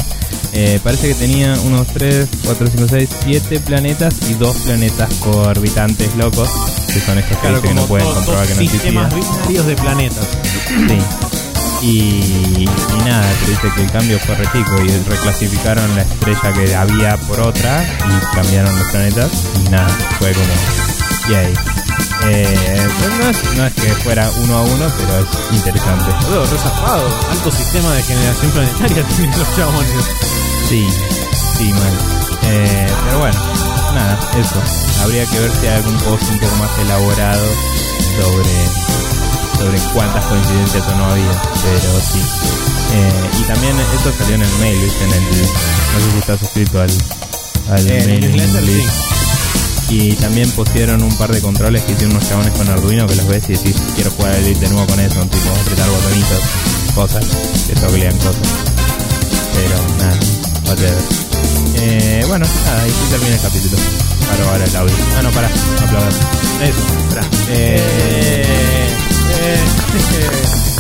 Eh, 0.53 0.81
parece 0.83 1.09
que 1.09 1.15
tenía 1.15 1.55
unos 1.65 1.87
3, 1.89 2.29
4, 2.45 2.67
5, 2.77 2.87
6, 2.89 3.09
7 3.25 3.61
planetas 3.61 4.15
y 4.31 4.35
dos 4.35 4.57
planetas 4.59 5.13
coorbitantes 5.15 6.15
locos, 6.17 6.49
que 6.93 7.01
son 7.01 7.19
estos 7.19 7.37
que 7.37 7.41
Claro, 7.43 7.57
dice 7.57 7.69
que 7.69 7.75
no 7.75 7.87
pueden 7.87 8.07
comprobar 8.13 8.47
que 8.47 8.55
no 8.55 8.61
existían. 8.61 9.11
sistemas 9.11 9.15
binarios 9.15 9.67
de 9.67 9.77
planetas. 9.77 10.27
Sí. 10.89 10.99
Y, 11.83 12.65
y 12.65 13.05
nada, 13.05 13.27
pero 13.41 13.51
dice 13.51 13.75
que 13.75 13.83
el 13.83 13.91
cambio 13.91 14.19
fue 14.21 14.35
re 14.35 14.45
chico 14.47 14.83
y 14.83 15.11
reclasificaron 15.11 15.95
la 15.95 16.03
estrella 16.03 16.53
que 16.55 16.75
había 16.75 17.17
por 17.19 17.41
otra 17.41 17.83
y 17.83 18.35
cambiaron 18.35 18.79
los 18.79 18.89
planetas 18.89 19.31
y 19.67 19.71
nada, 19.71 19.89
fue 20.19 20.33
como 20.33 20.55
yay. 21.31 21.53
Eh, 22.29 22.89
pues 22.99 23.19
no, 23.19 23.31
es, 23.31 23.57
no 23.57 23.67
es 23.67 23.75
que 23.75 23.89
fuera 24.03 24.29
uno 24.43 24.57
a 24.59 24.63
uno, 24.63 24.87
pero 24.99 25.21
es 25.21 25.57
interesante. 25.57 26.11
Boludo, 26.25 26.47
re 26.47 26.59
zafado. 26.59 27.09
Alto 27.31 27.51
sistema 27.53 27.93
de 27.95 28.03
generación 28.03 28.51
planetaria 28.53 29.05
tienen 29.17 29.39
los 29.39 29.57
chabones. 29.57 30.05
Sí, 30.69 30.89
sí, 31.59 31.73
mal. 31.73 31.93
Eh, 32.49 32.89
pero 33.05 33.19
bueno, 33.21 33.39
nada, 33.95 34.19
eso. 34.39 34.61
Habría 35.03 35.25
que 35.27 35.39
ver 35.39 35.51
si 35.61 35.67
hay 35.67 35.77
algún 35.77 35.97
post 35.99 36.23
un 36.31 36.39
poco 36.41 36.57
más 36.57 36.71
elaborado 36.81 37.47
sobre, 38.21 39.59
sobre 39.59 39.79
cuántas 39.95 40.25
coincidencias 40.27 40.87
o 40.89 40.95
no 40.97 41.05
había, 41.07 41.43
pero 41.63 42.01
sí. 42.01 42.21
Eh, 42.95 43.41
y 43.41 43.43
también 43.45 43.77
esto 43.79 44.13
salió 44.19 44.35
en 44.37 44.43
el 44.43 44.53
mail, 44.61 44.81
¿viste? 44.83 45.05
En 45.05 45.13
el, 45.13 45.23
no 45.23 46.01
sé 46.01 46.13
si 46.13 46.19
está 46.19 46.39
suscrito 46.39 46.81
al, 46.81 46.91
al 47.71 47.91
Eh, 47.91 47.99
en 47.99 48.07
mail 48.07 48.25
el 48.25 48.33
newsletter, 48.37 48.63
list. 48.63 48.91
Y 49.89 50.15
también 50.15 50.51
pusieron 50.51 51.03
un 51.03 51.17
par 51.17 51.33
de 51.33 51.41
controles 51.41 51.83
que 51.83 51.93
hicieron 51.93 52.17
unos 52.17 52.29
chabones 52.29 52.53
con 52.55 52.69
Arduino 52.69 53.07
que 53.07 53.15
los 53.15 53.27
ves 53.29 53.45
y 53.49 53.53
decís, 53.53 53.77
quiero 53.95 54.11
jugar 54.11 54.35
el 54.35 54.45
Elite 54.45 54.61
de 54.61 54.69
nuevo 54.71 54.87
con 54.87 54.99
eso, 54.99 55.21
tipo 55.27 55.51
apretar 55.61 55.89
botonitos. 55.89 56.41
cosas. 56.95 57.25
Que 57.67 57.99
lean 57.99 58.17
cosas. 58.19 58.37
Pero 59.55 59.77
nada, 59.99 60.19
whatever. 60.67 61.27
Eh, 61.79 62.25
bueno, 62.27 62.47
nada, 62.65 62.83
ahí 62.83 62.91
sí 62.91 63.11
termina 63.11 63.35
el 63.35 63.41
capítulo. 63.41 63.77
Para 64.29 64.51
ahora 64.51 64.65
el 64.65 64.77
audio. 64.77 64.95
Ah, 65.17 65.23
no, 65.23 65.31
pará, 65.31 65.49
no 65.49 65.87
aplaudan. 65.87 66.13
Eso, 66.63 66.83
pará. 67.11 67.27
Eh, 67.51 68.87
eh, 69.41 69.59